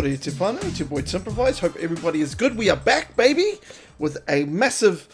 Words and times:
Kia 0.00 0.16
te 0.16 0.30
whānau, 0.30 0.62
it's 0.64 0.78
your 0.78 0.86
boy 0.86 1.02
Timprovise. 1.02 1.58
Hope 1.58 1.74
everybody 1.74 2.20
is 2.20 2.36
good. 2.36 2.56
We 2.56 2.70
are 2.70 2.76
back, 2.76 3.16
baby, 3.16 3.54
with 3.98 4.16
a 4.28 4.44
massive 4.44 5.08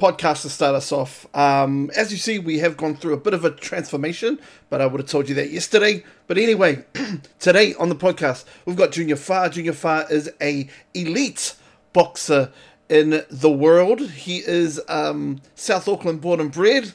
podcast 0.00 0.42
to 0.42 0.50
start 0.50 0.74
us 0.74 0.90
off. 0.90 1.24
Um, 1.36 1.88
as 1.94 2.10
you 2.10 2.18
see, 2.18 2.40
we 2.40 2.58
have 2.58 2.76
gone 2.76 2.96
through 2.96 3.12
a 3.12 3.16
bit 3.16 3.32
of 3.32 3.44
a 3.44 3.50
transformation, 3.52 4.40
but 4.70 4.80
I 4.80 4.86
would 4.86 5.00
have 5.00 5.08
told 5.08 5.28
you 5.28 5.36
that 5.36 5.50
yesterday. 5.50 6.02
But 6.26 6.38
anyway, 6.38 6.84
today 7.38 7.74
on 7.74 7.90
the 7.90 7.94
podcast, 7.94 8.44
we've 8.64 8.74
got 8.74 8.90
Junior 8.90 9.14
Fa. 9.14 9.50
Junior 9.52 9.72
Fa 9.72 10.04
is 10.10 10.28
a 10.40 10.68
elite 10.94 11.54
boxer 11.92 12.50
in 12.88 13.24
the 13.30 13.50
world. 13.50 14.00
He 14.00 14.38
is 14.38 14.80
um, 14.88 15.42
South 15.54 15.86
Auckland 15.86 16.20
born 16.20 16.40
and 16.40 16.50
bred. 16.50 16.92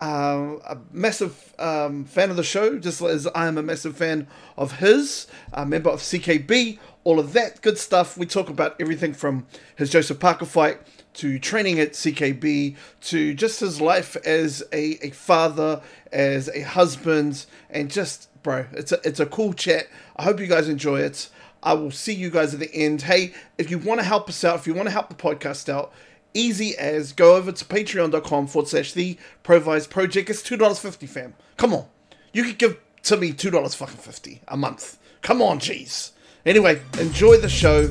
Uh, 0.00 0.58
a 0.66 0.76
massive 0.92 1.54
um, 1.58 2.04
fan 2.04 2.30
of 2.30 2.36
the 2.36 2.42
show, 2.42 2.78
just 2.78 3.00
as 3.00 3.26
I 3.28 3.46
am 3.46 3.56
a 3.56 3.62
massive 3.62 3.96
fan 3.96 4.26
of 4.56 4.78
his, 4.78 5.26
a 5.52 5.64
member 5.64 5.90
of 5.90 6.00
CKB, 6.00 6.78
all 7.04 7.18
of 7.18 7.32
that 7.32 7.62
good 7.62 7.78
stuff. 7.78 8.18
We 8.18 8.26
talk 8.26 8.48
about 8.48 8.76
everything 8.80 9.14
from 9.14 9.46
his 9.76 9.90
Joseph 9.90 10.20
Parker 10.20 10.46
fight 10.46 10.80
to 11.14 11.38
training 11.38 11.78
at 11.78 11.92
CKB 11.92 12.76
to 13.02 13.34
just 13.34 13.60
his 13.60 13.80
life 13.80 14.16
as 14.26 14.62
a, 14.72 15.06
a 15.06 15.10
father, 15.10 15.80
as 16.12 16.48
a 16.48 16.62
husband, 16.62 17.46
and 17.70 17.90
just, 17.90 18.28
bro, 18.42 18.66
it's 18.72 18.92
a, 18.92 19.00
it's 19.04 19.20
a 19.20 19.26
cool 19.26 19.52
chat. 19.52 19.86
I 20.16 20.24
hope 20.24 20.40
you 20.40 20.46
guys 20.46 20.68
enjoy 20.68 21.00
it. 21.00 21.28
I 21.62 21.72
will 21.74 21.90
see 21.90 22.12
you 22.12 22.28
guys 22.30 22.52
at 22.52 22.60
the 22.60 22.74
end. 22.74 23.02
Hey, 23.02 23.32
if 23.56 23.70
you 23.70 23.78
want 23.78 24.00
to 24.00 24.04
help 24.04 24.28
us 24.28 24.44
out, 24.44 24.56
if 24.56 24.66
you 24.66 24.74
want 24.74 24.86
to 24.86 24.92
help 24.92 25.08
the 25.08 25.14
podcast 25.14 25.68
out, 25.68 25.92
easy 26.34 26.76
as 26.76 27.12
go 27.12 27.36
over 27.36 27.52
to 27.52 27.64
patreon.com 27.64 28.46
forward 28.48 28.68
slash 28.68 28.92
the 28.92 29.16
Provise 29.42 29.86
Project. 29.86 30.28
It's 30.28 30.42
$2.50, 30.42 31.08
fam. 31.08 31.34
Come 31.56 31.72
on. 31.72 31.86
You 32.32 32.44
could 32.44 32.58
give 32.58 32.78
to 33.04 33.16
me 33.16 33.32
$2 33.32 33.74
fucking 33.74 33.96
50 33.96 34.42
a 34.48 34.56
month. 34.56 34.98
Come 35.22 35.40
on, 35.40 35.60
jeez. 35.60 36.10
Anyway, 36.44 36.82
enjoy 36.98 37.38
the 37.38 37.48
show. 37.48 37.90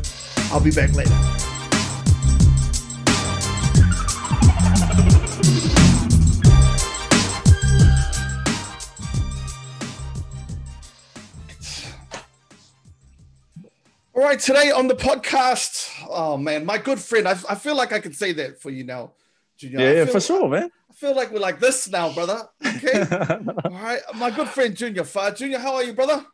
I'll 0.52 0.60
be 0.60 0.72
back 0.72 0.94
later. 0.94 1.14
All 14.16 14.22
right, 14.22 14.40
today 14.40 14.70
on 14.70 14.88
the 14.88 14.94
podcast, 14.96 15.93
oh 16.14 16.38
man, 16.38 16.66
my 16.66 16.78
good 16.78 17.00
friend, 17.00 17.28
I, 17.28 17.32
I 17.50 17.56
feel 17.56 17.76
like 17.76 17.94
I 17.94 18.00
can 18.00 18.14
say 18.14 18.34
that 18.34 18.62
for 18.62 18.70
you 18.70 18.84
now, 18.84 19.12
Junior. 19.58 19.80
Yeah, 19.80 19.92
yeah, 19.94 20.06
for 20.06 20.20
sure, 20.20 20.48
man. 20.48 20.70
I 20.90 20.94
feel 20.94 21.16
like 21.16 21.32
we're 21.32 21.40
like 21.40 21.60
this 21.60 21.90
now, 21.90 22.14
brother. 22.14 22.48
Okay. 22.66 23.06
All 23.66 23.72
right, 23.72 24.02
my 24.16 24.30
good 24.30 24.50
friend 24.50 24.76
Junior 24.76 25.04
Fa. 25.04 25.34
Junior, 25.36 25.60
how 25.60 25.76
are 25.76 25.84
you, 25.84 25.94
brother? 25.94 26.26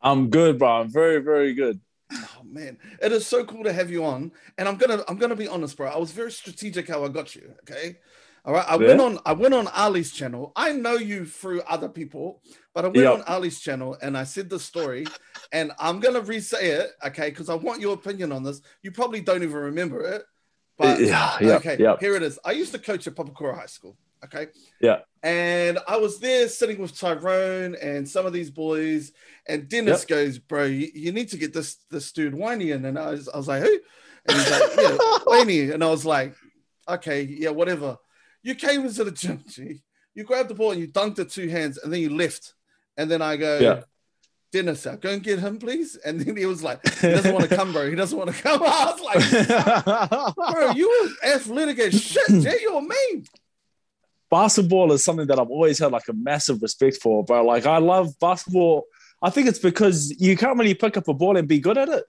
I'm 0.00 0.28
good, 0.28 0.58
bro. 0.58 0.82
I'm 0.82 0.90
very, 0.90 1.20
very 1.20 1.54
good. 1.54 1.80
Oh 2.12 2.42
man, 2.44 2.78
it 3.02 3.12
is 3.12 3.26
so 3.26 3.44
cool 3.44 3.64
to 3.64 3.72
have 3.72 3.90
you 3.90 4.04
on. 4.04 4.30
And 4.58 4.68
I'm 4.68 4.76
gonna 4.76 5.02
I'm 5.08 5.16
gonna 5.16 5.36
be 5.36 5.48
honest, 5.48 5.76
bro. 5.76 5.88
I 5.88 5.96
was 5.96 6.12
very 6.12 6.30
strategic 6.30 6.88
how 6.88 7.04
I 7.04 7.08
got 7.08 7.34
you. 7.34 7.52
Okay. 7.62 7.96
All 8.44 8.52
right. 8.52 8.66
I 8.68 8.76
went 8.76 9.00
on 9.00 9.18
I 9.24 9.32
went 9.32 9.54
on 9.54 9.68
Ali's 9.68 10.12
channel. 10.12 10.52
I 10.54 10.72
know 10.72 10.94
you 10.94 11.24
through 11.24 11.62
other 11.62 11.88
people, 11.88 12.42
but 12.74 12.84
I 12.84 12.88
went 12.88 12.98
Yeah. 12.98 13.12
on 13.12 13.22
Ali's 13.22 13.60
channel 13.60 13.96
and 14.02 14.18
I 14.18 14.24
said 14.24 14.50
the 14.50 14.58
story, 14.60 15.06
and 15.52 15.72
I'm 15.78 15.98
gonna 16.00 16.20
re-say 16.20 16.70
it, 16.72 16.90
okay, 17.06 17.30
because 17.30 17.48
I 17.48 17.54
want 17.54 17.80
your 17.80 17.94
opinion 17.94 18.32
on 18.32 18.42
this. 18.42 18.60
You 18.82 18.92
probably 18.92 19.20
don't 19.20 19.42
even 19.42 19.56
remember 19.56 20.02
it. 20.02 20.24
But 20.76 21.00
yeah, 21.00 21.36
yeah, 21.40 21.56
okay, 21.56 21.76
yeah. 21.78 21.96
here 22.00 22.16
it 22.16 22.22
is. 22.22 22.38
I 22.44 22.52
used 22.52 22.72
to 22.72 22.78
coach 22.78 23.06
at 23.06 23.14
Papakura 23.14 23.54
High 23.54 23.66
School. 23.66 23.96
Okay. 24.24 24.48
Yeah. 24.80 25.00
And 25.22 25.78
I 25.86 25.98
was 25.98 26.18
there 26.18 26.48
sitting 26.48 26.78
with 26.78 26.98
Tyrone 26.98 27.76
and 27.76 28.08
some 28.08 28.26
of 28.26 28.32
these 28.32 28.50
boys, 28.50 29.12
and 29.46 29.68
Dennis 29.68 30.04
goes, 30.04 30.38
"Bro, 30.38 30.64
you, 30.64 30.90
you 30.94 31.12
need 31.12 31.28
to 31.30 31.36
get 31.36 31.52
this 31.52 31.76
this 31.90 32.10
dude 32.12 32.34
Winey 32.34 32.72
in." 32.74 32.84
And 32.84 32.98
I 32.98 33.12
was, 33.12 33.28
I 33.28 33.36
was 33.36 33.48
like, 33.48 33.62
"Who?" 33.62 33.78
And 34.26 34.36
he's 34.38 34.50
like, 34.50 34.62
"Yeah, 34.78 34.96
Winey." 35.26 35.70
And 35.72 35.84
I 35.84 35.90
was 35.90 36.04
like, 36.04 36.34
"Okay, 36.88 37.22
yeah, 37.22 37.50
whatever." 37.50 37.98
You 38.44 38.54
came 38.54 38.86
into 38.86 39.02
the 39.02 39.10
gym, 39.10 39.42
G. 39.48 39.82
You 40.14 40.22
grabbed 40.22 40.50
the 40.50 40.54
ball 40.54 40.70
and 40.70 40.80
you 40.80 40.86
dunked 40.86 41.18
it 41.18 41.30
two 41.30 41.48
hands, 41.48 41.78
and 41.78 41.92
then 41.92 42.00
you 42.00 42.10
left. 42.10 42.54
And 42.96 43.10
then 43.10 43.20
I 43.20 43.36
go, 43.36 43.58
Yeah. 43.58 43.80
Dennis, 44.52 44.86
uh, 44.86 44.94
go 44.94 45.10
and 45.10 45.20
get 45.20 45.40
him, 45.40 45.58
please. 45.58 45.96
And 45.96 46.20
then 46.20 46.36
he 46.36 46.46
was 46.46 46.62
like, 46.62 46.78
"He 47.00 47.08
doesn't 47.08 47.34
want 47.34 47.50
to 47.50 47.56
come, 47.56 47.72
bro. 47.72 47.90
He 47.90 47.96
doesn't 47.96 48.16
want 48.16 48.32
to 48.32 48.40
come." 48.40 48.62
I 48.64 48.92
was 48.92 49.00
like, 49.00 50.52
bro, 50.52 50.70
you 50.76 50.88
were 50.88 51.28
athletic 51.28 51.80
as 51.80 52.00
shit, 52.00 52.28
Jay. 52.40 52.58
You're 52.62 52.80
mean. 52.80 53.24
basketball 54.30 54.92
is 54.92 55.04
something 55.04 55.26
that 55.26 55.40
I've 55.40 55.50
always 55.50 55.80
had 55.80 55.90
like 55.90 56.06
a 56.08 56.12
massive 56.12 56.62
respect 56.62 56.98
for, 57.02 57.24
bro. 57.24 57.44
Like 57.44 57.66
I 57.66 57.78
love 57.78 58.16
basketball. 58.20 58.84
I 59.20 59.30
think 59.30 59.48
it's 59.48 59.58
because 59.58 60.14
you 60.20 60.36
can't 60.36 60.56
really 60.56 60.74
pick 60.74 60.96
up 60.96 61.08
a 61.08 61.14
ball 61.14 61.36
and 61.36 61.48
be 61.48 61.58
good 61.58 61.76
at 61.76 61.88
it. 61.88 62.04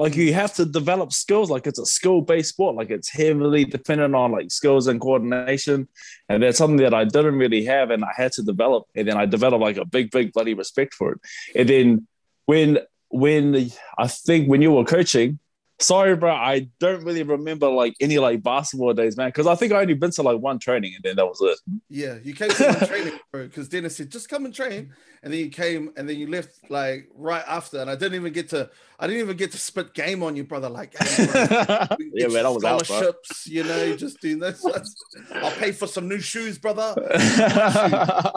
Like 0.00 0.16
you 0.16 0.32
have 0.32 0.54
to 0.54 0.64
develop 0.64 1.12
skills. 1.12 1.50
Like 1.50 1.66
it's 1.66 1.78
a 1.78 1.84
skill-based 1.84 2.48
sport. 2.48 2.74
Like 2.74 2.88
it's 2.88 3.10
heavily 3.10 3.66
dependent 3.66 4.14
on 4.14 4.32
like 4.32 4.50
skills 4.50 4.86
and 4.86 4.98
coordination, 4.98 5.88
and 6.30 6.42
that's 6.42 6.56
something 6.56 6.78
that 6.78 6.94
I 6.94 7.04
didn't 7.04 7.36
really 7.36 7.66
have, 7.66 7.90
and 7.90 8.02
I 8.02 8.12
had 8.16 8.32
to 8.32 8.42
develop. 8.42 8.86
And 8.94 9.06
then 9.06 9.18
I 9.18 9.26
developed 9.26 9.60
like 9.60 9.76
a 9.76 9.84
big, 9.84 10.10
big 10.10 10.32
bloody 10.32 10.54
respect 10.54 10.94
for 10.94 11.12
it. 11.12 11.20
And 11.54 11.68
then 11.68 12.06
when 12.46 12.78
when 13.10 13.70
I 13.98 14.06
think 14.06 14.48
when 14.48 14.62
you 14.62 14.72
were 14.72 14.84
coaching, 14.84 15.38
sorry, 15.80 16.14
bro, 16.16 16.32
I 16.32 16.68
don't 16.78 17.04
really 17.04 17.22
remember 17.22 17.68
like 17.68 17.94
any 18.00 18.18
like 18.18 18.42
basketball 18.42 18.92
days, 18.92 19.16
man, 19.16 19.28
because 19.28 19.46
I 19.46 19.54
think 19.54 19.72
I 19.72 19.80
only 19.80 19.94
been 19.94 20.10
to 20.12 20.22
like 20.22 20.38
one 20.38 20.58
training, 20.58 20.94
and 20.94 21.02
then 21.02 21.16
that 21.16 21.26
was 21.26 21.40
it. 21.40 21.58
Yeah, 21.88 22.18
you 22.22 22.34
came 22.34 22.50
to 22.50 22.68
my 22.80 22.86
training, 22.86 23.18
bro, 23.32 23.44
because 23.46 23.68
Dennis 23.68 23.96
said, 23.96 24.10
just 24.10 24.28
come 24.28 24.44
and 24.44 24.54
train. 24.54 24.92
And 25.22 25.30
then 25.30 25.40
you 25.40 25.50
came 25.50 25.90
and 25.96 26.08
then 26.08 26.16
you 26.16 26.28
left 26.28 26.70
like 26.70 27.10
right 27.14 27.44
after. 27.46 27.78
And 27.78 27.90
I 27.90 27.94
didn't 27.94 28.14
even 28.14 28.32
get 28.32 28.48
to 28.50 28.70
I 28.98 29.06
didn't 29.06 29.20
even 29.20 29.36
get 29.36 29.52
to 29.52 29.58
spit 29.58 29.92
game 29.92 30.22
on 30.22 30.34
you, 30.34 30.44
brother. 30.44 30.70
Like, 30.70 30.96
hey, 30.96 31.26
bro, 31.26 31.96
yeah, 32.14 32.28
man, 32.28 32.46
I 32.46 32.48
was 32.48 32.64
out, 32.64 32.86
bro. 32.86 33.12
you 33.44 33.64
know, 33.64 33.96
just 33.96 34.20
doing 34.22 34.38
this. 34.38 34.64
I'll 35.34 35.50
pay 35.52 35.72
for 35.72 35.86
some 35.86 36.08
new 36.08 36.20
shoes, 36.20 36.58
brother. 36.58 36.94
yeah, 37.12 38.30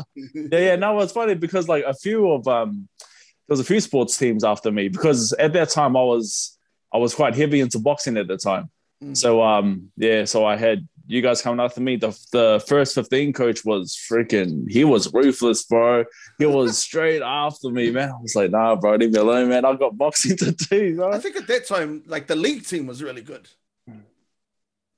yeah. 0.52 0.76
No, 0.76 1.00
it's 1.00 1.14
funny 1.14 1.36
because 1.36 1.70
like 1.70 1.86
a 1.86 1.94
few 1.94 2.32
of 2.32 2.46
um, 2.50 2.88
there 3.00 3.54
was 3.54 3.62
a 3.62 3.66
few 3.66 3.80
sports 3.80 4.18
teams 4.18 4.44
after 4.44 4.70
me 4.70 4.90
because 4.90 5.32
at 5.34 5.54
that 5.54 5.70
time 5.70 5.96
I 5.96 6.04
was 6.04 6.58
I 6.94 6.98
was 6.98 7.16
quite 7.16 7.36
heavy 7.36 7.60
into 7.60 7.80
boxing 7.80 8.18
at 8.18 8.28
the 8.28 8.38
time. 8.38 8.70
Mm. 9.04 9.18
So 9.18 9.42
um, 9.42 9.92
yeah, 9.98 10.26
so 10.26 10.46
I 10.46 10.56
had 10.56 10.88
you 11.08 11.22
guys 11.22 11.42
coming 11.42 11.64
after 11.64 11.82
me. 11.82 11.98
The 11.98 12.10
the 12.32 12.64
first 12.68 12.96
fifteen 12.96 13.34
coach 13.34 13.66
was 13.66 14.00
freaking. 14.10 14.70
He 14.70 14.84
was 14.84 15.12
ruthless, 15.14 15.64
bro. 15.64 16.06
He 16.40 16.46
was 16.46 16.78
straight 16.88 17.22
after 17.22 17.70
me, 17.70 17.92
man. 17.92 18.10
I 18.10 18.22
was 18.22 18.36
like, 18.36 18.52
nah, 18.52 18.76
bro, 18.76 18.96
leave 18.96 19.12
me 19.12 19.20
alone, 19.20 19.50
man. 19.50 19.66
I've 19.66 19.80
got 19.80 19.98
boxing 19.98 20.38
to 20.44 20.52
do, 20.52 20.96
bro. 20.96 21.12
I 21.12 21.20
think 21.20 21.36
at 21.36 21.48
that 21.48 21.68
time, 21.68 22.04
like 22.06 22.28
the 22.28 22.36
league 22.36 22.66
team 22.66 22.88
was 22.88 23.02
really 23.04 23.22
good. 23.22 23.50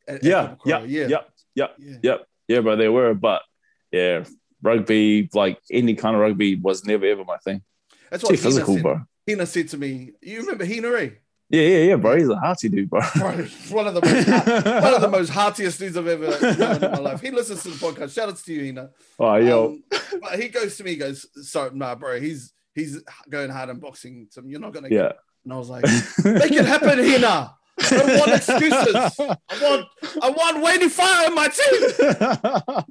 At- 0.07 0.15
at 0.17 0.23
yeah, 0.23 0.55
Papakura, 0.63 0.65
yeah, 0.65 0.83
yeah, 0.83 1.07
yeah, 1.07 1.17
yeah, 1.55 1.67
yeah. 1.79 1.97
Yep. 2.03 2.27
Yeah, 2.47 2.59
bro, 2.59 2.75
they 2.75 2.89
were, 2.89 3.15
but 3.15 3.41
yeah, 3.91 4.23
rugby, 4.61 5.29
like 5.33 5.59
any 5.71 5.95
kind 5.95 6.15
of 6.15 6.21
rugby, 6.21 6.55
was 6.55 6.85
never 6.85 7.05
ever 7.07 7.25
my 7.25 7.37
thing. 7.37 7.63
That's 8.11 8.23
what 8.23 8.31
Hina 8.31 8.43
physical, 8.43 8.73
said. 8.75 8.83
bro. 8.83 9.01
Hina 9.27 9.45
said 9.47 9.69
to 9.69 9.77
me, 9.77 10.11
"You 10.21 10.41
remember 10.41 10.65
Hina, 10.65 10.89
eh? 10.93 11.09
Yeah, 11.49 11.61
yeah, 11.61 11.77
yeah, 11.89 11.95
bro. 11.95 12.17
He's 12.17 12.27
a 12.27 12.35
hearty 12.35 12.69
dude, 12.69 12.89
bro. 12.89 13.01
Bro, 13.15 13.45
one 13.69 13.87
of 13.87 13.93
the 13.93 14.01
most 14.01 14.27
one 14.83 14.93
of 14.93 15.01
the 15.01 15.07
most 15.11 15.29
heartiest 15.29 15.79
dudes 15.79 15.95
I've 15.95 16.07
ever 16.07 16.57
known 16.57 16.83
in 16.83 16.91
my 16.91 16.97
life. 16.97 17.21
He 17.21 17.29
listens 17.29 17.61
to 17.63 17.69
the 17.69 17.75
podcast. 17.75 18.15
Shout 18.15 18.29
out 18.29 18.37
to 18.37 18.53
you, 18.53 18.65
Hina. 18.65 18.89
Oh, 19.19 19.35
yo, 19.35 19.65
Um, 19.67 19.83
but 20.21 20.39
he 20.39 20.49
goes 20.49 20.75
to 20.77 20.83
me, 20.83 20.91
he 20.91 20.97
goes, 20.97 21.27
"So, 21.47 21.69
nah, 21.71 21.93
bro, 21.93 22.19
he's 22.19 22.51
he's 22.73 23.01
going 23.29 23.51
hard 23.51 23.69
in 23.69 23.79
boxing. 23.79 24.27
So 24.31 24.41
you're 24.43 24.59
not 24.59 24.73
gonna." 24.73 24.89
yeah. 24.89 25.11
And 25.43 25.53
I 25.53 25.57
was 25.57 25.69
like, 25.69 25.83
"Make 26.23 26.51
it 26.51 26.65
happen, 26.65 26.97
Hina. 26.97 27.55
I 27.77 27.89
don't 27.89 28.19
want 28.19 28.31
excuses. 28.31 28.95
I 29.19 29.37
want 29.61 29.87
I 30.23 30.29
want 30.31 30.63
Wayne 30.63 30.89
Fire 30.89 31.27
in 31.27 31.35
my 31.35 31.47
team." 31.47 32.85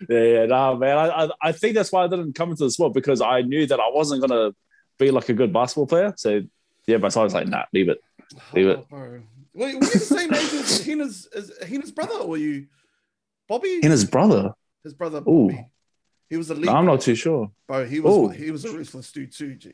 yeah, 0.08 0.22
yeah, 0.40 0.46
nah, 0.46 0.74
man. 0.74 0.98
I, 0.98 1.08
I, 1.24 1.28
I 1.40 1.52
think 1.52 1.76
that's 1.76 1.92
why 1.92 2.04
I 2.04 2.08
didn't 2.08 2.34
come 2.34 2.50
into 2.50 2.64
the 2.64 2.70
sport 2.72 2.92
because 2.92 3.20
I 3.20 3.42
knew 3.42 3.66
that 3.68 3.78
I 3.78 3.88
wasn't 3.92 4.20
gonna 4.20 4.50
be 4.98 5.12
like 5.12 5.28
a 5.28 5.34
good 5.34 5.52
basketball 5.52 5.86
player. 5.86 6.12
So 6.16 6.40
yeah, 6.90 6.98
but 6.98 7.12
so 7.12 7.20
I 7.20 7.24
was 7.24 7.34
like, 7.34 7.46
nah, 7.46 7.64
leave 7.72 7.88
it. 7.88 7.98
Leave 8.52 8.66
it. 8.66 8.86
Oh. 8.90 8.96
Were, 8.96 9.22
were 9.54 9.68
you 9.68 9.80
the 9.80 9.86
same 9.86 10.32
age 10.34 10.52
as 10.52 10.84
Hina's, 10.84 11.28
as 11.34 11.52
Hina's 11.66 11.90
brother, 11.90 12.14
or 12.14 12.28
were 12.28 12.36
you 12.36 12.66
Bobby? 13.48 13.80
His 13.82 14.04
brother. 14.04 14.54
His 14.84 14.94
brother 14.94 15.18
Ooh. 15.18 15.48
Bobby. 15.48 15.66
He 16.28 16.36
was 16.36 16.50
a 16.50 16.54
lead. 16.54 16.66
No, 16.66 16.74
I'm 16.74 16.86
not 16.86 17.00
too 17.00 17.14
sure. 17.14 17.50
Bro, 17.66 17.86
he 17.86 18.00
was 18.00 18.14
Ooh. 18.14 18.28
he 18.28 18.50
was 18.50 18.64
a 18.64 18.72
ruthless 18.72 19.10
dude 19.10 19.32
too. 19.32 19.54
G. 19.56 19.72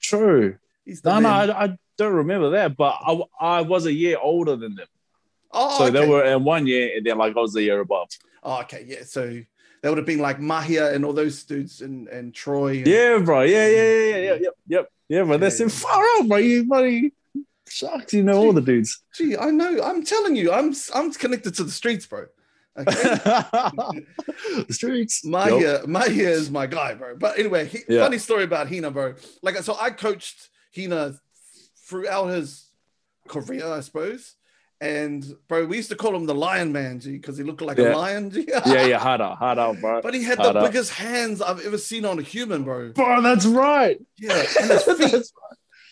True. 0.00 0.56
He's 0.84 1.00
the 1.00 1.12
No, 1.12 1.20
no. 1.20 1.28
I, 1.28 1.64
I 1.64 1.78
don't 1.96 2.14
remember 2.14 2.50
that, 2.50 2.76
but 2.76 2.96
I, 3.04 3.20
I 3.40 3.60
was 3.62 3.86
a 3.86 3.92
year 3.92 4.16
older 4.22 4.56
than 4.56 4.76
them. 4.76 4.86
Oh, 5.50 5.78
So 5.78 5.84
okay. 5.86 5.98
they 5.98 6.08
were 6.08 6.24
in 6.24 6.44
one 6.44 6.66
year, 6.66 6.96
and 6.96 7.04
then 7.04 7.18
like 7.18 7.36
I 7.36 7.40
was 7.40 7.56
a 7.56 7.62
year 7.62 7.80
above. 7.80 8.08
Oh, 8.42 8.60
okay, 8.62 8.84
yeah. 8.86 9.02
So 9.02 9.42
that 9.82 9.88
would 9.88 9.98
have 9.98 10.06
been 10.06 10.20
like 10.20 10.38
Mahia 10.38 10.94
and 10.94 11.04
all 11.04 11.12
those 11.12 11.42
dudes 11.42 11.82
and 11.82 12.06
and 12.08 12.32
Troy. 12.32 12.78
And, 12.78 12.86
Yeah, 12.86 13.18
bro. 13.18 13.42
Yeah, 13.42 13.66
yeah, 13.66 13.82
yeah, 13.82 13.92
yeah, 13.92 14.16
yeah, 14.16 14.32
mm. 14.36 14.42
yep, 14.42 14.54
yep, 14.68 14.92
yeah. 15.08 15.24
That's 15.36 15.60
Yeah. 15.60 15.66
it. 15.66 15.72
Far 15.72 16.02
out, 16.18 16.28
bro. 16.28 16.36
You 16.38 16.64
buddy, 16.64 17.12
shocked. 17.68 18.12
You 18.12 18.22
know 18.22 18.36
all 18.38 18.52
the 18.52 18.60
dudes. 18.60 19.02
Gee, 19.14 19.36
I 19.36 19.50
know. 19.50 19.82
I'm 19.82 20.04
telling 20.04 20.36
you, 20.36 20.52
I'm 20.52 20.74
I'm 20.94 21.12
connected 21.12 21.54
to 21.54 21.64
the 21.64 21.70
streets, 21.70 22.06
bro. 22.06 22.26
Okay. 22.78 22.92
the 22.92 24.66
streets. 24.70 25.24
Mahia, 25.24 25.84
Mahia 25.84 26.30
is 26.30 26.50
my 26.50 26.66
guy, 26.66 26.94
bro. 26.94 27.16
But 27.16 27.38
anyway, 27.38 27.66
he, 27.66 27.78
Yeah. 27.88 28.02
funny 28.04 28.18
story 28.18 28.44
about 28.44 28.68
Hina, 28.68 28.90
bro. 28.90 29.14
Like, 29.42 29.56
so 29.58 29.76
I 29.80 29.90
coached 29.90 30.48
Hina 30.76 31.18
throughout 31.86 32.26
his 32.28 32.66
career, 33.26 33.66
I 33.66 33.80
suppose. 33.80 34.34
And 34.80 35.24
bro, 35.48 35.66
we 35.66 35.76
used 35.76 35.88
to 35.90 35.96
call 35.96 36.14
him 36.14 36.26
the 36.26 36.34
Lion 36.34 36.70
Man, 36.72 37.00
G, 37.00 37.12
because 37.16 37.36
he 37.36 37.42
looked 37.42 37.60
like 37.60 37.78
Yeah. 37.78 37.94
a 37.94 37.96
lion. 37.96 38.30
G. 38.30 38.46
Yeah, 38.66 38.86
yeah, 38.86 38.98
hard 38.98 39.20
out, 39.20 39.36
hard 39.38 39.58
out, 39.58 39.80
bro. 39.80 40.00
But 40.02 40.14
he 40.14 40.22
had 40.22 40.38
Hard 40.38 40.54
the 40.54 40.60
out. 40.60 40.66
biggest 40.66 40.92
hands 40.92 41.42
I've 41.42 41.64
ever 41.66 41.78
seen 41.78 42.04
on 42.04 42.18
a 42.18 42.22
human, 42.22 42.62
bro. 42.62 42.92
Bro, 42.92 43.22
that's 43.22 43.44
right. 43.46 43.98
Yeah, 44.18 44.44
and 44.60 44.70
his 44.70 44.82
feet. 44.84 44.98
That's- 44.98 45.32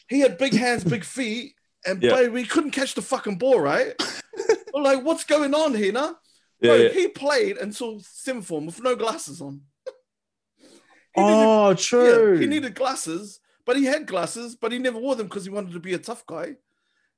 he 0.08 0.20
had 0.20 0.38
big 0.38 0.52
hands, 0.54 0.84
big 0.84 1.02
feet, 1.02 1.54
and 1.84 2.00
Yeah. 2.00 2.10
bro, 2.10 2.28
we 2.30 2.44
couldn't 2.44 2.70
catch 2.70 2.94
the 2.94 3.02
fucking 3.02 3.38
ball, 3.38 3.58
right? 3.58 3.92
We're 4.72 4.82
like, 4.82 5.02
what's 5.02 5.24
going 5.24 5.52
on 5.52 5.74
here, 5.74 5.90
nah? 5.90 6.12
yeah, 6.60 6.68
Bro, 6.70 6.74
yeah. 6.76 6.88
he 6.90 7.08
played 7.08 7.56
until 7.56 7.98
sim 8.00 8.40
form 8.42 8.66
with 8.66 8.80
no 8.80 8.94
glasses 8.94 9.40
on. 9.40 9.62
Oh, 11.16 11.70
needed- 11.70 11.82
true. 11.82 12.34
yeah, 12.34 12.40
he 12.40 12.46
needed 12.46 12.74
glasses, 12.76 13.40
but 13.64 13.76
he 13.76 13.84
had 13.84 14.06
glasses, 14.06 14.54
but 14.54 14.70
he 14.70 14.78
never 14.78 14.98
wore 14.98 15.16
them 15.16 15.26
because 15.26 15.44
he 15.44 15.50
wanted 15.50 15.72
to 15.72 15.80
be 15.80 15.94
a 15.94 15.98
tough 15.98 16.24
guy. 16.24 16.54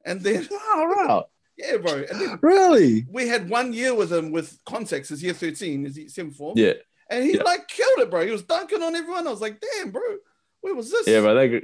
And 0.04 0.22
then, 0.22 0.48
All 0.74 0.86
right. 0.88 1.24
Yeah, 1.58 1.76
bro. 1.76 2.04
Really? 2.42 3.04
we 3.10 3.26
had 3.28 3.50
one 3.50 3.72
year 3.72 3.94
with 3.94 4.12
him 4.12 4.30
with 4.30 4.58
context, 4.64 5.10
his 5.10 5.22
year 5.22 5.34
13, 5.34 5.84
his 5.84 5.98
year 5.98 6.08
sim 6.08 6.30
form. 6.30 6.56
Yeah, 6.56 6.74
And 7.10 7.24
he 7.24 7.34
Yeah. 7.36 7.42
like 7.42 7.66
killed 7.68 7.98
it, 8.00 8.10
bro. 8.10 8.24
He 8.24 8.30
was 8.32 8.42
dunking 8.44 8.82
on 8.82 8.94
everyone. 8.94 9.26
I 9.26 9.30
was 9.30 9.40
like, 9.40 9.60
damn, 9.60 9.90
bro, 9.90 10.02
where 10.60 10.74
was 10.74 10.90
this? 10.90 11.06
yeah, 11.06 11.20
but 11.20 11.34
they, 11.34 11.62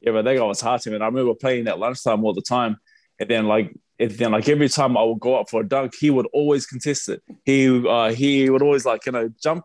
yeah, 0.00 0.12
but 0.12 0.24
that 0.24 0.36
guy 0.36 0.42
was 0.44 0.60
hard 0.60 0.80
to 0.82 0.90
me. 0.90 0.96
And 0.96 1.04
I 1.04 1.06
remember 1.08 1.34
playing 1.34 1.68
at 1.68 1.78
lunchtime 1.78 2.24
all 2.24 2.34
the 2.34 2.42
time, 2.42 2.76
and 3.20 3.28
then 3.28 3.46
like, 3.46 3.72
and 3.98 4.10
then 4.10 4.30
like 4.32 4.48
every 4.48 4.68
time 4.68 4.96
I 4.96 5.02
would 5.02 5.20
go 5.20 5.36
up 5.40 5.48
for 5.50 5.62
a 5.62 5.68
dunk, 5.68 5.94
he 5.98 6.10
would 6.10 6.26
always 6.32 6.66
contest 6.66 7.08
it. 7.08 7.22
He, 7.44 7.66
uh, 7.88 8.12
he 8.12 8.48
would 8.50 8.62
always 8.62 8.84
like 8.84 9.06
you 9.06 9.12
know 9.12 9.30
jump, 9.42 9.64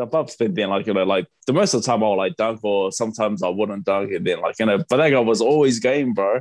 jump 0.00 0.14
up, 0.14 0.30
but 0.38 0.54
then 0.54 0.70
like 0.70 0.86
you 0.86 0.94
know 0.94 1.04
like 1.04 1.26
the 1.46 1.52
most 1.52 1.74
of 1.74 1.82
the 1.82 1.86
time 1.86 2.02
I 2.02 2.08
would 2.08 2.14
like 2.16 2.36
dunk, 2.36 2.60
or 2.62 2.90
sometimes 2.92 3.42
I 3.42 3.48
wouldn't 3.48 3.84
dunk, 3.84 4.10
and 4.12 4.26
then 4.26 4.40
like 4.40 4.58
you 4.58 4.64
know, 4.66 4.78
but 4.88 4.96
that 4.96 5.10
guy 5.10 5.20
was 5.20 5.40
always 5.42 5.80
game, 5.80 6.14
bro. 6.14 6.40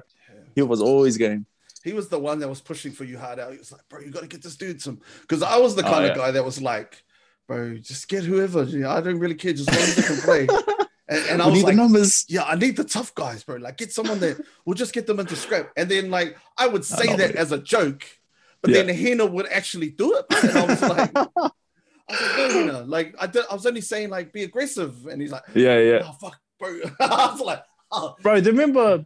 He 0.55 0.61
was 0.61 0.81
always 0.81 1.17
game. 1.17 1.45
He 1.87 1.93
was 1.93 2.09
the 2.09 2.19
one 2.19 2.39
that 2.39 2.49
was 2.49 2.59
pushing 2.59 2.91
for 2.91 3.05
you 3.05 3.17
hard 3.17 3.39
out. 3.39 3.53
He 3.53 3.57
was 3.57 3.71
like, 3.71 3.81
bro, 3.89 4.01
you 4.01 4.11
got 4.11 4.21
to 4.21 4.27
get 4.27 4.43
this 4.43 4.57
dude 4.57 4.81
some. 4.81 4.99
Because 5.21 5.41
I 5.41 5.57
was 5.57 5.73
the 5.75 5.85
Oh, 5.87 5.89
kind 5.89 6.03
yeah. 6.05 6.11
of 6.11 6.17
guy 6.17 6.31
that 6.31 6.43
was 6.43 6.61
like, 6.61 7.01
bro, 7.47 7.77
just 7.77 8.09
get 8.09 8.23
whoever. 8.25 8.63
I 8.63 8.99
don't 8.99 9.19
really 9.19 9.35
care, 9.35 9.53
just 9.53 9.69
as 9.69 9.75
long 9.77 9.87
as 9.87 9.95
they 9.95 10.03
can 10.03 10.17
play. 10.17 10.47
And, 11.09 11.25
and 11.29 11.41
I 11.41 11.45
was 11.45 11.55
need 11.55 11.63
like, 11.63 11.75
the 11.77 11.81
numbers. 11.81 12.25
yeah, 12.27 12.43
I 12.43 12.55
need 12.55 12.75
the 12.75 12.83
tough 12.83 13.15
guys, 13.15 13.41
bro. 13.41 13.55
Like, 13.55 13.77
get 13.77 13.93
someone 13.93 14.19
that 14.19 14.41
will 14.65 14.73
just 14.73 14.91
get 14.91 15.07
them 15.07 15.21
into 15.21 15.37
scrap. 15.37 15.71
And 15.77 15.89
then, 15.89 16.11
like, 16.11 16.35
I 16.57 16.67
would 16.67 16.83
say 16.83 17.15
that 17.15 17.33
as 17.33 17.53
a 17.53 17.59
joke, 17.59 18.03
but 18.61 18.71
Yeah. 18.71 18.81
then 18.83 18.93
Hina 18.93 19.25
would 19.25 19.47
actually 19.49 19.91
do 19.91 20.17
it. 20.17 20.25
And 20.43 20.57
I 20.57 20.65
was 20.65 20.81
like, 20.81 21.11
I 21.15 21.29
was 22.09 22.21
like, 22.21 22.37
no, 22.37 22.49
Hina. 22.49 22.81
Like, 22.81 23.15
I, 23.21 23.27
did, 23.27 23.45
I 23.49 23.53
was 23.53 23.65
only 23.65 23.79
saying, 23.79 24.09
like, 24.09 24.33
be 24.33 24.43
aggressive. 24.43 25.07
And 25.07 25.21
he's 25.21 25.31
like, 25.31 25.43
Yeah, 25.55 25.79
yeah. 25.79 26.01
oh, 26.03 26.11
fuck, 26.19 26.37
bro. 26.59 26.77
I 26.99 27.29
was 27.31 27.39
like, 27.39 27.63
oh, 27.89 28.15
Bro, 28.21 28.41
do 28.41 28.45
you 28.47 28.51
remember? 28.51 28.97
Do 28.97 29.05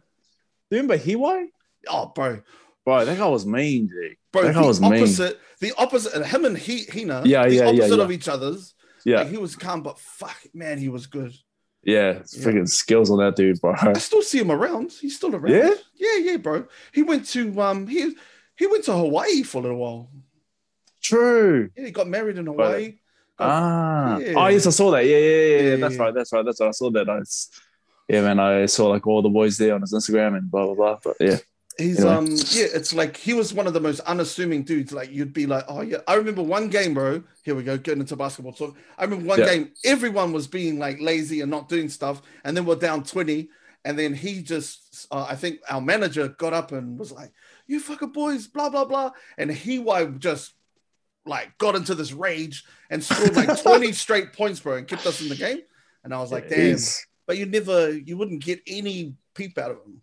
you 0.76 0.82
remember 0.82 0.98
Hiwai? 0.98 1.46
oh 1.88 2.06
bro. 2.14 2.40
Bro, 2.84 3.04
that 3.04 3.16
guy 3.18 3.26
was 3.28 3.46
mean, 3.46 3.88
G. 3.88 4.16
Bro, 4.32 4.42
That 4.42 4.54
guy 4.54 4.62
was 4.66 4.80
mean. 4.80 4.94
opposite, 4.94 5.38
the 5.60 5.72
opposite, 5.78 6.14
and 6.14 6.24
him 6.26 6.44
and 6.44 6.58
he, 6.58 6.84
Hina, 6.92 7.22
Yeah, 7.24 7.46
the 7.46 7.54
yeah, 7.54 7.62
yeah, 7.62 7.68
opposite 7.68 7.96
yeah. 7.98 8.04
of 8.04 8.10
each 8.10 8.28
other's. 8.28 8.74
Yeah, 9.04 9.18
Like, 9.18 9.28
he 9.28 9.36
was 9.36 9.54
calm, 9.56 9.82
but 9.82 9.98
fuck, 9.98 10.36
man, 10.54 10.78
he 10.78 10.88
was 10.88 11.06
good. 11.06 11.32
yeah. 11.84 12.12
Yeah. 12.12 12.18
freaking 12.44 12.68
skills 12.68 13.10
on 13.10 13.18
that 13.18 13.34
dude, 13.36 13.60
bro. 13.60 13.74
I 13.78 13.92
still 13.94 14.22
see 14.22 14.38
him 14.38 14.50
around. 14.50 14.92
He's 14.92 15.16
still 15.16 15.34
around. 15.34 15.52
Yeah? 15.54 15.74
yeah, 15.96 16.16
yeah, 16.18 16.36
bro. 16.38 16.66
He 16.92 17.02
went 17.02 17.26
to 17.30 17.60
um, 17.60 17.86
he 17.88 18.14
he 18.56 18.66
went 18.66 18.84
to 18.84 18.92
Hawaii 18.92 19.42
for 19.42 19.58
a 19.58 19.62
little 19.62 19.78
while. 19.78 20.10
True. 21.02 21.70
Yeah, 21.76 21.86
he 21.86 21.90
got 21.90 22.08
married 22.08 22.38
in 22.38 22.46
Hawaii. 22.46 22.90
Got- 22.90 22.98
Ah. 23.38 24.18
Yeah. 24.18 24.34
Oh, 24.36 24.46
yes, 24.46 24.66
I 24.66 24.70
saw 24.70 24.90
that. 24.92 25.04
Yeah, 25.04 25.16
yeah, 25.16 25.28
yeah. 25.28 25.56
Yeah, 25.56 25.70
yeah. 25.70 25.76
That's 25.76 25.96
yeah. 25.96 26.02
right. 26.02 26.14
That's 26.14 26.32
right. 26.32 26.44
That's 26.44 26.60
right. 26.60 26.68
I 26.68 26.70
saw 26.72 26.90
that. 26.90 27.08
I 27.08 27.20
yeah, 28.08 28.20
man. 28.22 28.38
I 28.38 28.66
saw 28.66 28.86
like 28.88 29.04
all 29.06 29.22
the 29.22 29.28
boys 29.30 29.56
there 29.58 29.74
on 29.74 29.80
his 29.80 29.92
Instagram 29.92 30.36
and 30.36 30.48
blah 30.50 30.66
blah 30.66 30.74
blah. 30.74 30.98
But 31.02 31.16
yeah, 31.18 31.38
He's 31.78 32.00
Anyway. 32.00 32.14
um 32.14 32.26
yeah, 32.26 32.66
it's 32.74 32.92
like 32.92 33.16
he 33.16 33.32
was 33.32 33.54
one 33.54 33.66
of 33.66 33.72
the 33.72 33.80
most 33.80 34.00
unassuming 34.00 34.62
dudes. 34.62 34.92
Like 34.92 35.10
you'd 35.10 35.32
be 35.32 35.46
like, 35.46 35.64
oh 35.68 35.80
yeah. 35.80 35.98
I 36.06 36.14
remember 36.14 36.42
one 36.42 36.68
game, 36.68 36.94
bro. 36.94 37.22
Here 37.44 37.54
we 37.54 37.62
go, 37.62 37.78
getting 37.78 38.00
into 38.00 38.16
basketball 38.16 38.52
talk. 38.52 38.76
I 38.98 39.04
remember 39.04 39.26
one 39.26 39.38
Yeah. 39.40 39.46
game, 39.46 39.72
everyone 39.84 40.32
was 40.32 40.46
being 40.46 40.78
like 40.78 41.00
lazy 41.00 41.40
and 41.40 41.50
not 41.50 41.68
doing 41.68 41.88
stuff, 41.88 42.20
and 42.44 42.56
then 42.56 42.64
we're 42.66 42.76
down 42.76 43.04
20. 43.04 43.48
And 43.84 43.98
then 43.98 44.14
he 44.14 44.42
just 44.42 45.06
uh, 45.10 45.26
I 45.28 45.34
think 45.34 45.60
our 45.68 45.80
manager 45.80 46.28
got 46.28 46.52
up 46.52 46.72
and 46.72 46.98
was 46.98 47.10
like, 47.10 47.32
You 47.66 47.80
fucking 47.80 48.12
boys, 48.12 48.46
blah 48.46 48.68
blah 48.68 48.84
blah. 48.84 49.10
And 49.38 49.50
Hiwai 49.50 50.18
just 50.18 50.52
like 51.24 51.56
got 51.58 51.74
into 51.76 51.94
this 51.94 52.12
rage 52.12 52.64
and 52.90 53.02
scored 53.02 53.34
like 53.34 53.62
20 53.62 53.92
straight 53.92 54.32
points, 54.32 54.60
bro, 54.60 54.76
and 54.76 54.86
kept 54.88 55.06
us 55.06 55.20
in 55.22 55.28
the 55.28 55.36
game. 55.36 55.60
And 56.04 56.12
I 56.12 56.20
was 56.20 56.30
like, 56.32 56.48
damn, 56.48 56.58
but 57.26 57.38
you 57.38 57.46
never 57.46 57.90
you 57.92 58.16
wouldn't 58.16 58.42
get 58.44 58.60
any 58.66 59.14
peep 59.34 59.56
out 59.58 59.70
of 59.70 59.78
him. 59.78 60.02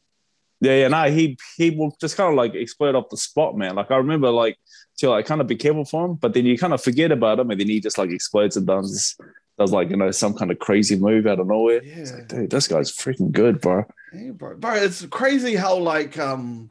Yeah, 0.62 0.74
yeah. 0.76 0.88
No, 0.90 1.10
he 1.12 1.38
he 1.58 1.70
will 1.72 1.96
just 2.02 2.18
kind 2.18 2.30
of 2.30 2.36
like 2.36 2.54
explode 2.56 2.96
off 2.96 3.10
the 3.10 3.18
spot, 3.18 3.58
man. 3.58 3.76
Like 3.76 3.92
I 3.92 3.98
remember, 3.98 4.30
like 4.30 4.58
to 4.98 5.10
like 5.10 5.26
kind 5.26 5.40
of 5.42 5.48
be 5.48 5.56
careful 5.56 5.86
for 5.86 6.06
him, 6.06 6.16
but 6.16 6.34
then 6.34 6.46
you 6.46 6.58
kind 6.58 6.74
of 6.74 6.84
forget 6.84 7.12
about 7.12 7.40
him, 7.40 7.50
and 7.52 7.60
then 7.60 7.68
he 7.68 7.80
just 7.80 7.98
like 7.98 8.10
explodes 8.12 8.58
and 8.58 8.68
does 8.68 9.16
does 9.58 9.72
like 9.72 9.90
you 9.90 9.96
know 9.98 10.12
some 10.12 10.34
kind 10.34 10.52
of 10.52 10.60
crazy 10.60 10.98
move 10.98 11.28
out 11.28 11.40
of 11.40 11.48
nowhere. 11.48 11.82
It's 11.84 12.12
Yeah. 12.12 12.18
like, 12.18 12.28
dude, 12.28 12.50
this 12.50 12.68
guy's 12.68 12.92
freaking 12.92 13.32
good, 13.32 13.62
bro. 13.62 13.86
Hey, 14.12 14.32
bro, 14.32 14.56
bro, 14.58 14.74
it's 14.76 15.06
crazy 15.06 15.56
how 15.56 15.76
like 15.78 16.18
um 16.18 16.70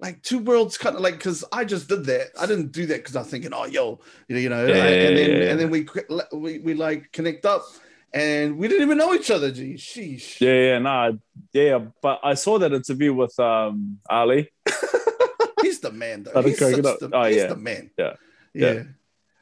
like 0.00 0.22
two 0.22 0.38
worlds 0.38 0.76
kind 0.78 0.96
of 0.96 1.02
like 1.02 1.14
because 1.14 1.44
I 1.52 1.64
just 1.64 1.88
did 1.88 2.04
that. 2.06 2.28
I 2.38 2.46
didn't 2.46 2.72
do 2.72 2.86
that 2.86 2.96
because 2.98 3.16
I 3.16 3.20
was 3.20 3.28
thinking, 3.28 3.52
oh 3.54 3.66
yo, 3.66 4.00
you 4.28 4.34
know, 4.36 4.40
you 4.40 4.48
know, 4.50 4.66
Yeah, 4.66 4.74
I- 4.84 4.88
and 4.88 5.16
then 5.16 5.30
yeah, 5.30 5.50
and 5.50 5.60
then 5.60 5.70
we, 5.70 5.86
we 6.32 6.58
we 6.58 6.74
like 6.74 7.10
connect 7.12 7.44
up, 7.46 7.62
and 8.12 8.58
we 8.58 8.68
didn't 8.68 8.82
even 8.82 8.98
know 8.98 9.14
each 9.14 9.30
other. 9.30 9.50
Gee, 9.50 9.74
sheesh. 9.74 10.40
Yeah, 10.40 10.54
yeah, 10.72 10.78
nah, 10.78 11.12
yeah. 11.52 11.78
But 12.02 12.20
I 12.24 12.34
saw 12.34 12.58
that 12.58 12.72
interview 12.72 13.14
with 13.14 13.38
um 13.38 13.98
Ali. 14.08 14.50
He's 15.62 15.80
the 15.80 15.92
man, 15.92 16.22
though. 16.22 16.42
He's, 16.42 16.58
the, 16.58 17.10
Oh, 17.12 17.24
he's 17.24 17.36
yeah. 17.36 17.46
the 17.48 17.56
man. 17.56 17.90
Yeah. 17.98 18.14
yeah. 18.54 18.72
Yeah. 18.72 18.82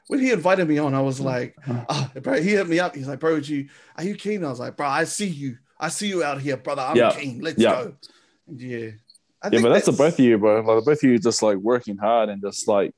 When 0.08 0.20
he 0.20 0.32
invited 0.32 0.66
me 0.66 0.78
on, 0.78 0.94
I 0.94 1.00
was 1.02 1.20
like, 1.20 1.54
oh, 1.88 2.10
bro, 2.22 2.40
he 2.40 2.50
hit 2.50 2.66
me 2.68 2.80
up. 2.80 2.94
He's 2.96 3.06
like, 3.06 3.20
bro, 3.20 3.34
would 3.34 3.48
you, 3.48 3.68
are 3.96 4.02
you 4.02 4.14
keen? 4.14 4.42
I 4.44 4.48
was 4.48 4.58
like, 4.58 4.76
bro, 4.76 4.86
I 4.86 5.04
see 5.04 5.26
you. 5.26 5.58
I 5.78 5.88
see 5.90 6.08
you 6.08 6.24
out 6.24 6.40
here, 6.40 6.56
brother. 6.56 6.82
I'm 6.82 6.96
Yeah. 6.96 7.10
keen. 7.10 7.40
Let's 7.40 7.58
Yeah. 7.62 7.70
go. 7.72 7.94
Yeah. 8.52 8.90
I 9.42 9.48
Yeah, 9.52 9.60
but 9.62 9.68
that's 9.68 9.86
the 9.86 9.92
both 9.92 10.14
of 10.18 10.20
you, 10.24 10.38
bro. 10.38 10.60
Like 10.60 10.78
the 10.78 10.90
both 10.90 11.04
of 11.04 11.10
you 11.10 11.18
just 11.18 11.42
like 11.42 11.58
working 11.58 11.96
hard 11.98 12.30
and 12.30 12.40
just 12.42 12.66
like 12.66 12.92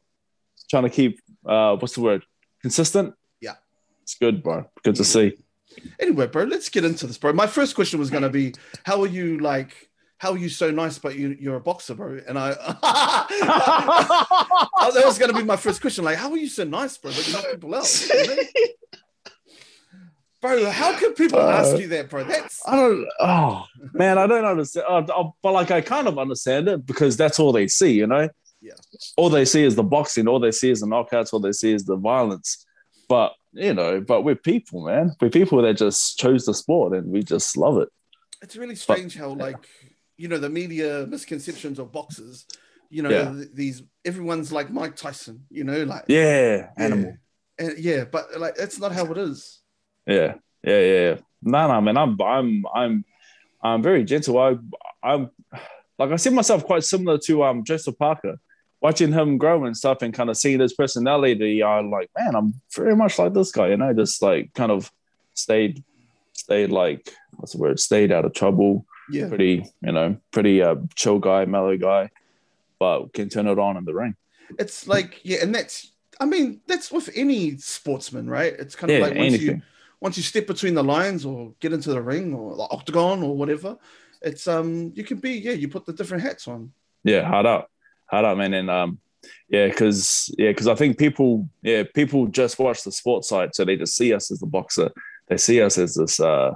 trying 0.71 0.85
to 0.85 0.91
keep 0.91 1.21
uh 1.45 1.77
what's 1.77 1.95
the 1.95 2.01
word? 2.01 2.23
Consistent. 2.63 3.15
Yeah. 3.41 3.57
It's 4.03 4.15
good, 4.15 4.43
bro. 4.43 4.65
Good 4.83 4.95
to 4.97 5.05
see. 5.05 5.37
Anyway, 5.99 6.27
bro, 6.27 6.45
let's 6.45 6.69
get 6.69 6.85
into 6.85 7.07
this, 7.07 7.19
bro. 7.19 7.33
My 7.33 7.47
first 7.47 7.75
question 7.75 7.99
was 7.99 8.11
gonna 8.11 8.29
be, 8.31 8.55
how 8.85 9.01
are 9.03 9.07
you 9.07 9.39
like? 9.39 9.89
How 10.19 10.33
are 10.33 10.39
you 10.39 10.51
so 10.51 10.71
nice, 10.71 10.99
but 10.99 11.17
you, 11.17 11.35
you're 11.41 11.57
a 11.57 11.61
boxer, 11.61 11.95
bro? 11.95 12.21
And 12.29 12.39
I, 12.39 12.51
Oh, 14.83 14.91
that 14.95 15.05
was 15.05 15.19
gonna 15.19 15.33
be 15.33 15.43
my 15.45 15.57
first 15.57 15.81
question. 15.81 16.05
Like, 16.05 16.17
how 16.19 16.31
are 16.31 16.37
you 16.37 16.49
so 16.49 16.65
nice, 16.65 16.99
bro? 16.99 17.11
But 17.11 17.27
you 17.27 17.33
knock 17.33 17.45
people 17.51 17.75
out, 17.75 18.09
you 18.09 18.27
know? 18.27 18.37
bro. 20.41 20.71
How 20.71 20.99
can 20.99 21.15
people 21.15 21.39
Uh, 21.39 21.51
ask 21.53 21.79
you 21.79 21.89
that, 21.89 22.11
bro? 22.11 22.25
That's 22.25 22.61
I 22.67 22.77
don't. 22.77 23.07
Oh 23.21 23.65
man, 23.95 24.19
I 24.19 24.27
don't 24.27 24.45
understand. 24.45 24.87
Uh, 24.89 24.99
uh, 24.99 25.31
but 25.43 25.53
like, 25.53 25.71
I 25.71 25.81
kind 25.81 26.07
of 26.09 26.19
understand 26.19 26.69
it 26.69 26.85
because 26.87 27.17
that's 27.17 27.39
all 27.39 27.53
they 27.53 27.69
see, 27.69 27.93
you 27.93 28.07
know. 28.07 28.29
Yeah. 28.61 28.75
All 29.17 29.31
they 29.31 29.47
see 29.47 29.65
is 29.65 29.75
the 29.75 29.83
boxing. 29.83 30.29
All 30.29 30.39
they 30.39 30.53
see 30.53 30.71
is 30.71 30.81
the 30.81 30.87
knockouts. 30.87 31.33
All 31.33 31.41
they 31.41 31.53
see 31.53 31.73
is 31.73 31.85
the 31.87 31.97
violence. 31.97 32.67
But 33.09 33.33
you 33.53 33.75
know, 33.75 34.01
but 34.01 34.23
we're 34.23 34.37
people, 34.37 34.87
man. 34.87 35.13
We're 35.21 35.31
people 35.31 35.61
that 35.63 35.77
just 35.77 36.19
chose 36.19 36.45
the 36.47 36.55
sport, 36.55 36.95
and 36.95 37.11
we 37.11 37.23
just 37.23 37.57
love 37.57 37.79
it. 37.79 37.89
it's 38.43 38.57
really 38.57 38.77
strange 38.77 39.17
how 39.17 39.31
like 39.31 39.57
you 40.17 40.29
know 40.29 40.39
the 40.39 40.49
media 40.51 41.07
misconceptions 41.09 41.79
of 41.79 41.93
boxers. 41.93 42.47
You 42.91 43.03
know, 43.03 43.11
Yeah. 43.11 43.45
these 43.55 43.83
everyone's 44.05 44.51
like 44.53 44.71
Mike 44.71 44.97
Tyson. 44.97 45.47
You 45.51 45.65
know, 45.65 45.85
like 45.85 46.05
Yeah, 46.09 46.57
yeah. 46.57 46.71
animal. 46.77 47.17
And 47.59 47.79
yeah, 47.79 48.05
but 48.05 48.39
like 48.41 48.57
that's 48.57 48.79
not 48.79 48.93
how 48.93 49.05
it 49.13 49.19
is. 49.19 49.61
Yeah, 50.07 50.35
yeah, 50.65 50.81
yeah. 50.81 51.01
yeah. 51.11 51.17
No, 51.43 51.69
no, 51.69 51.81
man. 51.81 51.97
I'm, 51.97 52.21
I'm, 52.21 52.65
I'm, 52.75 53.05
I'm 53.63 53.83
very 53.83 54.05
gentle. 54.05 54.39
I, 54.39 54.57
I'm, 55.03 55.31
like 55.99 56.11
I 56.11 56.17
see 56.17 56.31
myself 56.31 56.65
quite 56.65 56.85
similar 56.85 57.19
to 57.27 57.45
um 57.45 57.65
Joseph 57.65 57.99
Parker. 57.99 58.37
Watching 58.81 59.13
him 59.13 59.37
grow 59.37 59.65
and 59.65 59.77
stuff, 59.77 60.01
and 60.03 60.15
kind 60.15 60.31
of 60.31 60.37
seeing 60.39 60.61
his 60.61 60.73
personality, 60.73 61.63
I'm 61.63 61.91
like, 61.91 62.11
man, 62.19 62.35
I'm 62.35 62.55
very 62.75 62.97
much 62.97 63.19
like 63.19 63.35
this 63.35 63.53
guy. 63.53 63.69
You 63.69 63.77
know, 63.77 63.93
just 63.93 64.23
like 64.23 64.55
kind 64.55 64.73
of 64.73 64.91
stayed, 65.35 65.85
stayed 66.33 66.71
like 66.71 67.13
what's 67.37 67.53
the 67.53 67.59
word? 67.59 67.79
Stayed 67.79 68.11
out 68.13 68.25
of 68.25 68.33
trouble. 68.33 68.87
Yeah, 69.11 69.29
Pretty, 69.29 69.65
you 69.83 69.93
know, 69.93 70.17
pretty 70.31 70.63
uh, 70.63 70.77
chill 70.95 71.19
guy, 71.19 71.45
mellow 71.45 71.77
guy, 71.77 72.11
but 72.79 73.13
can 73.13 73.29
turn 73.29 73.49
it 73.49 73.59
on 73.59 73.77
in 73.77 73.85
the 73.85 73.93
ring. 73.95 74.15
it's 74.59 74.87
like 74.89 75.21
yeah, 75.25 75.39
and 75.43 75.55
that's 75.55 75.93
I 76.21 76.27
mean 76.27 76.61
that's 76.67 76.91
with 76.93 77.11
any 77.15 77.57
sportsman, 77.59 78.29
right? 78.31 78.53
It's 78.59 78.77
kind 78.77 78.91
of 78.91 78.99
Yeah, 78.99 79.07
like 79.07 79.17
once 79.17 79.39
you 79.41 79.61
once 80.01 80.17
you 80.17 80.23
step 80.23 80.47
between 80.47 80.75
the 80.75 80.83
lines 80.85 81.27
or 81.27 81.53
get 81.61 81.73
into 81.73 81.91
the 81.91 82.01
ring 82.01 82.33
or 82.35 82.57
the 82.57 82.69
octagon 82.71 83.23
or 83.23 83.37
whatever, 83.37 83.77
it's 84.23 84.47
um 84.49 84.93
you 84.95 85.05
can 85.05 85.19
be 85.19 85.33
yeah 85.33 85.53
you 85.53 85.69
put 85.69 85.85
the 85.87 85.93
different 85.93 86.23
hats 86.23 86.47
on. 86.49 86.73
Yeah, 87.05 87.25
hard 87.25 87.47
up, 87.47 87.69
hard 88.11 88.25
up, 88.25 88.37
man. 88.39 88.55
And 88.55 88.71
um, 88.71 88.99
yeah, 89.49 89.69
because 89.69 90.33
yeah, 90.39 90.51
because 90.51 90.69
I 90.69 90.75
think 90.75 90.99
people, 90.99 91.49
yeah, 91.63 91.85
people 91.95 92.27
just 92.27 92.59
watch 92.59 92.83
the 92.85 92.93
sports 92.93 93.29
side, 93.29 93.55
so 93.55 93.65
they 93.65 93.77
just 93.77 93.97
see 93.97 94.13
us 94.13 94.31
as 94.31 94.41
the 94.41 94.47
boxer. 94.47 94.91
They 95.29 95.37
see 95.37 95.61
us 95.63 95.79
as 95.79 95.95
this, 95.95 96.19
uh, 96.21 96.53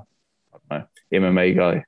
I 0.71 0.79
don't 0.79 0.87
know, 1.13 1.29
MMA 1.31 1.57
guy. 1.57 1.85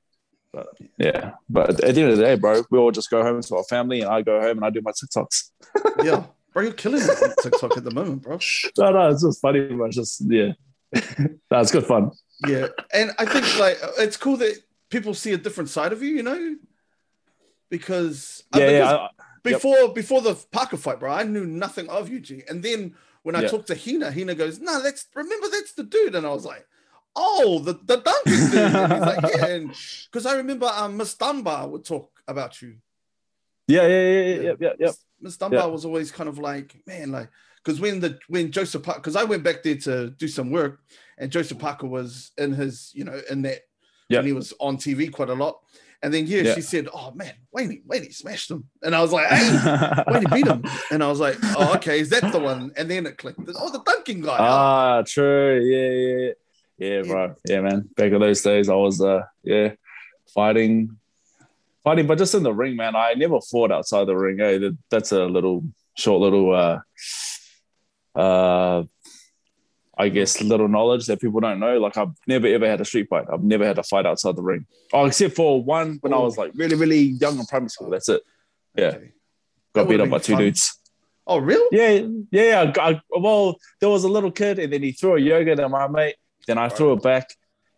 But 0.53 0.67
yeah, 0.97 1.31
but 1.49 1.69
at 1.83 1.95
the 1.95 2.01
end 2.01 2.11
of 2.11 2.17
the 2.17 2.23
day, 2.23 2.35
bro, 2.35 2.63
we 2.71 2.79
all 2.79 2.91
just 2.91 3.09
go 3.09 3.21
home 3.21 3.41
to 3.41 3.55
our 3.57 3.63
family, 3.63 4.01
and 4.01 4.09
I 4.09 4.21
go 4.21 4.39
home 4.41 4.57
and 4.57 4.65
I 4.65 4.69
do 4.69 4.81
my 4.81 4.91
TikToks. 4.91 5.51
yeah, 6.03 6.23
bro, 6.53 6.63
you're 6.63 6.73
killing 6.73 7.01
it 7.01 7.09
on 7.09 7.33
TikTok 7.41 7.77
at 7.77 7.83
the 7.83 7.91
moment, 7.91 8.23
bro. 8.23 8.39
No, 8.77 8.91
no, 8.91 9.09
it's 9.09 9.23
just 9.23 9.41
funny, 9.41 9.67
bro. 9.67 9.87
It's 9.87 9.95
just 9.95 10.23
yeah, 10.27 10.53
that's 11.49 11.71
good 11.71 11.85
fun. 11.85 12.11
Yeah, 12.47 12.67
and 12.93 13.11
I 13.19 13.25
think 13.25 13.59
like 13.59 13.77
it's 13.97 14.17
cool 14.17 14.37
that 14.37 14.57
people 14.89 15.13
see 15.13 15.33
a 15.33 15.37
different 15.37 15.69
side 15.69 15.91
of 15.91 16.01
you, 16.01 16.15
you 16.15 16.23
know, 16.23 16.55
because 17.69 18.43
Yeah, 18.55 18.65
because 18.65 18.91
yeah, 18.91 18.95
I- 18.95 19.09
before 19.43 19.93
before 19.93 20.21
the 20.21 20.35
Parker 20.51 20.77
fight, 20.77 20.99
bro, 20.99 21.11
I 21.11 21.23
knew 21.23 21.45
nothing 21.45 21.89
of 21.89 22.09
you, 22.09 22.19
G. 22.19 22.43
And 22.49 22.61
then 22.63 22.95
when 23.23 23.35
I 23.35 23.41
Yeah. 23.41 23.47
talked 23.49 23.67
to 23.67 23.75
Hina, 23.75 24.11
Hina 24.11 24.35
goes, 24.35 24.59
"No, 24.59 24.81
that's 24.81 25.07
remember 25.15 25.47
that's 25.49 25.73
the 25.73 25.83
dude," 25.83 26.15
and 26.15 26.25
I 26.25 26.29
was 26.31 26.45
like. 26.45 26.65
Oh, 27.19 27.57
the 27.57 27.73
the 27.73 27.97
Duncan 27.97 28.51
dude. 28.51 28.75
And 28.75 28.93
he's 28.93 29.01
like, 29.01 29.21
yeah, 29.35 29.45
and 29.47 29.71
because 30.05 30.27
I 30.27 30.35
remember 30.35 30.67
um, 30.67 30.97
Miss 30.97 31.15
Dunbar 31.15 31.67
would 31.67 31.83
talk 31.83 32.11
about 32.27 32.61
you. 32.61 32.75
yeah, 33.67 33.87
yeah, 33.87 33.87
yeah, 33.87 34.11
yeah, 34.11 34.41
yeah, 34.41 34.53
yeah, 34.59 34.73
yeah. 34.79 34.91
Miss 35.19 35.35
Dunbar 35.35 35.61
Yeah. 35.61 35.65
was 35.65 35.83
always 35.83 36.11
kind 36.11 36.29
of 36.29 36.37
like, 36.37 36.79
man, 36.85 37.11
like, 37.11 37.31
because 37.63 37.79
when 37.81 37.99
the 37.99 38.19
when 38.27 38.51
Joseph 38.51 38.83
Parker, 38.83 38.99
because 38.99 39.15
I 39.15 39.23
went 39.23 39.41
back 39.43 39.63
there 39.63 39.77
to 39.77 40.11
do 40.11 40.27
some 40.27 40.51
work, 40.51 40.81
and 41.17 41.31
Joseph 41.31 41.57
Parker 41.57 41.87
was 41.87 42.33
in 42.37 42.53
his, 42.53 42.91
you 42.93 43.03
know, 43.03 43.19
in 43.31 43.41
that, 43.41 43.61
Yeah. 44.09 44.19
and 44.19 44.27
he 44.27 44.33
was 44.33 44.53
on 44.59 44.77
TV 44.77 45.11
quite 45.11 45.29
a 45.29 45.33
lot. 45.33 45.59
And 46.03 46.13
then 46.13 46.27
yeah, 46.27 46.41
Yeah. 46.43 46.53
she 46.55 46.61
said, 46.61 46.87
"Oh 46.93 47.11
man, 47.15 47.33
Wayne, 47.51 47.81
Wayne 47.85 48.11
smashed 48.11 48.51
him," 48.51 48.69
and 48.83 48.95
I 48.95 49.01
was 49.01 49.11
like, 49.11 49.27
"Hey, 49.27 50.03
Wayne 50.07 50.25
beat 50.31 50.45
him," 50.47 50.63
and 50.91 51.03
I 51.03 51.07
was 51.07 51.19
like, 51.19 51.37
"Oh, 51.57 51.73
okay, 51.75 51.99
is 51.99 52.09
that 52.11 52.31
the 52.31 52.37
one?" 52.39 52.71
And 52.77 52.89
then 52.89 53.05
it 53.07 53.17
clicked. 53.17 53.39
Oh, 53.55 53.71
the 53.71 53.81
Duncan 53.83 54.21
guy. 54.21 54.37
Ah, 54.39 55.01
true. 55.01 55.59
Yeah, 55.59 55.89
yeah, 55.89 56.17
yeah. 56.27 56.33
Yeah, 56.79 57.01
bro. 57.01 57.35
Yeah, 57.47 57.61
man. 57.61 57.89
Back 57.95 58.11
in 58.11 58.19
those 58.21 58.41
days, 58.43 58.69
I 58.69 58.75
was 58.75 59.01
uh 59.01 59.23
yeah, 59.43 59.73
fighting 60.35 60.95
fighting, 61.83 62.05
but 62.05 62.19
just 62.19 62.35
in 62.35 62.43
the 62.43 62.53
ring, 62.53 62.75
man. 62.75 62.95
I 62.95 63.13
never 63.15 63.41
fought 63.41 63.71
outside 63.71 64.05
the 64.05 64.15
ring. 64.15 64.37
Hey, 64.37 64.59
that, 64.59 64.77
that's 64.91 65.11
a 65.11 65.25
little 65.25 65.63
short 65.95 66.21
little 66.21 66.53
uh 66.53 66.79
uh 68.15 68.83
I 69.97 70.09
guess 70.09 70.41
little 70.41 70.67
knowledge 70.67 71.07
that 71.07 71.19
people 71.19 71.39
don't 71.39 71.59
know. 71.59 71.79
Like 71.79 71.97
I've 71.97 72.13
never 72.27 72.47
ever 72.47 72.67
had 72.67 72.81
a 72.81 72.85
street 72.85 73.07
fight. 73.09 73.25
I've 73.31 73.43
never 73.43 73.65
had 73.65 73.77
a 73.77 73.83
fight 73.83 74.05
outside 74.05 74.35
the 74.35 74.43
ring. 74.43 74.65
Oh, 74.93 75.05
except 75.05 75.35
for 75.35 75.63
one 75.63 75.97
when 76.01 76.13
I 76.13 76.17
oh. 76.17 76.23
was 76.23 76.37
like 76.37 76.51
really, 76.55 76.75
really 76.75 76.99
young 76.99 77.39
in 77.39 77.45
primary 77.45 77.69
school. 77.69 77.89
That's 77.89 78.09
it. 78.09 78.21
Yeah. 78.75 78.85
Okay. 78.87 79.11
Got 79.73 79.89
beat 79.89 79.99
up 79.99 80.09
by 80.09 80.19
two 80.19 80.33
fun. 80.33 80.41
dudes. 80.41 80.79
Oh, 81.25 81.39
really? 81.39 81.67
Yeah, 81.71 82.07
yeah, 82.31 82.63
yeah. 82.63 82.73
I, 82.79 82.89
I- 82.91 83.19
well, 83.19 83.57
there 83.81 83.89
was 83.89 84.05
a 84.05 84.07
little 84.07 84.31
kid, 84.31 84.59
and 84.59 84.71
then 84.71 84.81
he 84.81 84.93
threw 84.93 85.17
a 85.17 85.19
yogurt 85.19 85.59
at 85.59 85.69
my 85.69 85.87
mate. 85.87 86.15
Then 86.47 86.57
I 86.57 86.69
threw 86.69 86.93
it 86.93 87.03
back, 87.03 87.27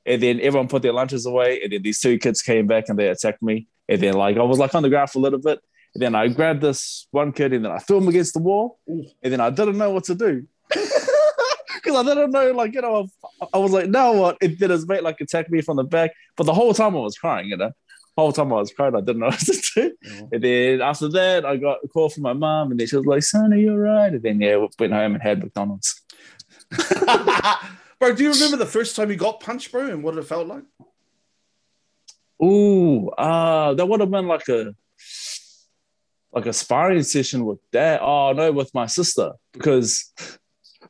and 0.06 0.22
then 0.22 0.40
everyone 0.42 0.68
put 0.68 0.82
their 0.82 0.94
lunches 0.94 1.26
away. 1.26 1.62
And 1.64 1.72
then 1.72 1.82
these 1.82 2.00
two 2.00 2.18
kids 2.18 2.42
came 2.42 2.68
back 2.68 2.90
and 2.90 2.98
they 2.98 3.08
attacked 3.08 3.42
me. 3.42 3.68
And 3.88 4.02
then 4.02 4.14
like 4.14 4.38
I 4.38 4.44
was 4.44 4.60
like 4.60 4.74
on 4.76 4.84
the 4.84 4.90
ground 4.90 5.10
for 5.10 5.20
a 5.20 5.22
little 5.22 5.40
bit. 5.40 5.60
And 5.96 6.02
then 6.02 6.16
I 6.16 6.28
grabbed 6.28 6.62
this 6.62 7.08
one 7.12 7.32
kid 7.32 7.54
and 7.54 7.66
then 7.66 7.72
I 7.72 7.80
threw 7.80 7.98
him 7.98 8.08
against 8.08 8.34
the 8.34 8.40
wall. 8.40 8.80
Ooh. 8.90 9.06
And 9.24 9.34
then 9.34 9.40
I 9.40 9.50
didn't 9.50 9.78
know 9.78 9.92
what 9.92 10.04
to 10.06 10.16
do 10.16 10.48
because 11.84 11.96
I 11.96 12.04
didn't 12.04 12.32
know 12.32 12.52
like 12.52 12.74
you 12.74 12.82
know 12.82 13.08
I, 13.54 13.58
was 13.58 13.72
like 13.72 13.90
now 13.90 14.14
what? 14.14 14.38
It 14.42 14.60
did 14.60 14.70
his 14.70 14.88
mate 14.88 15.04
like 15.04 15.20
attacked 15.22 15.52
me 15.52 15.62
from 15.62 15.78
the 15.78 15.84
back, 15.84 16.12
but 16.36 16.46
the 16.46 16.54
whole 16.54 16.74
time 16.74 16.96
I 16.96 17.00
was 17.00 17.18
crying. 17.18 17.48
You 17.48 17.58
know, 17.58 17.68
the 17.68 18.22
whole 18.22 18.34
time 18.34 18.52
I 18.52 18.58
was 18.58 18.72
crying, 18.72 18.96
I 18.96 19.02
didn't 19.02 19.20
know 19.20 19.28
what 19.28 19.40
to 19.40 19.72
do. 19.76 19.96
Yeah. 20.02 20.22
And 20.32 20.44
then 20.44 20.82
after 20.82 21.10
that, 21.10 21.46
I 21.46 21.58
got 21.58 21.80
a 21.84 21.88
call 21.88 22.10
from 22.10 22.24
my 22.24 22.34
mom, 22.34 22.72
and 22.72 22.80
then 22.80 22.88
she 22.88 22.96
was 22.96 23.06
like, 23.06 23.24
"Son, 23.24 23.54
are 23.54 23.58
you 23.58 23.72
alright?" 23.72 24.14
And 24.14 24.24
then 24.24 24.42
yeah, 24.42 24.58
we 24.58 24.68
went 24.80 24.94
home 24.94 25.14
and 25.14 25.24
had 25.24 25.40
McDonald's. 25.40 26.02
bro, 28.00 28.14
do 28.14 28.24
you 28.24 28.32
remember 28.32 28.58
the 28.58 28.70
first 28.70 28.96
time 28.96 29.10
you 29.10 29.16
got 29.16 29.40
punched, 29.40 29.72
bro, 29.72 29.88
and 29.88 30.04
what 30.04 30.18
it 30.18 30.24
felt 30.24 30.48
like? 30.48 30.64
Ooh, 32.42 33.10
uh, 33.10 33.74
that 33.74 33.86
would 33.86 34.00
have 34.00 34.12
been 34.12 34.28
like 34.28 34.48
a 34.48 34.76
like 36.32 36.46
a 36.46 36.54
sparring 36.54 37.04
session 37.04 37.46
with 37.46 37.60
dad. 37.72 38.00
Oh 38.02 38.34
no, 38.34 38.52
with 38.52 38.74
my 38.74 38.86
sister 38.86 39.34
because 39.52 40.14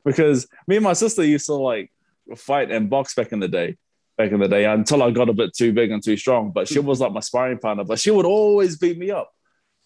because 0.06 0.48
me 0.68 0.78
and 0.78 0.84
my 0.84 0.94
sister 0.94 1.24
used 1.24 1.46
to 1.48 1.54
like 1.54 1.92
fight 2.36 2.72
and 2.72 2.90
box 2.90 3.16
back 3.16 3.32
in 3.32 3.40
the 3.40 3.48
day. 3.48 3.78
Back 4.18 4.34
in 4.34 4.40
the 4.42 4.50
day, 4.50 4.66
until 4.66 5.02
I 5.02 5.12
got 5.12 5.30
a 5.30 5.34
bit 5.34 5.54
too 5.56 5.72
big 5.72 5.92
and 5.92 6.04
too 6.04 6.18
strong. 6.18 6.52
But 6.52 6.68
she 6.68 6.80
was 6.80 7.00
like 7.00 7.14
my 7.14 7.22
sparring 7.22 7.58
partner. 7.58 7.86
But 7.86 8.00
she 8.00 8.12
would 8.12 8.26
always 8.26 8.78
beat 8.78 8.98
me 8.98 9.12
up, 9.12 9.34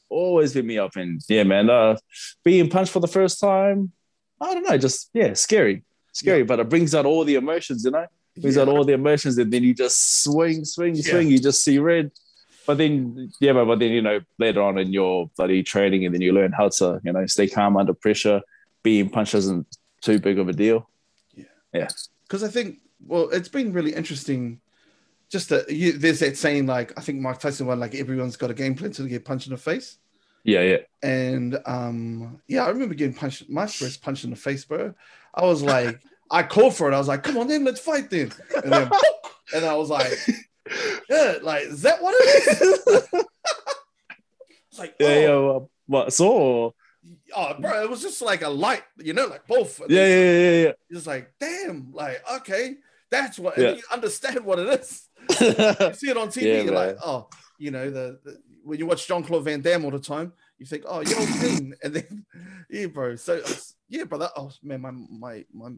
always 0.10 0.55
beat 0.55 0.65
me 0.65 0.79
up. 0.79 0.96
And 0.96 1.22
yeah, 1.29 1.43
man, 1.43 1.70
uh, 1.70 1.98
being 2.43 2.67
punched 2.67 2.91
for 2.91 3.00
the 3.00 3.08
first 3.08 3.39
time, 3.39 3.91
I 4.41 4.55
don't 4.55 4.67
know, 4.67 4.77
just 4.79 5.12
yeah, 5.13 5.34
scary, 5.34 5.84
scary. 6.13 6.41
But 6.41 6.60
it 6.60 6.67
brings 6.67 6.96
out 6.96 7.05
all 7.05 7.24
the 7.24 7.36
emotions, 7.36 7.86
you 7.86 7.91
know 7.91 8.08
brings 8.41 8.58
out 8.58 8.67
all 8.67 8.84
the 8.84 8.93
emotions, 8.93 9.38
and 9.38 9.51
then 9.51 9.63
you 9.63 9.74
just 9.74 10.24
swing, 10.24 10.65
swing, 10.65 10.96
Yeah. 10.96 11.03
swing. 11.03 11.29
You 11.29 11.39
just 11.39 11.63
see 11.63 11.77
red. 11.79 12.12
But 12.65 12.77
then, 12.77 13.32
yeah, 13.39 13.53
but, 13.53 13.65
but 13.65 13.79
then 13.79 13.91
you 13.91 14.01
know 14.01 14.22
later 14.39 14.62
on 14.62 14.77
in 14.77 14.93
your 14.93 15.29
bloody 15.36 15.63
training, 15.63 16.05
and 16.05 16.13
then 16.13 16.22
you 16.22 16.32
learn 16.32 16.51
how 16.51 16.70
to 16.70 17.00
you 17.03 17.12
know 17.12 17.25
stay 17.25 17.48
calm 17.48 17.77
under 17.77 17.93
pressure. 17.93 18.41
Being 18.84 19.10
punched 19.10 19.36
isn't 19.36 19.67
too 20.04 20.20
big 20.20 20.38
of 20.38 20.50
a 20.50 20.54
deal. 20.54 20.90
Yeah. 21.34 21.46
Yeah. 21.74 21.88
Because 22.24 22.44
I 22.44 22.50
think 22.50 22.80
well, 23.06 23.30
it's 23.30 23.50
been 23.50 23.74
really 23.74 23.94
interesting. 23.94 24.60
Just 25.30 25.50
that 25.50 25.70
you, 25.70 25.94
there's 25.94 26.20
that 26.20 26.38
saying 26.38 26.68
like 26.68 26.94
I 26.98 27.02
think 27.02 27.20
Mike 27.20 27.40
Tyson 27.40 27.66
one 27.66 27.80
like 27.80 27.96
everyone's 27.96 28.38
got 28.38 28.52
a 28.52 28.54
game 28.54 28.76
plan 28.76 28.92
to 28.92 29.08
get 29.08 29.26
punched 29.26 29.48
in 29.48 29.54
the 29.54 29.58
face, 29.58 29.98
Yeah, 30.44 30.62
yeah, 30.62 30.78
and 31.02 31.58
um 31.66 32.40
yeah, 32.48 32.66
I 32.66 32.70
remember 32.70 32.94
getting 32.94 33.16
punched 33.16 33.50
my 33.50 33.66
first 33.66 34.04
punch 34.04 34.24
in 34.24 34.30
the 34.30 34.36
face, 34.36 34.64
bro. 34.64 34.94
I 35.34 35.44
was 35.44 35.64
like, 35.74 36.02
I 36.30 36.44
called 36.44 36.76
for 36.76 36.92
it. 36.92 36.94
I 36.94 37.00
was 37.00 37.08
like, 37.08 37.24
come 37.24 37.38
on, 37.38 37.48
then 37.48 37.64
let's 37.64 37.80
fight 37.80 38.12
then, 38.12 38.32
and 38.64 38.72
then 38.72 38.92
and 39.56 39.66
I 39.66 39.76
was 39.76 39.90
like, 39.90 40.20
yeah, 41.10 41.38
like 41.42 41.64
is 41.64 41.82
that 41.82 42.04
what 42.04 42.14
it 42.16 42.62
is? 42.62 43.26
like 44.78 44.96
yeah, 45.00 45.08
oh, 45.08 45.20
yeah. 45.20 45.28
Well, 45.30 45.70
what 45.88 46.14
so? 46.14 46.76
Oh, 47.36 47.54
bro, 47.60 47.84
it 47.84 47.90
was 47.90 48.02
just 48.02 48.22
like 48.22 48.42
a 48.42 48.50
light, 48.50 48.84
you 48.98 49.13
know, 49.13 49.25
like 49.28 49.46
both. 49.48 49.80
Yeah, 49.82 49.88
then 49.88 50.10
yeah, 50.10 50.68
yeah, 50.68 50.72
It's 50.90 51.08
like, 51.08 51.34
damn, 51.40 51.92
like 51.94 52.24
okay, 52.36 52.75
that's 53.10 53.40
what. 53.40 53.58
Yeah. 53.58 53.72
You 53.72 53.84
understand 53.92 54.44
what 54.46 54.60
it 54.60 54.80
is. 54.80 55.10
you 55.30 55.94
see 55.94 56.10
it 56.10 56.18
on 56.18 56.28
TV, 56.30 56.42
Yeah, 56.44 56.62
you're 56.62 56.74
man. 56.74 56.88
like, 56.88 56.98
oh, 57.04 57.30
you 57.58 57.72
know, 57.72 57.90
the, 57.90 58.20
the 58.24 58.38
when 58.63 58.80
you 58.80 58.86
watch 58.86 59.08
Jean-Claude 59.08 59.44
Van 59.44 59.62
Damme 59.62 59.86
all 59.86 59.92
the 59.92 60.00
time, 60.00 60.34
you 60.58 60.66
think, 60.66 60.84
oh, 60.88 61.02
you're 61.02 61.28
clean, 61.40 61.74
and 61.84 61.94
then 61.94 62.25
yeah, 62.70 62.88
bro. 62.88 63.16
So 63.16 63.42
yeah, 63.90 64.04
brother. 64.06 64.30
Oh 64.36 64.52
man, 64.62 64.82
my 64.82 64.92
my 64.92 65.46
my 65.54 65.70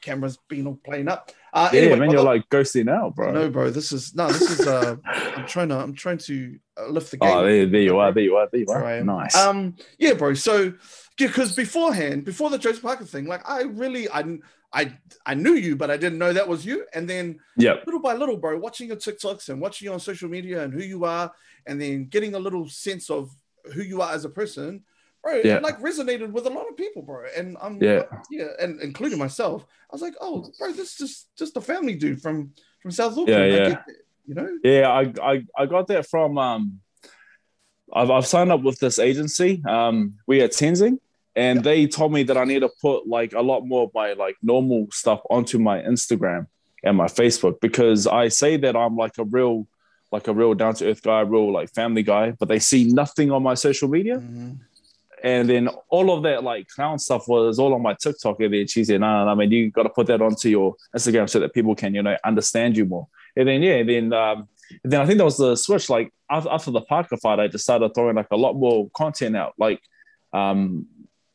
camera's 0.00 0.38
been 0.48 0.66
all 0.66 0.78
playing 0.84 1.08
up. 1.08 1.30
Uh, 1.52 1.68
yeah, 1.72 1.80
anyway, 1.80 1.98
man, 1.98 2.10
you're 2.10 2.22
like 2.22 2.48
ghosting 2.48 2.86
now, 2.86 3.10
bro. 3.10 3.32
no, 3.32 3.50
bro. 3.50 3.70
This 3.70 3.92
is 3.92 4.14
no, 4.14 4.28
this 4.28 4.60
is. 4.60 4.66
uh 4.66 4.96
I'm 5.04 5.46
trying 5.46 5.68
to 5.70 5.78
I'm 5.78 5.94
trying 5.94 6.18
to 6.18 6.58
uh, 6.78 6.88
lift 6.88 7.10
the 7.10 7.16
game. 7.16 7.30
oh, 7.30 7.44
there, 7.44 7.66
there 7.66 7.80
you 7.80 7.98
are, 7.98 8.12
there 8.12 8.22
you 8.22 8.36
are, 8.36 8.48
there 8.50 8.60
you 8.60 8.66
are. 8.68 8.90
am. 8.90 9.06
Nice. 9.06 9.36
Um, 9.36 9.76
yeah, 9.98 10.14
bro. 10.14 10.34
So, 10.34 10.72
because 11.16 11.54
beforehand, 11.54 12.24
before 12.24 12.50
the 12.50 12.58
Joseph 12.58 12.82
Parker 12.82 13.04
thing, 13.04 13.26
like 13.26 13.48
I 13.48 13.62
really, 13.62 14.08
I, 14.10 14.38
I, 14.72 14.96
I 15.26 15.34
knew 15.34 15.54
you, 15.54 15.76
but 15.76 15.90
I 15.90 15.96
didn't 15.96 16.18
know 16.18 16.32
that 16.32 16.48
was 16.48 16.64
you. 16.64 16.86
And 16.94 17.08
then 17.08 17.40
yeah, 17.56 17.76
little 17.84 18.00
by 18.00 18.14
little, 18.14 18.36
bro, 18.36 18.58
watching 18.58 18.88
your 18.88 18.96
TikToks 18.96 19.48
and 19.48 19.60
watching 19.60 19.86
you 19.86 19.92
on 19.92 20.00
social 20.00 20.28
media 20.28 20.62
and 20.62 20.72
who 20.72 20.82
you 20.82 21.04
are, 21.04 21.32
and 21.66 21.80
then 21.80 22.06
getting 22.06 22.34
a 22.34 22.38
little 22.38 22.68
sense 22.68 23.10
of 23.10 23.34
who 23.74 23.82
you 23.82 24.00
are 24.02 24.12
as 24.12 24.24
a 24.24 24.30
person, 24.30 24.84
bro, 25.22 25.34
Yeah. 25.44 25.56
it 25.56 25.62
like 25.62 25.78
resonated 25.80 26.30
with 26.32 26.46
a 26.46 26.50
lot 26.50 26.66
of 26.68 26.76
people, 26.76 27.02
bro. 27.02 27.24
And 27.36 27.56
I'm, 27.60 27.82
Yeah. 27.82 28.04
yeah, 28.30 28.48
and 28.60 28.80
including 28.80 29.18
myself. 29.18 29.64
I 29.90 29.94
was 29.94 30.02
like, 30.02 30.14
oh, 30.20 30.50
bro, 30.58 30.72
this 30.72 30.92
is 30.92 30.96
just 30.96 31.36
just 31.36 31.56
a 31.56 31.60
family 31.60 31.94
dude 31.94 32.20
from 32.22 32.52
from 32.82 32.90
South 32.90 33.12
Auckland. 33.12 33.28
Yeah, 33.28 33.68
yeah. 33.68 33.82
you 34.26 34.34
know. 34.34 34.58
Yeah, 34.64 34.88
I, 34.88 35.12
I, 35.32 35.44
I 35.56 35.66
got 35.66 35.86
that 35.88 36.06
from 36.08 36.38
um 36.38 36.80
I've, 37.92 38.10
I've 38.10 38.26
signed 38.26 38.52
up 38.52 38.62
with 38.62 38.78
this 38.78 38.98
agency. 38.98 39.62
Um 39.68 40.14
we 40.26 40.40
at 40.42 40.52
Tenzing 40.52 40.98
and 41.36 41.62
they 41.64 41.86
told 41.86 42.12
me 42.12 42.22
that 42.24 42.36
I 42.36 42.44
need 42.44 42.60
to 42.60 42.70
put 42.80 43.06
like 43.06 43.32
a 43.34 43.40
lot 43.42 43.62
more 43.66 43.84
of 43.84 43.90
my 43.94 44.12
like 44.14 44.36
normal 44.42 44.86
stuff 44.92 45.20
onto 45.30 45.58
my 45.58 45.80
Instagram 45.82 46.46
and 46.82 46.96
my 46.96 47.06
Facebook 47.06 47.60
because 47.60 48.06
I 48.06 48.28
say 48.28 48.56
that 48.58 48.76
I'm 48.76 48.96
like 48.96 49.18
a 49.18 49.24
real 49.24 49.66
like 50.12 50.26
a 50.28 50.32
real 50.32 50.54
down 50.54 50.74
to 50.74 50.90
earth 50.90 51.02
guy, 51.02 51.20
real 51.20 51.52
like 51.52 51.70
family 51.72 52.02
guy, 52.02 52.32
but 52.32 52.48
they 52.48 52.58
see 52.58 52.84
nothing 52.84 53.30
on 53.30 53.42
my 53.44 53.54
social 53.54 53.88
media. 53.88 54.16
Mhm. 54.18 54.58
And 55.22 55.48
then 55.48 55.68
all 55.88 56.16
of 56.16 56.22
that 56.22 56.44
like 56.44 56.68
clown 56.68 56.98
stuff 56.98 57.28
was 57.28 57.58
all 57.58 57.74
on 57.74 57.82
my 57.82 57.94
TikTok. 57.94 58.40
And 58.40 58.54
then 58.54 58.66
she 58.66 58.84
said, 58.84 59.00
no, 59.00 59.24
no, 59.24 59.30
I 59.30 59.34
mean, 59.34 59.50
you 59.50 59.70
got 59.70 59.82
to 59.84 59.90
put 59.90 60.06
that 60.06 60.22
onto 60.22 60.48
your 60.48 60.76
Instagram 60.96 61.28
so 61.28 61.40
that 61.40 61.52
people 61.52 61.74
can, 61.74 61.94
you 61.94 62.02
know, 62.02 62.16
understand 62.24 62.76
you 62.76 62.84
more. 62.86 63.06
And 63.36 63.46
then, 63.46 63.62
yeah, 63.62 63.82
then, 63.82 64.12
um, 64.12 64.48
then 64.82 65.00
I 65.00 65.06
think 65.06 65.18
that 65.18 65.24
was 65.24 65.36
the 65.36 65.56
switch. 65.56 65.90
Like 65.90 66.12
after, 66.30 66.50
after 66.50 66.70
the 66.70 66.80
Parker 66.80 67.16
fight, 67.16 67.38
I 67.38 67.48
just 67.48 67.64
started 67.64 67.94
throwing 67.94 68.16
like 68.16 68.28
a 68.30 68.36
lot 68.36 68.54
more 68.54 68.88
content 68.90 69.36
out, 69.36 69.54
like 69.58 69.80
um, 70.32 70.86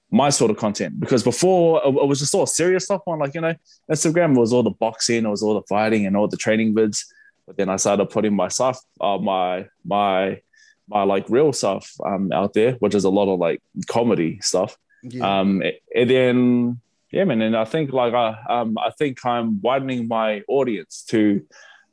my 0.10 0.30
sort 0.30 0.52
of 0.52 0.58
content. 0.58 1.00
Because 1.00 1.24
before 1.24 1.82
it 1.86 2.08
was 2.08 2.20
just 2.20 2.34
all 2.34 2.46
serious 2.46 2.86
stuff 2.86 3.02
on 3.06 3.20
like, 3.20 3.36
you 3.36 3.42
know, 3.42 3.54
Instagram 3.92 4.36
was 4.36 4.52
all 4.52 4.64
the 4.64 4.72
boxing, 4.72 5.26
it 5.26 5.30
was 5.30 5.44
all 5.44 5.54
the 5.54 5.68
fighting 5.68 6.06
and 6.06 6.18
all 6.18 6.28
the 6.28 6.38
training 6.38 6.74
vids. 6.74 7.06
But 7.46 7.58
then 7.58 7.70
I 7.70 7.76
started 7.76 8.10
putting 8.10 8.36
my 8.36 8.48
stuff, 8.48 8.80
uh, 9.00 9.20
my, 9.20 9.68
my, 9.86 10.42
my 10.88 11.04
like 11.04 11.26
real 11.30 11.54
stuff 11.54 11.92
um, 12.06 12.32
out 12.32 12.54
there, 12.54 12.74
which 12.74 12.96
is 12.96 13.04
a 13.04 13.10
lot 13.10 13.32
of 13.32 13.40
like 13.40 13.62
comedy 13.88 14.40
stuff. 14.42 14.78
Yeah. 15.04 15.40
Um, 15.40 15.62
and 15.96 16.10
then 16.10 16.82
yeah, 17.12 17.24
man, 17.24 17.42
and 17.42 17.56
I 17.56 17.66
think 17.66 17.94
like 17.94 18.14
I 18.14 18.38
um 18.50 18.78
I 18.78 18.92
think 18.92 19.26
I'm 19.26 19.62
widening 19.62 20.08
my 20.08 20.44
audience 20.48 21.04
to 21.10 21.46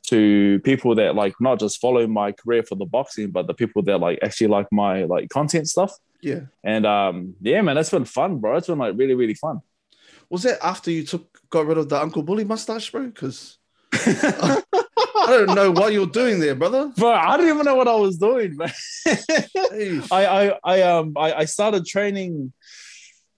to 0.09 0.61
people 0.65 0.95
that 0.97 1.15
like 1.15 1.35
not 1.41 1.61
just 1.61 1.81
follow 1.81 2.07
my 2.07 2.33
career 2.33 2.63
for 2.63 2.75
the 2.75 2.85
boxing, 2.85 3.31
but 3.31 3.47
the 3.47 3.55
people 3.55 3.83
that 3.83 3.99
like 3.99 4.19
actually 4.23 4.49
like 4.49 4.67
my 4.73 5.05
like 5.05 5.29
content 5.29 5.69
stuff. 5.69 5.95
Yeah. 6.21 6.41
And 6.65 6.87
um, 6.87 7.35
yeah, 7.41 7.61
man, 7.63 7.77
that's 7.77 7.91
been 7.91 8.05
fun, 8.05 8.39
bro. 8.39 8.57
It's 8.57 8.67
been 8.67 8.79
like 8.79 8.95
really, 8.97 9.15
really 9.15 9.35
fun. 9.35 9.61
Was 10.31 10.45
that 10.45 10.65
after 10.65 10.91
you 10.91 11.05
took 11.05 11.41
got 11.51 11.67
rid 11.67 11.79
of 11.79 11.89
the 11.89 12.01
Uncle 12.01 12.23
Bully 12.23 12.45
mustache, 12.45 12.91
bro? 12.91 13.07
Because 13.07 13.59
I 15.15 15.27
don't 15.29 15.55
know 15.55 15.71
what 15.71 15.93
you're 15.93 16.07
doing 16.07 16.41
there, 16.41 16.55
brother. 16.55 16.93
Bro, 16.97 17.11
I 17.11 17.37
don't 17.37 17.49
even 17.49 17.65
know 17.65 17.75
what 17.75 17.89
I 17.89 17.95
was 17.95 18.19
doing, 18.19 18.57
man. 18.57 18.73
I, 20.11 20.27
I, 20.27 20.59
I, 20.65 20.83
um, 20.83 21.13
I, 21.17 21.33
I 21.35 21.45
started 21.45 21.87
training. 21.87 22.53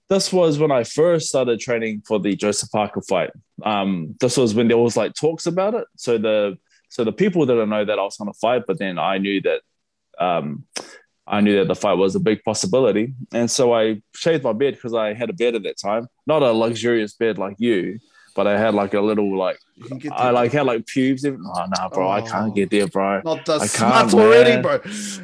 This 0.09 0.33
was 0.33 0.59
when 0.59 0.71
I 0.71 0.85
first 0.85 1.28
started 1.28 1.61
training 1.61 2.02
for 2.06 2.18
the 2.18 2.37
Joseph 2.37 2.71
Parker 2.71 3.02
fight. 3.02 3.30
Um, 3.62 4.16
this 4.21 4.37
was 4.37 4.54
when 4.54 4.68
there 4.68 4.78
was 4.78 4.97
like 4.97 5.14
talks 5.14 5.47
about 5.47 5.75
it. 5.75 5.87
So 5.97 6.18
the, 6.18 6.59
so 6.88 7.04
the 7.04 7.12
people 7.12 7.44
didn't 7.44 7.68
know 7.68 7.85
that 7.85 7.99
I 7.99 8.02
was 8.02 8.16
going 8.16 8.33
to 8.33 8.38
fight, 8.38 8.62
but 8.66 8.78
then 8.78 8.99
I 8.99 9.18
knew 9.18 9.40
that, 9.42 9.61
um, 10.18 10.64
I 11.26 11.40
knew 11.40 11.56
that 11.56 11.68
the 11.68 11.75
fight 11.75 11.94
was 11.94 12.14
a 12.14 12.21
big 12.21 12.42
possibility, 12.44 13.14
and 13.33 13.50
so 13.50 13.73
I 13.73 14.02
shaved 14.14 14.44
my 14.44 14.52
beard 14.52 14.75
because 14.75 14.92
I 14.92 15.14
had 15.14 15.30
a 15.30 15.33
bed 15.33 15.54
at 15.54 15.62
that 15.62 15.78
time, 15.78 16.06
not 16.26 16.42
a 16.42 16.52
luxurious 16.52 17.14
bed 17.14 17.38
like 17.38 17.56
you, 17.59 17.99
but 18.35 18.47
I 18.47 18.59
had 18.59 18.75
like 18.75 18.95
a 18.95 19.00
little 19.00 19.37
like 19.37 19.59
you 19.76 19.85
can 19.87 19.99
get 19.99 20.12
I 20.12 20.31
like 20.31 20.53
had 20.53 20.67
like 20.67 20.87
pubes. 20.87 21.25
in- 21.25 21.38
Oh 21.45 21.67
no, 21.79 21.88
bro, 21.91 22.09
I 22.09 22.21
Oh. 22.21 22.26
can't 22.26 22.55
get 22.55 22.71
there, 22.71 22.87
bro. 22.87 23.21
not 23.25 23.45
the 23.45 23.55
I 23.83 24.03
already, 24.12 24.61
bro. 24.62 24.81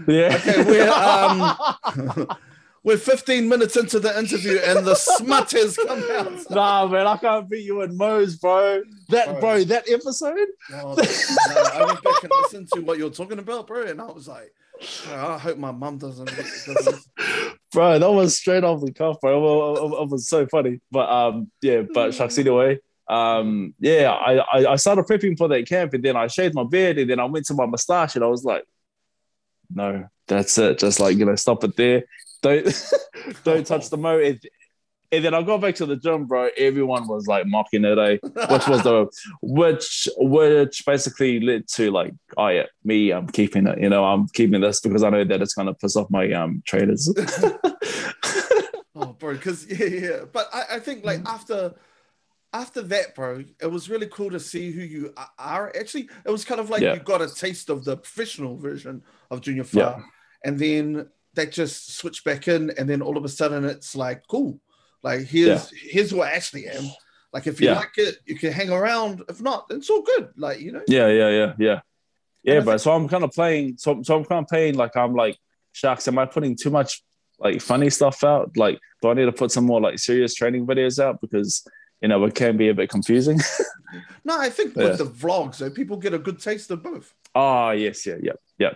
Yeah. 0.09 0.37
Okay, 0.37 0.65
we're 0.65 0.91
um 2.27 2.27
we're 2.83 2.97
15 2.97 3.47
minutes 3.49 3.77
into 3.77 4.01
the 4.01 4.19
interview 4.19 4.59
and 4.65 4.87
the 4.87 4.95
smut 4.95 5.51
has 5.53 5.77
come 5.77 6.03
out. 6.13 6.33
Nah, 6.51 6.87
man, 6.87 7.07
I 7.07 7.17
can't 7.19 7.49
beat 7.49 7.65
you 7.67 7.83
in 7.83 7.95
Mo's, 7.97 8.37
bro. 8.37 8.83
That, 9.11 9.27
Bro. 9.33 9.41
bro, 9.41 9.65
that 9.65 9.89
episode. 9.91 10.39
Oh, 10.73 10.95
no, 10.95 11.03
I 11.05 11.85
went 11.87 12.03
back 12.03 12.23
and 12.23 12.33
listened 12.43 12.69
to 12.75 12.81
what 12.81 12.97
you're 12.97 13.11
talking 13.11 13.39
about, 13.39 13.67
bro, 13.67 13.83
and 13.83 14.01
I 14.01 14.07
was 14.07 14.29
like, 14.29 14.53
I 15.13 15.37
hope 15.37 15.59
my 15.59 15.73
mum 15.73 15.99
doesn't. 15.99 16.25
doesn't 16.35 17.05
Bro, 17.71 17.99
that 17.99 18.11
was 18.11 18.37
straight 18.39 18.65
off 18.65 18.81
the 18.81 18.93
cuff, 18.93 19.21
bro. 19.21 19.37
It, 19.37 19.41
was- 19.83 20.03
it 20.03 20.09
was 20.11 20.27
so 20.29 20.47
funny. 20.47 20.81
But 20.91 21.09
um, 21.11 21.51
yeah, 21.61 21.83
but 21.93 22.15
shucks 22.15 22.39
anyway. 22.39 22.79
Um, 23.11 23.75
yeah, 23.81 24.11
I, 24.13 24.73
I 24.73 24.77
started 24.77 25.05
prepping 25.07 25.37
for 25.37 25.49
that 25.49 25.67
camp, 25.69 25.95
and 25.95 26.05
then 26.05 26.17
I 26.17 26.29
shaved 26.29 26.55
my 26.55 26.65
beard, 26.65 26.99
and 26.99 27.11
then 27.11 27.19
I 27.21 27.25
went 27.25 27.47
to 27.47 27.55
my 27.55 27.67
mustache, 27.67 28.15
and 28.15 28.25
I 28.25 28.29
was 28.29 28.45
like, 28.45 28.65
no, 29.75 30.07
that's 30.29 30.57
it. 30.59 30.79
Just 30.79 31.01
like 31.01 31.17
you 31.17 31.25
know, 31.25 31.35
stop 31.37 31.65
it 31.65 31.77
there. 31.77 32.05
Don't 32.43 32.65
don't 33.45 33.67
touch 33.67 33.91
the 33.91 33.97
mo. 33.97 34.19
And, 34.19 34.41
and 35.13 35.25
then 35.25 35.35
I 35.35 35.43
got 35.43 35.61
back 35.61 35.75
to 35.77 35.87
the 35.87 35.97
gym, 35.97 36.27
bro. 36.27 36.51
Everyone 36.57 37.09
was 37.09 37.27
like 37.27 37.45
mocking 37.47 37.85
it, 37.85 37.99
eh? 37.99 38.19
which 38.23 38.67
was 38.69 38.83
the 38.85 39.07
which 39.43 40.09
which 40.19 40.85
basically 40.87 41.41
led 41.41 41.67
to 41.75 41.91
like, 41.91 42.13
oh 42.37 42.47
yeah, 42.49 42.67
me, 42.85 43.11
I'm 43.11 43.27
keeping 43.27 43.67
it. 43.67 43.81
You 43.81 43.89
know, 43.89 44.05
I'm 44.05 44.29
keeping 44.29 44.61
this 44.61 44.81
because 44.81 45.03
I 45.03 45.11
know 45.11 45.25
that 45.25 45.43
it's 45.43 45.55
gonna 45.55 45.75
piss 45.75 45.97
off 45.97 46.11
my 46.11 46.31
um 46.33 46.63
trainers. 46.65 47.13
Oh, 48.97 49.15
bro, 49.19 49.33
because 49.35 49.67
yeah, 49.67 49.87
yeah. 49.87 50.21
But 50.31 50.49
I, 50.53 50.65
I 50.73 50.79
think 50.79 51.03
Mm. 51.03 51.07
like 51.07 51.21
after 51.25 51.73
after 52.53 52.83
that, 52.83 53.15
bro, 53.15 53.45
it 53.61 53.71
was 53.71 53.89
really 53.89 54.07
cool 54.09 54.31
to 54.31 54.41
see 54.41 54.71
who 54.73 54.83
you 54.83 55.15
are. 55.39 55.73
Actually, 55.79 56.09
it 56.25 56.31
was 56.31 56.45
kind 56.45 56.61
of 56.61 56.69
like 56.71 56.83
Yeah. 56.83 56.95
you 56.95 57.01
got 57.01 57.23
a 57.23 57.33
taste 57.33 57.71
of 57.71 57.85
the 57.85 57.97
professional 57.97 58.57
version 58.57 59.03
of 59.31 59.41
Junior 59.41 59.65
Yeah. 59.73 60.01
And 60.45 60.59
then 60.59 61.09
that 61.35 61.53
just 61.53 61.95
switched 61.97 62.25
back 62.25 62.49
in, 62.49 62.71
and 62.71 62.89
then 62.89 63.03
all 63.03 63.17
of 63.17 63.25
a 63.25 63.29
sudden 63.29 63.65
it's 63.65 63.95
like 63.95 64.23
cool. 64.29 64.61
Like 65.03 65.21
here's 65.27 65.71
here's 65.71 66.11
who 66.11 66.21
I 66.23 66.31
actually 66.31 66.67
am. 66.69 66.85
Like 67.33 67.47
if 67.47 67.61
you 67.61 67.69
Yeah. 67.69 67.77
like 67.77 67.93
it, 67.97 68.17
you 68.27 68.37
can 68.37 68.53
hang 68.53 68.71
around. 68.71 69.23
If 69.29 69.41
not, 69.41 69.67
it's 69.71 69.89
all 69.89 70.03
good. 70.03 70.31
Like 70.37 70.61
you 70.61 70.73
know. 70.73 70.83
yeah, 70.89 71.07
yeah, 71.09 71.29
yeah, 71.29 71.53
yeah, 71.59 71.81
yeah, 72.43 72.55
And 72.55 72.63
I 72.63 72.65
bro. 72.65 72.77
So 72.79 72.91
I'm 72.93 73.07
kind 73.09 73.23
of 73.23 73.31
playing. 73.31 73.77
So 73.79 74.03
so 74.03 74.17
I'm 74.17 74.25
kind 74.25 74.43
of 74.45 74.49
playing 74.49 74.75
like 74.75 74.97
I'm 74.97 75.15
like 75.15 75.37
sharks. 75.73 76.09
Am 76.09 76.19
I 76.19 76.27
putting 76.27 76.57
too 76.57 76.71
much 76.71 77.03
like 77.39 77.61
funny 77.63 77.91
stuff 77.91 78.25
out? 78.25 78.57
Like, 78.57 78.79
do 79.01 79.09
I 79.11 79.15
need 79.15 79.27
to 79.27 79.33
put 79.33 79.53
some 79.53 79.65
more 79.65 79.81
like 79.81 79.99
serious 80.01 80.35
training 80.35 80.67
videos 80.67 80.99
out 81.03 81.21
because 81.21 81.65
you 82.01 82.09
know 82.09 82.25
it 82.25 82.35
can 82.35 82.57
be 82.57 82.69
a 82.69 82.75
bit 82.75 82.91
confusing. 82.91 83.41
No, 84.23 84.39
I 84.39 84.51
think 84.51 84.77
Yeah. 84.77 84.85
with 84.85 84.99
the 84.99 85.05
vlogs, 85.07 85.59
though, 85.59 85.71
people 85.71 85.97
get 85.97 86.15
a 86.15 86.19
good 86.19 86.39
taste 86.41 86.71
of 86.71 86.83
both. 86.83 87.13
oh 87.35 87.71
yes, 87.71 88.07
yeah, 88.07 88.17
yeah, 88.23 88.33
yeah. 88.59 88.73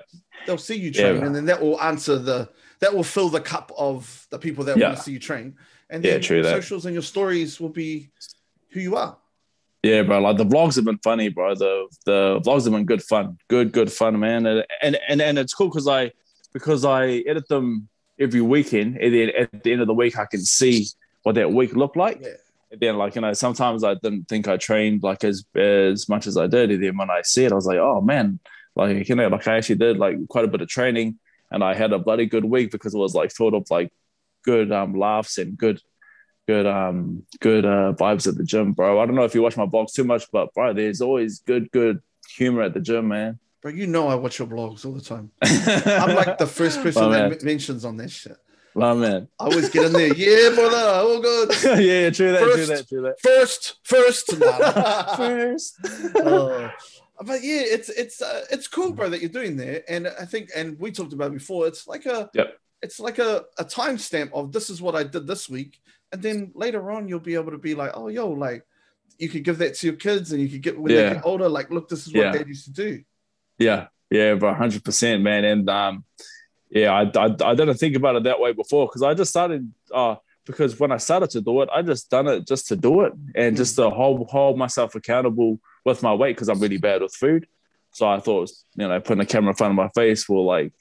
They'll 0.46 0.58
see 0.58 0.74
you 0.74 0.90
Yeah. 0.90 1.02
train, 1.12 1.22
and 1.22 1.34
then 1.36 1.44
that 1.46 1.60
will 1.60 1.80
answer 1.80 2.18
the 2.18 2.48
that 2.80 2.92
will 2.92 3.04
fill 3.04 3.28
the 3.28 3.40
cup 3.40 3.70
of 3.78 4.26
the 4.30 4.38
people 4.38 4.64
that 4.64 4.76
Yeah. 4.76 4.86
want 4.88 4.96
to 4.98 5.02
see 5.04 5.12
you 5.12 5.18
train. 5.20 5.54
And 5.90 6.04
Yeah, 6.04 6.18
true 6.18 6.38
your 6.38 6.44
that. 6.44 6.62
socials 6.62 6.86
and 6.86 6.94
your 6.94 7.02
stories 7.02 7.60
will 7.60 7.68
be 7.68 8.10
who 8.72 8.80
you 8.80 8.96
are. 8.96 9.16
Yeah, 9.84 10.02
bro. 10.02 10.18
Like 10.20 10.38
the 10.38 10.46
vlogs 10.46 10.74
have 10.76 10.84
been 10.86 10.98
funny, 11.04 11.28
bro. 11.28 11.54
The 11.54 11.86
the 12.06 12.40
vlogs 12.44 12.64
have 12.64 12.72
been 12.72 12.86
good 12.86 13.02
fun, 13.02 13.38
good 13.48 13.70
good 13.70 13.92
fun, 13.92 14.18
man. 14.18 14.46
And 14.46 14.64
and 14.82 14.98
and, 15.08 15.20
and 15.22 15.38
it's 15.38 15.54
cool 15.54 15.68
because 15.68 15.86
I 15.86 16.10
because 16.52 16.84
I 16.84 17.22
edit 17.30 17.46
them 17.48 17.88
every 18.18 18.40
weekend, 18.40 18.96
and 18.96 19.14
then 19.14 19.30
at 19.38 19.62
the 19.62 19.72
end 19.72 19.82
of 19.82 19.86
the 19.86 19.94
week 19.94 20.18
I 20.18 20.24
can 20.26 20.40
see 20.44 20.86
what 21.22 21.34
that 21.36 21.52
week 21.52 21.76
looked 21.76 21.96
like. 21.96 22.20
Yeah. 22.22 22.30
Then 22.80 22.96
like 22.96 23.14
you 23.14 23.20
know 23.20 23.32
sometimes 23.32 23.84
I 23.84 23.94
didn't 23.94 24.28
think 24.28 24.48
I 24.48 24.56
trained 24.56 25.02
like 25.02 25.24
as 25.24 25.44
as 25.54 26.08
much 26.08 26.26
as 26.26 26.36
I 26.36 26.46
did, 26.46 26.70
and 26.70 26.82
then 26.82 26.96
when 26.96 27.10
I 27.10 27.22
see 27.22 27.44
it, 27.44 27.52
I 27.52 27.54
was 27.54 27.66
like, 27.66 27.78
oh 27.78 28.00
man, 28.00 28.40
like 28.76 29.08
you 29.08 29.14
know, 29.14 29.28
like 29.28 29.46
I 29.46 29.56
actually 29.56 29.76
did 29.76 29.98
like 29.98 30.16
quite 30.28 30.44
a 30.44 30.48
bit 30.48 30.60
of 30.60 30.68
training, 30.68 31.18
and 31.50 31.62
I 31.62 31.74
had 31.74 31.92
a 31.92 31.98
bloody 31.98 32.26
good 32.26 32.44
week 32.44 32.70
because 32.70 32.94
it 32.94 32.98
was 32.98 33.14
like 33.14 33.32
filled 33.32 33.54
of 33.54 33.70
like 33.70 33.92
good 34.44 34.72
um 34.72 34.94
laughs 34.94 35.38
and 35.38 35.56
good 35.56 35.80
good 36.46 36.66
um 36.66 37.24
good 37.40 37.64
uh 37.64 37.94
vibes 37.98 38.26
at 38.26 38.36
the 38.36 38.44
gym, 38.44 38.72
bro. 38.72 39.00
I 39.00 39.06
don't 39.06 39.14
know 39.14 39.24
if 39.24 39.34
you 39.34 39.42
watch 39.42 39.56
my 39.56 39.66
vlogs 39.66 39.92
too 39.92 40.04
much, 40.04 40.24
but 40.32 40.52
bro, 40.54 40.72
there's 40.72 41.00
always 41.00 41.40
good 41.40 41.70
good 41.70 42.00
humor 42.36 42.62
at 42.62 42.74
the 42.74 42.80
gym, 42.80 43.08
man. 43.08 43.38
Bro, 43.62 43.72
you 43.72 43.86
know 43.86 44.08
I 44.08 44.14
watch 44.14 44.38
your 44.38 44.48
vlogs 44.48 44.84
all 44.84 44.92
the 44.92 45.00
time. 45.00 45.30
I'm 45.42 46.14
like 46.14 46.36
the 46.38 46.46
first 46.46 46.82
person 46.82 47.08
My 47.08 47.28
that 47.28 47.42
mentions 47.42 47.84
on 47.84 47.96
that 47.96 48.10
shit. 48.10 48.36
My 48.74 48.92
man. 48.94 49.28
I 49.38 49.44
always 49.44 49.68
get 49.70 49.86
in 49.86 49.92
there. 49.92 50.12
Yeah, 50.14 50.54
brother. 50.54 50.76
All 50.76 51.20
good. 51.20 51.50
yeah, 51.64 51.78
yeah, 51.78 52.10
true 52.10 52.32
that, 52.32 52.40
true 52.42 52.66
that, 52.66 52.88
true 52.88 53.02
that. 53.02 53.20
First, 53.20 53.76
first. 53.84 54.36
Nah. 54.38 55.16
First. 55.16 55.78
Uh, 56.16 56.70
but 57.22 57.42
yeah, 57.44 57.62
it's 57.64 57.88
it's 57.88 58.20
uh, 58.20 58.44
it's 58.50 58.66
cool, 58.66 58.92
bro, 58.92 59.08
that 59.10 59.20
you're 59.20 59.30
doing 59.30 59.56
there. 59.56 59.82
And 59.88 60.08
I 60.08 60.24
think, 60.24 60.50
and 60.56 60.78
we 60.80 60.90
talked 60.90 61.12
about 61.12 61.30
it 61.30 61.34
before. 61.34 61.66
It's 61.68 61.86
like 61.86 62.06
a 62.06 62.28
Yep. 62.34 62.58
it's 62.82 62.98
like 62.98 63.20
a 63.20 63.44
a 63.58 63.64
timestamp 63.64 64.32
of 64.32 64.50
this 64.52 64.68
is 64.70 64.82
what 64.82 64.96
I 64.96 65.04
did 65.04 65.26
this 65.28 65.48
week, 65.48 65.80
and 66.10 66.20
then 66.20 66.50
later 66.54 66.90
on 66.90 67.06
you'll 67.08 67.20
be 67.20 67.34
able 67.36 67.52
to 67.52 67.58
be 67.58 67.76
like, 67.76 67.92
oh, 67.94 68.08
yo, 68.08 68.28
like 68.28 68.66
you 69.18 69.28
could 69.28 69.44
give 69.44 69.58
that 69.58 69.74
to 69.76 69.86
your 69.86 69.96
kids, 69.96 70.32
and 70.32 70.42
you 70.42 70.48
could 70.48 70.62
get 70.62 70.76
when 70.80 70.92
they 70.92 71.14
get 71.14 71.24
older, 71.24 71.48
like, 71.48 71.70
look, 71.70 71.88
this 71.88 72.08
is 72.08 72.12
what 72.12 72.24
Yeah. 72.24 72.32
dad 72.32 72.48
used 72.48 72.64
to 72.64 72.72
do. 72.72 73.04
Yeah, 73.58 73.86
yeah, 74.10 74.34
bro, 74.34 74.52
hundred 74.52 74.82
percent, 74.84 75.22
man. 75.22 75.44
And 75.44 75.70
um, 75.70 76.04
yeah, 76.74 76.92
I, 76.92 77.02
I 77.02 77.26
I 77.26 77.54
didn't 77.54 77.76
think 77.76 77.94
about 77.96 78.16
it 78.16 78.24
that 78.24 78.40
way 78.40 78.52
before 78.52 78.86
because 78.86 79.02
I 79.02 79.14
just 79.14 79.30
started 79.30 79.72
uh 79.92 80.16
because 80.44 80.78
when 80.78 80.92
I 80.92 80.98
started 80.98 81.30
to 81.30 81.40
do 81.40 81.62
it, 81.62 81.68
I 81.72 81.82
just 81.82 82.10
done 82.10 82.26
it 82.28 82.46
just 82.46 82.66
to 82.68 82.76
do 82.76 83.02
it 83.02 83.12
and 83.34 83.56
just 83.56 83.76
to 83.76 83.88
hold 83.90 84.28
hold 84.28 84.58
myself 84.58 84.94
accountable 84.96 85.60
with 85.84 86.02
my 86.02 86.12
weight 86.12 86.36
because 86.36 86.48
I'm 86.48 86.58
really 86.58 86.76
bad 86.78 87.00
with 87.00 87.14
food. 87.14 87.46
So 87.92 88.08
I 88.08 88.18
thought, 88.18 88.50
you 88.74 88.88
know, 88.88 89.00
putting 89.00 89.22
a 89.22 89.26
camera 89.26 89.50
in 89.50 89.56
front 89.56 89.70
of 89.70 89.76
my 89.76 89.88
face 89.90 90.28
will 90.28 90.44
like 90.44 90.72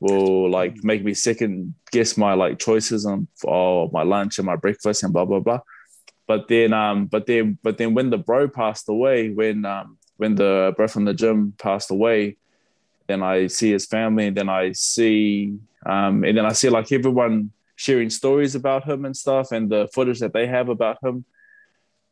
will 0.00 0.50
like 0.50 0.84
make 0.84 1.02
me 1.02 1.14
second 1.14 1.74
guess 1.90 2.18
my 2.18 2.34
like 2.34 2.58
choices 2.58 3.06
on 3.06 3.26
for 3.36 3.88
my 3.94 4.02
lunch 4.02 4.38
and 4.38 4.44
my 4.44 4.56
breakfast 4.56 5.02
and 5.02 5.14
blah 5.14 5.24
blah 5.24 5.40
blah. 5.40 5.60
But 6.28 6.48
then 6.48 6.74
um 6.74 7.06
but 7.06 7.24
then 7.24 7.58
but 7.62 7.78
then 7.78 7.94
when 7.94 8.10
the 8.10 8.18
bro 8.18 8.48
passed 8.48 8.86
away, 8.90 9.30
when 9.30 9.64
um 9.64 9.96
when 10.18 10.34
the 10.34 10.74
bro 10.76 10.88
from 10.88 11.06
the 11.06 11.14
gym 11.14 11.54
passed 11.56 11.90
away, 11.90 12.36
then 13.06 13.22
I 13.22 13.46
see 13.46 13.72
his 13.72 13.86
family, 13.86 14.26
and 14.26 14.36
then 14.36 14.48
I 14.48 14.72
see 14.72 15.58
um 15.84 16.24
and 16.24 16.36
then 16.36 16.46
I 16.46 16.52
see 16.52 16.68
like 16.68 16.90
everyone 16.92 17.52
sharing 17.76 18.10
stories 18.10 18.54
about 18.54 18.84
him 18.84 19.04
and 19.04 19.16
stuff 19.16 19.52
and 19.52 19.70
the 19.70 19.88
footage 19.94 20.20
that 20.20 20.32
they 20.32 20.46
have 20.46 20.68
about 20.68 21.02
him. 21.04 21.24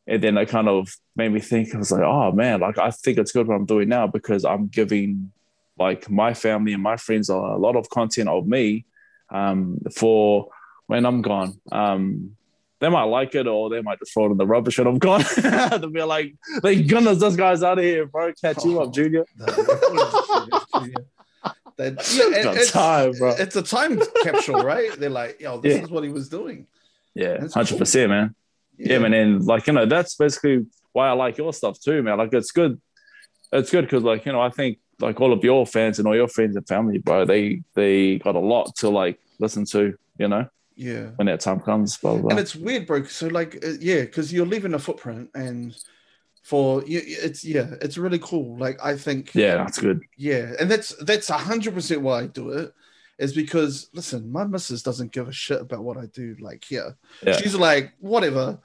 And 0.07 0.23
then 0.23 0.37
it 0.37 0.51
kind 0.51 0.69
of 0.69 0.95
made 1.17 1.33
me 1.33 1.41
think, 1.41 1.75
I 1.75 1.79
was 1.79 1.91
like, 1.91 2.03
oh 2.03 2.31
man, 2.33 2.61
like 2.61 2.77
I 2.77 2.91
think 2.91 3.17
it's 3.17 3.33
good 3.33 3.49
what 3.49 3.55
I'm 3.55 3.65
doing 3.65 3.89
now 3.89 4.07
because 4.07 4.45
I'm 4.45 4.67
giving 4.67 5.33
like 5.79 6.11
my 6.11 6.35
family 6.35 6.75
and 6.75 6.83
my 6.83 6.97
friends 6.97 7.31
a 7.31 7.37
lot 7.37 7.77
of 7.77 7.89
content 7.89 8.29
of 8.29 8.47
me 8.47 8.85
um, 9.31 9.79
for 9.97 10.51
when 10.87 11.07
I'm 11.07 11.23
gone. 11.23 11.59
Um, 11.73 12.37
they 12.85 12.91
might 12.91 13.05
like 13.05 13.35
it 13.35 13.47
or 13.47 13.71
they 13.71 13.81
might 13.81 13.99
just 13.99 14.13
throw 14.13 14.27
it 14.27 14.33
in 14.33 14.37
the 14.37 14.47
rubbish 14.47 14.79
and 14.79 14.87
I'm 14.87 14.99
gone. 14.99 15.25
They'll 15.43 15.89
be 15.89 16.03
like, 16.03 16.35
thank 16.61 16.87
goodness 16.87 17.19
this 17.19 17.35
guy's 17.35 17.63
out 17.63 17.79
of 17.79 17.85
here, 17.85 18.05
bro. 18.05 18.31
Catch 18.35 18.63
you 18.67 18.79
up, 18.83 18.93
Junior. 18.93 19.25
Yeah, 19.41 19.47
it's, 21.79 22.71
time, 22.71 23.13
bro. 23.13 23.31
it's 23.39 23.57
a 23.57 23.63
time 23.63 23.99
capsule, 24.23 24.63
right? 24.63 24.93
They're 24.99 25.09
like, 25.09 25.41
yo, 25.41 25.61
this 25.61 25.77
Yeah. 25.79 25.85
is 25.85 25.91
what 25.91 26.05
he 26.05 26.11
was 26.11 26.29
doing. 26.29 26.67
Yeah, 27.15 27.39
That's 27.39 27.55
100%, 27.55 28.09
man. 28.11 28.35
Yeah. 28.77 28.99
man. 28.99 29.15
And 29.15 29.43
like, 29.47 29.67
you 29.67 29.73
know, 29.73 29.87
that's 29.87 30.15
basically 30.17 30.67
why 30.93 31.09
I 31.09 31.13
like 31.13 31.39
your 31.39 31.55
stuff 31.55 31.81
too, 31.81 32.03
man. 32.03 32.19
Like, 32.19 32.35
it's 32.35 32.51
good. 32.53 32.79
It's 33.51 33.71
good 33.71 33.87
because, 33.87 34.03
like, 34.03 34.27
you 34.27 34.33
know, 34.33 34.43
I 34.43 34.51
think 34.51 34.79
like 35.01 35.19
all 35.23 35.33
of 35.33 35.43
your 35.43 35.67
fans 35.67 35.99
and 35.99 36.07
all 36.07 36.15
your 36.15 36.29
friends 36.29 36.55
and 36.55 36.69
family, 36.69 36.99
bro, 36.99 37.25
they 37.25 37.63
they 37.75 38.19
got 38.19 38.37
a 38.37 38.41
lot 38.41 38.77
to 38.77 38.91
like 38.91 39.19
listen 39.41 39.65
to, 39.67 39.97
you 40.19 40.29
know, 40.29 40.47
Yeah. 40.77 41.11
when 41.17 41.27
that 41.27 41.41
time 41.41 41.61
comes. 41.61 41.97
Blah, 41.97 42.13
blah, 42.13 42.21
blah. 42.23 42.31
And 42.31 42.41
it's 42.41 42.57
weird, 42.57 42.87
bro. 42.87 43.05
So 43.05 43.29
like, 43.29 43.65
uh, 43.65 43.73
yeah, 43.81 44.01
because 44.01 44.33
you're 44.33 44.47
leaving 44.47 44.75
a 44.75 44.79
footprint, 44.79 45.31
and 45.35 45.77
for 46.43 46.85
you. 46.85 47.01
It's 47.05 47.45
yeah, 47.45 47.75
it's 47.81 47.97
really 47.99 48.19
cool. 48.19 48.57
Like 48.59 48.79
I 48.85 48.97
think 48.97 49.35
Yeah, 49.35 49.57
that's 49.57 49.79
good. 49.79 50.03
yeah, 50.17 50.53
and 50.61 50.71
that's 50.71 50.95
that's 51.05 51.31
a 51.31 51.39
hundred 51.39 51.75
percent 51.75 52.03
why 52.03 52.21
I 52.23 52.27
do 52.27 52.51
it. 52.51 52.73
Is 53.19 53.33
because 53.33 53.89
listen, 53.95 54.31
my 54.31 54.45
missus 54.45 54.83
doesn't 54.83 55.13
give 55.13 55.29
a 55.29 55.33
shit 55.33 55.61
about 55.61 55.85
what 55.85 55.97
I 55.97 56.07
do. 56.07 56.37
Like 56.41 56.65
here, 56.65 56.97
Yeah. 57.23 57.37
she's 57.37 57.55
like 57.55 57.93
whatever. 58.01 58.59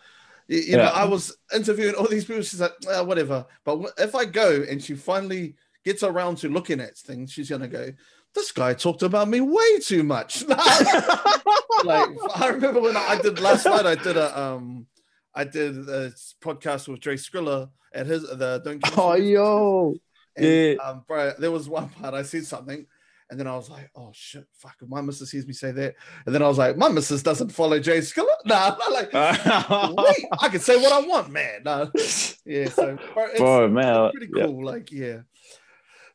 You, 0.48 0.58
you 0.60 0.78
know, 0.78 0.84
I 0.86 1.06
was 1.06 1.38
interviewing 1.56 1.94
all 1.96 2.08
these 2.08 2.26
people. 2.26 2.42
She's 2.42 2.60
like, 2.60 2.74
"Ah, 2.90 3.04
whatever. 3.04 3.46
But 3.64 3.92
if 4.00 4.16
I 4.16 4.26
go 4.26 4.66
and 4.68 4.84
she 4.84 4.96
finally 4.96 5.56
gets 5.86 6.02
around 6.04 6.38
to 6.40 6.50
looking 6.50 6.82
at 6.82 6.98
things, 6.98 7.32
she's 7.32 7.50
gonna 7.50 7.68
go. 7.68 7.94
This 8.36 8.52
guy 8.52 8.74
talked 8.74 9.02
about 9.04 9.28
me 9.28 9.42
way 9.42 9.80
too 9.80 10.04
much. 10.04 10.44
like 10.48 12.10
I 12.36 12.50
remember 12.54 12.82
when 12.82 12.96
I 12.98 13.20
did 13.22 13.40
last 13.40 13.66
night. 13.66 13.86
I 13.86 13.96
did 13.96 14.18
a 14.18 14.40
um, 14.40 14.86
I 15.34 15.44
did 15.44 15.76
a 15.90 16.12
podcast 16.42 16.88
with 16.88 17.00
Dre 17.00 17.16
Skrilla 17.16 17.70
at 17.94 18.06
his 18.06 18.24
the 18.24 18.62
Don't 18.64 18.84
Give 18.84 18.98
Oh, 19.00 19.16
yo. 19.16 19.96
and, 20.36 20.46
Yeah. 20.46 20.74
um, 20.84 21.04
bro, 21.08 21.34
there 21.40 21.52
was 21.52 21.68
one 21.68 21.90
part 21.90 22.14
I 22.14 22.22
said 22.24 22.46
something, 22.46 22.86
and 23.30 23.40
then 23.40 23.48
I 23.48 23.56
was 23.56 23.70
like, 23.70 23.90
"Oh 23.96 24.12
shit, 24.14 24.46
fuck!" 24.54 24.76
If 24.82 24.88
my 24.90 25.02
missus 25.02 25.32
hears 25.32 25.48
me 25.48 25.54
say 25.54 25.72
that, 25.72 25.96
and 26.26 26.34
then 26.36 26.44
I 26.44 26.48
was 26.48 26.58
like, 26.58 26.78
"My 26.78 26.90
missus 26.90 27.24
doesn't 27.24 27.50
follow 27.50 27.80
Jay 27.80 28.00
Skiller." 28.00 28.26
Nah, 28.46 28.76
I'm 28.82 28.94
like, 28.94 29.12
wait, 29.98 30.26
I 30.40 30.48
can 30.50 30.60
say 30.62 30.78
what 30.78 30.92
I 30.94 31.06
want, 31.06 31.30
man. 31.30 31.62
Nah. 31.66 31.88
Yeah, 32.46 32.70
so 32.70 32.98
bro, 33.14 33.26
it's, 33.26 33.40
Bro, 33.40 33.68
man. 33.70 34.06
it's 34.06 34.16
pretty 34.18 34.32
yeah. 34.36 34.46
cool. 34.46 34.66
Like, 34.66 34.92
yeah. 34.92 35.18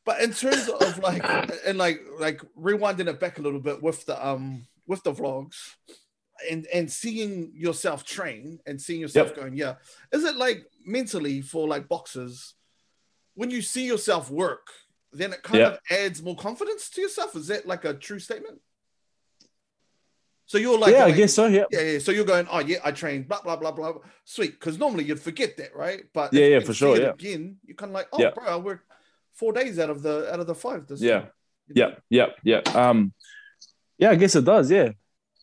But 0.05 0.21
in 0.21 0.33
terms 0.33 0.69
of 0.69 0.99
like, 0.99 1.25
and 1.67 1.79
like, 1.79 2.01
like 2.21 2.41
rewinding 2.61 3.09
it 3.09 3.19
back 3.21 3.39
a 3.39 3.43
little 3.43 3.61
bit 3.61 3.83
with 3.83 4.05
the 4.07 4.27
um 4.27 4.67
with 4.87 5.03
the 5.03 5.13
vlogs, 5.13 5.57
and 6.51 6.67
and 6.67 6.91
seeing 6.93 7.53
yourself 7.55 8.05
train 8.05 8.59
and 8.67 8.81
seeing 8.81 9.01
yourself 9.01 9.29
Yep. 9.29 9.37
going, 9.37 9.57
yeah, 9.57 9.77
is 10.13 10.25
it 10.25 10.37
like 10.37 10.67
mentally 10.85 11.41
for 11.41 11.67
like 11.67 11.89
boxers 11.89 12.55
when 13.35 13.51
you 13.51 13.63
see 13.63 13.87
yourself 13.87 14.31
work, 14.31 14.69
then 15.13 15.33
it 15.33 15.43
kind 15.43 15.61
Yeah. 15.61 15.69
of 15.69 15.79
adds 15.91 16.23
more 16.23 16.37
confidence 16.37 16.91
to 16.91 17.01
yourself? 17.01 17.35
Is 17.35 17.47
that 17.47 17.67
like 17.67 17.85
a 17.87 17.95
true 17.95 18.19
statement? 18.19 18.61
So 20.47 20.59
you're 20.59 20.79
like, 20.79 20.93
yeah, 20.93 21.07
I 21.07 21.13
guess 21.13 21.33
so. 21.33 21.47
Yeah. 21.47 21.65
yeah, 21.71 21.81
yeah. 21.81 21.99
So 21.99 22.13
you're 22.13 22.27
going, 22.27 22.47
oh 22.51 22.59
yeah, 22.61 22.79
I 22.85 22.91
trained, 22.93 23.27
blah 23.27 23.41
blah 23.41 23.57
blah 23.57 23.73
blah. 23.73 23.93
blah. 23.93 24.03
Sweet, 24.25 24.53
because 24.61 24.79
normally 24.79 25.05
you'd 25.05 25.19
forget 25.21 25.57
that, 25.57 25.75
right? 25.75 26.05
But 26.13 26.35
Yeah, 26.35 26.47
yeah, 26.47 26.61
for 26.61 26.75
sure, 26.75 26.99
yeah. 27.01 27.11
Again, 27.11 27.57
you're 27.65 27.75
kind 27.77 27.91
of 27.91 27.95
like, 27.95 28.09
oh, 28.13 28.21
Yeah. 28.21 28.31
bro, 28.33 28.45
I 28.45 28.57
worked 28.57 28.87
four 29.35 29.53
days 29.53 29.79
out 29.79 29.91
of 29.91 30.03
the 30.03 30.33
out 30.33 30.41
of 30.41 30.47
the 30.47 30.55
five. 30.55 30.87
This 30.87 31.01
Yeah. 31.01 31.27
you 31.75 31.83
know? 31.85 31.97
Yeah, 32.11 32.27
yeah, 32.43 32.61
yeah. 32.65 32.89
Um, 32.89 33.13
yeah, 33.99 34.11
I 34.11 34.17
guess 34.17 34.35
it 34.37 34.45
does. 34.45 34.71
Yeah, 34.71 34.91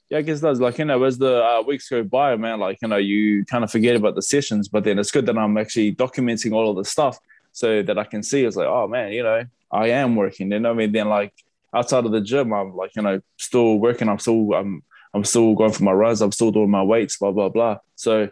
yeah, 0.09 0.19
I 0.19 0.21
guess 0.21 0.39
it 0.39 0.41
does. 0.43 0.59
Like 0.59 0.77
you 0.77 0.85
know, 0.85 1.03
as 1.03 1.17
the 1.17 1.43
uh, 1.43 1.63
weeks 1.65 1.89
go 1.89 2.03
by, 2.03 2.35
man, 2.35 2.59
like 2.59 2.77
you 2.81 2.87
know, 2.87 2.97
you 2.97 3.45
kind 3.45 3.63
of 3.63 3.71
forget 3.71 3.95
about 3.95 4.15
the 4.15 4.21
sessions, 4.21 4.67
but 4.67 4.83
then 4.83 4.99
it's 4.99 5.11
good 5.11 5.25
that 5.25 5.37
I'm 5.37 5.57
actually 5.57 5.95
documenting 5.95 6.53
all 6.53 6.69
of 6.69 6.75
the 6.77 6.85
stuff 6.85 7.17
so 7.51 7.81
that 7.81 7.97
I 7.97 8.03
can 8.03 8.21
see. 8.23 8.43
It's 8.43 8.55
like, 8.55 8.67
oh 8.67 8.87
man, 8.87 9.11
you 9.13 9.23
know, 9.23 9.43
I 9.71 9.87
am 9.87 10.15
working. 10.15 10.51
You 10.51 10.59
know, 10.59 10.71
I 10.71 10.73
mean, 10.73 10.91
then 10.91 11.09
like 11.09 11.33
outside 11.73 12.05
of 12.05 12.11
the 12.11 12.21
gym, 12.21 12.53
I'm 12.53 12.75
like, 12.75 12.95
you 12.95 13.01
know, 13.01 13.21
still 13.37 13.77
working. 13.79 14.09
I'm 14.09 14.19
still, 14.19 14.53
I'm, 14.53 14.83
I'm 15.13 15.23
still 15.23 15.55
going 15.55 15.71
for 15.71 15.83
my 15.83 15.93
runs. 15.93 16.21
I'm 16.21 16.31
still 16.33 16.51
doing 16.51 16.69
my 16.69 16.83
weights. 16.83 17.17
Blah 17.17 17.31
blah 17.31 17.49
blah. 17.49 17.77
So, 17.95 18.29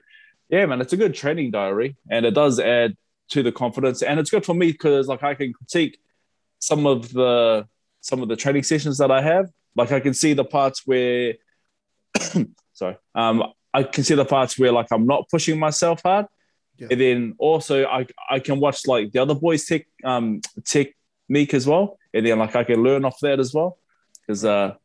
yeah, 0.49 0.65
man, 0.65 0.81
it's 0.81 0.93
a 0.93 0.97
good 0.97 1.15
training 1.15 1.51
diary, 1.51 1.95
and 2.09 2.25
it 2.25 2.31
does 2.35 2.59
add 2.59 2.95
to 3.29 3.43
the 3.43 3.51
confidence, 3.51 4.01
and 4.01 4.19
it's 4.19 4.29
good 4.31 4.45
for 4.45 4.53
me 4.53 4.71
because 4.71 5.07
like 5.07 5.23
I 5.23 5.33
can 5.35 5.53
critique 5.53 5.99
some 6.59 6.85
of 6.85 7.11
the 7.13 7.67
some 8.01 8.21
of 8.21 8.29
the 8.29 8.35
training 8.35 8.63
sessions 8.63 8.97
that 8.97 9.11
I 9.11 9.21
have. 9.21 9.49
Like 9.75 9.91
I 9.91 9.99
can 9.99 10.13
see 10.13 10.33
the 10.33 10.43
parts 10.45 10.81
where, 10.85 11.35
sorry, 12.73 12.97
um, 13.15 13.43
I 13.73 13.83
can 13.83 14.03
see 14.03 14.15
the 14.15 14.25
parts 14.25 14.57
where 14.57 14.71
like 14.71 14.87
I'm 14.91 15.05
not 15.05 15.29
pushing 15.29 15.59
myself 15.59 16.01
hard, 16.03 16.25
Yeah. 16.77 16.87
and 16.91 16.99
then 16.99 17.35
also 17.37 17.85
I 17.85 18.07
I 18.29 18.39
can 18.39 18.59
watch 18.59 18.87
like 18.87 19.11
the 19.11 19.19
other 19.21 19.35
boys 19.35 19.65
tech 19.65 19.85
um 20.03 20.41
technique 20.65 21.53
as 21.53 21.65
well, 21.67 21.97
and 22.13 22.25
then 22.25 22.39
like 22.39 22.55
I 22.55 22.63
can 22.63 22.83
learn 22.83 23.05
off 23.05 23.19
that 23.21 23.39
as 23.39 23.53
well, 23.53 23.77
because 24.21 24.43
uh. 24.45 24.75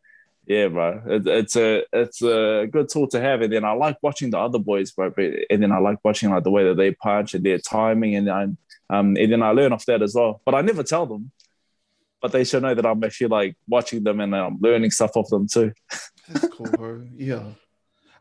Yeah, 0.46 0.68
bro. 0.68 1.02
It, 1.06 1.26
it's 1.26 1.56
a 1.56 1.84
it's 1.92 2.22
a 2.22 2.66
good 2.70 2.88
tool 2.88 3.08
to 3.08 3.20
have, 3.20 3.40
and 3.42 3.52
then 3.52 3.64
I 3.64 3.72
like 3.72 3.96
watching 4.02 4.30
the 4.30 4.38
other 4.38 4.58
boys, 4.58 4.92
bro. 4.92 5.10
But, 5.10 5.32
and 5.50 5.62
then 5.62 5.72
I 5.72 5.78
like 5.78 5.98
watching 6.04 6.30
like 6.30 6.44
the 6.44 6.50
way 6.50 6.64
that 6.64 6.76
they 6.76 6.92
punch 6.92 7.34
and 7.34 7.44
their 7.44 7.58
timing, 7.58 8.14
and 8.16 8.28
I'm 8.30 8.58
um, 8.90 9.16
and 9.16 9.32
then 9.32 9.42
I 9.42 9.50
learn 9.50 9.72
off 9.72 9.86
that 9.86 10.02
as 10.02 10.14
well. 10.14 10.42
But 10.44 10.54
I 10.54 10.60
never 10.60 10.82
tell 10.82 11.06
them 11.06 11.30
but 12.22 12.32
they 12.32 12.42
should 12.42 12.62
know 12.62 12.74
that 12.74 12.86
I'm 12.86 13.04
actually 13.04 13.26
like 13.26 13.54
watching 13.68 14.02
them 14.02 14.18
and 14.18 14.34
I'm 14.34 14.56
learning 14.58 14.92
stuff 14.92 15.10
off 15.14 15.28
them 15.28 15.46
too. 15.46 15.74
That's 16.26 16.48
cool, 16.48 16.64
bro. 16.72 17.02
Yeah. 17.14 17.42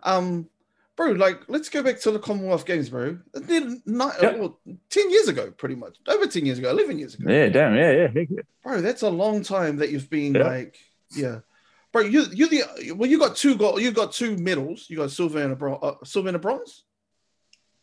Um, 0.03 0.49
bro, 0.97 1.12
like 1.13 1.43
let's 1.47 1.69
go 1.69 1.81
back 1.81 2.01
to 2.01 2.12
the 2.12 2.19
Commonwealth 2.19 2.65
Games, 2.65 2.89
bro. 2.89 3.17
Not 3.86 4.15
Yeah. 4.21 4.36
well, 4.36 4.59
ten 4.89 5.09
years 5.09 5.29
ago, 5.29 5.51
pretty 5.51 5.75
much 5.75 5.95
over 6.05 6.27
ten 6.27 6.45
years 6.45 6.59
ago, 6.59 6.69
eleven 6.69 6.99
years 6.99 7.13
ago. 7.15 7.31
Yeah, 7.31 7.47
damn, 7.47 7.75
yeah, 7.75 7.91
yeah, 7.91 8.07
yeah. 8.13 8.41
Bro, 8.62 8.81
that's 8.81 9.03
a 9.03 9.09
long 9.09 9.41
time 9.41 9.77
that 9.77 9.89
you've 9.89 10.09
been 10.09 10.36
Yeah. 10.36 10.43
like, 10.47 10.75
yeah. 11.15 11.39
Bro, 11.93 12.01
you 12.03 12.25
you 12.34 12.49
the 12.49 12.91
well, 12.93 13.08
you 13.10 13.19
got 13.19 13.36
two 13.36 13.56
gold, 13.56 13.79
you 13.82 13.91
got 13.91 14.12
two 14.12 14.36
medals. 14.38 14.88
You 14.89 14.97
got 14.97 15.12
silver 15.12 15.41
and 15.41 15.53
a 15.53 15.56
bronze. 15.56 15.79
Uh, 15.84 15.93
silver 16.03 16.27
and 16.29 16.36
a 16.36 16.39
bronze. 16.39 16.84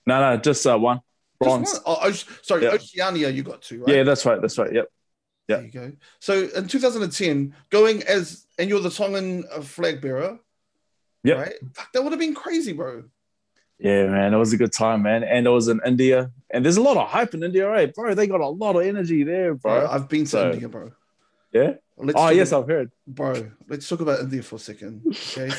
No, 0.06 0.20
no, 0.20 0.36
just 0.36 0.66
uh, 0.66 0.76
one 0.76 0.96
Just 0.96 1.48
bronze. 1.48 1.72
one? 1.74 1.82
Oh, 1.86 2.08
Oce- 2.08 2.44
sorry, 2.44 2.64
Yeah. 2.64 2.70
Oceania. 2.70 3.30
You 3.30 3.42
got 3.44 3.62
two, 3.62 3.84
right? 3.84 3.94
Yeah, 3.96 4.02
that's 4.02 4.26
right, 4.26 4.40
that's 4.40 4.58
right. 4.58 4.72
Yep. 4.72 4.86
yeah. 5.48 5.56
There 5.56 5.64
you 5.64 5.70
go. 5.70 5.92
So 6.18 6.48
in 6.56 6.66
2010, 6.66 7.54
going 7.70 8.02
as 8.02 8.46
and 8.58 8.68
you're 8.68 8.80
the 8.80 8.90
Tongan 8.90 9.44
uh, 9.52 9.60
flag 9.60 10.00
bearer. 10.00 10.38
Yep. 11.22 11.38
Right. 11.38 11.54
Fuck, 11.74 11.92
that 11.92 12.02
would 12.02 12.12
have 12.12 12.18
been 12.20 12.34
crazy, 12.34 12.72
bro. 12.72 13.04
Yeah, 13.78 14.06
man, 14.08 14.34
it 14.34 14.36
was 14.38 14.52
a 14.52 14.56
good 14.58 14.72
time, 14.72 15.02
man. 15.02 15.22
And 15.22 15.46
it 15.46 15.50
was 15.50 15.68
in 15.68 15.80
India, 15.86 16.30
and 16.50 16.64
there's 16.64 16.76
a 16.78 16.82
lot 16.82 16.96
of 16.98 17.08
hype 17.08 17.32
in 17.34 17.42
India, 17.44 17.66
right, 17.68 17.94
bro? 17.94 18.14
They 18.14 18.26
got 18.26 18.40
a 18.40 18.48
lot 18.48 18.74
of 18.76 18.82
energy 18.82 19.22
there, 19.22 19.54
Bro, 19.54 19.80
bro. 19.82 19.88
I've 19.90 20.08
been 20.08 20.24
to 20.24 20.30
So- 20.30 20.50
India, 20.50 20.68
bro. 20.68 20.90
Yeah. 21.52 21.74
Let's 21.96 22.18
Oh 22.18 22.30
yes, 22.30 22.48
about- 22.52 22.62
I've 22.62 22.68
heard. 22.68 22.90
bro. 23.06 23.50
Let's 23.68 23.88
talk 23.88 24.00
about 24.00 24.20
India 24.20 24.42
for 24.42 24.56
a 24.56 24.58
second. 24.58 25.02
Okay. 25.06 25.50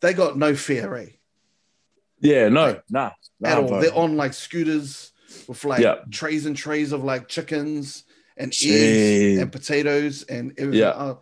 they 0.00 0.12
got 0.12 0.36
no 0.36 0.54
fear, 0.54 0.94
eh? 0.96 1.06
Yeah, 2.20 2.48
no, 2.48 2.80
nah, 2.90 3.10
nah 3.40 3.48
At 3.48 3.58
all. 3.58 3.68
bro. 3.68 3.80
They're 3.80 3.94
on 3.94 4.16
like 4.16 4.32
scooters 4.32 5.12
with 5.46 5.64
like 5.64 5.80
Yeah. 5.82 5.96
trays 6.10 6.46
and 6.46 6.56
trays 6.56 6.92
of 6.92 7.04
like 7.04 7.28
chickens 7.28 8.04
and 8.36 8.52
eggs 8.64 9.40
and 9.40 9.52
potatoes 9.52 10.22
and 10.24 10.52
everything. 10.58 10.80
Yeah. 10.80 10.88
Uh, 10.90 11.16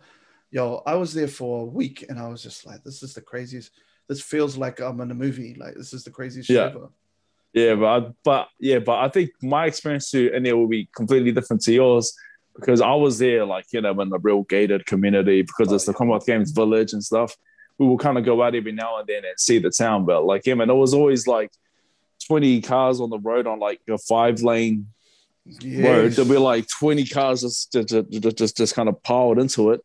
yo, 0.51 0.81
I 0.85 0.95
was 0.95 1.13
there 1.13 1.27
for 1.27 1.61
a 1.63 1.65
week 1.65 2.05
and 2.09 2.19
I 2.19 2.27
was 2.27 2.41
just 2.43 2.65
like, 2.65 2.83
this 2.83 3.03
is 3.03 3.13
the 3.13 3.21
craziest. 3.21 3.71
This 4.07 4.21
feels 4.21 4.57
like 4.57 4.79
I'm 4.79 4.99
in 5.01 5.11
a 5.11 5.15
movie. 5.15 5.55
Like 5.57 5.75
this 5.75 5.93
is 5.93 6.03
the 6.03 6.11
craziest 6.11 6.49
Yeah. 6.49 6.65
ever. 6.65 6.89
Yeah, 7.53 7.75
but 7.75 7.85
I, 7.85 8.11
but 8.23 8.47
yeah, 8.59 8.79
but 8.79 8.97
I 8.99 9.09
think 9.09 9.29
my 9.41 9.65
experience 9.67 10.09
to 10.11 10.35
India 10.35 10.55
will 10.57 10.67
be 10.67 10.89
completely 10.95 11.31
different 11.31 11.61
to 11.63 11.73
yours 11.73 12.13
because 12.55 12.81
I 12.81 12.93
was 12.93 13.19
there, 13.19 13.45
like 13.45 13.65
you 13.71 13.81
know, 13.81 13.99
in 14.01 14.09
the 14.09 14.19
real 14.19 14.43
gated 14.43 14.85
community 14.85 15.41
because 15.41 15.71
Oh, 15.71 15.75
it's 15.75 15.85
the. 15.85 15.93
Commonwealth 15.93 16.25
Games 16.25 16.51
village 16.51 16.93
and 16.93 17.03
stuff. 17.03 17.35
We 17.79 17.87
will 17.87 17.97
kind 17.97 18.17
of 18.17 18.25
go 18.25 18.41
out 18.43 18.55
every 18.55 18.71
now 18.71 18.99
and 18.99 19.07
then 19.07 19.25
and 19.25 19.39
see 19.39 19.59
the 19.59 19.71
town, 19.71 20.05
but 20.05 20.25
like 20.25 20.45
yeah, 20.45 20.53
man, 20.53 20.69
it 20.69 20.73
was 20.73 20.93
always 20.93 21.25
like 21.27 21.51
twenty 22.25 22.61
cars 22.61 23.01
on 23.01 23.09
the 23.09 23.19
road 23.19 23.47
on 23.47 23.59
like 23.59 23.81
a 23.89 23.97
five 23.97 24.41
lane 24.41 24.87
road. 25.65 26.11
There'll 26.11 26.29
be 26.31 26.37
like 26.37 26.67
twenty 26.67 27.05
cars 27.05 27.41
just 27.41 27.73
just 27.73 27.89
just, 27.89 28.37
just, 28.37 28.57
just 28.57 28.75
kind 28.75 28.89
of 28.89 29.01
piled 29.03 29.39
into 29.39 29.71
it. 29.71 29.81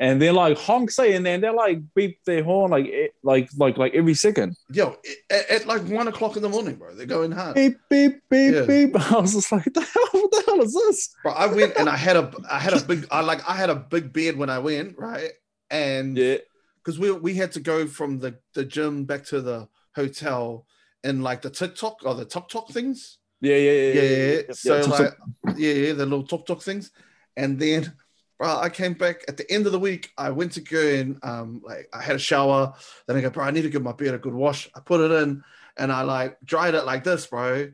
And 0.00 0.22
they're 0.22 0.32
like 0.32 0.56
honk 0.58 0.92
say, 0.92 1.14
and 1.16 1.26
then 1.26 1.40
they're 1.40 1.52
like 1.52 1.80
beep 1.94 2.22
their 2.24 2.44
horn 2.44 2.70
like 2.70 3.12
like 3.24 3.48
like 3.56 3.76
like 3.78 3.94
every 3.94 4.14
second. 4.14 4.56
Yo, 4.70 4.96
at, 5.28 5.50
at 5.50 5.66
like 5.66 5.82
one 5.88 6.06
o'clock 6.06 6.36
in 6.36 6.42
the 6.42 6.48
morning, 6.48 6.76
bro. 6.76 6.94
They're 6.94 7.04
going 7.06 7.32
hard. 7.32 7.56
beep 7.56 7.78
beep 7.90 8.22
beep 8.30 8.54
Yeah. 8.54 8.62
beep. 8.62 8.94
I 9.12 9.18
was 9.18 9.32
just 9.34 9.50
like, 9.50 9.64
the 9.64 9.80
hell, 9.80 10.08
what 10.12 10.30
the 10.30 10.42
hell 10.46 10.60
is 10.62 10.72
this? 10.72 11.14
Bro, 11.24 11.32
I 11.32 11.46
went 11.46 11.76
and 11.76 11.88
I 11.88 11.96
had 11.96 12.16
a 12.16 12.32
I 12.48 12.60
had 12.60 12.74
a 12.74 12.80
big 12.80 13.06
I 13.10 13.22
like 13.22 13.40
I 13.48 13.54
had 13.54 13.70
a 13.70 13.74
big 13.74 14.12
bed 14.12 14.36
when 14.36 14.50
I 14.50 14.60
went, 14.60 14.96
right? 14.98 15.30
And 15.68 16.16
Yeah, 16.16 16.36
because 16.76 16.98
we 17.00 17.10
we 17.10 17.34
had 17.34 17.50
to 17.52 17.60
go 17.60 17.86
from 17.88 18.20
the 18.20 18.38
the 18.54 18.64
gym 18.64 19.04
back 19.04 19.24
to 19.26 19.40
the 19.40 19.68
hotel 19.96 20.64
in 21.02 21.22
like 21.22 21.42
the 21.42 21.50
TikTok 21.50 21.96
or 22.04 22.14
the 22.14 22.24
Tok 22.24 22.48
Tok 22.48 22.68
things. 22.70 23.18
yeah, 23.40 23.56
yeah, 23.56 23.72
yeah. 23.72 23.92
Yeah, 23.94 24.02
yeah, 24.02 24.32
yeah. 24.46 24.52
So 24.52 24.76
Yeah, 24.76 24.86
like, 24.86 25.14
yeah, 25.56 25.72
yeah, 25.72 25.92
the 25.94 26.06
little 26.06 26.26
Tok 26.26 26.46
Tok 26.46 26.62
things, 26.62 26.92
and 27.36 27.58
then. 27.58 27.94
Bro, 28.38 28.56
I 28.58 28.68
came 28.68 28.94
back 28.94 29.24
at 29.26 29.36
the 29.36 29.50
end 29.50 29.66
of 29.66 29.72
the 29.72 29.78
week. 29.80 30.12
I 30.16 30.30
went 30.30 30.52
to 30.52 30.60
go 30.60 30.80
and 30.80 31.18
um, 31.24 31.60
like 31.64 31.88
I 31.92 32.00
had 32.00 32.16
a 32.16 32.20
shower. 32.20 32.72
Then 33.06 33.16
I 33.16 33.20
go, 33.20 33.30
bro, 33.30 33.44
I 33.44 33.50
need 33.50 33.62
to 33.62 33.68
give 33.70 33.82
my 33.82 33.92
beard 33.92 34.14
a 34.14 34.18
good 34.18 34.34
wash. 34.34 34.68
I 34.76 34.80
put 34.80 35.00
it 35.00 35.10
in 35.22 35.42
and 35.76 35.90
I 35.92 36.02
like 36.02 36.38
dried 36.44 36.74
it 36.74 36.84
like 36.84 37.02
this, 37.02 37.26
bro. 37.26 37.70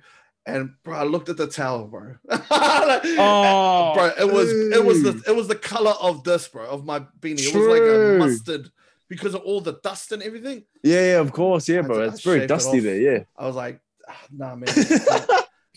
And 0.46 0.70
bro, 0.82 0.96
I 0.96 1.04
looked 1.04 1.28
at 1.28 1.36
the 1.36 1.46
towel, 1.46 1.86
bro. 1.86 2.16
Like, 2.30 3.02
Oh, 3.18 3.92
bro, 3.94 4.10
it 4.18 4.32
was 4.32 4.50
it 4.52 4.84
was 4.84 5.02
the 5.02 5.22
it 5.26 5.36
was 5.36 5.48
the 5.48 5.54
color 5.54 5.94
of 6.00 6.24
this, 6.24 6.48
bro, 6.48 6.66
of 6.66 6.84
my 6.84 7.00
beanie. 7.20 7.46
It 7.46 7.54
was 7.54 7.66
like 7.66 7.82
a 7.82 8.18
mustard 8.18 8.70
because 9.08 9.34
of 9.34 9.42
all 9.42 9.60
the 9.60 9.78
dust 9.82 10.12
and 10.12 10.22
everything. 10.22 10.64
yeah, 10.82 11.00
yeah, 11.00 11.20
of 11.20 11.32
course, 11.32 11.68
yeah, 11.68 11.82
bro. 11.82 12.00
had 12.00 12.14
It's 12.14 12.26
I 12.26 12.30
very 12.30 12.40
shaved 12.40 12.50
it 12.50 12.54
dusty 12.54 12.80
there, 12.80 12.98
yeah. 12.98 13.24
I 13.36 13.46
was 13.46 13.54
like, 13.56 13.80
ah, 14.08 14.20
nah, 14.32 14.56
man. 14.56 14.68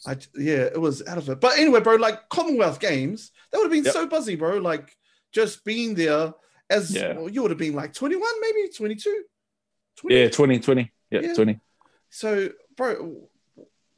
I 0.05 0.17
yeah, 0.35 0.63
it 0.65 0.79
was 0.79 1.05
out 1.07 1.17
of 1.17 1.27
it. 1.29 1.39
But 1.41 1.57
anyway, 1.57 1.79
bro, 1.81 1.95
like 1.95 2.29
Commonwealth 2.29 2.79
Games, 2.79 3.31
that 3.51 3.57
would 3.57 3.65
have 3.65 3.71
been 3.71 3.83
Yep. 3.85 3.93
so 3.93 4.07
buzzy, 4.07 4.35
bro. 4.35 4.57
Like 4.57 4.95
just 5.31 5.65
being 5.65 5.95
there 5.95 6.33
as 6.69 6.93
Yeah. 6.93 7.13
well, 7.13 7.29
you 7.29 7.41
would 7.41 7.51
have 7.51 7.57
been 7.57 7.73
like 7.75 7.93
21, 7.93 8.29
maybe 8.41 8.69
22. 8.75 9.23
20. 9.97 10.15
Yeah, 10.15 10.29
20, 10.29 10.59
20. 10.59 10.91
Yeah, 11.09 11.21
Yeah. 11.21 11.33
20. 11.33 11.59
So, 12.09 12.49
bro, 12.75 13.27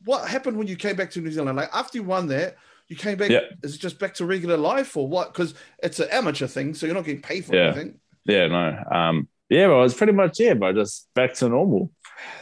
what 0.05 0.27
happened 0.29 0.57
when 0.57 0.67
you 0.67 0.75
came 0.77 0.95
back 0.95 1.11
to 1.11 1.21
New 1.21 1.31
Zealand? 1.31 1.57
Like 1.57 1.69
after 1.73 1.97
you 1.97 2.03
won 2.03 2.27
that, 2.27 2.55
you 2.87 2.95
came 2.95 3.17
back. 3.17 3.29
Yeah. 3.29 3.41
Is 3.63 3.75
it 3.75 3.79
just 3.81 3.99
back 3.99 4.13
to 4.15 4.25
regular 4.25 4.57
life 4.57 4.95
or 4.97 5.07
what? 5.07 5.33
Because 5.33 5.53
it's 5.83 5.99
an 5.99 6.09
amateur 6.11 6.47
thing, 6.47 6.73
so 6.73 6.85
you're 6.85 6.95
not 6.95 7.05
getting 7.05 7.21
paid 7.21 7.45
for 7.45 7.55
Yeah. 7.55 7.65
anything. 7.67 7.99
Yeah, 8.25 8.47
no. 8.47 8.83
Um, 8.91 9.27
yeah, 9.49 9.67
bro, 9.67 9.83
it's 9.83 9.93
pretty 9.93 10.13
much 10.13 10.39
yeah, 10.39 10.53
bro. 10.53 10.73
Just 10.73 11.07
back 11.13 11.33
to 11.35 11.49
normal. 11.49 11.91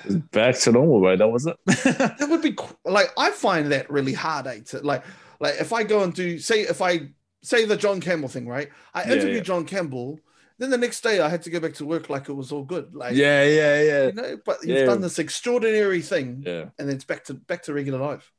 Just 0.04 0.32
back 0.32 0.56
to 0.60 0.72
normal, 0.72 1.00
bro. 1.00 1.15
That 1.17 1.28
was 1.30 1.46
it. 1.46 1.58
That 1.65 2.28
would 2.30 2.41
be 2.41 2.56
like 2.86 3.12
I 3.17 3.32
find 3.32 3.72
that 3.72 3.89
really 3.89 4.13
hard. 4.13 4.48
Eh? 4.48 4.60
To, 4.67 4.80
like, 4.82 5.04
like 5.39 5.56
if 5.60 5.72
I 5.74 5.84
go 5.84 6.04
and 6.04 6.13
do 6.13 6.39
say 6.39 6.62
if 6.62 6.82
I 6.82 7.10
say 7.43 7.65
the 7.65 7.78
John 7.78 8.02
Campbell 8.02 8.30
thing, 8.30 8.48
right? 8.48 8.70
I 8.93 9.04
Yeah, 9.04 9.13
interviewed 9.13 9.36
yeah. 9.38 9.41
John 9.43 9.65
Campbell. 9.65 10.20
Then 10.60 10.72
the 10.72 10.78
next 10.78 11.02
day 11.02 11.20
I 11.20 11.30
had 11.30 11.43
to 11.43 11.52
go 11.52 11.60
back 11.60 11.76
to 11.76 11.86
work 11.86 12.10
like 12.10 12.30
it 12.30 12.34
was 12.34 12.52
all 12.52 12.63
good. 12.63 12.96
Like, 12.96 13.13
yeah, 13.15 13.43
yeah, 13.43 13.82
yeah, 13.82 14.06
you 14.08 14.13
know. 14.13 14.38
But 14.43 14.58
you've 14.63 14.78
Yeah. 14.80 14.86
done 14.86 15.02
this 15.02 15.20
extraordinary 15.20 16.02
thing, 16.02 16.43
yeah. 16.46 16.65
and 16.80 16.89
then 16.89 16.96
it's 16.96 17.06
back 17.06 17.26
to 17.26 17.36
back 17.36 17.62
to 17.63 17.74
regular 17.74 18.00
life. 18.00 18.32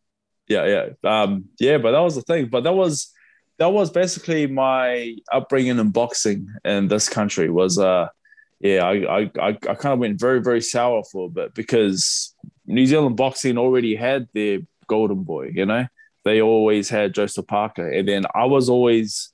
yeah, 0.49 0.65
yeah, 0.67 0.87
um, 1.23 1.45
yeah. 1.61 1.79
But 1.79 1.93
that 1.93 2.01
was 2.01 2.17
the 2.17 2.23
thing. 2.23 2.49
But 2.49 2.65
that 2.65 2.75
was 2.75 3.13
that 3.59 3.69
was 3.73 3.91
basically 3.91 4.49
my 4.49 5.15
upbringing 5.33 5.79
in 5.79 5.91
boxing 5.91 6.49
in 6.65 6.89
this 6.89 7.09
country. 7.09 7.51
Was 7.51 7.79
uh, 7.79 8.09
yeah, 8.61 8.85
I 8.85 9.21
I 9.21 9.31
I, 9.41 9.49
I 9.49 9.75
kind 9.75 9.93
of 9.93 9.99
went 9.99 10.21
very 10.21 10.41
very 10.41 10.61
sour 10.61 11.03
for 11.05 11.27
a 11.27 11.31
bit 11.31 11.55
because 11.55 12.35
New 12.67 12.87
Zealand 12.87 13.17
boxing 13.17 13.59
already 13.59 13.95
had 13.95 14.29
their 14.35 14.61
golden 14.87 15.23
boy. 15.23 15.51
You 15.55 15.67
know, 15.67 15.87
they 16.25 16.43
always 16.43 16.89
had 16.89 17.15
Joseph 17.15 17.47
Parker, 17.47 17.89
and 17.89 18.09
then 18.09 18.25
I 18.35 18.45
was 18.47 18.69
always 18.69 19.33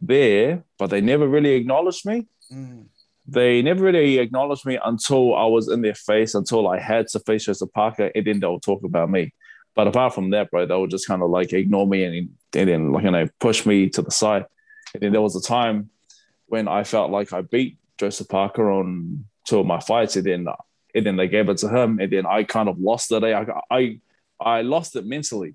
there, 0.00 0.64
but 0.78 0.90
they 0.90 1.00
never 1.00 1.26
really 1.26 1.54
acknowledged 1.54 2.06
me. 2.06 2.26
Mm. 2.52 2.86
They 3.26 3.62
never 3.62 3.84
really 3.84 4.18
acknowledged 4.18 4.66
me 4.66 4.78
until 4.84 5.36
I 5.36 5.44
was 5.46 5.68
in 5.68 5.82
their 5.82 5.94
face, 5.94 6.34
until 6.34 6.66
I 6.68 6.78
had 6.80 7.06
to 7.08 7.20
face 7.20 7.44
Joseph 7.44 7.72
Parker, 7.72 8.10
and 8.14 8.26
then 8.26 8.40
they'll 8.40 8.60
talk 8.60 8.82
about 8.82 9.10
me. 9.10 9.32
But 9.74 9.86
apart 9.86 10.14
from 10.14 10.30
that, 10.30 10.50
bro, 10.50 10.66
they 10.66 10.76
would 10.76 10.90
just 10.90 11.06
kind 11.06 11.22
of 11.22 11.30
like 11.30 11.52
ignore 11.52 11.86
me 11.86 12.04
and, 12.04 12.30
and 12.54 12.68
then 12.68 12.92
like 12.92 13.04
you 13.04 13.10
know 13.10 13.28
push 13.38 13.66
me 13.66 13.88
to 13.90 14.02
the 14.02 14.10
side. 14.10 14.46
And 14.94 15.02
then 15.02 15.12
there 15.12 15.20
was 15.20 15.36
a 15.36 15.42
time 15.42 15.90
when 16.46 16.66
I 16.66 16.82
felt 16.82 17.10
like 17.10 17.32
I 17.32 17.42
beat 17.42 17.78
Joseph 18.00 18.28
Parker 18.28 18.70
on 18.70 19.24
two 19.46 19.58
of 19.60 19.66
my 19.66 19.80
fights, 19.80 20.16
and 20.16 20.26
then 20.26 20.46
and 20.94 21.06
then 21.06 21.16
they 21.16 21.28
gave 21.28 21.48
it 21.48 21.58
to 21.58 21.68
him, 21.68 22.00
and 22.00 22.10
then 22.12 22.24
I 22.26 22.44
kind 22.44 22.68
of 22.68 22.76
lost 22.80 23.12
it. 23.12 23.22
I 23.22 23.44
I 23.70 24.00
I 24.40 24.62
lost 24.62 24.96
it 24.96 25.04
mentally 25.06 25.54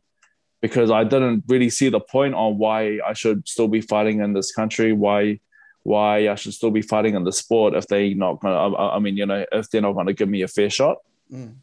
because 0.61 0.89
I 0.99 1.03
didn't 1.03 1.43
really 1.47 1.69
see 1.69 1.89
the 1.89 1.99
point 1.99 2.33
on 2.35 2.57
why 2.57 2.99
I 3.05 3.13
should 3.13 3.47
still 3.47 3.67
be 3.67 3.81
fighting 3.81 4.21
in 4.21 4.33
this 4.33 4.51
country, 4.59 4.93
why 4.93 5.39
why 5.83 6.29
I 6.29 6.35
should 6.35 6.53
still 6.53 6.71
be 6.71 6.81
fighting 6.81 7.15
in 7.15 7.23
the 7.23 7.31
sport 7.31 7.73
if 7.75 7.85
they 7.87 8.13
not 8.13 8.39
gonna. 8.41 8.55
I, 8.75 8.95
I 8.95 8.99
mean, 8.99 9.17
you 9.17 9.25
know, 9.25 9.45
if 9.51 9.69
they're 9.69 9.81
not 9.87 9.93
gonna 9.93 10.13
give 10.13 10.29
me 10.29 10.41
a 10.43 10.47
fair 10.47 10.69
shot 10.69 10.97
Mm. 11.33 11.55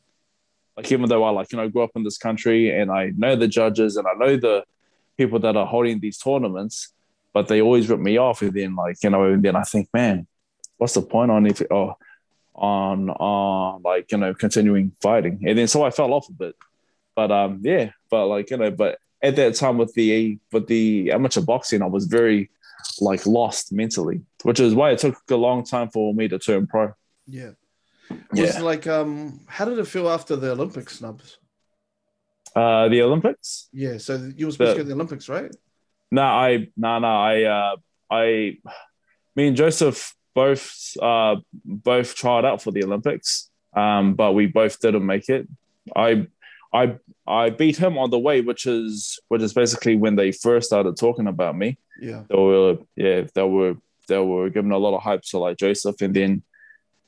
like 0.76 0.90
even 0.90 1.08
though 1.08 1.22
I 1.22 1.30
like 1.30 1.52
you 1.52 1.56
know 1.58 1.68
grew 1.68 1.84
up 1.84 1.92
in 1.94 2.02
this 2.02 2.18
country 2.18 2.60
and 2.76 2.90
I 2.90 3.12
know 3.16 3.36
the 3.36 3.46
judges 3.46 3.96
and 3.96 4.08
I 4.08 4.14
know 4.14 4.36
the 4.36 4.64
people 5.16 5.38
that 5.38 5.56
are 5.56 5.66
holding 5.74 6.00
these 6.00 6.18
tournaments, 6.18 6.92
but 7.32 7.46
they 7.46 7.60
always 7.62 7.88
rip 7.88 8.00
me 8.00 8.16
off 8.16 8.42
and 8.42 8.52
then 8.52 8.74
like 8.74 8.96
you 9.04 9.10
know 9.10 9.22
and 9.32 9.40
then 9.44 9.54
I 9.54 9.62
think 9.62 9.86
man, 9.94 10.26
what's 10.82 10.94
the 10.94 11.02
point 11.16 11.30
on 11.30 11.46
if 11.46 11.62
oh 11.70 11.94
on 12.54 13.08
on 13.08 13.82
like 13.90 14.10
you 14.10 14.18
know 14.18 14.34
continuing 14.34 14.90
fighting 15.00 15.36
and 15.46 15.56
then 15.56 15.68
so 15.68 15.84
I 15.84 15.90
fell 15.92 16.12
off 16.12 16.28
a 16.28 16.32
bit, 16.32 16.54
but 17.14 17.30
um 17.30 17.60
yeah, 17.62 17.90
but 18.10 18.26
like 18.26 18.50
you 18.50 18.56
know 18.56 18.72
but 18.72 18.98
at 19.22 19.36
that 19.36 19.54
time 19.54 19.78
with 19.78 19.94
the 19.94 20.38
with 20.52 20.66
the 20.66 21.12
amateur 21.12 21.40
boxing 21.40 21.82
I 21.82 21.86
was 21.86 22.06
very 22.06 22.50
like 23.00 23.24
lost 23.26 23.72
mentally, 23.72 24.18
which 24.42 24.58
is 24.58 24.74
why 24.74 24.90
it 24.90 24.98
took 24.98 25.16
a 25.30 25.36
long 25.36 25.62
time 25.64 25.88
for 25.94 26.12
me 26.12 26.26
to 26.32 26.38
turn 26.46 26.66
pro. 26.66 26.92
Yeah. 27.28 27.52
Was 28.32 28.54
Yeah. 28.56 28.60
like 28.70 28.88
um 28.88 29.40
how 29.46 29.64
did 29.64 29.78
it 29.78 29.86
feel 29.86 30.08
after 30.10 30.34
the 30.34 30.50
Olympic 30.50 30.90
snubs? 30.90 31.38
Uh, 32.54 32.88
the 32.88 33.00
Olympics. 33.00 33.68
Yeah, 33.72 33.96
so 33.98 34.12
you 34.36 34.44
were 34.46 34.52
supposed 34.52 34.70
The- 34.72 34.74
to 34.74 34.78
go 34.80 34.82
to 34.82 34.88
the 34.88 34.94
Olympics, 35.00 35.28
right? 35.28 35.50
No, 36.10 36.22
I 36.22 36.68
no 36.76 36.98
no 36.98 37.08
I 37.32 37.34
uh 37.44 37.76
I 38.10 38.24
me 39.36 39.42
and 39.48 39.56
Joseph 39.56 40.14
both 40.34 40.96
uh 41.00 41.36
both 41.64 42.14
tried 42.14 42.44
out 42.44 42.62
for 42.62 42.70
the 42.70 42.84
Olympics. 42.84 43.50
Um, 43.74 44.14
but 44.14 44.32
we 44.32 44.46
both 44.46 44.80
didn't 44.80 45.06
make 45.06 45.28
it. 45.28 45.48
I 45.96 46.26
I 46.72 46.96
I 47.26 47.50
beat 47.50 47.76
him 47.76 47.98
on 47.98 48.10
the 48.10 48.18
way, 48.18 48.40
which 48.40 48.66
is 48.66 49.18
which 49.28 49.42
is 49.42 49.52
basically 49.52 49.96
when 49.96 50.16
they 50.16 50.32
first 50.32 50.66
started 50.66 50.96
talking 50.96 51.26
about 51.26 51.56
me. 51.56 51.78
Yeah. 52.00 52.24
They 52.28 52.36
were 52.36 52.78
yeah, 52.96 53.24
they 53.34 53.42
were 53.42 53.76
they 54.08 54.18
were 54.18 54.50
giving 54.50 54.72
a 54.72 54.78
lot 54.78 54.94
of 54.94 55.02
hype 55.02 55.22
to 55.22 55.38
like 55.38 55.58
Joseph 55.58 56.00
and 56.02 56.14
then 56.14 56.42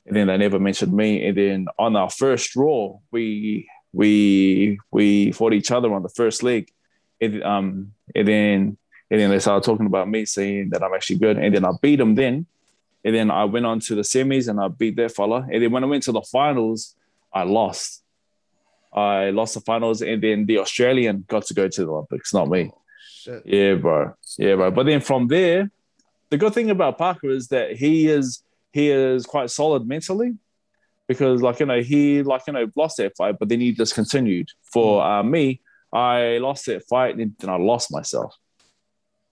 and 0.05 0.15
then 0.15 0.27
they 0.27 0.37
never 0.37 0.59
mentioned 0.59 0.93
me. 0.93 1.25
And 1.27 1.37
then 1.37 1.67
on 1.79 1.95
our 1.95 2.09
first 2.09 2.51
draw, 2.51 2.99
we 3.11 3.67
we 3.93 4.79
we 4.91 5.31
fought 5.31 5.53
each 5.53 5.71
other 5.71 5.93
on 5.93 6.03
the 6.03 6.09
first 6.09 6.43
leg. 6.43 6.71
And, 7.21 7.43
um, 7.43 7.93
and 8.13 8.27
then 8.27 8.77
and 9.09 9.19
then 9.19 9.29
they 9.29 9.39
started 9.39 9.65
talking 9.65 9.85
about 9.85 10.09
me, 10.09 10.25
saying 10.25 10.69
that 10.71 10.83
I'm 10.83 10.93
actually 10.93 11.17
good. 11.17 11.37
And 11.37 11.55
then 11.55 11.65
I 11.65 11.71
beat 11.81 11.99
him 11.99 12.15
then. 12.15 12.45
And 13.05 13.15
then 13.15 13.29
I 13.31 13.45
went 13.45 13.67
on 13.67 13.79
to 13.81 13.95
the 13.95 14.01
semis 14.01 14.49
and 14.49 14.59
I 14.59 14.67
beat 14.67 14.95
that 14.97 15.11
fella. 15.11 15.47
And 15.49 15.61
then 15.61 15.71
when 15.71 15.83
I 15.83 15.87
went 15.87 16.03
to 16.03 16.11
the 16.11 16.23
finals, 16.23 16.95
I 17.31 17.43
lost. 17.43 18.03
I 18.91 19.29
lost 19.29 19.53
the 19.53 19.61
finals, 19.61 20.01
and 20.01 20.23
then 20.23 20.45
the 20.45 20.59
Australian 20.59 21.25
got 21.27 21.45
to 21.47 21.53
go 21.53 21.67
to 21.67 21.85
the 21.85 21.91
Olympics, 21.91 22.33
not 22.33 22.49
me. 22.49 22.71
Shit. 23.07 23.43
Yeah, 23.45 23.75
bro. 23.75 24.13
Yeah, 24.37 24.55
bro. 24.55 24.71
But 24.71 24.85
then 24.85 25.01
from 25.01 25.27
there, 25.27 25.69
the 26.29 26.37
good 26.37 26.53
thing 26.53 26.69
about 26.69 26.97
Parker 26.97 27.29
is 27.29 27.49
that 27.49 27.75
he 27.75 28.07
is 28.07 28.41
he 28.71 28.89
is 28.89 29.25
quite 29.25 29.49
solid 29.49 29.87
mentally 29.87 30.35
because 31.07 31.41
like 31.41 31.59
you 31.59 31.65
know 31.65 31.81
he 31.81 32.23
like 32.23 32.43
you 32.47 32.53
know 32.53 32.71
lost 32.75 32.97
that 32.97 33.15
fight, 33.17 33.37
but 33.37 33.49
then 33.49 33.59
he 33.59 33.73
just 33.73 33.95
continued. 33.95 34.49
For 34.63 35.03
uh, 35.03 35.23
me, 35.23 35.61
I 35.91 36.37
lost 36.37 36.65
that 36.67 36.87
fight 36.87 37.17
and 37.17 37.35
then 37.37 37.49
I 37.49 37.57
lost 37.57 37.91
myself. 37.91 38.35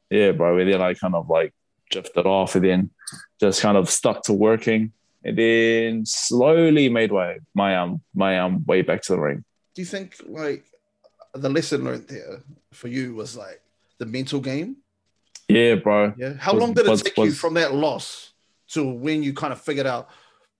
Yeah, 0.10 0.32
bro. 0.32 0.58
And 0.58 0.72
then 0.72 0.82
I 0.82 0.94
kind 0.94 1.16
of 1.16 1.30
like 1.30 1.54
drifted 1.90 2.26
off 2.26 2.56
and 2.56 2.66
then 2.66 2.90
just 3.40 3.62
kind 3.62 3.78
of 3.78 3.90
stuck 3.90 4.24
to 4.24 4.34
working 4.34 4.92
and 5.24 5.38
then 5.38 6.06
slowly 6.06 6.90
made 6.90 7.12
way 7.12 7.40
my 7.54 7.76
um 7.78 8.02
my 8.14 8.40
um 8.40 8.64
way 8.66 8.82
back 8.82 9.02
to 9.04 9.14
the 9.14 9.20
ring. 9.20 9.44
Do 9.76 9.82
you 9.82 9.86
think 9.86 10.16
like 10.28 10.66
the 11.34 11.50
lesson 11.50 11.84
learned 11.84 12.08
there 12.08 12.42
for 12.72 12.88
you 12.88 13.16
was 13.16 13.36
like 13.38 13.62
the 14.00 14.06
mental 14.06 14.40
game? 14.40 14.78
Yeah, 15.48 15.76
bro. 15.76 16.14
Yeah. 16.18 16.34
How 16.40 16.54
Was- 16.54 16.62
long 16.62 16.74
did 16.74 16.86
it 16.86 16.90
was- 16.90 17.02
take 17.04 17.18
you 17.18 17.32
from 17.32 17.56
that 17.56 17.74
loss 17.74 18.34
to 18.70 18.84
when 18.92 19.24
you 19.24 19.34
kind 19.34 19.54
of 19.54 19.62
figured 19.62 19.86
out, 19.88 20.10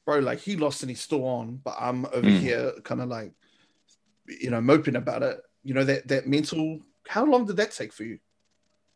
bro, 0.06 0.20
like 0.20 0.40
he 0.40 0.56
lost 0.56 0.84
and 0.84 0.90
he's 0.90 1.02
still 1.02 1.26
on, 1.26 1.60
but 1.64 1.76
I'm 1.80 2.06
over 2.08 2.22
Mm. 2.30 2.40
here 2.40 2.74
kind 2.84 3.02
of 3.02 3.10
like, 3.10 3.32
you 4.28 4.50
know, 4.50 4.62
moping 4.62 4.96
about 4.96 5.24
it. 5.24 5.40
You 5.64 5.74
know, 5.74 5.84
that 5.86 6.08
that 6.10 6.28
mental 6.28 6.80
how 7.08 7.26
long 7.26 7.46
did 7.46 7.58
that 7.58 7.72
take 7.72 7.92
for 7.94 8.04
you? 8.04 8.20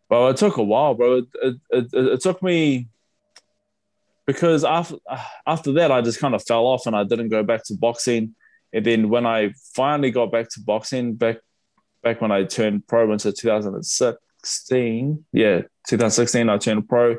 Well, 0.10 0.30
it 0.30 0.38
took 0.38 0.58
a 0.58 0.64
while, 0.64 0.94
bro. 0.94 1.18
It, 1.18 1.26
it, 1.42 1.56
it, 1.70 1.94
it 1.94 2.22
took 2.22 2.42
me 2.42 2.88
because 4.26 4.64
after 4.64 4.96
after 5.46 5.72
that, 5.74 5.92
I 5.92 6.02
just 6.02 6.20
kind 6.20 6.36
of 6.36 6.44
fell 6.44 6.66
off 6.66 6.86
and 6.86 6.96
I 6.96 7.04
didn't 7.04 7.30
go 7.30 7.44
back 7.44 7.64
to 7.66 7.74
boxing. 7.74 8.36
And 8.74 8.86
then 8.86 9.10
when 9.10 9.26
I 9.26 9.54
finally 9.74 10.12
got 10.12 10.32
back 10.32 10.50
to 10.50 10.60
boxing, 10.62 11.16
back 11.16 11.38
back 12.04 12.22
when 12.22 12.32
I 12.32 12.44
turned 12.44 12.86
pro 12.88 13.12
into 13.12 13.32
2016, 13.32 15.26
yeah, 15.32 15.62
2016, 15.88 16.50
I 16.50 16.58
turned 16.58 16.88
pro. 16.88 17.18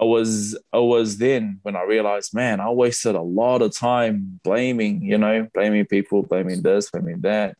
I 0.00 0.04
was 0.04 0.56
I 0.72 0.78
was 0.78 1.18
then 1.18 1.60
when 1.62 1.74
I 1.76 1.82
realized, 1.82 2.34
man, 2.34 2.60
I 2.60 2.70
wasted 2.70 3.14
a 3.14 3.22
lot 3.22 3.62
of 3.62 3.76
time 3.76 4.40
blaming, 4.44 5.02
you 5.02 5.18
know, 5.18 5.48
blaming 5.54 5.86
people, 5.86 6.22
blaming 6.22 6.62
this, 6.62 6.90
blaming 6.90 7.20
that. 7.22 7.56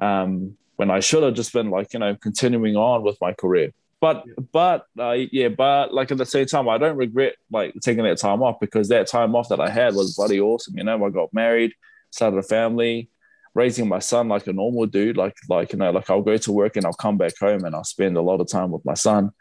Um, 0.00 0.56
when 0.78 0.92
I 0.92 1.00
should 1.00 1.24
have 1.24 1.34
just 1.34 1.52
been 1.52 1.70
like, 1.70 1.92
you 1.92 1.98
know, 1.98 2.14
continuing 2.14 2.76
on 2.76 3.02
with 3.02 3.18
my 3.20 3.32
career. 3.32 3.72
But 4.00 4.24
but 4.52 4.86
uh, 4.96 5.16
yeah, 5.32 5.48
but 5.48 5.92
like 5.92 6.12
at 6.12 6.18
the 6.18 6.24
same 6.24 6.46
time, 6.46 6.68
I 6.68 6.78
don't 6.78 6.96
regret 6.96 7.34
like 7.50 7.74
taking 7.82 8.04
that 8.04 8.18
time 8.18 8.44
off 8.44 8.60
because 8.60 8.88
that 8.88 9.08
time 9.08 9.34
off 9.34 9.48
that 9.48 9.58
I 9.58 9.70
had 9.70 9.96
was 9.96 10.14
bloody 10.14 10.40
awesome. 10.40 10.78
You 10.78 10.84
know, 10.84 11.04
I 11.04 11.10
got 11.10 11.34
married, 11.34 11.72
started 12.10 12.38
a 12.38 12.44
family, 12.44 13.10
raising 13.54 13.88
my 13.88 13.98
son 13.98 14.28
like 14.28 14.46
a 14.46 14.52
normal 14.52 14.86
dude. 14.86 15.16
Like 15.16 15.34
like 15.48 15.72
you 15.72 15.80
know, 15.80 15.90
like 15.90 16.08
I'll 16.08 16.22
go 16.22 16.36
to 16.36 16.52
work 16.52 16.76
and 16.76 16.86
I'll 16.86 16.92
come 16.92 17.18
back 17.18 17.36
home 17.40 17.64
and 17.64 17.74
I'll 17.74 17.82
spend 17.82 18.16
a 18.16 18.22
lot 18.22 18.40
of 18.40 18.48
time 18.48 18.70
with 18.70 18.84
my 18.84 18.94
son. 18.94 19.32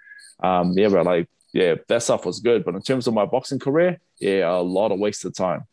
Um, 0.41 0.73
yeah, 0.75 0.89
but 0.89 1.05
like 1.05 1.29
yeah, 1.53 1.75
that 1.87 2.01
stuff 2.01 2.25
was 2.25 2.39
good. 2.39 2.65
But 2.65 2.73
in 2.73 2.81
terms 2.81 3.05
of 3.05 3.13
my 3.13 3.25
boxing 3.25 3.59
career, 3.59 3.99
yeah, 4.19 4.49
a 4.49 4.61
lot 4.61 4.91
of 4.91 4.97
wasted 4.97 5.35
time. 5.35 5.65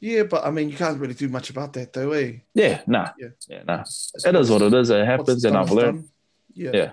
Yeah, 0.00 0.22
but 0.24 0.44
I 0.46 0.50
mean, 0.50 0.68
you 0.68 0.76
can't 0.76 1.00
really 1.00 1.14
do 1.14 1.28
much 1.28 1.50
about 1.50 1.72
that, 1.72 1.92
though, 1.92 2.12
eh? 2.12 2.34
Yeah, 2.54 2.82
nah, 2.86 3.10
Yeah. 3.18 3.28
yeah, 3.48 3.62
nah. 3.66 3.84
It 4.24 4.36
is 4.36 4.50
what 4.50 4.62
it 4.62 4.72
is. 4.72 4.90
It 4.90 5.04
happens, 5.04 5.44
and 5.44 5.56
I've 5.56 5.72
learned. 5.72 6.08
Yeah. 6.54 6.70
Yeah. 6.72 6.90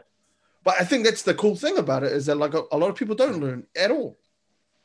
But 0.63 0.75
I 0.81 0.85
think 0.85 1.05
that's 1.05 1.21
the 1.21 1.35
cool 1.35 1.55
thing 1.55 1.77
about 1.77 2.03
it 2.03 2.11
is 2.11 2.25
that 2.25 2.35
like 2.37 2.55
a, 2.55 2.63
a 2.71 2.77
lot 2.77 2.89
of 2.89 2.95
people 2.95 3.15
don't 3.15 3.39
learn 3.39 3.67
at 3.75 3.91
all. 3.91 4.17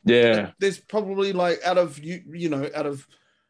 Yeah, 0.03 0.51
There's 0.59 0.79
probably 0.79 1.33
like 1.33 1.59
out 1.63 1.77
of 1.77 1.99
you, 1.99 2.23
you 2.31 2.49
know, 2.49 2.69
out 2.75 2.85
of 2.85 3.07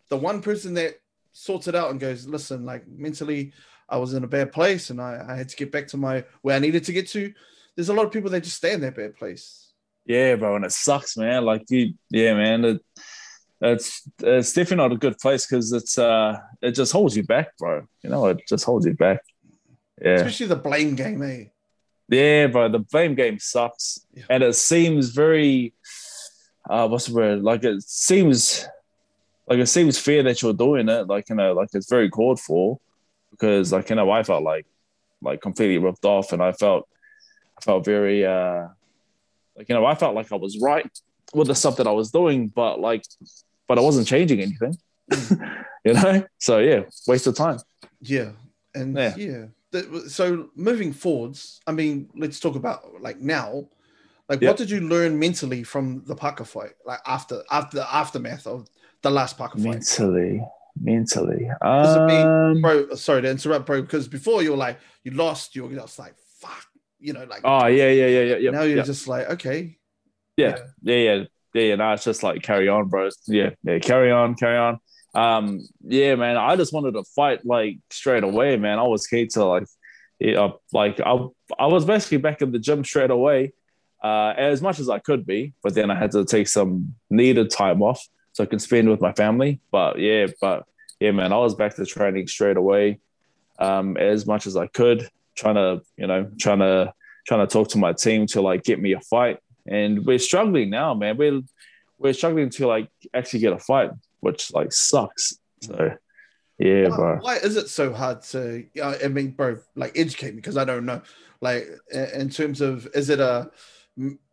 the 0.10 0.18
one 0.18 0.42
person 0.42 0.74
that 0.76 0.96
sorts 1.34 1.68
it 1.68 1.76
out 1.76 1.92
and 1.92 2.00
goes, 2.00 2.28
listen, 2.28 2.66
like 2.66 2.86
mentally, 2.88 3.54
I 3.88 3.98
was 3.98 4.14
in 4.14 4.24
a 4.24 4.28
bad 4.28 4.52
place 4.52 4.90
and 4.90 5.02
I, 5.02 5.26
I 5.30 5.36
had 5.36 5.50
to 5.50 5.56
get 5.56 5.72
back 5.72 5.88
to 5.88 5.98
my 5.98 6.26
where 6.42 6.56
I 6.56 6.60
needed 6.60 6.84
to 6.86 6.94
get 6.94 7.08
to. 7.10 7.34
There's 7.76 7.90
a 7.90 7.94
lot 7.94 8.06
of 8.06 8.12
people 8.12 8.30
that 8.32 8.44
just 8.44 8.58
stay 8.58 8.74
in 8.74 8.82
that 8.82 8.96
bad 8.96 9.16
place. 9.16 9.72
Yeah, 10.06 10.36
bro, 10.36 10.56
and 10.56 10.66
it 10.66 10.72
sucks, 10.74 11.16
man. 11.16 11.46
Like 11.46 11.64
you, 11.70 11.94
yeah, 12.10 12.34
man. 12.34 12.66
It, 12.66 12.82
it's 13.62 14.02
it's 14.20 14.54
definitely 14.54 14.78
not 14.78 14.92
a 14.92 14.98
good 14.98 15.18
place 15.20 15.46
because 15.46 15.72
it's 15.72 15.98
uh 15.98 16.40
it 16.62 16.72
just 16.72 16.92
holds 16.92 17.16
you 17.16 17.24
back, 17.24 17.56
bro. 17.58 17.88
You 18.04 18.10
know, 18.10 18.26
it 18.28 18.42
just 18.48 18.64
holds 18.66 18.86
you 18.86 18.94
back. 18.94 19.20
Yeah, 20.02 20.14
Especially 20.16 20.48
the 20.48 20.56
blame 20.56 20.96
game, 20.96 21.22
eh? 21.22 21.46
yeah, 22.10 22.48
bro. 22.48 22.70
The 22.70 22.80
blame 22.80 23.14
game 23.16 23.38
sucks, 23.40 24.00
Yeah. 24.14 24.24
and 24.30 24.44
it 24.44 24.56
seems 24.56 25.10
very 25.10 25.74
uh 26.70 26.88
what's 26.88 27.06
the 27.08 27.14
word? 27.14 27.44
Like 27.44 27.64
it 27.64 27.84
seems 27.84 28.68
like 29.48 29.60
it 29.60 29.68
seems 29.68 30.00
fair 30.00 30.24
that 30.24 30.42
you're 30.42 30.54
doing 30.54 30.90
it. 30.90 31.08
Like 31.08 31.30
you 31.30 31.36
know, 31.36 31.54
like 31.54 31.70
it's 31.74 31.90
very 31.90 32.10
called 32.10 32.40
for 32.40 32.80
because 33.32 33.72
like 33.72 33.90
you 33.92 33.96
know, 33.96 34.10
I 34.10 34.24
felt 34.24 34.44
like 34.44 34.66
like 35.22 35.40
completely 35.42 35.78
ripped 35.78 36.04
off, 36.06 36.34
and 36.34 36.42
I 36.42 36.52
felt 36.54 36.88
I 37.58 37.62
felt 37.62 37.86
very 37.86 38.26
uh 38.26 38.68
like 39.56 39.70
you 39.70 39.76
know, 39.76 39.86
I 39.86 39.94
felt 39.94 40.16
like 40.16 40.32
I 40.32 40.36
was 40.36 40.58
right 40.60 40.90
with 41.34 41.48
the 41.48 41.56
stuff 41.56 41.78
that 41.78 41.86
I 41.88 41.92
was 41.92 42.10
doing, 42.12 42.48
but 42.48 42.80
like 42.80 43.06
but 43.72 43.80
I 43.80 43.84
wasn't 43.84 44.06
changing 44.06 44.42
anything. 44.42 44.78
you 45.86 45.94
know? 45.94 46.26
So 46.40 46.58
yeah, 46.60 46.82
waste 47.08 47.26
of 47.26 47.36
time. 47.38 47.60
Yeah, 48.02 48.32
and 48.76 48.98
yeah. 48.98 49.16
Yeah. 49.16 49.82
So 50.10 50.50
moving 50.56 50.92
forwards, 50.92 51.62
I 51.66 51.72
mean, 51.72 52.10
let's 52.14 52.42
talk 52.42 52.58
about 52.58 53.02
like 53.02 53.22
now. 53.22 53.70
Like, 54.28 54.42
Yeah. 54.42 54.50
what 54.50 54.58
did 54.58 54.70
you 54.70 54.82
learn 54.82 55.18
mentally 55.18 55.64
from 55.64 56.04
the 56.06 56.16
Parker 56.16 56.44
fight? 56.44 56.74
Like 56.86 57.00
after 57.06 57.44
after 57.50 57.78
the 57.78 57.96
aftermath 57.96 58.46
of 58.46 58.68
the 59.04 59.10
last 59.10 59.38
Parker 59.38 59.58
fight, 59.58 59.70
Mentally. 59.70 60.44
Mentally. 60.78 61.50
Mean- 61.64 62.28
Um, 62.28 62.62
bro. 62.62 62.94
Sorry 62.96 63.22
to 63.22 63.30
interrupt, 63.30 63.66
bro. 63.68 63.82
Because 63.82 64.10
before 64.10 64.44
you 64.44 64.52
were 64.52 64.58
like 64.58 64.80
you 65.06 65.12
lost, 65.12 65.56
you 65.56 65.64
were 65.64 65.74
just 65.74 65.98
like 65.98 66.16
fuck, 66.40 66.66
you 67.00 67.14
know, 67.14 67.24
like 67.24 67.42
oh 67.46 67.68
yeah, 67.68 67.90
yeah, 67.90 68.08
yeah, 68.08 68.36
yeah. 68.36 68.52
now 68.52 68.64
you're 68.64 68.78
yeah. 68.84 68.84
just 68.84 69.08
like 69.08 69.30
okay, 69.30 69.78
yeah, 70.36 70.58
yeah, 70.82 70.96
yeah, 71.08 71.24
yeah. 71.54 71.76
No, 71.76 71.94
it's 71.94 72.04
just 72.04 72.24
like 72.24 72.42
carry 72.42 72.68
on, 72.68 72.88
bro. 72.88 73.10
Yeah, 73.28 73.52
yeah, 73.64 73.80
carry 73.80 74.12
on, 74.12 74.36
carry 74.36 74.58
on. 74.58 74.80
Um, 75.14 75.62
yeah, 75.84 76.16
man. 76.16 76.38
I 76.38 76.56
just 76.56 76.74
wanted 76.74 76.94
to 76.94 77.04
fight 77.16 77.46
like 77.46 77.78
straight 77.90 78.24
away, 78.24 78.58
man. 78.58 78.80
I 78.80 78.84
was 78.84 79.08
keen 79.08 79.28
to 79.30 79.46
like, 79.46 79.68
yeah, 80.20 80.50
like 80.72 81.00
I, 81.00 81.18
I 81.60 81.68
was 81.68 81.86
basically 81.86 82.18
back 82.18 82.42
in 82.42 82.52
the 82.52 82.60
gym 82.60 82.84
straight 82.84 83.12
away, 83.12 83.54
uh, 84.04 84.34
as 84.38 84.62
much 84.62 84.80
as 84.80 84.90
I 84.90 85.00
could 85.00 85.26
be. 85.26 85.54
But 85.64 85.76
then 85.76 85.92
I 85.92 85.96
had 85.96 86.12
to 86.12 86.26
take 86.26 86.48
some 86.48 86.96
needed 87.10 87.50
time 87.50 87.82
off 87.82 88.06
so 88.34 88.44
I 88.44 88.48
can 88.48 88.60
spend 88.60 88.90
with 88.90 89.02
my 89.02 89.14
family. 89.14 89.60
But 89.72 90.00
yeah, 90.00 90.28
but 90.40 90.66
yeah, 91.00 91.12
man, 91.12 91.34
I 91.34 91.38
was 91.38 91.56
back 91.56 91.76
to 91.76 91.86
training 91.86 92.28
straight 92.28 92.58
away, 92.58 93.00
um, 93.60 93.98
as 93.98 94.26
much 94.26 94.48
as 94.48 94.56
I 94.56 94.68
could, 94.68 95.10
trying 95.36 95.56
to, 95.56 95.82
you 95.98 96.08
know, 96.08 96.30
trying 96.40 96.60
to 96.60 96.94
trying 97.28 97.46
to 97.46 97.52
talk 97.52 97.70
to 97.70 97.78
my 97.78 97.94
team 97.94 98.26
to 98.28 98.42
like 98.42 98.64
get 98.64 98.80
me 98.80 98.94
a 98.94 99.00
fight 99.02 99.40
and 99.68 100.06
we're 100.06 100.20
struggling 100.20 100.70
now, 100.70 100.94
man. 100.94 101.18
We're 101.18 101.42
we're 101.98 102.14
struggling 102.14 102.50
to 102.52 102.68
like 102.68 102.90
actually 103.14 103.40
get 103.40 103.54
a 103.54 103.60
fight, 103.60 103.92
which 104.20 104.54
like 104.54 104.74
sucks. 104.74 105.38
So 105.62 105.96
yeah, 106.58 106.90
why, 106.90 106.96
bro. 106.96 107.18
why 107.22 107.38
is 107.38 107.58
it 107.58 107.70
so 107.70 107.94
hard 107.94 108.22
to? 108.24 108.66
Yeah, 108.74 108.96
I 109.04 109.08
mean, 109.08 109.32
bro, 109.32 109.58
like 109.76 109.98
educate 109.98 110.32
me 110.32 110.38
because 110.38 110.58
I 110.58 110.66
don't 110.66 110.86
know. 110.86 111.02
Like 111.42 111.68
in 111.92 112.30
terms 112.30 112.62
of, 112.62 112.88
is 112.94 113.10
it 113.10 113.20
a 113.20 113.50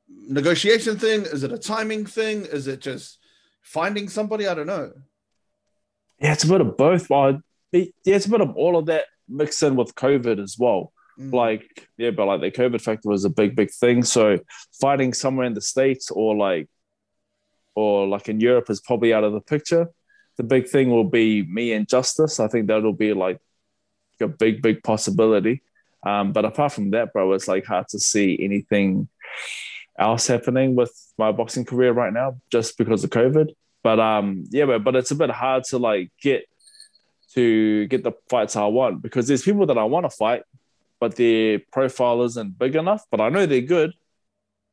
negotiation 0.08 0.98
thing? 0.98 1.22
Is 1.22 1.42
it 1.42 1.52
a 1.52 1.58
timing 1.58 2.04
thing? 2.04 2.44
Is 2.44 2.68
it 2.68 2.80
just 2.80 3.18
finding 3.62 4.08
somebody? 4.08 4.46
I 4.46 4.54
don't 4.54 4.66
know. 4.66 4.92
Yeah, 6.20 6.32
it's 6.32 6.44
a 6.44 6.48
bit 6.48 6.60
of 6.60 6.76
both, 6.76 7.08
but 7.08 7.36
yeah, 7.72 7.86
it's 8.04 8.26
a 8.26 8.30
bit 8.30 8.40
of 8.40 8.56
all 8.56 8.76
of 8.76 8.86
that 8.86 9.06
mixed 9.28 9.62
in 9.62 9.76
with 9.76 9.94
COVID 9.94 10.42
as 10.42 10.56
well. 10.58 10.92
Mm. 11.18 11.32
Like 11.32 11.88
yeah, 11.96 12.10
but 12.10 12.26
like 12.26 12.40
the 12.40 12.50
COVID 12.50 12.80
factor 12.80 13.08
was 13.08 13.24
a 13.24 13.30
big, 13.30 13.56
big 13.56 13.70
thing. 13.70 14.02
So 14.02 14.38
fighting 14.80 15.12
somewhere 15.12 15.46
in 15.46 15.54
the 15.54 15.60
states 15.60 16.10
or 16.10 16.36
like 16.36 16.68
or 17.74 18.06
like 18.06 18.28
in 18.28 18.40
Europe 18.40 18.70
is 18.70 18.80
probably 18.80 19.12
out 19.12 19.24
of 19.24 19.32
the 19.32 19.40
picture. 19.40 19.88
The 20.36 20.44
big 20.44 20.68
thing 20.68 20.90
will 20.90 21.04
be 21.04 21.42
me 21.42 21.72
and 21.72 21.86
Justis. 21.86 22.38
I 22.42 22.48
think 22.48 22.68
that'll 22.68 22.92
be 22.92 23.12
like 23.12 23.40
a 24.20 24.28
big, 24.28 24.62
big 24.62 24.82
possibility. 24.82 25.62
Um, 26.04 26.32
but 26.32 26.44
apart 26.44 26.72
from 26.72 26.90
that, 26.90 27.12
bro, 27.12 27.32
it's 27.32 27.48
like 27.48 27.64
hard 27.64 27.88
to 27.88 27.98
see 27.98 28.38
anything 28.40 29.08
else 29.98 30.26
happening 30.26 30.76
with 30.76 30.92
my 31.18 31.32
boxing 31.32 31.64
career 31.64 31.92
right 31.92 32.12
now 32.12 32.36
just 32.50 32.78
because 32.78 33.02
of 33.02 33.10
COVID. 33.10 33.48
But 33.82 34.00
um, 34.00 34.44
yeah, 34.50 34.66
but, 34.66 34.84
but 34.84 34.96
it's 34.96 35.10
a 35.10 35.16
bit 35.16 35.30
hard 35.30 35.64
to 35.64 35.78
like 35.78 36.10
get 36.22 36.44
to 37.34 37.86
get 37.88 38.04
the 38.04 38.12
fights 38.28 38.56
I 38.56 38.66
want 38.66 39.02
because 39.02 39.28
there's 39.28 39.42
people 39.42 39.66
that 39.66 39.78
I 39.78 39.84
want 39.84 40.04
to 40.04 40.10
fight, 40.10 40.42
but 41.00 41.16
their 41.16 41.60
profile 41.72 42.22
isn't 42.22 42.58
big 42.58 42.74
enough. 42.76 43.04
But 43.10 43.20
I 43.20 43.28
know 43.28 43.46
they're 43.46 43.60
good, 43.60 43.92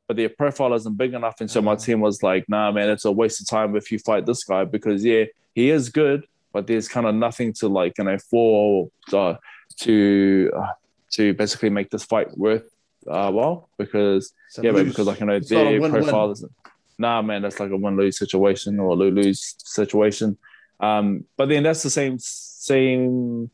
but 0.07 0.17
their 0.17 0.29
profile 0.29 0.73
isn't 0.73 0.97
big 0.97 1.13
enough. 1.13 1.35
And 1.41 1.49
so 1.49 1.61
my 1.61 1.75
Mhm. 1.75 1.85
team 1.85 1.99
was 2.01 2.21
like, 2.23 2.45
nah, 2.47 2.71
man, 2.71 2.89
it's 2.89 3.05
a 3.05 3.11
waste 3.11 3.41
of 3.41 3.47
time 3.47 3.75
if 3.75 3.91
you 3.91 3.99
fight 3.99 4.25
this 4.25 4.43
guy 4.43 4.63
because 4.65 5.03
yeah, 5.03 5.25
he 5.53 5.69
is 5.69 5.89
good, 5.89 6.25
but 6.53 6.67
there's 6.67 6.87
kind 6.87 7.05
of 7.07 7.15
nothing 7.15 7.53
to 7.53 7.67
like, 7.67 7.97
you 7.97 8.03
know, 8.03 8.17
for 8.29 8.89
uh, 9.13 9.35
to 9.81 10.51
uh, 10.55 10.67
to 11.13 11.33
basically 11.33 11.69
make 11.69 11.89
this 11.89 12.03
fight 12.03 12.35
worth 12.37 12.67
uh, 13.07 13.31
well 13.33 13.69
because 13.77 14.33
So 14.49 14.63
yeah, 14.63 14.71
lose. 14.71 14.87
because 14.87 15.07
like 15.07 15.19
you 15.19 15.25
know 15.27 15.33
It's 15.35 15.49
their 15.49 15.79
profile 15.79 16.31
isn't. 16.31 16.51
Nah, 16.97 17.21
man, 17.21 17.41
that's 17.41 17.59
like 17.59 17.71
a 17.71 17.77
win 17.77 17.97
lose 17.97 18.17
situation 18.17 18.79
or 18.79 18.89
a 18.91 18.93
lose 18.93 19.13
lose 19.13 19.55
situation. 19.59 20.37
Um, 20.79 21.25
but 21.37 21.49
then 21.49 21.63
that's 21.63 21.83
the 21.83 21.89
same 21.89 22.17
same. 22.19 23.51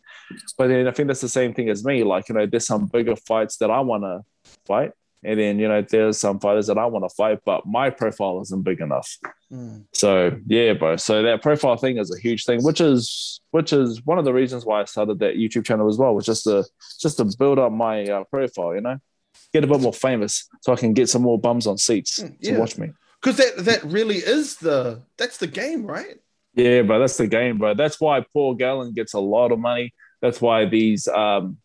But 0.57 0.67
then 0.67 0.87
I 0.87 0.91
think 0.91 1.07
that's 1.07 1.21
the 1.21 1.29
same 1.29 1.53
thing 1.53 1.69
as 1.69 1.83
me. 1.83 2.03
Like 2.03 2.29
you 2.29 2.35
know, 2.35 2.45
there's 2.45 2.67
some 2.67 2.87
bigger 2.87 3.15
fights 3.15 3.57
that 3.57 3.71
I 3.71 3.79
want 3.81 4.03
to 4.03 4.21
fight, 4.65 4.91
and 5.23 5.39
then 5.39 5.59
you 5.59 5.67
know 5.67 5.81
there's 5.81 6.19
some 6.19 6.39
fighters 6.39 6.67
that 6.67 6.77
I 6.77 6.85
want 6.85 7.05
to 7.05 7.15
fight, 7.15 7.39
but 7.45 7.65
my 7.65 7.89
profile 7.89 8.41
isn't 8.41 8.63
big 8.63 8.81
enough. 8.81 9.17
Mm. 9.51 9.85
So 9.93 10.37
yeah, 10.47 10.73
bro. 10.73 10.95
So 10.97 11.21
that 11.23 11.41
profile 11.41 11.77
thing 11.77 11.97
is 11.97 12.13
a 12.15 12.19
huge 12.19 12.45
thing, 12.45 12.63
which 12.63 12.81
is 12.81 13.41
which 13.51 13.73
is 13.73 14.05
one 14.05 14.17
of 14.17 14.25
the 14.25 14.33
reasons 14.33 14.65
why 14.65 14.81
I 14.81 14.85
started 14.85 15.19
that 15.19 15.35
YouTube 15.35 15.65
channel 15.65 15.89
as 15.89 15.97
well, 15.97 16.15
was 16.15 16.25
just 16.25 16.43
to 16.45 16.63
just 16.99 17.17
to 17.17 17.25
build 17.37 17.59
up 17.59 17.71
my 17.71 18.05
uh, 18.05 18.23
profile, 18.25 18.73
you 18.75 18.81
know, 18.81 18.97
get 19.53 19.63
a 19.63 19.67
bit 19.67 19.81
more 19.81 19.93
famous, 19.93 20.47
so 20.61 20.73
I 20.73 20.75
can 20.75 20.93
get 20.93 21.09
some 21.09 21.21
more 21.21 21.39
bums 21.39 21.67
on 21.67 21.77
seats 21.77 22.19
Mm, 22.19 22.39
to 22.41 22.59
watch 22.59 22.77
me. 22.77 22.89
Because 23.21 23.37
that 23.37 23.65
that 23.65 23.83
really 23.83 24.17
is 24.17 24.55
the 24.57 25.01
that's 25.17 25.37
the 25.37 25.47
game, 25.47 25.85
right? 25.85 26.17
Yeah, 26.53 26.81
bro, 26.81 26.99
that's 26.99 27.17
the 27.17 27.27
game, 27.27 27.57
bro. 27.57 27.73
That's 27.73 27.99
why 28.01 28.25
Paul 28.33 28.55
Gallen 28.55 28.93
gets 28.93 29.13
a 29.13 29.19
lot 29.19 29.51
of 29.51 29.59
money. 29.59 29.93
That's 30.21 30.39
why 30.39 30.65
these 30.65 31.07
um, 31.07 31.57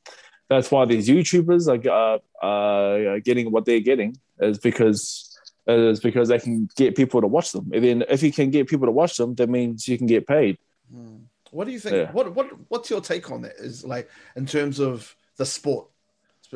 that's 0.49 0.71
why 0.71 0.85
these 0.85 1.09
YouTubers 1.09 1.69
are 1.69 2.21
uh, 2.43 2.47
uh, 2.47 3.19
getting 3.25 3.51
what 3.51 3.65
they're 3.65 3.81
getting 3.81 4.17
is 4.41 4.59
because 4.59 5.39
is 5.67 6.01
because 6.01 6.29
they 6.29 6.39
can 6.39 6.69
get 6.77 6.97
people 6.97 7.21
to 7.21 7.27
watch 7.27 7.53
them. 7.53 7.71
And 7.73 7.85
then 7.85 8.05
if 8.09 8.23
you 8.23 8.33
can 8.33 8.51
get 8.51 8.69
people 8.69 8.87
to 8.87 8.93
watch 8.93 9.17
them, 9.17 9.35
that 9.35 9.49
means 9.49 9.89
you 9.89 9.99
can 9.99 10.07
get 10.07 10.27
paid. 10.27 10.59
Mm. 10.95 11.23
What 11.51 11.67
do 11.67 11.73
you 11.73 11.81
think? 11.81 11.97
Yeah. 11.97 12.13
What 12.13 12.35
what 12.35 12.51
what's 12.69 12.91
your 12.91 13.01
take 13.01 13.31
on 13.31 13.43
that? 13.43 13.57
Is 13.57 13.85
like 13.85 14.09
in 14.37 14.47
terms 14.47 14.79
of 14.79 15.15
the 15.37 15.47
sport 15.47 15.89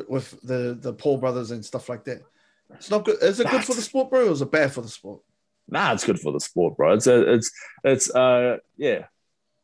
with 0.07 0.39
the 0.41 0.77
the 0.79 0.93
Paul 0.93 1.17
brothers 1.17 1.51
and 1.51 1.65
stuff 1.65 1.89
like 1.89 2.03
that. 2.05 2.21
It's 2.75 2.89
not 2.89 3.03
good. 3.03 3.21
Is 3.21 3.39
it 3.39 3.49
good 3.49 3.63
for 3.65 3.73
the 3.73 3.81
sport, 3.81 4.09
bro, 4.09 4.27
or 4.27 4.31
is 4.31 4.41
it 4.41 4.51
bad 4.51 4.71
for 4.71 4.81
the 4.81 4.87
sport? 4.87 5.21
Nah, 5.67 5.93
it's 5.93 6.05
good 6.05 6.19
for 6.19 6.31
the 6.31 6.39
sport, 6.39 6.77
bro. 6.77 6.93
It's 6.93 7.07
it's 7.07 7.51
it's 7.83 8.13
uh 8.13 8.57
yeah, 8.77 9.05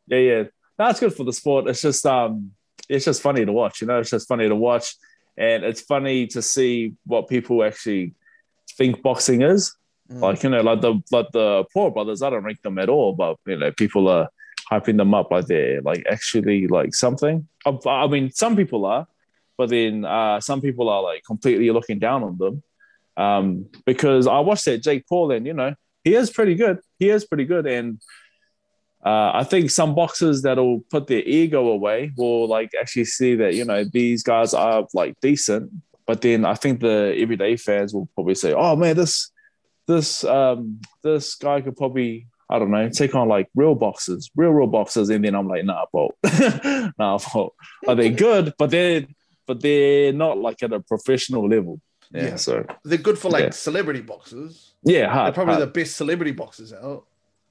yeah, 0.08 0.18
yeah. 0.18 0.44
Nah, 0.78 0.90
it's 0.90 1.00
good 1.00 1.14
for 1.14 1.24
the 1.24 1.34
sport. 1.34 1.68
It's 1.68 1.82
just 1.82 2.06
um, 2.06 2.52
it's 2.90 3.06
just 3.06 3.22
funny 3.22 3.46
to 3.46 3.52
watch. 3.52 3.82
You 3.82 3.88
know, 3.88 4.00
it's 4.00 4.12
just 4.12 4.28
funny 4.28 4.48
to 4.48 4.56
watch, 4.56 4.96
and 5.38 5.64
it's 5.64 5.82
funny 5.82 6.28
to 6.28 6.42
see 6.42 6.94
what 7.06 7.28
people 7.28 7.64
actually 7.64 8.14
think 8.78 9.02
boxing 9.02 9.42
is. 9.42 9.76
Mm. 10.12 10.22
Like 10.22 10.44
you 10.44 10.50
know, 10.50 10.62
like 10.62 10.82
the 10.82 11.02
like 11.12 11.32
the 11.34 11.66
Paul 11.74 11.92
brothers, 11.92 12.22
I 12.22 12.30
don't 12.30 12.44
rank 12.44 12.62
them 12.62 12.78
at 12.80 12.90
all, 12.90 13.14
but 13.14 13.38
you 13.46 13.58
know, 13.58 13.72
people 13.72 14.08
are 14.08 14.30
hyping 14.72 14.98
them 14.98 15.14
up 15.14 15.32
like 15.32 15.48
they're 15.48 15.82
like 15.82 16.06
actually 16.10 16.68
like 16.68 16.94
something. 16.94 17.48
I, 17.66 17.78
I 17.86 18.08
mean, 18.08 18.32
some 18.32 18.56
people 18.56 18.86
are, 18.86 19.08
but 19.58 19.70
then 19.70 20.06
uh, 20.06 20.40
some 20.40 20.62
people 20.62 20.90
are 20.90 21.02
like 21.02 21.24
completely 21.26 21.72
looking 21.72 22.00
down 22.00 22.24
on 22.24 22.38
them. 22.38 22.64
Um, 23.18 23.66
because 23.86 24.28
I 24.28 24.40
watched 24.40 24.66
that 24.66 24.84
Jake 24.84 25.08
Paul, 25.08 25.32
and 25.32 25.46
you 25.46 25.54
know, 25.54 25.74
he 26.04 26.14
is 26.14 26.30
pretty 26.30 26.56
good. 26.56 26.80
He 27.00 27.10
is 27.10 27.26
pretty 27.26 27.46
good, 27.46 27.66
and 27.66 28.00
uh, 29.10 29.32
I 29.42 29.44
think 29.52 29.70
some 29.72 29.92
boxers 30.02 30.38
that'll 30.46 30.80
put 30.94 31.04
their 31.08 31.24
ego 31.40 31.62
away 31.78 32.00
will 32.18 32.48
like 32.58 32.72
actually 32.82 33.06
see 33.18 33.34
that 33.42 33.54
you 33.60 33.66
know 33.70 33.82
these 34.00 34.22
guys 34.32 34.54
are 34.54 34.80
like 35.02 35.14
decent. 35.22 35.64
But 36.10 36.22
then 36.22 36.40
I 36.54 36.56
think 36.62 36.80
the 36.88 36.98
everyday 37.24 37.54
fans 37.58 37.90
will 37.94 38.08
probably 38.16 38.36
say, 38.44 38.52
"Oh 38.64 38.76
man, 38.76 38.96
this 39.02 39.14
this 39.92 40.24
um 40.24 40.80
this 41.04 41.36
guy 41.36 41.58
could 41.62 41.78
probably 41.78 42.12
I 42.50 42.60
don't 42.60 42.72
know 42.72 42.90
take 43.02 43.14
on 43.20 43.28
like 43.36 43.48
real 43.56 43.76
boxers, 43.76 44.24
real 44.36 44.52
real 44.60 44.68
boxers." 44.78 45.10
And 45.10 45.24
then 45.24 45.36
I'm 45.36 45.48
like, 45.54 45.64
"Nah, 45.72 45.86
bro, 45.92 46.06
nah, 47.00 47.18
bro. 47.32 47.54
Are 47.88 47.96
they 47.96 48.10
good? 48.10 48.54
But 48.60 48.70
they're 48.72 49.06
but 49.48 49.62
they're 49.62 50.14
not 50.14 50.38
like 50.48 50.64
at 50.64 50.74
a 50.74 50.80
professional 50.94 51.48
level." 51.56 51.80
Yeah. 52.14 52.24
Yeah. 52.28 52.36
So 52.38 52.66
They're 52.84 53.06
good 53.08 53.20
for 53.20 53.30
like 53.30 53.44
Yeah. 53.46 53.50
celebrity 53.68 54.02
boxers. 54.02 54.76
yeah, 54.84 55.08
They're 55.26 55.34
probably 55.40 55.56
hard. 55.56 55.68
the 55.68 55.74
best 55.80 55.98
celebrity 55.98 56.32
boxers 56.32 56.72
out. 56.74 57.04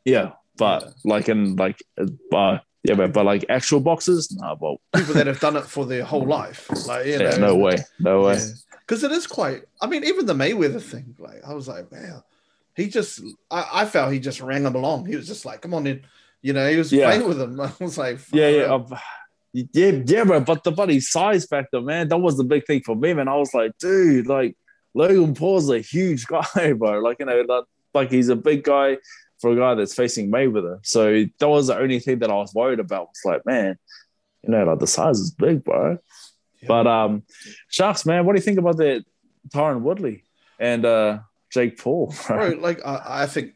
Yeah, 0.04 0.32
but 0.56 0.82
Yeah. 0.82 0.90
like 1.04 1.28
in 1.28 1.56
like 1.56 1.82
uh, 1.98 2.58
yeah, 2.84 2.94
but, 2.94 3.12
but 3.12 3.24
like 3.24 3.44
actual 3.48 3.80
boxes, 3.80 4.30
nah, 4.36 4.54
well, 4.60 4.78
People 4.94 5.14
that 5.14 5.26
have 5.26 5.40
done 5.40 5.56
it 5.56 5.64
for 5.64 5.86
their 5.86 6.04
whole 6.04 6.24
life. 6.26 6.70
Like 6.86 7.06
you 7.06 7.12
yeah, 7.20 7.36
know, 7.36 7.48
no 7.48 7.56
way, 7.56 7.76
no 7.98 8.22
way. 8.22 8.40
Because 8.80 9.02
it 9.02 9.10
is 9.12 9.26
quite. 9.26 9.62
I 9.80 9.86
mean, 9.86 10.04
even 10.04 10.26
the 10.26 10.34
Mayweather 10.34 10.80
thing. 10.80 11.16
Like 11.18 11.42
I 11.44 11.52
was 11.54 11.66
like, 11.66 11.90
man, 11.90 12.22
he 12.76 12.88
just 12.88 13.20
I, 13.50 13.68
I 13.72 13.84
felt 13.86 14.12
he 14.12 14.20
just 14.20 14.40
rang 14.40 14.64
him 14.64 14.74
along. 14.76 15.06
He 15.06 15.16
was 15.16 15.26
just 15.26 15.44
like, 15.44 15.62
"Come 15.62 15.74
on, 15.74 15.86
in," 15.86 16.02
you 16.42 16.52
know. 16.52 16.68
He 16.70 16.76
was 16.76 16.92
Yeah. 16.92 17.06
playing 17.06 17.26
with 17.26 17.40
him. 17.40 17.60
I 17.60 17.72
was 17.80 17.98
like, 17.98 18.20
Yeah, 18.32 18.48
yeah, 18.48 18.98
yeah, 19.52 20.02
yeah, 20.04 20.24
bro. 20.24 20.40
But 20.40 20.62
the 20.62 20.70
buddy 20.72 21.00
size 21.00 21.46
factor, 21.46 21.80
man, 21.80 22.08
that 22.08 22.18
was 22.18 22.36
the 22.36 22.44
big 22.44 22.66
thing 22.66 22.82
for 22.84 22.94
me, 22.94 23.14
man. 23.14 23.28
I 23.28 23.36
was 23.36 23.52
like, 23.54 23.72
dude, 23.78 24.26
like 24.26 24.56
Logan 24.94 25.34
Paul's 25.34 25.70
a 25.70 25.80
huge 25.80 26.26
guy, 26.28 26.72
bro. 26.74 27.00
Like, 27.00 27.18
you 27.18 27.26
know, 27.26 27.40
like, 27.40 27.64
like 27.94 28.10
he's 28.10 28.28
a 28.28 28.36
big 28.36 28.62
guy 28.62 28.98
for 29.46 29.52
a 29.52 29.56
guy 29.56 29.74
that's 29.74 29.94
facing 29.94 30.28
Mayweather. 30.30 30.84
So 30.84 31.24
that 31.38 31.48
was 31.48 31.68
the 31.68 31.78
only 31.78 32.00
thing 32.00 32.18
that 32.18 32.30
I 32.30 32.34
was 32.34 32.52
worried 32.52 32.80
about. 32.80 33.08
Was 33.10 33.20
like, 33.24 33.46
man, 33.46 33.78
you 34.42 34.50
know, 34.50 34.64
like 34.64 34.80
the 34.80 34.88
size 34.88 35.20
is 35.20 35.30
big, 35.30 35.62
bro. 35.62 35.98
Yeah. 36.60 36.66
But 36.66 36.86
um, 36.88 37.22
Sharks, 37.68 38.04
man, 38.04 38.26
what 38.26 38.32
do 38.32 38.38
you 38.40 38.44
think 38.44 38.58
about 38.58 38.78
that 38.78 39.04
Tyron 39.54 39.82
Woodley 39.82 40.24
and 40.58 40.84
uh 40.84 41.20
Jake 41.52 41.78
Paul? 41.78 42.12
bro. 42.26 42.48
Like 42.58 42.84
I, 42.84 43.22
I 43.22 43.26
think 43.26 43.54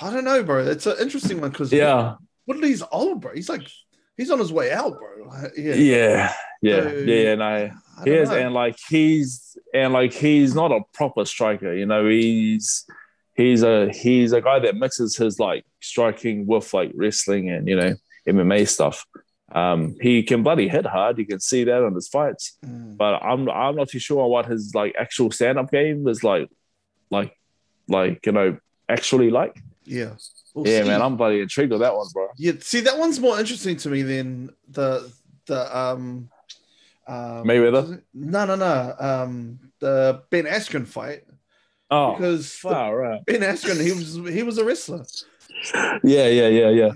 I 0.00 0.10
don't 0.10 0.24
know, 0.24 0.42
bro. 0.42 0.64
It's 0.66 0.86
an 0.86 0.96
interesting 0.98 1.42
one 1.42 1.50
because 1.50 1.70
yeah, 1.70 2.14
Woodley's 2.46 2.82
old, 2.90 3.20
bro. 3.20 3.34
He's 3.34 3.50
like 3.50 3.68
he's 4.16 4.30
on 4.30 4.38
his 4.38 4.52
way 4.52 4.72
out, 4.72 4.98
bro. 4.98 5.26
Like, 5.28 5.52
yeah, 5.58 5.74
yeah, 5.74 6.32
yeah, 6.62 6.82
So, 6.82 6.88
yeah, 6.90 7.14
yeah. 7.14 7.34
No, 7.34 7.44
I 7.44 7.70
He 8.04 8.10
is, 8.12 8.30
know. 8.30 8.36
and 8.36 8.54
like 8.54 8.78
he's 8.88 9.58
and 9.74 9.92
like 9.92 10.14
he's 10.14 10.54
not 10.54 10.72
a 10.72 10.80
proper 10.94 11.26
striker. 11.26 11.74
You 11.74 11.84
know, 11.84 12.08
he's 12.08 12.86
he's 13.34 13.62
a 13.62 13.90
he's 13.92 14.32
a 14.32 14.40
guy 14.40 14.58
that 14.60 14.76
mixes 14.76 15.16
his 15.16 15.38
like 15.38 15.64
striking 15.80 16.46
with 16.46 16.72
like 16.74 16.92
wrestling 16.94 17.50
and 17.50 17.68
you 17.68 17.76
know 17.76 17.94
MMA 18.28 18.68
stuff. 18.68 19.04
Um, 19.50 19.96
he 20.00 20.22
can 20.22 20.42
bloody 20.42 20.68
hit 20.68 20.86
hard. 20.86 21.18
You 21.18 21.26
can 21.26 21.40
see 21.40 21.64
that 21.64 21.82
on 21.84 21.94
his 21.94 22.08
fights. 22.08 22.56
Mm. 22.64 22.96
But 22.96 23.22
I'm 23.22 23.48
I'm 23.50 23.76
not 23.76 23.88
too 23.88 23.98
sure 23.98 24.26
what 24.26 24.46
his 24.46 24.74
like 24.74 24.94
actual 24.98 25.30
stand 25.30 25.58
up 25.58 25.70
game 25.70 26.06
is 26.08 26.24
like, 26.24 26.48
like, 27.10 27.36
like 27.88 28.24
you 28.24 28.32
know 28.32 28.58
actually 28.88 29.30
like. 29.30 29.60
yeah, 29.84 30.14
We'll 30.54 30.66
yeah, 30.68 30.82
see. 30.82 30.88
man, 30.88 31.00
I'm 31.02 31.16
bloody 31.16 31.40
intrigued 31.40 31.72
with 31.72 31.80
that 31.80 31.94
one, 31.96 32.06
bro. 32.12 32.28
Yeah, 32.36 32.52
see 32.60 32.80
that 32.80 32.98
one's 32.98 33.18
more 33.18 33.38
interesting 33.38 33.76
to 33.78 33.88
me 33.88 34.02
than 34.02 34.50
the 34.68 35.10
the 35.46 35.76
um, 35.76 36.28
um 37.06 37.44
Mayweather? 37.44 38.02
No, 38.14 38.44
no, 38.44 38.54
no. 38.54 38.94
Um, 38.98 39.58
the 39.80 40.22
Ben 40.30 40.44
Askren 40.44 40.86
fight 40.86 41.24
Oh, 41.94 42.12
because 42.16 42.44
the- 42.50 42.58
far 42.70 42.96
right. 42.96 43.20
Ben 43.26 43.40
Askren 43.42 43.78
he 43.88 43.92
was 43.92 44.14
he 44.34 44.42
was 44.42 44.56
a 44.58 44.64
wrestler 44.64 45.04
Yeah, 46.02 46.26
yeah, 46.38 46.48
yeah, 46.48 46.70
yeah. 46.70 46.90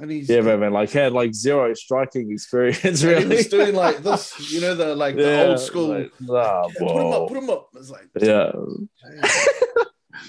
and 0.00 0.10
he's 0.10 0.28
Yeah, 0.28 0.40
man, 0.42 0.58
man. 0.60 0.72
Like 0.72 0.90
had 0.90 1.12
like 1.12 1.32
zero 1.34 1.72
striking 1.74 2.32
experience. 2.32 3.02
Really, 3.04 3.22
he 3.30 3.36
was 3.36 3.48
doing 3.48 3.74
like 3.84 3.98
this, 4.08 4.24
you 4.52 4.60
know, 4.60 4.74
the 4.74 4.94
like 5.04 5.14
the 5.16 5.22
Yeah, 5.22 5.42
old 5.50 5.60
school. 5.60 5.88
like, 5.98 6.12
nah, 6.20 6.66
"Yeah, 6.68 6.74
put 6.80 6.96
him 7.02 7.12
up, 7.16 7.28
put 7.28 7.36
him 7.42 7.50
up. 7.50 7.68
It's 7.78 7.90
like, 7.90 8.08
Yeah, 8.20 8.50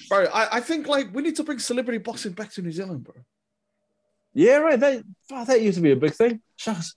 bro, 0.10 0.26
I, 0.34 0.58
I 0.58 0.60
think 0.62 0.88
like 0.88 1.14
we 1.14 1.22
need 1.24 1.36
to 1.38 1.44
bring 1.44 1.60
celebrity 1.60 2.00
boxing 2.00 2.34
back 2.34 2.52
to 2.54 2.62
New 2.62 2.72
Zealand, 2.72 3.04
bro. 3.04 3.16
yeah, 4.34 4.58
right. 4.58 4.80
That 4.80 5.04
fuck, 5.30 5.48
that 5.48 5.62
used 5.62 5.78
to 5.78 5.82
be 5.82 5.92
a 5.92 5.96
big 5.96 6.14
thing. 6.14 6.42
Shucks. 6.56 6.96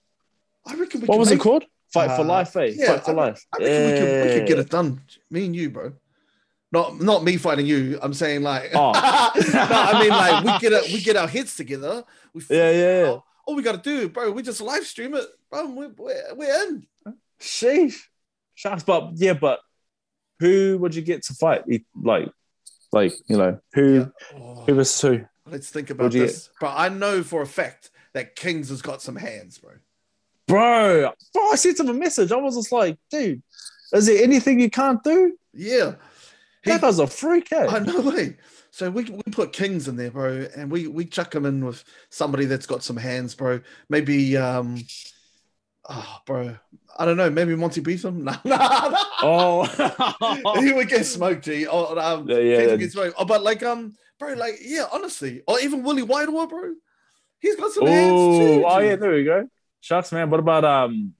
I 0.65 0.75
reckon 0.75 1.01
we 1.01 1.07
What 1.07 1.15
can 1.15 1.19
was 1.19 1.31
it 1.31 1.39
called? 1.39 1.65
Fight 1.91 2.11
for 2.15 2.21
Uh, 2.21 2.25
life, 2.25 2.55
eh? 2.55 2.71
yeah, 2.75 2.87
Fight 2.93 3.05
for 3.05 3.11
I- 3.11 3.25
life. 3.25 3.41
I 3.53 3.63
reckon 3.63 3.85
we, 3.85 3.91
could, 3.99 4.25
we 4.27 4.33
could 4.39 4.47
get 4.47 4.59
it 4.59 4.69
done. 4.69 5.01
Me 5.31 5.45
and 5.45 5.55
you, 5.55 5.69
bro. 5.71 5.93
Not 6.71 6.99
not 6.99 7.23
me 7.23 7.37
fighting 7.37 7.65
you. 7.65 7.99
I'm 8.01 8.13
saying 8.13 8.43
like 8.43 8.71
Oh. 8.73 8.91
no, 9.53 9.59
I 9.61 9.99
mean 9.99 10.09
like 10.09 10.43
we 10.43 10.59
get 10.59 10.73
it, 10.73 10.93
we 10.93 11.01
get 11.01 11.15
our 11.15 11.27
heads 11.27 11.55
together. 11.55 12.03
We 12.33 12.43
Yeah, 12.49 12.71
yeah, 12.71 13.03
yeah. 13.03 13.17
All 13.45 13.55
we 13.55 13.63
gotta 13.63 13.79
do, 13.79 14.09
bro, 14.09 14.31
we 14.31 14.43
just 14.43 14.61
live 14.61 14.85
stream 14.85 15.15
it, 15.15 15.25
bro. 15.49 15.67
We're, 15.69 15.89
we're, 15.97 16.35
we're 16.35 16.67
in. 16.67 16.87
Sheesh. 17.39 17.97
Shucks, 18.53 18.83
but 18.83 19.11
yeah, 19.15 19.33
but 19.33 19.59
who 20.39 20.77
would 20.79 20.93
you 20.93 21.01
get 21.01 21.23
to 21.23 21.33
fight? 21.33 21.63
Like, 21.99 22.29
like 22.91 23.13
you 23.27 23.37
know, 23.37 23.59
who 23.73 23.93
Yeah. 23.93 24.05
Oh, 24.35 24.63
who 24.67 24.75
was 24.75 25.01
who? 25.01 25.21
let's 25.51 25.69
think 25.69 25.89
about 25.89 26.05
Who'd 26.05 26.13
you 26.13 26.27
this, 26.27 26.49
bro. 26.59 26.69
I 26.69 26.89
know 26.89 27.23
for 27.23 27.41
a 27.41 27.47
fact 27.47 27.89
that 28.13 28.35
Kings 28.35 28.69
has 28.69 28.81
got 28.81 29.01
some 29.01 29.15
hands, 29.15 29.57
bro. 29.57 29.71
Bro, 30.47 31.13
bro, 31.33 31.49
I 31.51 31.55
sent 31.55 31.79
him 31.79 31.89
a 31.89 31.93
message. 31.93 32.31
I 32.31 32.35
was 32.35 32.55
just 32.55 32.71
like, 32.71 32.97
dude, 33.11 33.41
is 33.93 34.07
there 34.07 34.23
anything 34.23 34.59
you 34.59 34.69
can't 34.69 35.03
do? 35.03 35.37
Yeah, 35.53 35.95
He- 36.63 36.71
That 36.71 36.81
guy's 36.81 36.99
a 36.99 37.07
freak, 37.07 37.51
eh? 37.51 37.67
I 37.69 37.79
know 37.79 38.01
way. 38.01 38.37
So 38.71 38.89
we, 38.91 39.03
we 39.05 39.23
put 39.31 39.51
Kings 39.53 39.87
in 39.87 39.95
there, 39.95 40.11
bro, 40.11 40.47
and 40.55 40.69
we 40.71 40.87
we 40.87 41.05
chuck 41.05 41.33
him 41.33 41.45
in 41.45 41.65
with 41.65 41.83
somebody 42.09 42.45
that's 42.45 42.65
got 42.67 42.83
some 42.83 42.97
hands, 42.97 43.33
bro. 43.33 43.61
Maybe 43.89 44.37
um, 44.37 44.77
oh, 45.89 46.17
bro, 46.25 46.55
I 46.97 47.05
don't 47.05 47.17
know. 47.17 47.29
Maybe 47.29 47.55
Monty 47.55 47.81
Beetham. 47.81 48.17
No, 48.23 48.33
no, 48.45 48.57
no. 48.57 48.97
Oh, 49.21 50.55
he 50.61 50.71
would 50.73 50.87
get 50.89 51.05
smoked, 51.05 51.45
G. 51.45 51.65
Oh, 51.67 51.97
um, 51.97 52.27
Yeah, 52.29 52.37
yeah, 52.37 52.75
get 52.75 52.91
smoked. 52.91 53.15
Oh, 53.17 53.25
but 53.25 53.41
like 53.43 53.63
um, 53.63 53.95
bro, 54.19 54.33
like 54.33 54.55
yeah, 54.61 54.85
honestly, 54.91 55.41
or 55.47 55.59
even 55.59 55.83
Willie 55.83 56.03
Whitewater, 56.03 56.47
bro. 56.47 56.73
He's 57.39 57.55
got 57.55 57.71
some 57.71 57.85
hands 57.87 58.37
too. 58.37 58.63
oh, 58.65 58.65
oh 58.65 58.79
yeah, 58.79 58.95
there 58.97 59.11
we 59.11 59.23
go. 59.23 59.49
Shucks, 59.81 60.11
man. 60.11 60.29
What 60.29 60.41
about 60.41 60.65
um, 60.65 61.13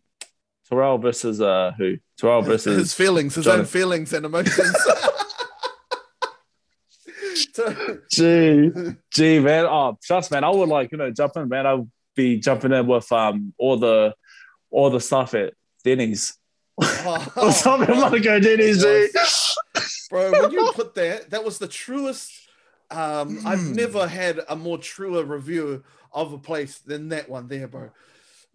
Terrell 0.68 0.98
versus 0.98 1.42
uh 1.42 1.72
who? 1.78 1.98
Terrell 2.20 2.42
versus 2.42 2.78
his 2.78 2.94
feelings, 2.94 3.36
his 3.36 3.46
Johnny. 3.46 3.60
own 3.60 3.66
feelings 3.66 4.14
and 4.14 4.26
emotions. 4.26 4.76
Gee, 8.12 8.72
gee, 9.14 9.40
man. 9.40 9.66
Oh, 9.66 9.98
trust, 10.04 10.32
man. 10.32 10.44
I 10.44 10.50
would 10.50 10.70
like 10.70 10.92
you 10.92 10.98
know 10.98 11.12
jump 11.12 11.34
in, 11.38 11.50
man. 11.50 11.66
I 11.66 11.74
would 11.76 11.92
be 12.16 12.38
jumping 12.40 12.72
in 12.72 12.88
with 12.88 13.12
um 13.12 13.54
all 13.58 13.78
the 13.78 14.14
all 14.72 14.90
the 14.90 15.00
stuff 15.00 15.34
at 15.34 15.54
Denny's. 15.84 16.38
oh, 16.82 17.34
or 17.38 17.52
something. 17.52 17.90
I'm 17.94 18.02
gonna 18.02 18.20
go 18.20 18.40
Denny's, 18.40 18.84
bro 20.10 20.32
when 20.32 20.52
you 20.52 20.72
put 20.74 20.96
that 20.96 21.30
that 21.30 21.44
was 21.44 21.60
the 21.60 21.68
truest 21.68 22.32
um 22.90 23.40
i've 23.46 23.60
Mm. 23.60 23.76
never 23.76 24.08
had 24.08 24.40
a 24.50 24.56
more 24.56 24.78
truer 24.80 25.24
review 25.24 25.84
of 26.12 26.34
a 26.34 26.38
place 26.40 26.80
than 26.80 27.10
that 27.10 27.30
one 27.30 27.48
there 27.48 27.68
bro 27.68 27.92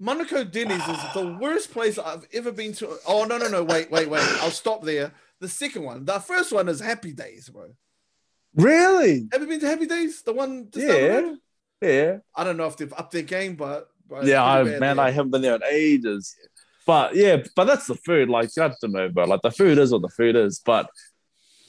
Manukau 0.00 0.50
denny's 0.50 0.86
is 0.88 1.12
the 1.14 1.38
worst 1.40 1.70
place 1.70 1.98
i've 1.98 2.26
ever 2.32 2.50
been 2.50 2.72
to 2.72 2.96
oh 3.06 3.24
no 3.24 3.38
no 3.38 3.48
no 3.48 3.62
wait 3.62 3.90
wait 3.90 4.08
wait 4.08 4.22
i'll 4.40 4.50
stop 4.50 4.82
there 4.82 5.12
the 5.40 5.48
second 5.48 5.84
one 5.84 6.04
the 6.04 6.18
first 6.18 6.52
one 6.52 6.68
is 6.68 6.80
happy 6.80 7.12
days 7.12 7.48
bro 7.48 7.68
Really? 8.56 9.28
have 9.32 9.40
you 9.40 9.48
been 9.48 9.60
to 9.60 9.66
happy 9.66 9.86
days 9.86 10.22
the 10.22 10.32
one 10.32 10.68
just 10.72 10.86
down 10.86 11.38
the 11.80 11.86
Yeah, 11.86 11.88
yeah, 11.88 12.16
i 12.34 12.44
don't 12.44 12.56
know 12.56 12.66
if 12.66 12.76
they've 12.76 12.92
upped 12.92 13.12
their 13.12 13.22
game 13.22 13.54
but, 13.54 13.88
but 14.08 14.24
yeah. 14.24 14.44
I 14.44 14.62
man, 14.64 14.80
there. 14.80 15.00
I 15.00 15.10
haven't 15.10 15.30
been 15.30 15.42
there 15.42 15.54
in 15.54 15.64
ages. 15.64 16.34
But 16.86 17.14
yeah, 17.14 17.42
but 17.56 17.64
that's 17.64 17.86
the 17.86 17.94
food. 17.94 18.28
Like 18.28 18.50
I 18.58 18.68
don't 18.68 18.92
know, 18.92 19.08
bro. 19.08 19.24
Like 19.24 19.42
the 19.42 19.50
food 19.50 19.78
is 19.78 19.92
what 19.92 20.02
the 20.02 20.08
food 20.08 20.36
is, 20.36 20.60
but 20.64 20.90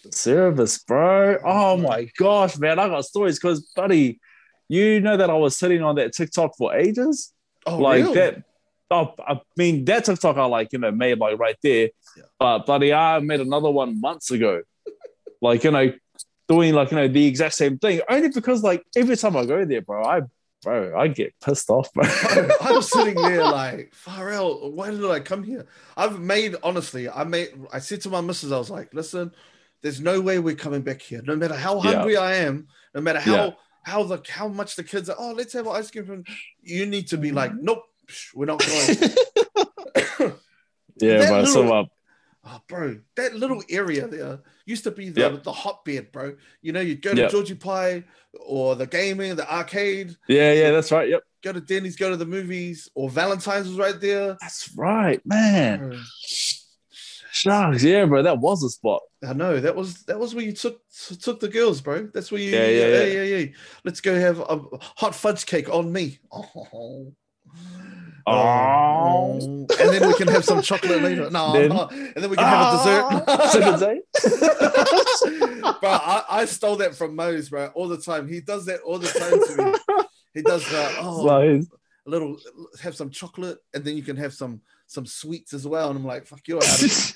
the 0.03 0.11
service, 0.11 0.77
bro. 0.79 1.37
Oh 1.43 1.77
my 1.77 2.09
gosh, 2.17 2.57
man, 2.57 2.79
I 2.79 2.89
got 2.89 3.05
stories 3.05 3.39
because, 3.39 3.71
buddy, 3.75 4.19
you 4.67 4.99
know 4.99 5.15
that 5.17 5.29
I 5.29 5.33
was 5.33 5.57
sitting 5.57 5.83
on 5.83 5.95
that 5.95 6.13
TikTok 6.13 6.57
for 6.57 6.75
ages. 6.75 7.31
Oh, 7.65 7.77
like 7.77 8.03
really? 8.03 8.15
that. 8.15 8.43
Oh, 8.91 9.13
I 9.19 9.41
mean 9.57 9.83
that 9.85 10.05
TikTok 10.05 10.37
I 10.37 10.45
like 10.45 10.71
you 10.71 10.79
know 10.79 10.91
made 10.91 11.17
like 11.17 11.39
right 11.39 11.57
there, 11.63 11.89
Yeah. 12.15 12.23
but 12.39 12.59
bloody 12.65 12.93
I 12.93 13.19
made 13.19 13.41
another 13.41 13.69
one 13.71 13.99
months 13.99 14.29
ago, 14.31 14.61
like 15.41 15.63
you 15.63 15.71
know, 15.71 15.91
doing 16.47 16.73
like 16.73 16.91
you 16.91 16.97
know 16.97 17.07
the 17.07 17.25
exact 17.25 17.55
same 17.55 17.77
thing. 17.79 18.01
Only 18.07 18.29
because 18.29 18.61
like 18.63 18.83
every 18.95 19.17
time 19.17 19.35
I 19.35 19.45
go 19.45 19.65
there, 19.65 19.81
bro, 19.81 20.03
I 20.03 20.21
bro 20.61 20.97
I 20.97 21.07
get 21.07 21.33
pissed 21.43 21.69
off, 21.69 21.91
bro. 21.93 22.05
I'm, 22.61 22.81
sitting 22.81 23.15
there 23.15 23.43
like, 23.43 23.93
Pharrell, 24.05 24.71
why 24.71 24.91
did 24.91 25.03
I 25.05 25.19
come 25.19 25.43
here? 25.43 25.65
I've 25.97 26.19
made, 26.19 26.55
honestly, 26.63 27.09
I 27.09 27.23
made, 27.23 27.49
I 27.73 27.79
said 27.79 28.01
to 28.01 28.09
my 28.09 28.21
missus, 28.21 28.51
I 28.51 28.57
was 28.57 28.69
like, 28.69 28.93
listen, 28.93 29.31
there's 29.81 29.99
no 30.01 30.21
way 30.21 30.39
we're 30.39 30.55
coming 30.55 30.81
back 30.81 31.01
here. 31.01 31.21
No 31.23 31.35
matter 31.35 31.55
how 31.55 31.75
Yeah. 31.83 31.93
hungry 31.93 32.17
I 32.17 32.35
am, 32.35 32.67
no 32.93 33.01
matter 33.01 33.19
how, 33.19 33.35
Yeah. 33.35 33.51
How 33.85 34.03
the, 34.03 34.21
how 34.29 34.47
much 34.47 34.75
the 34.75 34.83
kids 34.83 35.09
are, 35.09 35.15
oh, 35.17 35.31
let's 35.31 35.53
have 35.53 35.67
ice 35.67 35.91
cream. 35.91 36.05
From, 36.05 36.23
you 36.61 36.85
need 36.85 37.07
to 37.09 37.17
be 37.17 37.31
like, 37.31 37.53
nope, 37.55 37.83
we're 38.33 38.45
not 38.45 38.59
going. 38.65 38.87
yeah, 40.97 41.17
That 41.19 41.29
bro. 41.29 41.45
So 41.45 41.61
little- 41.61 41.73
uh, 41.73 41.83
oh, 42.45 42.61
bro, 42.67 42.99
that 43.15 43.35
little 43.35 43.61
area 43.69 44.07
there 44.07 44.39
used 44.65 44.83
to 44.85 44.91
be 44.91 45.09
the, 45.09 45.21
Yeah. 45.21 45.37
the 45.43 45.51
hotbed, 45.51 46.11
bro. 46.11 46.35
You 46.61 46.73
know, 46.73 46.81
you'd 46.81 47.01
go 47.01 47.13
to 47.13 47.21
Yeah. 47.21 47.27
Georgie 47.27 47.55
Pie 47.55 48.03
or 48.39 48.75
the 48.75 48.87
gaming, 48.87 49.35
the 49.35 49.49
arcade, 49.53 50.15
yeah, 50.27 50.51
yeah, 50.51 50.71
that's 50.71 50.91
right. 50.91 51.07
Yep, 51.09 51.21
go 51.43 51.53
to 51.53 51.61
Denny's, 51.61 51.95
go 51.95 52.09
to 52.09 52.17
the 52.17 52.25
movies, 52.25 52.89
or 52.95 53.09
Valentine's 53.09 53.67
was 53.67 53.77
right 53.77 53.99
there. 54.01 54.35
that's 54.41 54.69
right, 54.75 55.21
man. 55.25 55.79
Bro. 55.89 55.99
Shucks, 57.35 57.83
yeah, 57.83 58.05
bro, 58.05 58.23
that 58.23 58.39
was 58.39 58.63
a 58.63 58.69
spot. 58.69 59.01
I 59.27 59.33
know 59.33 59.59
that 59.59 59.75
was 59.75 60.03
that 60.03 60.17
was 60.17 60.33
where 60.33 60.45
you 60.45 60.53
took 60.53 60.79
took 61.21 61.41
the 61.41 61.49
girls, 61.49 61.81
bro. 61.81 62.07
That's 62.13 62.31
where 62.31 62.39
you 62.39 62.51
Yeah, 62.51 62.67
yeah, 62.67 62.87
yeah, 62.87 63.03
yeah. 63.03 63.23
yeah, 63.23 63.37
yeah. 63.37 63.45
Let's 63.83 63.99
go 63.99 64.17
have 64.17 64.39
a 64.39 64.61
hot 64.79 65.13
fudge 65.13 65.45
cake 65.45 65.67
on 65.69 65.91
me. 65.91 66.19
Oh. 66.31 67.13
Oh. 68.27 69.37
and 69.37 69.69
then 69.69 70.07
we 70.07 70.13
can 70.15 70.27
have 70.29 70.43
some 70.45 70.61
chocolate 70.61 71.01
later. 71.03 71.29
No, 71.29 71.51
Then- 71.53 71.69
no. 71.69 71.87
and 71.91 72.15
then 72.15 72.29
we 72.29 72.35
can 72.37 72.45
have 72.45 72.73
a 72.73 73.25
Ah, 73.27 73.51
dessert. 73.53 74.01
eh? 75.65 75.73
bro, 75.81 75.89
I, 75.91 76.23
I 76.29 76.45
stole 76.45 76.77
that 76.77 76.95
from 76.95 77.15
Mose, 77.15 77.49
bro, 77.49 77.67
all 77.75 77.87
the 77.87 77.97
time. 78.01 78.27
He 78.27 78.41
does 78.41 78.65
that 78.65 78.79
all 78.81 78.97
the 78.97 79.07
time 79.09 79.39
to 79.57 79.65
me. 79.73 80.03
He 80.33 80.41
does 80.41 80.67
that. 80.71 80.95
Oh, 80.99 81.21
Like, 81.23 81.61
a 82.07 82.09
little 82.09 82.37
have 82.81 82.95
some 82.95 83.09
chocolate, 83.09 83.57
and 83.73 83.83
then 83.83 83.95
you 83.95 84.03
can 84.03 84.15
have 84.17 84.33
some 84.33 84.61
some 84.87 85.05
sweets 85.05 85.53
as 85.53 85.65
well. 85.67 85.89
And 85.89 85.97
I'm 85.99 86.05
like, 86.05 86.25
fuck, 86.27 86.41
you're 86.47 86.63
out. 86.63 87.15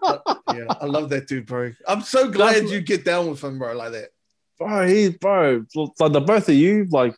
But, 0.00 0.22
yeah, 0.54 0.64
I 0.80 0.86
love 0.86 1.08
that 1.10 1.28
dude, 1.28 1.46
bro. 1.46 1.72
I'm 1.86 2.00
so 2.02 2.28
glad 2.30 2.56
That's- 2.56 2.70
you 2.72 2.80
get 2.80 3.04
down 3.04 3.28
with 3.30 3.42
him, 3.44 3.58
bro, 3.58 3.74
like 3.76 3.92
that. 3.92 4.08
bro, 4.58 4.86
he, 4.86 5.10
bro, 5.10 5.64
like 5.76 6.12
the 6.12 6.20
both 6.20 6.48
of 6.48 6.54
you, 6.54 6.86
like, 6.90 7.14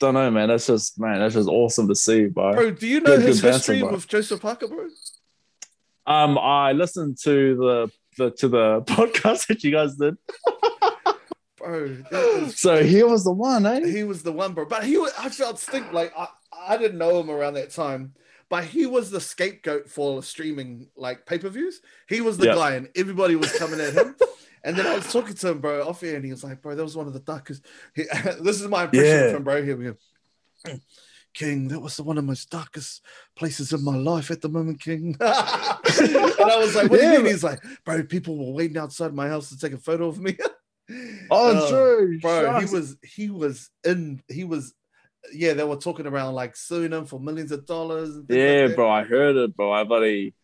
don't 0.00 0.14
know, 0.14 0.30
man. 0.30 0.48
That's 0.48 0.66
just, 0.66 0.98
man, 0.98 1.20
that's 1.20 1.34
just 1.34 1.48
awesome 1.48 1.86
to 1.88 1.94
see, 1.94 2.26
bro. 2.26 2.52
Bro, 2.52 2.70
do 2.72 2.86
you 2.88 3.00
know 3.00 3.16
Good- 3.16 3.26
his 3.26 3.40
good 3.40 3.52
history 3.54 3.82
with 3.82 4.08
Joseph 4.08 4.40
Parker, 4.40 4.66
bro? 4.68 4.88
Um, 6.06 6.36
I 6.38 6.72
listened 6.72 7.18
to 7.24 7.56
the, 7.56 7.90
the 8.18 8.30
to 8.32 8.48
the 8.48 8.80
podcast 8.86 9.46
that 9.48 9.62
you 9.62 9.70
guys 9.70 9.94
did. 9.96 10.16
Bro, 11.56 11.98
was- 12.10 12.58
So 12.58 12.82
he 12.82 13.02
was 13.02 13.22
the 13.24 13.32
one, 13.32 13.66
eh? 13.66 13.86
he 13.86 14.02
was 14.02 14.22
the 14.22 14.32
one, 14.32 14.54
bro. 14.54 14.64
But 14.64 14.84
he, 14.84 14.96
was, 14.96 15.12
I 15.18 15.28
felt 15.28 15.58
stink 15.58 15.92
like 15.92 16.12
I, 16.16 16.26
I 16.68 16.76
didn't 16.78 16.96
know 16.98 17.20
him 17.20 17.30
around 17.30 17.54
that 17.54 17.70
time, 17.70 18.14
but 18.50 18.64
he 18.64 18.84
was 18.84 19.10
the 19.10 19.20
scapegoat 19.20 19.88
for 19.88 20.22
streaming 20.22 20.88
like 20.96 21.24
pay 21.24 21.38
per 21.38 21.48
views. 21.48 21.80
He 22.08 22.20
was 22.20 22.36
the 22.36 22.46
Yeah. 22.48 22.54
guy, 22.56 22.74
and 22.74 22.88
everybody 22.94 23.36
was 23.36 23.52
coming 23.56 23.80
at 23.80 23.94
him. 23.94 24.14
And 24.62 24.76
then 24.76 24.86
I 24.86 24.94
was 24.94 25.10
talking 25.10 25.32
to 25.34 25.48
him, 25.52 25.60
bro, 25.60 25.88
off 25.88 26.02
air, 26.02 26.16
and 26.16 26.24
he 26.24 26.30
was 26.32 26.44
like, 26.44 26.60
"Bro, 26.60 26.74
that 26.74 26.84
was 26.84 26.94
one 26.94 27.06
of 27.06 27.14
the 27.14 27.20
darkest." 27.20 27.64
He, 27.94 28.02
this 28.42 28.60
is 28.60 28.68
my 28.68 28.84
impression 28.84 29.06
Yeah. 29.30 29.36
him, 29.36 29.42
bro. 29.42 29.62
Here 29.64 29.74
we 29.74 29.84
go. 29.86 29.96
King, 31.32 31.68
that 31.68 31.80
was 31.80 31.96
the 31.96 32.02
one 32.02 32.18
of 32.18 32.24
the 32.24 32.28
most 32.28 32.50
darkest 32.50 33.02
places 33.36 33.72
in 33.72 33.82
my 33.82 33.96
life 33.96 34.30
at 34.30 34.42
the 34.42 34.50
moment, 34.50 34.78
King. 34.82 35.16
and 35.18 35.22
I 35.22 36.56
was 36.58 36.74
like, 36.74 36.90
"What 36.90 37.00
do 37.00 37.06
you 37.06 37.12
mean?" 37.12 37.22
but- 37.22 37.30
He's 37.30 37.42
like, 37.44 37.60
"Bro, 37.86 38.02
people 38.04 38.36
were 38.36 38.52
waiting 38.52 38.76
outside 38.76 39.14
my 39.14 39.28
house 39.28 39.48
to 39.48 39.58
take 39.58 39.72
a 39.72 39.78
photo 39.78 40.08
of 40.08 40.18
me." 40.20 40.36
Oh, 41.30 41.56
Uh, 41.56 41.68
true. 41.70 42.18
bro 42.20 42.42
Shucks. 42.42 42.70
he 42.70 42.76
was 42.76 42.96
he 43.02 43.30
was 43.30 43.70
in 43.84 44.20
he 44.28 44.44
was 44.44 44.74
yeah 45.32 45.52
they 45.52 45.64
were 45.64 45.76
talking 45.76 46.06
around 46.06 46.34
like 46.34 46.56
suing 46.56 46.92
him 46.92 47.04
for 47.06 47.20
millions 47.20 47.52
of 47.52 47.66
dollars 47.66 48.10
Yeah, 48.28 48.66
like 48.66 48.76
bro, 48.76 48.90
I 48.90 49.04
heard 49.04 49.36
it, 49.36 49.56
bro. 49.56 49.72
I 49.72 49.84
buddy, 49.84 50.34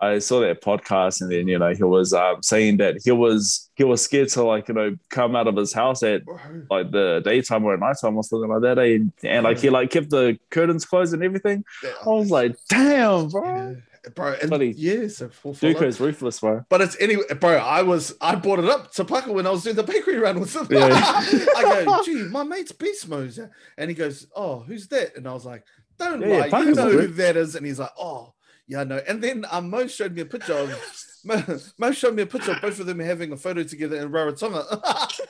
I 0.00 0.18
saw 0.18 0.40
that 0.40 0.62
podcast, 0.62 1.20
and 1.20 1.30
then 1.30 1.46
you 1.46 1.58
know 1.58 1.72
he 1.74 1.84
was 1.84 2.12
um, 2.12 2.42
saying 2.42 2.78
that 2.78 2.96
he 3.04 3.12
was 3.12 3.70
he 3.76 3.84
was 3.84 4.02
scared 4.02 4.28
to 4.30 4.42
like 4.42 4.68
you 4.68 4.74
know 4.74 4.96
come 5.10 5.36
out 5.36 5.46
of 5.46 5.56
his 5.56 5.72
house 5.72 6.02
at 6.02 6.22
like 6.70 6.90
the 6.90 7.20
daytime 7.24 7.64
or 7.64 7.74
at 7.74 7.80
nighttime 7.80 8.16
or 8.16 8.24
something 8.24 8.50
like 8.50 8.62
that, 8.62 8.78
eh? 8.78 8.94
and, 8.96 9.12
and 9.22 9.44
like 9.44 9.60
he 9.60 9.70
like 9.70 9.90
kept 9.90 10.10
the 10.10 10.38
curtains 10.50 10.84
closed 10.84 11.14
and 11.14 11.22
everything. 11.22 11.64
I 11.84 12.08
was 12.08 12.30
like, 12.30 12.56
damn, 12.68 13.28
bro. 13.28 13.44
yeah, 13.44 13.74
bro 14.14 14.34
and 14.42 14.74
yeah 14.76 15.06
so 15.08 15.28
full 15.28 15.54
follow. 15.54 15.72
Duco's 15.74 16.00
ruthless, 16.00 16.40
bro. 16.40 16.64
but 16.68 16.80
it's 16.80 16.96
anyway 17.00 17.22
bro 17.40 17.56
i 17.58 17.82
was 17.82 18.14
i 18.20 18.34
brought 18.34 18.58
it 18.58 18.64
up 18.64 18.92
to 18.92 19.04
Parker 19.04 19.32
when 19.32 19.46
i 19.46 19.50
was 19.50 19.62
doing 19.62 19.76
the 19.76 19.82
bakery 19.82 20.18
run 20.18 20.40
with 20.40 20.54
him 20.56 20.66
Yeah. 20.70 20.88
i 20.92 21.82
go 21.84 22.02
gee 22.04 22.24
my 22.24 22.42
mate's 22.42 22.72
beast 22.72 23.08
mode 23.08 23.36
and 23.78 23.90
he 23.90 23.94
goes 23.94 24.26
oh 24.34 24.60
who's 24.60 24.88
that 24.88 25.16
and 25.16 25.28
i 25.28 25.32
was 25.32 25.44
like 25.46 25.64
don't 25.98 26.20
Yeah, 26.20 26.46
yeah, 26.46 26.46
lie 26.46 26.62
you 26.62 26.74
know 26.74 26.90
who 26.90 27.06
that 27.08 27.36
is 27.36 27.54
and 27.54 27.64
he's 27.64 27.78
like 27.78 27.92
oh 27.98 28.34
yeah 28.66 28.80
i 28.80 28.84
know 28.84 29.00
and 29.06 29.22
then 29.22 29.44
um, 29.50 29.70
mo 29.70 29.86
showed 29.86 30.14
me 30.14 30.22
a 30.22 30.26
picture 30.26 30.54
of 30.54 30.74
Mo, 31.24 31.40
Mo 31.78 31.92
showed 31.92 32.16
me 32.16 32.22
a 32.22 32.26
picture 32.26 32.50
of 32.50 32.60
both 32.60 32.80
of 32.80 32.86
them 32.86 32.98
having 32.98 33.30
a 33.30 33.36
photo 33.36 33.62
together 33.62 33.94
in 33.96 34.10
Rarotonga. 34.10 34.66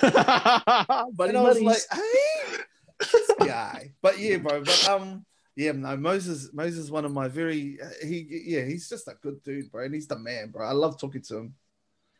And 0.02 0.16
I 0.16 1.04
was 1.42 1.60
buddies. 1.60 1.62
like, 1.62 1.78
hey, 1.92 2.56
this 2.98 3.30
guy. 3.40 3.92
But 4.00 4.18
yeah, 4.18 4.38
bro. 4.38 4.62
But 4.64 4.88
um, 4.88 5.26
yeah, 5.56 5.72
no, 5.72 5.96
Moses, 5.96 6.50
Moses, 6.52 6.84
is 6.84 6.90
one 6.90 7.04
of 7.04 7.12
my 7.12 7.28
very, 7.28 7.78
he, 8.02 8.26
yeah, 8.46 8.64
he's 8.64 8.88
just 8.88 9.08
a 9.08 9.14
good 9.20 9.42
dude, 9.42 9.70
bro, 9.70 9.84
and 9.84 9.94
he's 9.94 10.06
the 10.06 10.18
man, 10.18 10.50
bro. 10.50 10.66
I 10.66 10.72
love 10.72 10.98
talking 10.98 11.22
to 11.22 11.36
him. 11.38 11.54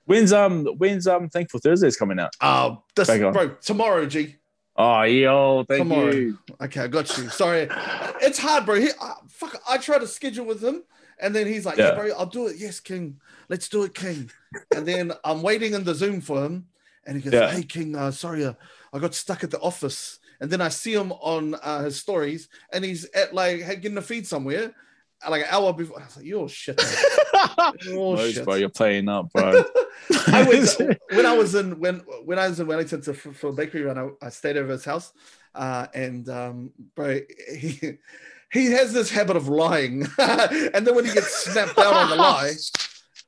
when's 0.05 0.33
um 0.33 0.67
when's 0.79 1.07
um 1.07 1.29
Thankful 1.29 1.61
Thursdays 1.61 1.97
coming 1.97 2.19
out? 2.19 2.35
Oh, 2.41 2.83
this, 2.95 3.09
bro, 3.09 3.49
tomorrow, 3.61 4.07
G. 4.07 4.37
Oh, 4.75 5.03
yo, 5.03 5.65
thank 5.69 5.81
Tomorrow. 5.81 6.13
you. 6.13 6.39
Okay, 6.63 6.81
I 6.81 6.87
got 6.87 7.17
you. 7.19 7.29
Sorry, 7.29 7.69
it's 8.23 8.39
hard, 8.39 8.65
bro. 8.65 8.77
He, 8.77 8.89
uh, 9.01 9.15
fuck, 9.29 9.61
I 9.69 9.77
try 9.77 9.99
to 9.99 10.07
schedule 10.07 10.47
with 10.47 10.63
him, 10.63 10.83
and 11.21 11.35
then 11.35 11.47
he's 11.47 11.67
like, 11.67 11.77
yeah. 11.77 11.89
Yeah. 11.89 11.95
bro, 11.95 12.11
I'll 12.19 12.27
do 12.27 12.47
it. 12.47 12.57
Yes, 12.57 12.81
King, 12.81 13.21
let's 13.49 13.69
do 13.69 13.83
it, 13.83 13.95
King. 13.95 14.31
And 14.75 14.87
then 14.87 15.13
I'm 15.25 15.43
waiting 15.43 15.75
in 15.75 15.85
the 15.85 15.95
Zoom 15.95 16.21
for 16.23 16.43
him, 16.45 16.67
and 17.07 17.17
he 17.17 17.23
goes, 17.23 17.39
Yeah. 17.39 17.51
hey, 17.51 17.63
King, 17.63 17.95
uh, 17.97 18.11
sorry, 18.11 18.45
uh, 18.45 18.55
I 18.93 18.99
got 18.99 19.15
stuck 19.15 19.45
at 19.45 19.51
the 19.51 19.61
office. 19.61 20.19
And 20.43 20.51
then 20.51 20.61
I 20.61 20.71
see 20.71 20.93
him 20.93 21.13
on 21.13 21.55
uh, 21.55 21.85
his 21.85 22.01
stories, 22.01 22.49
and 22.73 22.85
he's 22.85 23.09
at 23.11 23.33
like 23.33 23.61
getting 23.81 23.97
a 23.97 24.03
feed 24.03 24.27
somewhere, 24.27 24.75
like 25.31 25.43
an 25.43 25.49
hour 25.51 25.73
before. 25.73 26.01
I 26.01 26.05
was 26.05 26.17
like, 26.17 26.27
you're 26.27 26.49
shit. 26.49 26.83
man. 26.83 27.73
You're 27.85 27.95
Mose, 27.95 28.35
shit. 28.35 28.45
bro, 28.45 28.55
you're 28.57 28.69
playing 28.69 29.09
up, 29.09 29.33
bro. 29.33 29.65
I 30.27 30.43
went 30.43 30.99
when 31.11 31.27
I 31.27 31.37
was 31.37 31.55
in 31.55 31.79
when 31.79 32.01
when 32.25 32.41
I 32.41 32.49
was 32.49 32.59
in 32.59 32.67
Wellington 32.67 33.03
to, 33.03 33.15
for, 33.15 33.33
for 33.33 33.51
a 33.51 33.53
bakery 33.53 33.83
run. 33.83 33.99
I, 33.99 34.27
I 34.27 34.31
stayed 34.31 34.57
over 34.57 34.73
his 34.73 34.85
house, 34.85 35.13
uh, 35.55 35.87
and 35.95 36.29
um, 36.29 36.73
bro, 36.97 37.21
he 37.57 37.99
he 38.53 38.67
has 38.73 38.93
this 38.93 39.11
habit 39.11 39.37
of 39.37 39.47
lying, 39.47 40.09
and 40.19 40.85
then 40.85 40.95
when 40.95 41.05
he 41.05 41.13
gets 41.13 41.45
snapped 41.45 41.79
out 41.79 41.95
on 41.95 42.11
the 42.11 42.17
lie, 42.17 42.55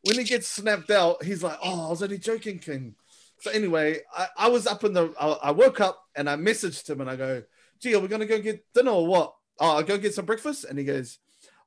when 0.03 0.19
he 0.19 0.25
gets 0.25 0.49
snapped 0.49 0.91
out, 0.91 1.23
he's 1.23 1.45
like, 1.45 1.59
"Oh, 1.63 1.87
I 1.87 1.91
was 1.91 2.03
only 2.03 2.19
joking, 2.19 2.59
King." 2.59 2.97
So 3.39 3.53
anyway, 3.53 4.01
I, 4.13 4.27
I 4.37 4.49
was 4.49 4.67
up 4.67 4.83
in 4.83 4.95
the. 4.95 5.15
I, 5.21 5.29
I 5.29 5.51
woke 5.53 5.81
up 5.81 6.04
and 6.17 6.29
I 6.29 6.37
messaged 6.37 6.89
him 6.89 7.01
and 7.01 7.11
I 7.11 7.17
go, 7.17 7.43
"Gee, 7.81 7.95
are 7.95 8.01
we 8.01 8.09
gonna 8.09 8.27
go 8.27 8.41
get 8.41 8.65
dinner 8.73 8.91
or 8.91 9.07
what? 9.07 9.35
Oh, 9.59 9.77
I'll 9.77 9.83
go 9.83 9.99
get 9.99 10.15
some 10.15 10.27
breakfast." 10.27 10.65
And 10.65 10.79
he 10.79 10.85
goes, 10.85 11.19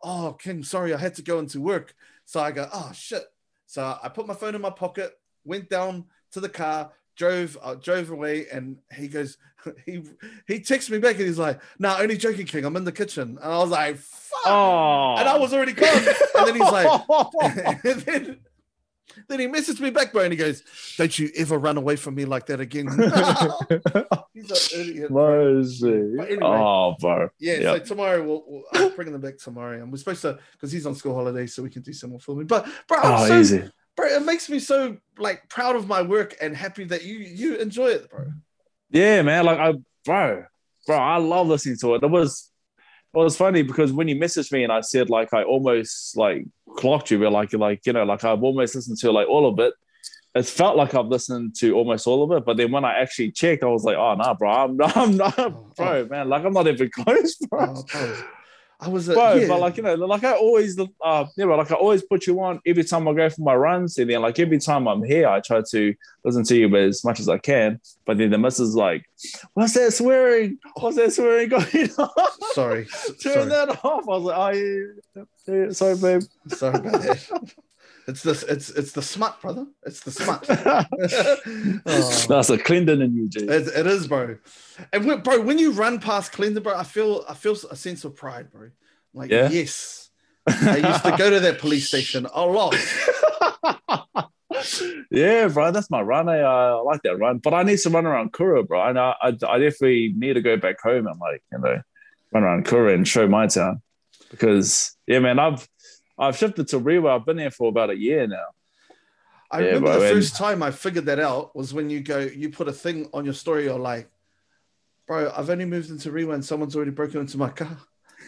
"Oh, 0.01 0.33
King, 0.33 0.63
sorry, 0.63 0.93
I 0.93 0.97
had 0.97 1.15
to 1.15 1.21
go 1.21 1.39
into 1.39 1.61
work." 1.61 1.95
So 2.25 2.39
I 2.39 2.51
go, 2.51 2.69
"Oh 2.73 2.91
shit." 2.93 3.23
So 3.65 3.97
I 4.01 4.09
put 4.09 4.27
my 4.27 4.33
phone 4.33 4.55
in 4.55 4.61
my 4.61 4.69
pocket, 4.69 5.11
went 5.43 5.69
down 5.69 6.05
to 6.31 6.39
the 6.39 6.49
car, 6.49 6.91
drove, 7.15 7.57
uh, 7.61 7.75
drove 7.75 8.09
away, 8.11 8.47
and 8.51 8.77
he 8.95 9.07
goes, 9.07 9.37
he 9.85 10.03
he 10.47 10.59
texts 10.59 10.89
me 10.89 10.99
back 10.99 11.15
and 11.17 11.25
he's 11.25 11.39
like, 11.39 11.59
"Nah, 11.79 11.97
only 11.99 12.17
joking, 12.17 12.45
King. 12.45 12.65
I'm 12.65 12.75
in 12.75 12.83
the 12.85 12.91
kitchen." 12.91 13.37
And 13.41 13.53
I 13.53 13.57
was 13.57 13.69
like, 13.69 13.97
"Fuck!" 13.97 14.39
Oh, 14.45 15.15
And 15.17 15.27
I 15.27 15.37
was 15.37 15.53
already 15.53 15.73
gone. 15.73 15.89
And 16.37 16.47
then 16.47 16.55
he's 16.55 16.61
like, 16.61 17.01
and 17.83 18.01
then, 18.01 18.39
then 19.27 19.39
he 19.39 19.47
messaged 19.47 19.79
me 19.79 19.89
back, 19.89 20.11
bro, 20.13 20.23
and 20.23 20.31
he 20.33 20.37
goes, 20.37 20.63
"Don't 20.97 21.17
you 21.17 21.29
ever 21.37 21.57
run 21.57 21.77
away 21.77 21.95
from 21.95 22.15
me 22.15 22.25
like 22.25 22.45
that 22.47 22.59
again." 22.59 22.87
he's 24.33 24.51
an 24.51 24.79
idiot. 24.79 25.09
bro. 25.09 25.59
Anyway. 25.59 26.37
Oh, 26.41 26.95
bro. 26.99 27.29
Yeah, 27.39 27.59
Yep. 27.59 27.77
so 27.77 27.79
tomorrow 27.95 28.23
we'll, 28.25 28.43
we'll 28.47 28.63
I'll 28.73 28.89
bring 28.91 29.11
them 29.11 29.21
back 29.21 29.37
tomorrow, 29.37 29.81
and 29.81 29.91
we're 29.91 29.97
supposed 29.97 30.21
to 30.23 30.39
because 30.53 30.71
he's 30.71 30.85
on 30.85 30.95
school 30.95 31.13
holidays, 31.15 31.53
so 31.53 31.63
we 31.63 31.69
can 31.69 31.81
do 31.81 31.93
some 31.93 32.11
more 32.11 32.19
filming. 32.19 32.47
But 32.47 32.65
bro, 32.87 32.97
I'm 32.99 33.23
Oh, 33.23 33.27
so 33.27 33.39
easy. 33.39 33.69
bro, 33.95 34.07
it 34.07 34.23
makes 34.23 34.49
me 34.49 34.59
so 34.59 34.97
like 35.17 35.47
proud 35.49 35.75
of 35.75 35.87
my 35.87 36.01
work 36.01 36.35
and 36.41 36.55
happy 36.55 36.83
that 36.85 37.03
you 37.03 37.17
you 37.17 37.55
enjoy 37.55 37.87
it, 37.87 38.09
bro. 38.09 38.25
Yeah, 38.91 39.21
man. 39.23 39.45
Like 39.45 39.59
I, 39.59 39.73
bro, 40.05 40.45
bro, 40.85 40.97
I 40.97 41.17
love 41.17 41.47
listening 41.47 41.77
to 41.81 41.95
it. 41.95 42.03
It 42.03 42.09
was, 42.09 42.51
it 43.23 43.27
it's 43.27 43.37
funny 43.37 43.61
because 43.61 43.91
when 43.91 44.07
you 44.07 44.15
messaged 44.15 44.51
me 44.51 44.63
and 44.63 44.71
I 44.71 44.81
said 44.81 45.09
like 45.09 45.33
I 45.33 45.43
almost 45.43 46.17
like 46.17 46.45
clocked 46.77 47.11
you, 47.11 47.19
but 47.19 47.31
like 47.31 47.53
like 47.53 47.85
you 47.85 47.93
know 47.93 48.03
like 48.03 48.23
I've 48.23 48.43
almost 48.43 48.75
listened 48.75 48.97
to 48.99 49.11
like 49.11 49.27
all 49.27 49.47
of 49.47 49.59
it. 49.59 49.73
It 50.35 50.45
felt 50.45 50.77
like 50.77 50.93
I've 50.93 51.07
listened 51.07 51.55
to 51.59 51.73
almost 51.73 52.05
all 52.05 52.23
of 52.23 52.31
it, 52.37 52.45
but 52.45 52.57
then 52.57 52.71
when 52.71 52.85
I 52.85 52.99
actually 52.99 53.31
checked, 53.31 53.63
I 53.63 53.67
was 53.67 53.83
like, 53.83 53.97
oh 53.97 54.13
no, 54.13 54.35
bro, 54.35 54.51
I'm 54.51 54.77
not, 54.77 54.95
I'm 54.97 55.17
not, 55.17 55.33
Oh, 55.39 55.71
bro, 55.75 55.87
oh. 56.01 56.05
man, 56.05 56.29
like 56.29 56.43
I'm 56.45 56.53
not 56.53 56.67
even 56.67 56.89
close, 56.95 57.35
bro. 57.37 57.73
Oh, 57.75 57.83
bro. 57.91 58.23
I 58.79 58.89
was 58.89 59.09
a 59.09 59.13
Bro, 59.13 59.33
yeah. 59.35 59.47
but 59.47 59.59
like 59.59 59.77
you 59.77 59.83
know, 59.83 59.95
like 59.95 60.23
I 60.23 60.33
always, 60.33 60.79
uh, 60.79 61.25
yeah, 61.35 61.45
but 61.45 61.57
like 61.57 61.71
I 61.71 61.75
always 61.75 62.03
put 62.03 62.27
you 62.27 62.39
on 62.41 62.61
every 62.63 62.83
time 62.83 63.07
I 63.07 63.13
go 63.13 63.27
for 63.27 63.41
my 63.41 63.55
runs, 63.55 63.97
and 63.97 64.09
then 64.09 64.21
like 64.21 64.37
every 64.37 64.59
time 64.59 64.87
I'm 64.87 65.03
here, 65.03 65.27
I 65.27 65.39
try 65.39 65.61
to 65.71 65.95
listen 66.23 66.43
to 66.43 66.55
you 66.55 66.75
as 66.75 67.03
much 67.03 67.19
as 67.19 67.27
I 67.27 67.39
can. 67.39 67.79
But 68.05 68.19
then 68.19 68.29
the 68.29 68.37
missus 68.37 68.69
is 68.69 68.75
like, 68.75 69.03
"What's 69.55 69.73
that 69.73 69.93
swearing? 69.93 70.59
What's 70.75 70.97
that 70.97 71.11
swearing 71.11 71.49
going 71.49 71.89
on? 71.97 72.09
sorry, 72.53 72.85
Turn 73.21 73.33
sorry, 73.33 73.45
that 73.45 73.83
off." 73.83 74.03
I 74.03 74.11
was 74.11 74.23
like, 74.23 74.37
"Oh 74.37 74.49
yeah, 74.49 75.23
yeah, 75.47 75.65
yeah, 75.65 75.71
sorry, 75.71 75.95
babe." 75.97 76.21
sorry 76.49 76.75
about 76.77 77.01
that. 77.01 77.53
It's 78.07 78.23
this, 78.23 78.43
it's 78.43 78.69
it's 78.69 78.93
the 78.93 79.01
smut, 79.01 79.41
brother. 79.41 79.65
It's 79.83 79.99
the 79.99 80.11
smut. 80.11 80.45
Oh. 80.49 82.25
That's 82.29 82.49
a 82.49 82.57
Clinton 82.57 83.01
in 83.01 83.13
you, 83.15 83.27
G. 83.27 83.41
It, 83.41 83.67
it 83.67 83.85
is, 83.85 84.07
bro. 84.07 84.37
And 84.93 85.05
when, 85.05 85.21
bro, 85.21 85.41
when 85.41 85.59
you 85.59 85.71
run 85.71 85.99
past 85.99 86.31
Clinton, 86.31 86.63
bro, 86.63 86.73
I 86.75 86.83
feel 86.83 87.25
I 87.27 87.33
feel 87.33 87.57
a 87.69 87.75
sense 87.75 88.05
of 88.05 88.15
pride, 88.15 88.49
bro. 88.49 88.69
Like 89.13 89.29
Yeah? 89.29 89.49
yes, 89.49 90.09
I 90.47 90.77
used 90.77 91.03
to 91.03 91.15
go 91.17 91.29
to 91.29 91.39
that 91.41 91.59
police 91.59 91.87
station 91.89 92.27
a 92.33 92.45
lot. 92.45 92.75
yeah, 95.11 95.47
bro, 95.47 95.71
that's 95.71 95.89
my 95.89 96.01
run. 96.01 96.29
I, 96.29 96.39
uh, 96.41 96.77
I 96.77 96.81
like 96.81 97.01
that 97.03 97.17
run, 97.17 97.39
but 97.39 97.53
I 97.53 97.63
need 97.63 97.79
to 97.79 97.89
run 97.89 98.05
around 98.05 98.33
Kura, 98.33 98.63
bro. 98.63 98.87
And 98.87 98.97
I, 98.97 99.15
I, 99.21 99.27
I 99.27 99.59
definitely 99.59 100.13
need 100.15 100.33
to 100.33 100.41
go 100.41 100.55
back 100.55 100.79
home 100.81 101.07
and 101.07 101.19
like 101.19 101.43
you 101.51 101.59
know 101.59 101.81
run 102.33 102.43
around 102.43 102.65
Kura 102.65 102.93
and 102.93 103.07
show 103.07 103.27
my 103.27 103.47
town 103.47 103.81
because 104.31 104.95
yeah, 105.07 105.19
man, 105.19 105.39
I've 105.39 105.67
I've 106.17 106.37
shifted 106.37 106.67
to 106.69 106.79
Rewa. 106.79 107.15
I've 107.15 107.25
been 107.25 107.37
there 107.37 107.51
for 107.51 107.69
about 107.69 107.89
a 107.89 107.97
year 107.97 108.27
now. 108.27 108.45
I 109.49 109.59
Yeah, 109.59 109.65
remember 109.67 109.93
the 109.93 110.13
first 110.13 110.35
time 110.35 110.61
I 110.61 110.71
figured 110.71 111.05
that 111.05 111.19
out 111.19 111.55
was 111.55 111.73
when 111.73 111.89
you 111.89 112.01
go, 112.01 112.19
you 112.19 112.49
put 112.49 112.67
a 112.67 112.73
thing 112.73 113.09
on 113.13 113.23
your 113.23 113.33
story, 113.33 113.65
you're 113.65 113.79
like, 113.79 114.09
bro, 115.07 115.31
I've 115.35 115.49
only 115.49 115.65
moved 115.65 115.89
into 115.89 116.11
Rewa 116.11 116.33
and 116.33 116.43
someone's 116.43 116.75
already 116.75 116.91
broken 116.91 117.21
into 117.21 117.37
my 117.37 117.49
car. 117.49 117.77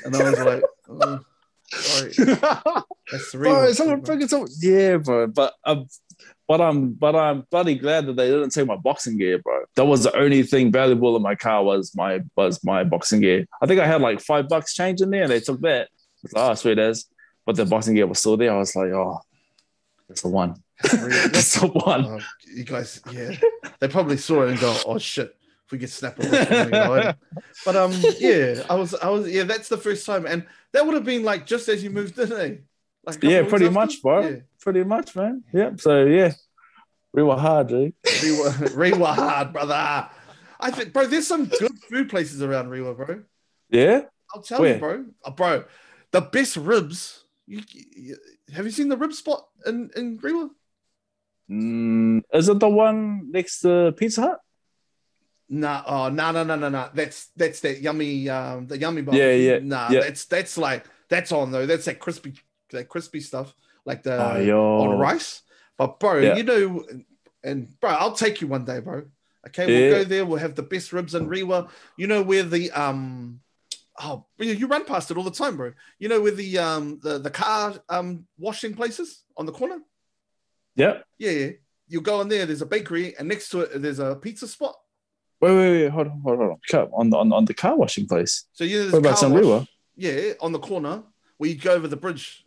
And 0.06 0.16
I 0.16 0.30
was 0.30 0.40
like, 0.40 0.64
oh, 0.90 1.20
sorry, 1.72 2.14
that's 2.18 3.32
the 3.32 3.38
bro, 3.38 3.64
Rewa. 3.64 3.74
someone 3.74 4.00
bro. 4.02 4.16
freaking. 4.16 4.50
Yeah, 4.62 4.98
bro. 4.98 5.28
But 5.28 5.56
um, 5.66 5.88
but 6.48 6.62
I'm 6.62 6.94
but 6.94 7.16
I'm 7.16 7.46
bloody 7.52 7.76
glad 7.76 8.06
that 8.06 8.16
they 8.16 8.30
didn't 8.30 8.52
take 8.52 8.66
my 8.66 8.78
boxing 8.78 9.18
gear, 9.18 9.40
bro. 9.40 9.66
That 9.76 9.86
was 9.86 10.04
the 10.04 10.16
only 10.16 10.44
thing 10.44 10.72
valuable 10.72 11.18
in 11.18 11.22
my 11.22 11.36
car 11.36 11.64
was 11.64 11.94
my 11.96 12.22
was 12.38 12.64
my 12.64 12.86
boxing 12.86 13.22
gear. 13.22 13.46
I 13.62 13.66
think 13.66 13.82
I 13.82 13.86
had 13.86 14.02
like 14.02 14.22
five 14.22 14.48
bucks 14.48 14.74
change 14.74 15.02
in 15.02 15.10
there, 15.10 15.24
and 15.24 15.32
they 15.32 15.42
took 15.42 15.60
that. 15.62 15.90
I 15.90 15.90
was 16.24 16.34
like, 16.34 16.52
oh, 16.52 16.54
sweet 16.56 16.80
as. 16.80 17.06
But 17.50 17.56
the 17.56 17.66
boxing 17.66 17.96
gear 17.96 18.06
was 18.06 18.20
still 18.20 18.38
there. 18.38 18.54
I 18.54 18.58
was 18.60 18.76
like, 18.76 18.92
oh, 18.92 19.22
that's 20.08 20.22
the 20.22 20.28
one. 20.28 20.62
That's 20.84 21.54
the 21.60 21.66
one. 21.66 22.06
Oh, 22.06 22.20
you 22.46 22.64
guys, 22.64 23.02
yeah, 23.12 23.32
they 23.80 23.88
probably 23.88 24.18
saw 24.18 24.44
it 24.44 24.52
and 24.52 24.60
go, 24.60 24.78
"Oh 24.86 25.00
shit, 25.00 25.36
if 25.66 25.72
we 25.72 25.80
get 25.80 25.90
snapped 25.90 26.24
away." 26.24 26.46
from 26.46 26.70
me, 26.70 26.78
right?" 26.78 27.16
But 27.66 27.76
um, 27.76 27.92
yeah, 28.20 28.62
I 28.70 28.76
was, 28.76 28.94
I 28.94 29.10
was, 29.10 29.28
yeah, 29.28 29.46
that's 29.46 29.68
the 29.68 29.80
first 29.80 30.06
time, 30.06 30.28
and 30.28 30.46
that 30.74 30.86
would 30.86 30.94
have 30.94 31.06
been 31.06 31.24
like 31.24 31.48
just 31.48 31.68
as 31.70 31.84
you 31.84 31.90
moved 31.90 32.20
in, 32.20 32.32
eh? 32.34 32.56
Like 33.04 33.24
Yeah, 33.24 33.42
pretty 33.50 33.66
after? 33.66 33.72
much, 33.72 34.00
bro. 34.04 34.20
Yeah. 34.30 34.36
Pretty 34.62 34.84
much, 34.84 35.16
man. 35.16 35.44
Yep. 35.52 35.82
So 35.82 36.06
yeah, 36.06 36.34
we 37.14 37.24
were 37.24 37.36
hard, 37.36 37.70
dude. 37.70 37.96
Rewa, 38.22 38.54
Rewa 38.76 39.08
hard, 39.08 39.54
brother. 39.54 40.08
I 40.60 40.70
think, 40.70 40.94
bro, 40.94 41.08
there's 41.08 41.26
some 41.26 41.46
good 41.46 41.80
food 41.90 42.12
places 42.12 42.44
around 42.44 42.70
Rewa, 42.70 42.94
bro. 42.94 43.24
Yeah. 43.72 44.02
I'll 44.36 44.44
tell 44.44 44.62
Where? 44.62 44.76
you, 44.76 44.80
bro. 44.80 45.06
Oh, 45.26 45.32
bro, 45.32 45.64
the 46.12 46.22
best 46.22 46.56
ribs. 46.56 47.26
You, 47.50 47.64
you- 47.96 48.18
have 48.54 48.66
you 48.66 48.72
seen 48.72 48.90
the 48.90 48.98
rib 48.98 49.12
spot 49.14 49.48
in 49.66 49.90
in 49.96 50.20
Rewa? 50.22 50.50
Mm, 51.50 52.22
is 52.32 52.48
it 52.48 52.60
the 52.60 52.70
one 52.70 53.32
next 53.32 53.62
to 53.62 53.92
Pizza 53.98 54.22
Hut? 54.22 54.40
Nah, 55.50 55.82
oh, 55.88 56.10
no, 56.10 56.30
no, 56.32 56.44
no, 56.44 56.56
no, 56.56 56.70
no. 56.70 56.90
That's 56.94 57.30
that's 57.36 57.60
that 57.62 57.82
yummy, 57.82 58.30
um, 58.30 58.68
the 58.68 58.78
yummy 58.78 59.02
bar. 59.02 59.16
Yeah, 59.16 59.32
yeah, 59.34 59.60
Nah, 59.64 59.90
yeah. 59.90 60.02
that's 60.02 60.26
that's 60.26 60.60
like 60.60 60.86
that's 61.10 61.32
on 61.32 61.52
though. 61.52 61.66
That's 61.66 61.86
that 61.86 61.98
crispy, 62.00 62.36
that 62.70 62.88
crispy 62.88 63.20
stuff, 63.20 63.56
like 63.84 64.04
the 64.04 64.16
oh, 64.36 64.40
yo. 64.40 64.78
on 64.82 65.00
rice. 65.00 65.42
But 65.76 66.00
bro, 66.00 66.20
Yeah. 66.20 66.36
you 66.36 66.44
know, 66.44 66.86
and 67.44 67.80
bro, 67.80 67.90
I'll 67.90 68.14
take 68.14 68.42
you 68.42 68.48
one 68.48 68.64
day, 68.66 68.80
bro. 68.80 69.06
Okay, 69.48 69.66
we'll 69.66 69.92
go 69.98 70.04
there. 70.04 70.24
We'll 70.26 70.38
have 70.38 70.54
the 70.54 70.62
best 70.62 70.94
ribs 70.94 71.16
in 71.16 71.28
Rewa. 71.28 71.68
You 71.98 72.06
know 72.06 72.22
where 72.22 72.44
the 72.44 72.70
um, 72.74 73.40
oh, 74.00 74.26
you 74.38 74.68
run 74.68 74.86
past 74.86 75.12
it 75.12 75.18
all 75.18 75.24
the 75.24 75.32
time, 75.32 75.58
bro. 75.58 75.74
You 76.00 76.10
know 76.10 76.22
where 76.22 76.32
the 76.32 76.58
um 76.58 77.00
the 77.02 77.20
the 77.20 77.30
car 77.30 77.76
um 77.90 78.26
washing 78.38 78.74
places 78.74 79.24
on 79.38 79.46
the 79.46 79.52
corner. 79.52 79.80
Yep. 80.76 81.06
Yeah, 81.18 81.32
yeah. 81.32 81.50
You 81.88 82.02
go 82.02 82.22
in 82.22 82.30
there. 82.30 82.46
There's 82.46 82.62
a 82.62 82.66
bakery, 82.66 83.16
and 83.18 83.28
next 83.28 83.50
to 83.50 83.62
it, 83.62 83.82
there's 83.82 84.00
a 84.00 84.16
pizza 84.16 84.48
spot. 84.48 84.76
Wait, 85.42 85.56
wait, 85.56 85.82
wait. 85.84 85.90
Hold 85.90 86.08
on, 86.08 86.22
hold 86.22 86.40
on. 86.40 86.90
On 86.94 87.10
the 87.10 87.18
on, 87.18 87.34
on 87.34 87.46
the 87.46 87.54
car 87.54 87.76
washing 87.76 88.08
place. 88.08 88.46
So 88.54 88.64
yeah, 88.64 88.80
there's 88.80 88.94
What 88.94 89.00
about 89.00 89.18
car 89.18 89.30
San 89.30 89.66
Yeah, 89.96 90.34
on 90.42 90.52
the 90.52 90.60
corner 90.60 91.04
where 91.38 91.50
you 91.50 91.58
go 91.58 91.74
over 91.74 91.88
the 91.88 91.98
bridge, 91.98 92.46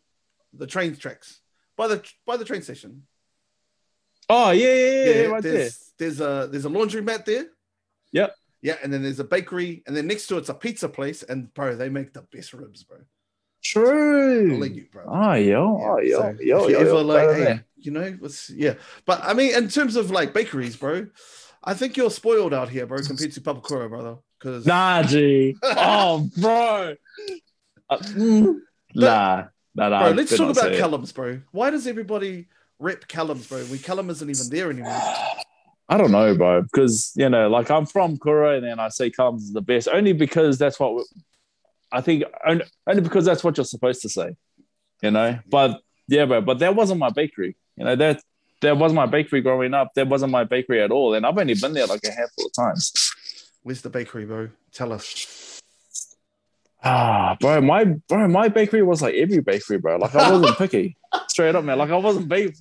the 0.53 0.67
train 0.67 0.95
tracks 0.97 1.41
by 1.77 1.89
the 1.89 2.05
by 2.27 2.37
the 2.37 2.45
train 2.45 2.63
station. 2.63 3.07
Oh 4.29 4.51
yeah, 4.51 4.69
yeah, 4.69 4.75
yeah, 4.75 5.13
yeah, 5.13 5.27
right 5.27 5.43
there. 5.43 5.53
there's 5.53 5.93
there's 5.99 6.21
a 6.21 6.49
there's 6.51 6.65
a 6.65 6.69
laundry 6.69 7.03
mat 7.03 7.27
there. 7.27 7.47
Yep. 8.13 8.35
Yeah, 8.63 8.77
and 8.83 8.93
then 8.93 9.03
there's 9.03 9.19
a 9.19 9.25
bakery, 9.25 9.83
and 9.87 9.97
then 9.97 10.07
next 10.07 10.29
to 10.29 10.39
it's 10.39 10.49
a 10.49 10.55
pizza 10.55 10.89
place, 10.89 11.25
and 11.25 11.53
bro, 11.53 11.75
they 11.75 11.89
make 11.89 12.13
the 12.13 12.23
best 12.23 12.53
ribs, 12.53 12.85
bro. 12.85 12.99
True. 13.63 14.55
I'll 14.55 14.67
you, 14.67 14.87
bro. 14.91 15.05
Oh 15.07 15.35
yo, 15.35 15.81
oh 15.81 15.99
Yeah, 15.99 16.09
yo, 16.09 16.19
so 16.19 16.37
yo, 16.41 16.65
if 16.65 16.71
you 16.71 16.77
yo, 16.77 16.81
ever 16.81 16.91
yo, 16.91 17.01
like, 17.03 17.37
hey, 17.37 17.61
you 17.77 17.91
know, 17.91 18.11
what's 18.19 18.51
yeah. 18.51 18.75
But 19.05 19.21
I 19.23 19.35
mean, 19.35 19.55
in 19.55 19.69
terms 19.69 19.97
of 19.97 20.11
like 20.11 20.33
bakeries, 20.33 20.77
bro, 20.77 21.07
I 21.63 21.75
think 21.75 21.97
you're 21.97 22.11
spoiled 22.11 22.55
out 22.55 22.69
here, 22.69 22.87
bro, 22.87 22.99
compared 22.99 23.33
to 23.33 23.41
Papakura, 23.41 23.89
brother. 23.89 24.17
Because 24.39 24.67
Nah, 24.67 25.03
G. 25.05 25.57
Oh, 25.63 26.29
bro. 26.37 26.95
Uh, 27.89 27.99
mm, 27.99 28.57
nah, 28.95 29.45
nah, 29.75 29.89
nah. 29.89 30.01
bro, 30.01 30.11
let's 30.13 30.37
talk 30.37 30.51
about. 30.51 30.75
Callum's, 30.75 31.13
bro. 31.13 31.41
Why 31.53 31.71
does 31.71 31.87
everybody 31.87 32.49
rep 32.79 33.07
Callum's, 33.07 33.47
bro? 33.47 33.59
When 33.65 33.79
Callum 33.79 34.11
isn't 34.11 34.29
even 34.29 34.49
there 34.51 34.71
anymore. 34.71 35.01
I 35.89 35.97
don't 35.99 36.13
know, 36.13 36.35
bro, 36.37 36.63
because 36.63 37.13
you 37.17 37.29
know, 37.29 37.49
like 37.51 37.71
I'm 37.71 37.87
from 37.87 38.17
Kura, 38.19 38.57
and 38.57 38.65
then 38.65 38.79
I 38.81 38.89
say 38.89 39.11
Callum's 39.11 39.45
is 39.45 39.53
the 39.53 39.61
best 39.61 39.89
only 39.93 40.13
because 40.13 40.59
that's 40.59 40.79
what 40.81 40.95
we- 40.97 41.05
I 41.91 42.01
think. 42.01 42.25
Only, 42.47 42.65
only 42.87 43.03
because 43.03 43.25
that's 43.27 43.45
what 43.45 43.57
you're 43.59 43.65
supposed 43.67 44.01
to 44.03 44.09
say, 44.09 44.35
you 45.03 45.11
know. 45.11 45.39
But 45.51 45.81
yeah, 46.09 46.25
bro, 46.25 46.41
but 46.41 46.59
that 46.61 46.75
wasn't 46.75 47.01
my 47.01 47.11
bakery. 47.11 47.57
You 47.77 47.85
know 47.85 47.97
that 47.97 48.23
that 48.63 48.79
wasn't 48.79 48.97
my 48.97 49.07
bakery 49.07 49.43
growing 49.43 49.75
up. 49.75 49.93
That 49.95 50.09
wasn't 50.09 50.33
my 50.33 50.45
bakery 50.45 50.81
at 50.83 50.91
all, 50.91 51.13
and 51.15 51.27
I've 51.27 51.37
only 51.37 51.55
been 51.55 51.75
there 51.75 51.87
like 51.87 52.01
a 52.05 52.11
handful 52.11 52.47
of 52.47 52.53
times. 52.55 52.93
Where's 53.63 53.83
the 53.83 53.91
bakery, 53.91 54.25
bro? 54.25 54.49
Tell 54.73 54.93
us. 54.93 55.61
Ah, 56.85 57.37
bro, 57.41 57.61
my 57.61 57.85
bro, 57.85 58.27
my 58.29 58.49
bakery 58.49 58.83
was 58.83 59.03
like 59.03 59.15
every 59.15 59.41
bakery, 59.41 59.79
bro. 59.79 59.97
Like 59.99 60.15
I 60.15 60.31
wasn't 60.31 60.57
picky, 60.59 60.97
straight 61.29 61.55
up, 61.55 61.65
man. 61.65 61.79
Like 61.79 61.91
I 61.91 61.97
wasn't 61.97 62.29
ba- 62.29 62.53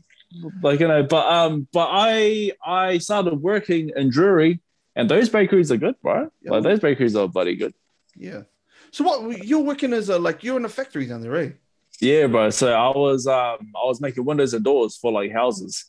like 0.61 0.79
you 0.79 0.88
know, 0.88 1.03
but 1.03 1.25
um, 1.27 1.67
but 1.73 1.88
I 1.91 2.51
I 2.65 2.97
started 2.99 3.36
working 3.41 3.91
in 3.95 4.09
Drury, 4.09 4.61
and 4.95 5.09
those 5.09 5.29
bakeries 5.29 5.71
are 5.71 5.77
good, 5.77 5.95
bro. 6.01 6.29
Yeah. 6.41 6.51
Like 6.51 6.63
those 6.63 6.79
bakeries 6.79 7.15
are 7.15 7.27
bloody 7.27 7.55
good. 7.55 7.73
Yeah. 8.15 8.43
So 8.91 9.03
what 9.03 9.45
you're 9.45 9.59
working 9.59 9.93
as 9.93 10.09
a 10.09 10.19
like 10.19 10.43
you're 10.43 10.57
in 10.57 10.65
a 10.65 10.69
factory 10.69 11.05
down 11.05 11.21
there, 11.21 11.32
right? 11.32 11.55
Yeah, 11.99 12.27
bro. 12.27 12.49
So 12.49 12.73
I 12.73 12.89
was 12.89 13.27
um 13.27 13.71
I 13.75 13.86
was 13.86 14.01
making 14.01 14.25
windows 14.25 14.53
and 14.53 14.63
doors 14.63 14.97
for 14.97 15.11
like 15.11 15.32
houses. 15.32 15.86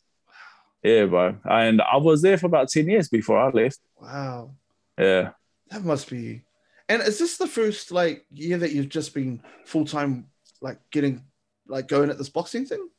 Yeah, 0.83 1.05
bro. 1.05 1.37
And 1.43 1.81
I 1.81 1.97
was 1.97 2.21
there 2.21 2.37
for 2.37 2.47
about 2.47 2.69
ten 2.69 2.87
years 2.87 3.09
before 3.09 3.37
I 3.37 3.49
left. 3.49 3.79
Wow. 3.99 4.51
Yeah. 4.97 5.31
That 5.69 5.83
must 5.83 6.09
be. 6.09 6.43
And 6.89 7.01
is 7.01 7.17
this 7.17 7.37
the 7.37 7.47
first 7.47 7.91
like 7.91 8.25
year 8.31 8.57
that 8.57 8.71
you've 8.71 8.89
just 8.89 9.13
been 9.13 9.41
full 9.65 9.85
time, 9.85 10.27
like 10.61 10.77
getting, 10.91 11.23
like 11.67 11.87
going 11.87 12.09
at 12.09 12.17
this 12.17 12.29
boxing 12.29 12.65
thing? 12.65 12.89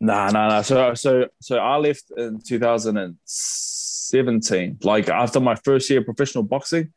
Nah, 0.00 0.30
nah, 0.30 0.48
nah. 0.48 0.62
So, 0.62 0.94
so, 0.94 1.26
so 1.40 1.58
I 1.58 1.76
left 1.76 2.10
in 2.16 2.40
2017. 2.40 4.78
Like 4.82 5.08
after 5.08 5.40
my 5.40 5.56
first 5.56 5.90
year 5.90 5.98
of 6.00 6.04
professional 6.04 6.44
boxing, 6.44 6.92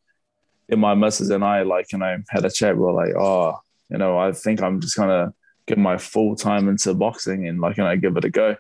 and 0.70 0.80
my 0.80 0.94
missus 0.94 1.30
and 1.30 1.44
I, 1.44 1.64
like, 1.64 1.92
you 1.92 1.98
know, 1.98 2.18
had 2.30 2.46
a 2.46 2.52
chat. 2.52 2.76
We 2.76 2.84
were 2.84 2.94
like, 2.94 3.16
oh, 3.16 3.60
you 3.90 3.98
know, 3.98 4.18
I 4.18 4.32
think 4.32 4.62
I'm 4.62 4.80
just 4.80 4.96
gonna 4.96 5.34
get 5.66 5.78
my 5.78 5.98
full 5.98 6.36
time 6.36 6.70
into 6.70 6.94
boxing 6.94 7.48
and 7.48 7.60
like, 7.60 7.78
you 7.78 7.84
know, 7.84 7.98
give 7.98 8.16
it 8.18 8.26
a 8.26 8.30
go. 8.30 8.56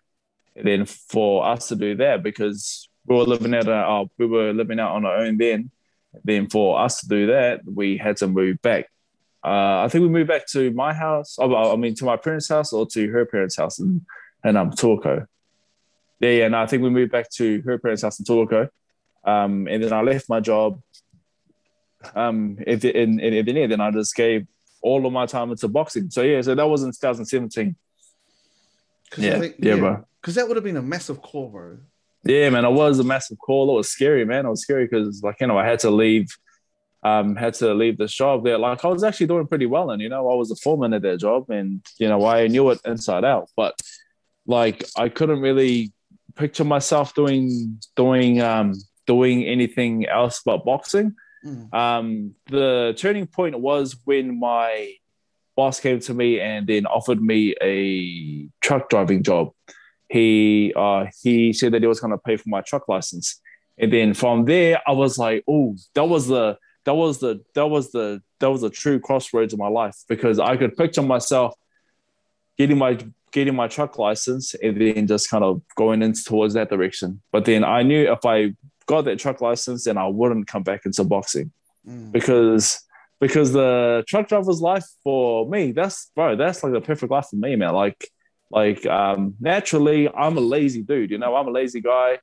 And 0.55 0.67
then 0.67 0.85
for 0.85 1.45
us 1.45 1.67
to 1.69 1.75
do 1.75 1.95
that, 1.97 2.23
because 2.23 2.89
we 3.05 3.15
were 3.15 3.23
living 3.23 3.53
out, 3.53 3.67
uh, 3.67 4.05
we 4.17 4.25
were 4.25 4.53
living 4.53 4.79
out 4.79 4.95
on 4.95 5.05
our 5.05 5.17
own 5.17 5.37
then. 5.37 5.71
Then 6.23 6.49
for 6.49 6.79
us 6.79 7.01
to 7.01 7.07
do 7.07 7.27
that, 7.27 7.61
we 7.65 7.97
had 7.97 8.17
to 8.17 8.27
move 8.27 8.61
back. 8.61 8.89
Uh, 9.45 9.83
I 9.83 9.87
think 9.89 10.01
we 10.01 10.09
moved 10.09 10.27
back 10.27 10.47
to 10.47 10.71
my 10.71 10.93
house. 10.93 11.37
oh, 11.39 11.71
I 11.71 11.75
mean, 11.75 11.95
to 11.95 12.05
my 12.05 12.17
parents' 12.17 12.49
house 12.49 12.73
or 12.73 12.85
to 12.87 13.07
her 13.09 13.25
parents' 13.25 13.55
house 13.55 13.79
in, 13.79 14.05
in 14.43 14.57
um, 14.57 14.71
Torco. 14.71 15.25
Yeah, 16.19 16.29
yeah. 16.29 16.45
And 16.45 16.55
I 16.55 16.65
think 16.65 16.83
we 16.83 16.89
moved 16.89 17.11
back 17.11 17.29
to 17.31 17.61
her 17.61 17.77
parents' 17.77 18.03
house 18.03 18.19
in 18.19 18.25
Torco. 18.25 18.69
Um, 19.23 19.67
and 19.67 19.83
then 19.83 19.93
I 19.93 20.01
left 20.01 20.29
my 20.29 20.39
job. 20.39 20.81
Um, 22.15 22.57
in, 22.65 22.79
in, 22.79 23.19
in, 23.19 23.47
in, 23.47 23.69
then 23.69 23.81
I 23.81 23.91
just 23.91 24.15
gave 24.15 24.47
all 24.81 25.05
of 25.05 25.13
my 25.13 25.25
time 25.25 25.51
into 25.51 25.67
boxing. 25.67 26.09
So 26.09 26.21
yeah, 26.21 26.41
so 26.41 26.55
that 26.55 26.67
was 26.67 26.83
in 26.83 26.91
2017. 26.91 27.75
Cause 29.11 29.23
Yeah, 29.23 29.43
yeah, 29.59 29.75
bro. 29.75 30.05
Because 30.21 30.35
that 30.35 30.47
would 30.47 30.57
have 30.57 30.63
been 30.63 30.77
a 30.77 30.81
massive 30.81 31.21
call, 31.21 31.49
bro. 31.49 31.77
Yeah, 32.23 32.49
man, 32.49 32.65
it 32.65 32.71
was 32.71 32.99
a 32.99 33.03
massive 33.03 33.39
call. 33.39 33.71
It 33.71 33.77
was 33.77 33.89
scary, 33.89 34.25
man. 34.25 34.45
It 34.45 34.49
was 34.49 34.61
scary 34.61 34.85
because, 34.85 35.23
like, 35.23 35.37
you 35.39 35.47
know, 35.47 35.57
I 35.57 35.65
had 35.65 35.79
to 35.79 35.89
leave, 35.89 36.27
um, 37.01 37.35
had 37.35 37.53
to 37.55 37.73
leave 37.73 37.97
the 37.97 38.07
job 38.07 38.43
there. 38.43 38.57
Like, 38.57 38.83
I 38.83 38.89
was 38.89 39.03
actually 39.03 39.27
doing 39.27 39.47
pretty 39.47 39.65
well, 39.65 39.91
and 39.91 40.01
you 40.01 40.09
know, 40.09 40.29
I 40.29 40.35
was 40.35 40.51
a 40.51 40.55
foreman 40.57 40.93
at 40.93 41.01
that 41.03 41.19
job, 41.19 41.49
and 41.49 41.81
you 41.97 42.09
know, 42.09 42.25
I 42.25 42.47
knew 42.47 42.69
it 42.71 42.81
inside 42.85 43.23
out. 43.23 43.49
But 43.55 43.79
like, 44.49 44.83
I 44.97 45.09
couldn't 45.09 45.41
really 45.41 45.93
picture 46.35 46.63
myself 46.63 47.13
doing 47.13 47.79
doing 47.95 48.41
um 48.41 48.73
doing 49.05 49.43
anything 49.43 50.07
else 50.07 50.41
but 50.45 50.65
boxing. 50.65 51.15
Mm. 51.45 51.73
Um, 51.73 52.35
the 52.47 52.93
turning 52.97 53.27
point 53.27 53.59
was 53.59 53.95
when 54.05 54.39
my 54.39 54.93
boss 55.55 55.79
came 55.79 55.99
to 55.99 56.13
me 56.13 56.39
and 56.39 56.67
then 56.67 56.85
offered 56.85 57.21
me 57.21 57.55
a 57.61 58.47
truck 58.61 58.89
driving 58.89 59.23
job. 59.23 59.51
He 60.09 60.73
uh, 60.75 61.05
he 61.21 61.53
said 61.53 61.73
that 61.73 61.81
he 61.81 61.87
was 61.87 61.99
going 61.99 62.11
to 62.11 62.17
pay 62.17 62.37
for 62.37 62.49
my 62.49 62.61
truck 62.61 62.87
license, 62.87 63.39
and 63.77 63.93
then 63.93 64.13
from 64.15 64.45
there 64.45 64.81
I 64.87 64.93
was 64.93 65.17
like, 65.19 65.43
oh, 65.47 65.75
that 65.93 66.05
was 66.05 66.27
the 66.27 66.57
that 66.85 66.95
was 66.95 67.19
the 67.19 67.43
that 67.53 67.67
was 67.67 67.91
the 67.91 68.21
that 68.39 68.49
was 68.49 68.63
a 68.63 68.69
true 68.69 68.99
crossroads 68.99 69.53
of 69.53 69.59
my 69.59 69.67
life 69.67 69.95
because 70.07 70.39
I 70.39 70.57
could 70.57 70.75
picture 70.75 71.03
myself 71.03 71.53
getting 72.57 72.77
my 72.77 72.97
getting 73.31 73.55
my 73.55 73.67
truck 73.67 73.97
license 73.97 74.55
and 74.55 74.79
then 74.79 75.07
just 75.07 75.29
kind 75.29 75.43
of 75.43 75.61
going 75.75 76.01
in 76.01 76.13
towards 76.13 76.53
that 76.55 76.69
direction. 76.69 77.21
But 77.31 77.45
then 77.45 77.63
I 77.63 77.83
knew 77.83 78.11
if 78.11 78.25
I 78.25 78.55
got 78.85 79.05
that 79.05 79.19
truck 79.19 79.41
license, 79.41 79.85
then 79.85 79.97
I 79.97 80.07
wouldn't 80.07 80.47
come 80.47 80.63
back 80.63 80.85
into 80.85 81.03
boxing. 81.03 81.51
Mm. 81.87 82.11
because 82.11 82.85
because 83.21 83.53
the 83.53 84.03
truck 84.07 84.27
driver's 84.27 84.61
life 84.61 84.85
for 85.03 85.49
me 85.49 85.71
that's 85.71 86.11
bro 86.13 86.35
that's 86.35 86.61
like 86.61 86.73
the 86.73 86.81
perfect 86.81 87.11
life 87.11 87.27
for 87.29 87.37
me 87.37 87.55
man. 87.55 87.73
Like 87.73 88.05
like 88.51 88.85
um 88.85 89.35
naturally 89.39 90.09
i'm 90.09 90.35
a 90.37 90.41
lazy 90.41 90.81
dude 90.81 91.11
you 91.11 91.17
know 91.17 91.35
i'm 91.35 91.47
a 91.47 91.51
lazy 91.51 91.81
guy. 91.81 92.19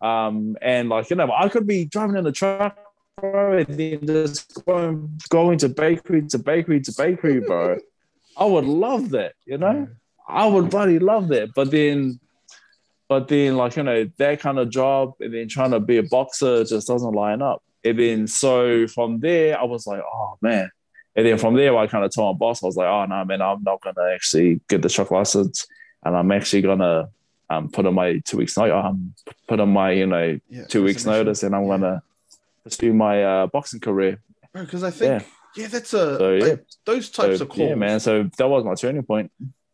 Um 0.00 0.56
and 0.62 0.88
like 0.88 1.10
you 1.10 1.16
know 1.16 1.30
i 1.36 1.48
could 1.48 1.66
be 1.66 1.84
driving 1.84 2.16
in 2.16 2.24
the 2.24 2.32
truck 2.32 2.78
bro 3.20 3.58
and 3.58 3.66
then 3.66 4.06
just 4.06 4.64
going 4.64 5.20
going 5.28 5.58
to 5.58 5.68
bakery 5.68 6.22
to 6.28 6.38
bakery 6.38 6.80
to 6.80 6.94
bakery 6.96 7.40
bro. 7.40 7.78
I 8.36 8.44
would 8.44 8.64
love 8.64 9.10
that 9.10 9.34
you 9.44 9.58
know 9.58 9.88
i 10.28 10.46
would 10.46 10.70
bloody 10.70 10.98
love 10.98 11.28
that 11.28 11.50
but 11.54 11.70
then 11.70 12.18
but 13.08 13.28
then 13.28 13.56
like 13.56 13.76
you 13.76 13.82
know 13.82 14.08
that 14.18 14.40
kind 14.40 14.58
of 14.58 14.70
job 14.70 15.12
and 15.20 15.34
then 15.34 15.48
trying 15.48 15.70
to 15.72 15.80
be 15.80 15.98
a 15.98 16.02
boxer 16.02 16.64
just 16.64 16.86
doesn't 16.88 17.12
line 17.12 17.42
up 17.42 17.62
and 17.84 17.98
then 17.98 18.26
so 18.28 18.86
from 18.86 19.18
there, 19.18 19.58
I 19.60 19.64
was 19.64 19.88
like, 19.88 20.00
oh 20.00 20.38
man. 20.40 20.70
And 21.16 21.26
then 21.26 21.36
from 21.36 21.54
there, 21.56 21.76
I 21.76 21.88
kind 21.88 22.04
of 22.04 22.14
told 22.14 22.36
my 22.36 22.38
boss, 22.38 22.62
I 22.62 22.66
was 22.66 22.76
like, 22.76 22.86
oh 22.86 23.04
no, 23.06 23.24
man, 23.24 23.42
I'm 23.42 23.62
not 23.64 23.80
gonna 23.80 24.12
actually 24.14 24.60
get 24.68 24.82
the 24.82 24.88
truck 24.88 25.10
license, 25.10 25.66
and 26.04 26.16
I'm 26.16 26.30
actually 26.30 26.62
gonna 26.62 27.08
um, 27.50 27.68
put 27.70 27.84
on 27.84 27.94
my 27.94 28.20
two 28.24 28.36
weeks 28.36 28.56
notice, 28.56 28.72
um, 28.72 29.14
put 29.48 29.58
on 29.58 29.70
my 29.70 29.90
you 29.90 30.06
know 30.06 30.38
Yeah, 30.48 30.64
two 30.66 30.84
weeks 30.84 31.04
notice, 31.04 31.42
and 31.42 31.56
I'm 31.56 31.64
Yeah. 31.64 31.68
gonna 31.70 32.02
pursue 32.62 32.94
my 32.94 33.24
uh, 33.24 33.46
boxing 33.48 33.80
career. 33.80 34.22
Because 34.54 34.84
I 34.84 34.92
think, 34.92 35.24
yeah, 35.56 35.66
that's 35.66 35.92
a 35.92 36.18
So, 36.18 36.32
yeah. 36.34 36.44
like, 36.44 36.64
those 36.86 37.10
types 37.10 37.38
So, 37.38 37.42
of 37.42 37.48
calls. 37.48 37.68
yeah, 37.68 37.74
man. 37.74 37.98
So 37.98 38.30
that 38.38 38.48
was 38.48 38.64
my 38.64 38.74
turning 38.74 39.02
point. 39.02 39.32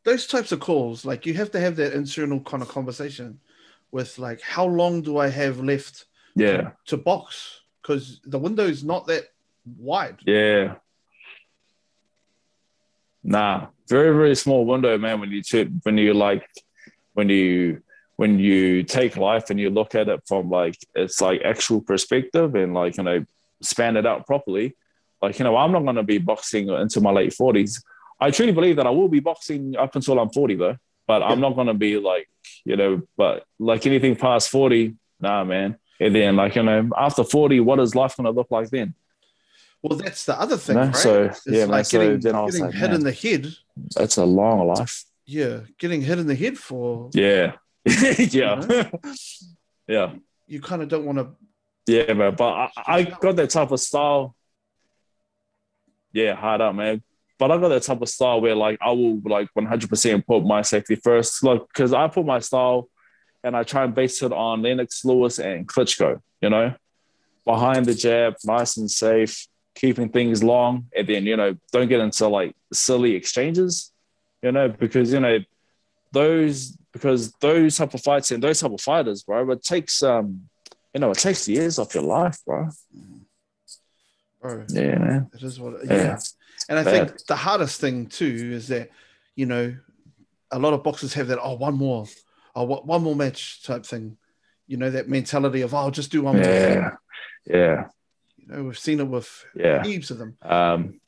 Those 0.08 0.26
types 0.26 0.52
of 0.52 0.60
calls, 0.60 1.04
like 1.04 1.26
you 1.26 1.34
have 1.34 1.50
to 1.50 1.60
have 1.60 1.76
that 1.76 1.92
internal 1.92 2.40
kind 2.40 2.62
of 2.62 2.68
conversation 2.68 3.38
with 3.92 4.18
like, 4.18 4.40
how 4.40 4.64
long 4.64 5.02
do 5.02 5.18
I 5.18 5.28
have 5.28 5.60
left 5.60 6.06
Yeah, 6.34 6.70
to 6.86 6.96
box? 6.96 7.60
Because 7.82 8.20
the 8.24 8.38
window 8.38 8.64
is 8.64 8.82
not 8.82 9.06
that 9.08 9.24
wide. 9.76 10.18
yeah. 10.24 10.76
Nah, 13.22 13.66
very 13.88 14.12
very 14.16 14.34
small 14.34 14.64
window, 14.64 14.96
man. 14.96 15.20
When 15.20 15.30
you 15.30 15.42
ch- 15.42 15.70
when 15.82 15.98
you 15.98 16.14
like 16.14 16.48
when 17.12 17.28
you 17.28 17.82
when 18.16 18.38
you 18.38 18.82
take 18.84 19.16
life 19.16 19.50
and 19.50 19.60
you 19.60 19.68
look 19.68 19.94
at 19.94 20.08
it 20.08 20.20
from 20.26 20.48
like 20.48 20.78
it's 20.94 21.20
like 21.20 21.42
actual 21.42 21.80
perspective 21.82 22.54
and 22.54 22.72
like 22.72 22.96
you 22.96 23.04
know 23.04 23.24
span 23.60 23.96
it 23.96 24.06
out 24.06 24.26
properly. 24.26 24.74
Like 25.20 25.38
you 25.38 25.44
know, 25.44 25.56
I'm 25.56 25.72
not 25.72 25.82
going 25.82 25.96
to 25.96 26.02
be 26.14 26.18
boxing 26.18 26.68
into 26.70 27.00
my 27.00 27.10
late 27.10 27.34
forties. 27.34 27.82
I 28.20 28.30
truly 28.30 28.52
believe 28.52 28.76
that 28.76 28.86
I 28.86 28.90
will 28.90 29.08
be 29.08 29.20
boxing 29.20 29.76
up 29.76 29.94
until 29.94 30.18
I'm 30.18 30.30
40 30.30 30.54
though. 30.56 30.76
But 31.06 31.22
I'm 31.22 31.40
not 31.40 31.54
going 31.54 31.68
to 31.68 31.74
be 31.74 31.98
like 31.98 32.28
you 32.64 32.76
know, 32.76 33.02
but 33.16 33.44
like 33.58 33.86
anything 33.86 34.16
past 34.16 34.50
40, 34.50 34.94
nah, 35.20 35.44
man. 35.44 35.76
And 36.00 36.14
then 36.14 36.36
like 36.36 36.54
you 36.54 36.62
know, 36.62 36.90
after 36.96 37.24
40, 37.24 37.60
what 37.60 37.80
is 37.80 37.94
life 37.94 38.16
going 38.16 38.26
to 38.26 38.30
look 38.30 38.50
like 38.50 38.68
then? 38.70 38.94
Well, 39.82 39.98
that's 39.98 40.24
the 40.24 40.38
other 40.38 40.56
thing, 40.56 40.76
No, 40.76 40.84
right? 40.86 40.96
so, 40.96 41.24
It's 41.24 41.46
yeah, 41.46 41.60
man, 41.60 41.68
like 41.70 41.86
so 41.86 41.98
getting, 41.98 42.20
then 42.20 42.34
I 42.34 42.42
was 42.42 42.54
getting 42.56 42.66
like, 42.66 42.74
hit 42.74 42.90
man. 42.90 42.94
in 42.96 43.04
the 43.04 43.12
head. 43.12 43.46
That's 43.94 44.16
a 44.16 44.24
long 44.24 44.66
life. 44.66 45.04
Yeah, 45.24 45.60
getting 45.78 46.02
hit 46.02 46.18
in 46.18 46.26
the 46.26 46.34
head 46.34 46.58
for 46.58 47.10
Yeah. 47.12 47.52
yeah. 47.84 48.88
yeah. 49.86 50.12
you 50.46 50.60
kind 50.68 50.82
of 50.82 50.88
don't 50.88 51.04
want 51.04 51.18
to. 51.18 51.28
Yeah, 51.86 52.12
man. 52.12 52.34
But 52.34 52.52
I, 52.52 52.70
I 52.86 53.02
got 53.04 53.36
that 53.36 53.50
type 53.50 53.70
of 53.70 53.80
style. 53.80 54.34
Yeah, 56.12 56.34
hard 56.34 56.60
up, 56.60 56.74
man. 56.74 57.02
But 57.38 57.52
I 57.52 57.58
got 57.58 57.68
that 57.68 57.82
type 57.84 58.02
of 58.02 58.08
style 58.08 58.40
where 58.40 58.54
like 58.54 58.78
I 58.80 58.90
will 58.90 59.20
like 59.24 59.48
100% 59.56 60.26
put 60.26 60.44
my 60.44 60.62
safety 60.62 60.96
first. 60.96 61.42
Like, 61.44 61.62
because 61.68 61.92
I 61.92 62.08
put 62.08 62.26
my 62.26 62.40
style 62.40 62.88
and 63.44 63.56
I 63.56 63.62
try 63.62 63.84
and 63.84 63.94
base 63.94 64.22
it 64.22 64.32
on 64.32 64.62
Lennox 64.62 65.04
Lewis 65.04 65.38
and 65.38 65.66
Klitschko, 65.66 66.20
you 66.40 66.50
know, 66.50 66.74
behind 67.44 67.86
the 67.86 67.94
jab, 67.94 68.34
nice 68.44 68.76
and 68.76 68.90
safe, 68.90 69.46
keeping 69.74 70.08
things 70.08 70.42
long. 70.42 70.86
And 70.96 71.06
then, 71.06 71.24
you 71.26 71.36
know, 71.36 71.56
don't 71.72 71.88
get 71.88 72.00
into 72.00 72.26
like 72.26 72.56
silly 72.72 73.14
exchanges, 73.14 73.92
you 74.42 74.50
know, 74.50 74.68
because, 74.68 75.12
you 75.12 75.20
know, 75.20 75.38
those, 76.10 76.76
because 76.92 77.32
those 77.34 77.76
type 77.76 77.94
of 77.94 78.02
fights 78.02 78.32
and 78.32 78.42
those 78.42 78.60
type 78.60 78.72
of 78.72 78.80
fighters, 78.80 79.22
bro, 79.22 79.48
it 79.52 79.62
takes, 79.62 80.02
um, 80.02 80.48
you 80.92 81.00
know, 81.00 81.12
it 81.12 81.18
takes 81.18 81.46
years 81.48 81.78
off 81.78 81.94
your 81.94 82.02
life, 82.02 82.38
bro. 82.44 82.68
Bro, 84.40 84.64
Yeah, 84.70 84.98
man. 84.98 85.30
it 85.32 85.42
is 85.42 85.60
what. 85.60 85.74
It, 85.74 85.86
Yeah. 85.86 85.94
yeah. 85.96 86.18
And 86.68 86.78
I 86.78 86.84
think 86.84 87.26
the 87.26 87.36
hardest 87.36 87.80
thing 87.80 88.06
too 88.06 88.50
is 88.52 88.68
that, 88.68 88.90
you 89.34 89.46
know, 89.46 89.74
a 90.50 90.58
lot 90.58 90.74
of 90.74 90.82
boxers 90.82 91.14
have 91.14 91.28
that. 91.28 91.38
Oh, 91.42 91.54
one 91.54 91.74
more, 91.74 92.06
oh, 92.54 92.64
what, 92.64 92.86
one 92.86 93.02
more 93.02 93.16
match 93.16 93.62
type 93.62 93.86
thing. 93.86 94.16
You 94.66 94.76
know 94.76 94.90
that 94.90 95.08
mentality 95.08 95.62
of, 95.62 95.72
oh, 95.72 95.78
I'll 95.78 95.90
just 95.90 96.12
do 96.12 96.22
one 96.22 96.36
more. 96.36 96.44
Yeah, 96.44 96.90
yeah, 97.46 97.84
You 98.36 98.46
know, 98.48 98.64
we've 98.64 98.78
seen 98.78 99.00
it 99.00 99.08
with 99.08 99.44
yeah. 99.54 99.82
heaps 99.82 100.10
of 100.10 100.18
them. 100.18 100.36
Um, 100.42 101.00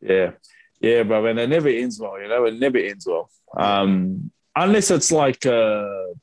yeah, 0.00 0.32
yeah, 0.80 1.04
bro. 1.04 1.26
And 1.26 1.38
it 1.38 1.48
never 1.48 1.68
ends 1.68 2.00
well. 2.00 2.20
You 2.20 2.28
know, 2.28 2.44
it 2.46 2.58
never 2.58 2.78
ends 2.78 3.06
well. 3.06 3.30
Um, 3.56 4.32
unless 4.56 4.90
it's 4.90 5.12
like 5.12 5.44
a, 5.44 6.14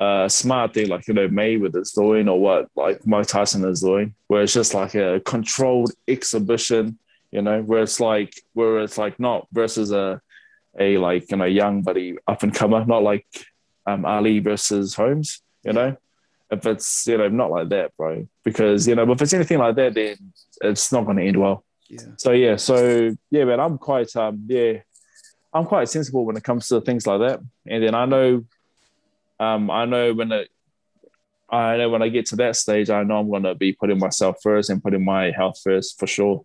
a 0.00 0.30
smart 0.30 0.74
thing, 0.74 0.88
like 0.88 1.06
you 1.06 1.14
know 1.14 1.28
Mayweather's 1.28 1.92
doing, 1.92 2.28
or 2.28 2.40
what 2.40 2.68
like 2.74 3.06
Mike 3.06 3.26
Tyson 3.26 3.64
is 3.64 3.80
doing, 3.80 4.14
where 4.26 4.42
it's 4.42 4.54
just 4.54 4.74
like 4.74 4.94
a 4.94 5.20
controlled 5.20 5.92
exhibition. 6.08 6.98
You 7.30 7.42
know, 7.42 7.62
where 7.62 7.82
it's 7.82 8.00
like 8.00 8.34
where 8.54 8.80
it's 8.80 8.98
like 8.98 9.20
not 9.20 9.46
versus 9.52 9.92
a 9.92 10.20
a 10.78 10.98
like 10.98 11.30
you 11.30 11.36
know 11.36 11.44
young 11.44 11.82
buddy 11.82 12.16
up 12.26 12.42
and 12.42 12.54
comer, 12.54 12.84
not 12.84 13.02
like 13.02 13.26
um, 13.86 14.04
Ali 14.04 14.38
versus 14.38 14.94
Holmes. 14.94 15.42
You 15.62 15.74
know, 15.74 15.96
if 16.50 16.66
it's 16.66 17.06
you 17.06 17.18
know 17.18 17.28
not 17.28 17.50
like 17.50 17.68
that, 17.68 17.96
bro, 17.96 18.26
because 18.42 18.88
you 18.88 18.94
know 18.94 19.10
if 19.12 19.22
it's 19.22 19.32
anything 19.32 19.58
like 19.58 19.76
that, 19.76 19.94
then 19.94 20.16
it's 20.62 20.90
not 20.92 21.04
going 21.04 21.18
to 21.18 21.24
end 21.24 21.36
well. 21.36 21.64
Yeah. 21.88 22.00
So 22.16 22.32
yeah, 22.32 22.56
so 22.56 23.14
yeah, 23.30 23.44
man, 23.44 23.60
I'm 23.60 23.78
quite 23.78 24.14
um 24.16 24.44
yeah, 24.48 24.78
I'm 25.52 25.66
quite 25.66 25.88
sensible 25.88 26.24
when 26.24 26.36
it 26.36 26.44
comes 26.44 26.68
to 26.68 26.80
things 26.80 27.06
like 27.06 27.20
that. 27.20 27.40
And 27.66 27.82
then 27.82 27.94
I 27.94 28.06
know, 28.06 28.44
um, 29.40 29.70
I 29.70 29.86
know 29.86 30.12
when 30.14 30.30
it, 30.32 30.48
I 31.50 31.76
know 31.78 31.88
when 31.90 32.02
I 32.02 32.08
get 32.10 32.26
to 32.26 32.36
that 32.36 32.54
stage, 32.54 32.90
I 32.90 33.02
know 33.02 33.18
I'm 33.18 33.30
gonna 33.30 33.54
be 33.56 33.72
putting 33.72 33.98
myself 33.98 34.36
first 34.42 34.70
and 34.70 34.80
putting 34.82 35.04
my 35.04 35.32
health 35.32 35.58
first 35.64 35.98
for 35.98 36.06
sure. 36.06 36.44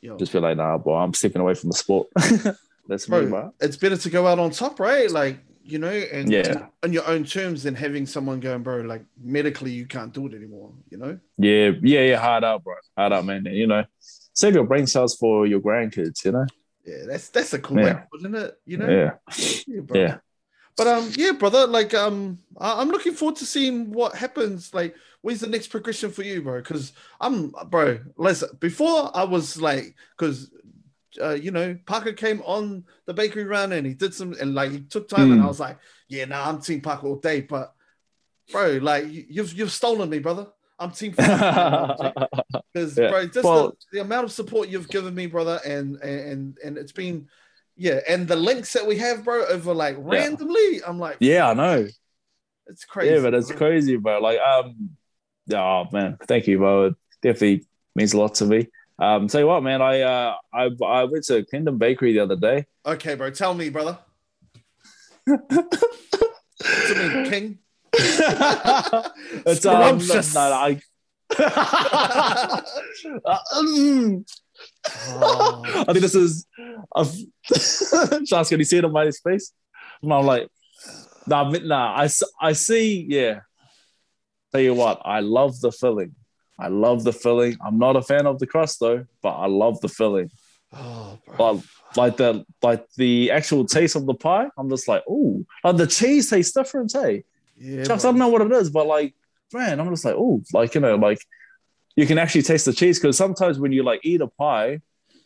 Yo, 0.00 0.16
Just 0.18 0.32
be 0.32 0.38
like, 0.38 0.56
nah, 0.56 0.78
boy, 0.78 0.96
I'm 0.96 1.14
stepping 1.14 1.40
away 1.42 1.54
from 1.54 1.70
the 1.70 1.76
sport. 1.76 2.08
That's 2.88 3.08
me, 3.08 3.22
bro, 3.22 3.26
bro. 3.30 3.54
it's 3.60 3.76
better 3.76 3.96
to 3.96 4.10
go 4.10 4.26
out 4.28 4.38
on 4.38 4.50
top, 4.50 4.78
right? 4.78 5.10
Like, 5.10 5.40
you 5.64 5.80
know, 5.80 5.88
and 5.88 6.30
Yeah. 6.30 6.66
on 6.84 6.92
your 6.92 7.04
own 7.08 7.24
terms 7.24 7.64
than 7.64 7.74
having 7.74 8.06
someone 8.06 8.38
going, 8.38 8.62
bro, 8.62 8.82
like 8.82 9.04
medically 9.20 9.72
you 9.72 9.86
can't 9.86 10.12
do 10.12 10.26
it 10.28 10.34
anymore, 10.34 10.72
you 10.90 10.98
know? 10.98 11.18
Yeah, 11.38 11.70
yeah, 11.82 12.02
yeah, 12.02 12.16
hard 12.18 12.44
out, 12.44 12.62
bro, 12.62 12.74
hard 12.96 13.12
out, 13.12 13.24
man. 13.24 13.46
You 13.46 13.66
know, 13.66 13.84
save 14.32 14.54
your 14.54 14.64
brain 14.64 14.86
cells 14.86 15.16
for 15.16 15.44
your 15.46 15.60
grandkids. 15.60 16.24
You 16.24 16.32
know. 16.32 16.46
Yeah, 16.84 17.06
that's 17.08 17.30
that's 17.30 17.52
a 17.54 17.58
cool 17.58 17.78
way, 17.78 17.84
Yeah. 17.86 18.02
it, 18.12 18.18
isn't 18.18 18.34
it? 18.36 18.58
You 18.64 18.76
know? 18.76 18.88
Yeah, 18.88 19.10
Yeah, 19.66 19.80
yeah. 19.94 20.16
But 20.76 20.86
um, 20.86 21.10
yeah, 21.16 21.32
brother. 21.32 21.66
Like 21.66 21.94
um, 21.94 22.38
I- 22.58 22.80
I'm 22.80 22.88
looking 22.88 23.14
forward 23.14 23.36
to 23.36 23.46
seeing 23.46 23.90
what 23.92 24.14
happens. 24.14 24.74
Like, 24.74 24.94
where's 25.22 25.40
the 25.40 25.46
next 25.46 25.68
progression 25.68 26.10
for 26.10 26.22
you, 26.22 26.42
bro? 26.42 26.60
Because 26.60 26.92
I'm, 27.20 27.52
bro. 27.68 27.98
Listen, 28.16 28.50
before 28.60 29.10
I 29.16 29.24
was 29.24 29.60
like, 29.60 29.94
because. 30.16 30.50
Uh, 31.18 31.30
you 31.30 31.50
know, 31.50 31.74
Parker 31.86 32.12
came 32.12 32.42
on 32.44 32.84
the 33.06 33.14
bakery 33.14 33.44
run 33.44 33.72
and 33.72 33.86
he 33.86 33.94
did 33.94 34.12
some 34.12 34.34
and 34.38 34.54
like 34.54 34.70
he 34.70 34.80
took 34.80 35.08
time 35.08 35.32
and 35.32 35.40
I 35.40 35.44
Mm. 35.46 35.48
was 35.48 35.58
like, 35.60 35.78
yeah, 36.08 36.26
nah, 36.26 36.46
I'm 36.46 36.60
team 36.60 36.82
Parker 36.82 37.06
all 37.06 37.16
day. 37.16 37.40
But 37.40 37.72
bro, 38.52 38.78
like 38.82 39.10
you- 39.10 39.24
you've 39.30 39.54
you've 39.54 39.72
stolen 39.72 40.10
me, 40.10 40.18
brother. 40.18 40.48
I'm 40.78 40.90
team 40.90 41.12
because 41.12 41.26
Yeah. 42.98 43.08
bro, 43.08 43.26
just 43.28 43.44
Well- 43.44 43.68
the, 43.70 43.76
the 43.92 44.00
amount 44.02 44.24
of 44.24 44.32
support 44.32 44.68
you've 44.68 44.88
given 44.90 45.14
me, 45.14 45.26
brother, 45.26 45.58
and 45.64 45.96
and 46.02 46.58
and 46.62 46.76
it's 46.76 46.92
been 46.92 47.28
yeah, 47.76 48.00
and 48.08 48.26
the 48.26 48.36
links 48.36 48.72
that 48.72 48.86
we 48.86 48.96
have, 48.98 49.24
bro, 49.24 49.44
over 49.46 49.74
like 49.74 49.96
randomly, 49.98 50.82
I'm 50.86 50.98
like, 50.98 51.18
yeah, 51.20 51.50
I 51.50 51.54
know. 51.54 51.86
it's 52.66 52.84
crazy. 52.84 53.14
Yeah, 53.14 53.20
but 53.20 53.34
it's 53.34 53.52
crazy, 53.52 53.96
bro. 53.96 54.18
Like, 54.20 54.38
um, 54.38 54.90
oh 55.52 55.84
man, 55.92 56.16
thank 56.26 56.46
you, 56.46 56.58
bro. 56.58 56.86
It 56.86 56.94
definitely 57.22 57.66
means 57.94 58.14
a 58.14 58.18
lot 58.18 58.34
to 58.36 58.46
me. 58.46 58.68
Um, 58.98 59.28
tell 59.28 59.42
you 59.42 59.46
what, 59.46 59.62
man, 59.62 59.82
I 59.82 60.00
uh, 60.00 60.36
I 60.54 60.70
I 60.84 61.04
went 61.04 61.24
to 61.24 61.44
Kingdom 61.44 61.76
Bakery 61.76 62.14
the 62.14 62.20
other 62.20 62.36
day. 62.36 62.66
Okay, 62.84 63.14
bro, 63.14 63.30
tell 63.30 63.52
me, 63.52 63.68
brother. 63.68 63.98
me, 65.26 65.36
King. 67.28 67.58
it's 67.92 69.66
um, 69.66 69.98
no, 69.98 70.20
no, 70.34 70.40
I. 70.40 70.80
Uh, 73.24 73.38
mm. 73.56 74.24
Oh, 75.08 75.62
I 75.64 75.92
think 75.92 76.00
this 76.00 76.14
is. 76.14 76.46
I've, 76.94 77.12
can 78.48 78.58
you 78.58 78.64
see 78.64 78.78
it 78.78 78.84
on 78.84 78.92
my 78.92 79.10
face? 79.10 79.52
And 80.02 80.12
I'm 80.12 80.26
like, 80.26 80.48
nah, 81.26 81.50
nah. 81.50 81.94
I, 81.96 82.08
I 82.40 82.52
see. 82.52 83.06
Yeah. 83.08 83.40
Tell 84.52 84.60
you 84.60 84.74
what, 84.74 85.02
I 85.04 85.20
love 85.20 85.60
the 85.60 85.72
filling. 85.72 86.14
I 86.58 86.68
love 86.68 87.04
the 87.04 87.12
filling. 87.12 87.56
I'm 87.64 87.78
not 87.78 87.96
a 87.96 88.02
fan 88.02 88.26
of 88.26 88.38
the 88.38 88.46
crust 88.46 88.80
though, 88.80 89.04
but 89.22 89.34
I 89.36 89.46
love 89.46 89.80
the 89.80 89.88
filling. 89.88 90.30
oh, 90.72 91.18
bro. 91.26 91.36
But 91.36 91.64
like 91.96 92.16
the 92.16 92.44
like 92.62 92.86
the 92.96 93.30
actual 93.30 93.66
taste 93.66 93.96
of 93.96 94.06
the 94.06 94.14
pie, 94.14 94.48
I'm 94.56 94.70
just 94.70 94.88
like, 94.88 95.02
oh, 95.08 95.44
like 95.64 95.76
the 95.76 95.86
cheese 95.86 96.30
tastes 96.30 96.52
different, 96.52 96.92
hey. 96.92 97.24
yeah, 97.58 97.84
Chucks. 97.84 98.04
I 98.04 98.08
don't 98.08 98.18
know 98.18 98.28
what 98.28 98.42
it 98.42 98.52
is, 98.52 98.70
but 98.70 98.86
like, 98.86 99.14
man, 99.52 99.80
I'm 99.80 99.90
just 99.90 100.04
like, 100.04 100.14
oh, 100.16 100.42
like 100.52 100.74
you 100.74 100.80
know, 100.80 100.96
like 100.96 101.18
you 101.96 102.06
can 102.06 102.18
actually 102.18 102.42
taste 102.42 102.66
the 102.66 102.72
cheese 102.72 102.98
because 102.98 103.16
sometimes 103.16 103.58
when 103.58 103.72
you 103.72 103.82
like 103.82 104.00
eat 104.04 104.20
a 104.20 104.26
pie 104.28 104.80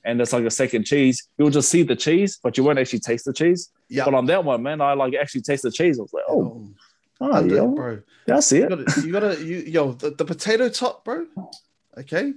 and 0.05 0.21
it's 0.21 0.33
like 0.33 0.45
a 0.45 0.51
second 0.51 0.85
cheese, 0.85 1.29
you'll 1.37 1.51
just 1.51 1.69
see 1.69 1.83
the 1.83 1.97
cheese, 1.97 2.39
but 2.43 2.57
you 2.57 2.65
won't 2.65 2.79
actually 2.79 3.01
taste 3.01 3.25
the 3.27 3.33
cheese. 3.33 3.71
Yeah. 3.89 4.05
But 4.07 4.15
on 4.15 4.27
that 4.27 4.45
one, 4.45 4.63
man, 4.63 4.81
I 4.81 4.95
like 4.95 5.15
actually 5.15 5.43
taste 5.43 5.63
the 5.65 5.71
cheese. 5.71 5.99
I 5.99 6.03
was 6.03 6.13
like, 6.13 6.25
oh, 6.29 6.71
Oh, 7.23 7.29
oh 7.33 7.45
yeah, 7.45 7.67
bro. 7.67 8.01
yeah, 8.27 8.37
I 8.39 8.41
see 8.41 8.59
You 8.59 8.65
it. 8.65 8.69
gotta, 8.71 9.01
you 9.07 9.13
gotta, 9.13 9.45
you, 9.45 9.57
yo, 9.59 9.93
the, 9.93 10.11
the 10.11 10.25
potato 10.25 10.71
top, 10.71 11.05
bro. 11.05 11.27
Okay, 11.99 12.33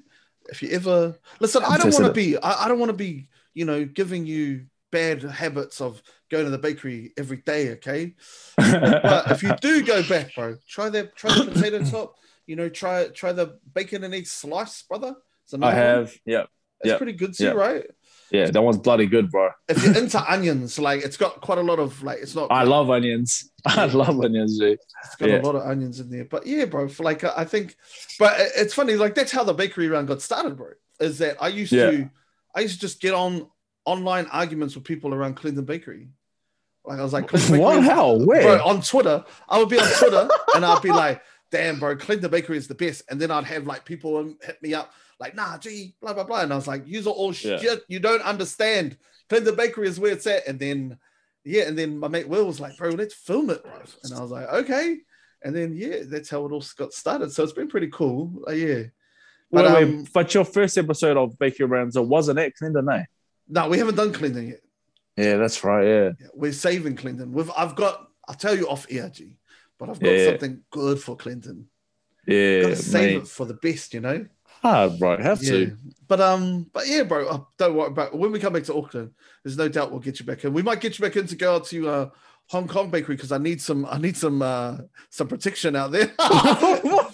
if 0.50 0.62
you 0.62 0.70
ever 0.72 1.18
listen, 1.40 1.64
I 1.66 1.78
don't 1.78 1.94
want 1.94 2.06
to 2.06 2.12
be, 2.12 2.36
I, 2.38 2.66
I 2.66 2.68
don't 2.68 2.80
want 2.80 2.90
to 2.90 2.98
be, 2.98 3.30
you 3.54 3.64
know, 3.64 3.86
giving 3.86 4.26
you 4.26 4.66
bad 4.92 5.22
habits 5.24 5.80
of 5.80 6.04
going 6.30 6.44
to 6.44 6.50
the 6.52 6.58
bakery 6.58 7.14
every 7.18 7.38
day. 7.38 7.72
Okay, 7.74 8.14
but 8.58 9.32
if 9.32 9.42
you 9.42 9.56
do 9.62 9.84
go 9.86 10.04
back, 10.04 10.36
bro, 10.36 10.58
try 10.68 10.90
that, 10.90 11.16
try 11.16 11.34
the 11.34 11.50
potato 11.50 11.82
top. 11.86 12.16
You 12.46 12.56
know, 12.56 12.70
try 12.70 13.08
try 13.08 13.32
the 13.32 13.58
bacon 13.74 14.04
and 14.04 14.14
egg 14.14 14.28
slice, 14.28 14.82
brother. 14.84 15.16
It's 15.46 15.54
I 15.54 15.58
one. 15.58 15.74
have, 15.74 16.14
yeah, 16.26 16.44
It's 16.82 16.92
yeah, 16.92 16.98
pretty 16.98 17.14
good 17.14 17.34
too, 17.36 17.46
yeah. 17.46 17.52
right? 17.52 17.86
Yeah, 18.32 18.50
that 18.50 18.62
one's 18.62 18.78
bloody 18.80 19.06
good, 19.06 19.30
bro. 19.30 19.50
If 19.68 19.84
you're 19.84 19.96
into 19.98 20.20
onions, 20.32 20.80
like 20.80 21.04
it's 21.04 21.18
got 21.18 21.40
quite 21.42 21.58
a 21.60 21.62
lot 21.62 21.80
of 21.80 22.02
like 22.02 22.20
it's 22.20 22.34
not. 22.36 22.52
I 22.52 22.64
love 22.64 22.90
onions. 22.90 23.52
I 23.66 23.86
love 23.86 24.20
onions, 24.20 24.58
G. 24.58 24.78
It's 25.04 25.16
got 25.18 25.30
yeah. 25.30 25.42
a 25.42 25.44
lot 25.44 25.56
of 25.56 25.62
onions 25.64 26.00
in 26.00 26.10
there. 26.10 26.26
But 26.26 26.48
yeah, 26.48 26.66
bro. 26.66 26.88
For 26.88 27.04
like 27.04 27.24
uh, 27.24 27.34
I 27.38 27.46
think, 27.46 27.76
but 28.20 28.34
it's 28.56 28.74
funny. 28.74 28.96
Like 28.96 29.16
that's 29.16 29.32
how 29.32 29.44
the 29.44 29.54
bakery 29.54 29.88
run 29.88 30.06
got 30.06 30.22
started, 30.22 30.58
bro. 30.58 30.70
Is 31.00 31.20
that 31.20 31.38
I 31.42 31.50
used 31.50 31.72
Yeah. 31.72 31.92
to, 31.92 32.10
I 32.56 32.62
used 32.62 32.76
to 32.76 32.82
just 32.82 33.02
get 33.02 33.14
on 33.14 33.48
online 33.86 34.26
arguments 34.28 34.76
with 34.76 34.84
people 34.86 35.14
around 35.14 35.36
Clinton 35.36 35.66
Bakery. 35.66 36.08
Like 36.86 37.00
I 37.00 37.04
was 37.04 37.14
like, 37.14 37.28
Clinton 37.28 37.52
Bakery 37.58 37.64
What? 37.64 37.84
How? 37.84 38.14
Where? 38.14 38.42
bro, 38.58 38.66
on 38.66 38.82
Twitter, 38.82 39.24
I 39.48 39.58
would 39.60 39.70
be 39.70 39.80
on 39.80 39.88
Twitter 40.00 40.28
and 40.56 40.66
I'd 40.66 40.82
be 40.82 40.92
like, 40.92 41.22
damn, 41.54 41.80
bro, 41.80 41.96
Clinton 41.96 42.32
Bakery 42.32 42.58
is 42.58 42.68
the 42.68 42.74
best. 42.76 43.04
And 43.10 43.22
then 43.22 43.30
I'd 43.32 43.46
have 43.46 43.68
like 43.68 43.86
people 43.86 44.34
hit 44.42 44.62
me 44.62 44.74
up, 44.74 44.92
like, 45.20 45.36
nah, 45.36 45.58
gee, 45.60 45.96
blah, 46.02 46.14
blah, 46.14 46.24
blah. 46.24 46.42
And 46.42 46.52
I 46.52 46.56
was 46.56 46.68
like, 46.68 46.84
you're 46.88 47.06
all 47.06 47.28
Yeah. 47.34 47.58
shit. 47.60 47.84
You 47.88 48.00
don't 48.00 48.24
understand. 48.24 48.98
Clinton 49.30 49.56
Bakery 49.56 49.88
is 49.88 50.00
where 50.00 50.12
it's 50.14 50.26
at. 50.28 50.48
And 50.48 50.60
then, 50.60 50.98
yeah, 51.46 51.64
and 51.64 51.78
then 51.78 51.98
my 52.00 52.08
mate 52.08 52.28
Will 52.28 52.46
was 52.46 52.60
like, 52.60 52.76
bro, 52.78 52.90
let's 52.90 53.14
film 53.14 53.52
it, 53.52 53.64
bro. 53.64 53.72
And 54.04 54.14
I 54.14 54.22
was 54.22 54.32
like, 54.32 54.48
okay. 54.50 54.98
And 55.44 55.56
then, 55.56 55.74
yeah, 55.76 55.98
that's 56.06 56.30
how 56.30 56.46
it 56.46 56.52
all 56.52 56.64
got 56.78 56.92
started. 56.94 57.32
So 57.32 57.44
it's 57.44 57.54
been 57.54 57.68
pretty 57.70 57.90
cool. 57.90 58.44
Uh, 58.48 58.52
yeah. 58.54 58.84
But, 59.52 59.66
Wait, 59.66 59.74
wait, 59.74 59.84
um, 59.84 60.08
but 60.12 60.34
your 60.34 60.46
first 60.46 60.78
episode 60.80 61.16
of 61.18 61.38
Bakery 61.38 61.68
Rounds 61.68 61.98
wasn't 62.00 62.40
at 62.40 62.56
Clinton, 62.56 62.90
eh? 62.90 63.04
no, 63.48 63.70
we 63.70 63.78
haven't 63.78 63.96
done 63.96 64.12
Clinton 64.12 64.48
yet. 64.48 64.62
Yeah, 65.16 65.38
that's 65.38 65.64
right. 65.64 65.86
Yeah. 65.86 66.10
Yeah, 66.20 66.28
we're 66.34 66.54
saving 66.54 66.96
Clinton. 66.96 67.32
We've, 67.32 67.52
I've 67.56 67.76
got, 67.76 68.08
I'll 68.28 68.34
tell 68.36 68.58
you 68.58 68.68
off 68.68 68.88
air, 68.90 69.10
G, 69.10 69.36
but 69.86 69.92
I've 69.92 70.00
got 70.00 70.10
Yeah. 70.12 70.26
something 70.30 70.62
good 70.72 71.00
for 71.02 71.16
Clinton. 71.18 71.68
Yeah, 72.26 72.62
Gotta 72.62 72.76
save 72.78 73.16
mate. 73.18 73.24
it 73.24 73.28
for 73.28 73.46
the 73.46 73.56
best, 73.56 73.94
you 73.94 74.00
know. 74.00 74.26
Hard, 74.62 74.98
bro. 74.98 75.18
Have 75.22 75.44
Yeah, 75.44 75.52
to. 75.52 75.78
but 76.08 76.22
um, 76.22 76.68
but 76.72 76.88
yeah, 76.88 77.04
bro. 77.04 77.28
Uh, 77.28 77.42
don't 77.58 77.76
worry 77.76 77.88
about 77.88 78.18
when 78.18 78.32
we 78.32 78.40
come 78.40 78.54
back 78.54 78.64
to 78.64 78.76
Auckland. 78.76 79.12
There's 79.44 79.58
no 79.58 79.68
doubt 79.68 79.92
we'll 79.92 80.00
get 80.00 80.20
you 80.22 80.26
back 80.26 80.46
in. 80.46 80.54
We 80.54 80.62
might 80.62 80.80
get 80.80 80.98
you 80.98 81.04
back 81.04 81.18
in 81.18 81.28
to 81.28 81.36
go 81.36 81.56
out 81.56 81.66
to 81.66 81.90
uh, 81.90 82.10
Hong 82.50 82.68
Kong 82.70 82.90
bakery 82.90 83.16
because 83.18 83.34
I 83.34 83.40
need 83.40 83.62
some. 83.62 83.86
I 83.86 83.98
need 83.98 84.16
some 84.16 84.42
uh 84.42 84.78
some 85.10 85.28
protection 85.28 85.76
out 85.76 85.92
there, 85.92 86.08
bro. 86.18 87.00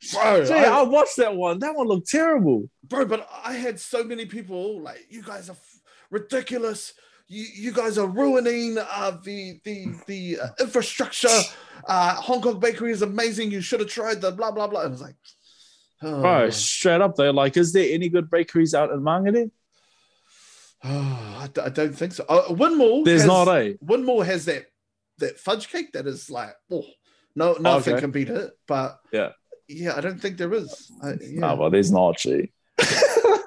Gee, 0.00 0.18
I- 0.18 0.80
I 0.80 0.82
watched 0.82 1.16
that 1.18 1.36
one. 1.36 1.58
That 1.60 1.76
one 1.76 1.86
looked 1.86 2.08
terrible. 2.08 2.68
bro, 2.84 3.04
but 3.04 3.28
I 3.44 3.52
had 3.52 3.78
so 3.78 4.02
many 4.02 4.26
people 4.26 4.80
like, 4.80 5.06
you 5.10 5.22
guys 5.22 5.48
are 5.48 5.52
f- 5.52 5.80
ridiculous. 6.10 6.94
You, 7.32 7.46
you 7.54 7.72
guys 7.72 7.96
are 7.96 8.08
ruining 8.08 8.76
uh, 8.76 9.16
the 9.22 9.60
the 9.62 9.86
the 10.08 10.40
uh, 10.42 10.48
infrastructure. 10.58 11.28
Uh, 11.86 12.14
Hong 12.16 12.42
Kong 12.42 12.58
bakery 12.58 12.90
is 12.90 13.02
amazing. 13.02 13.52
You 13.52 13.60
should 13.60 13.78
have 13.78 13.88
tried 13.88 14.20
the 14.20 14.32
blah 14.32 14.50
blah 14.50 14.66
blah. 14.66 14.80
And 14.80 14.88
I 14.88 14.90
was 14.90 15.00
like, 15.00 15.14
oh. 16.02 16.20
Bro, 16.22 16.50
straight 16.50 17.00
up 17.00 17.14
though, 17.14 17.30
like, 17.30 17.56
is 17.56 17.72
there 17.72 17.86
any 17.94 18.08
good 18.08 18.28
bakeries 18.30 18.74
out 18.74 18.90
in 18.90 19.00
Mangere? 19.00 19.48
I, 20.82 21.48
d- 21.54 21.60
I 21.60 21.68
don't 21.68 21.94
think 21.94 22.14
so. 22.14 22.24
Uh, 22.28 22.48
Winmore. 22.48 23.04
There's 23.04 23.20
has, 23.22 23.28
not, 23.28 23.48
eh? 23.48 23.74
Winmore 23.84 24.26
has 24.26 24.46
that 24.46 24.66
that 25.18 25.38
fudge 25.38 25.68
cake 25.68 25.92
that 25.92 26.08
is 26.08 26.30
like, 26.30 26.54
oh, 26.72 26.84
no, 27.36 27.52
nothing 27.60 27.94
Okay. 27.94 28.00
can 28.00 28.10
beat 28.10 28.28
it. 28.30 28.50
But 28.66 28.98
Yeah. 29.12 29.30
yeah, 29.68 29.94
I 29.96 30.00
don't 30.00 30.20
think 30.20 30.36
there 30.36 30.52
is. 30.52 30.90
I, 31.00 31.10
yeah. 31.20 31.40
No, 31.40 31.56
but 31.56 31.70
there's 31.70 31.92
not, 31.92 32.18
gee. 32.18 32.50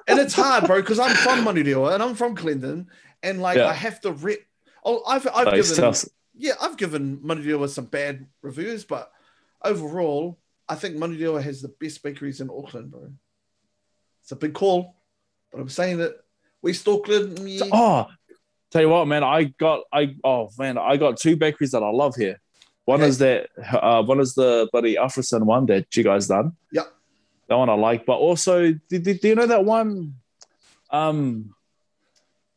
and 0.08 0.18
it's 0.20 0.34
hard, 0.34 0.66
bro, 0.66 0.80
because 0.80 1.00
I'm 1.00 1.14
from 1.16 1.44
Manurewa 1.44 1.92
and 1.92 2.02
I'm 2.02 2.14
from 2.14 2.36
Clinton, 2.36 2.88
and 3.24 3.40
like 3.40 3.56
Yeah. 3.56 3.66
I 3.66 3.72
have 3.72 4.00
to 4.02 4.12
rep. 4.12 4.38
Oh, 4.84 5.02
I've 5.06 5.26
I've 5.34 5.46
given 5.50 5.64
stuff- 5.64 6.04
yeah, 6.36 6.52
I've 6.60 6.76
given 6.76 7.18
Manurewa 7.18 7.68
some 7.68 7.86
bad 7.86 8.26
reviews, 8.42 8.84
but 8.84 9.10
overall, 9.64 10.38
I 10.68 10.74
think 10.74 10.96
Manurewa 10.96 11.42
has 11.42 11.62
the 11.62 11.68
best 11.80 12.02
bakeries 12.02 12.40
in 12.40 12.50
Auckland, 12.50 12.90
bro. 12.90 13.10
It's 14.22 14.32
a 14.32 14.36
big 14.36 14.52
call, 14.54 14.96
but 15.50 15.60
I'm 15.60 15.68
saying 15.68 15.98
that 15.98 16.16
West 16.62 16.86
Auckland, 16.88 17.38
yeah. 17.48 17.66
Oh, 17.72 18.06
tell 18.70 18.82
you 18.82 18.88
what, 18.88 19.06
man, 19.06 19.22
I 19.22 19.44
got, 19.44 19.82
I, 19.92 20.16
oh 20.24 20.50
man, 20.58 20.76
I 20.78 20.96
got 20.96 21.18
two 21.18 21.36
bakeries 21.36 21.70
that 21.72 21.82
I 21.82 21.90
love 21.90 22.14
here. 22.16 22.40
One 22.86 23.00
Okay. 23.00 23.08
is 23.08 23.18
that, 23.18 23.48
uh, 23.72 24.02
one 24.02 24.20
is 24.20 24.34
the 24.34 24.68
bloody 24.72 24.96
Alfriston 24.96 25.44
one 25.44 25.66
that 25.66 25.94
you 25.96 26.04
guys 26.04 26.26
done. 26.28 26.56
Yeah. 26.72 26.82
That 27.48 27.56
one 27.56 27.68
I 27.70 27.74
like, 27.74 28.04
but 28.06 28.16
also, 28.16 28.72
do, 28.72 28.98
do, 28.98 29.14
do 29.14 29.28
you 29.28 29.34
know 29.34 29.46
that 29.46 29.64
one? 29.64 30.14
Um, 30.90 31.54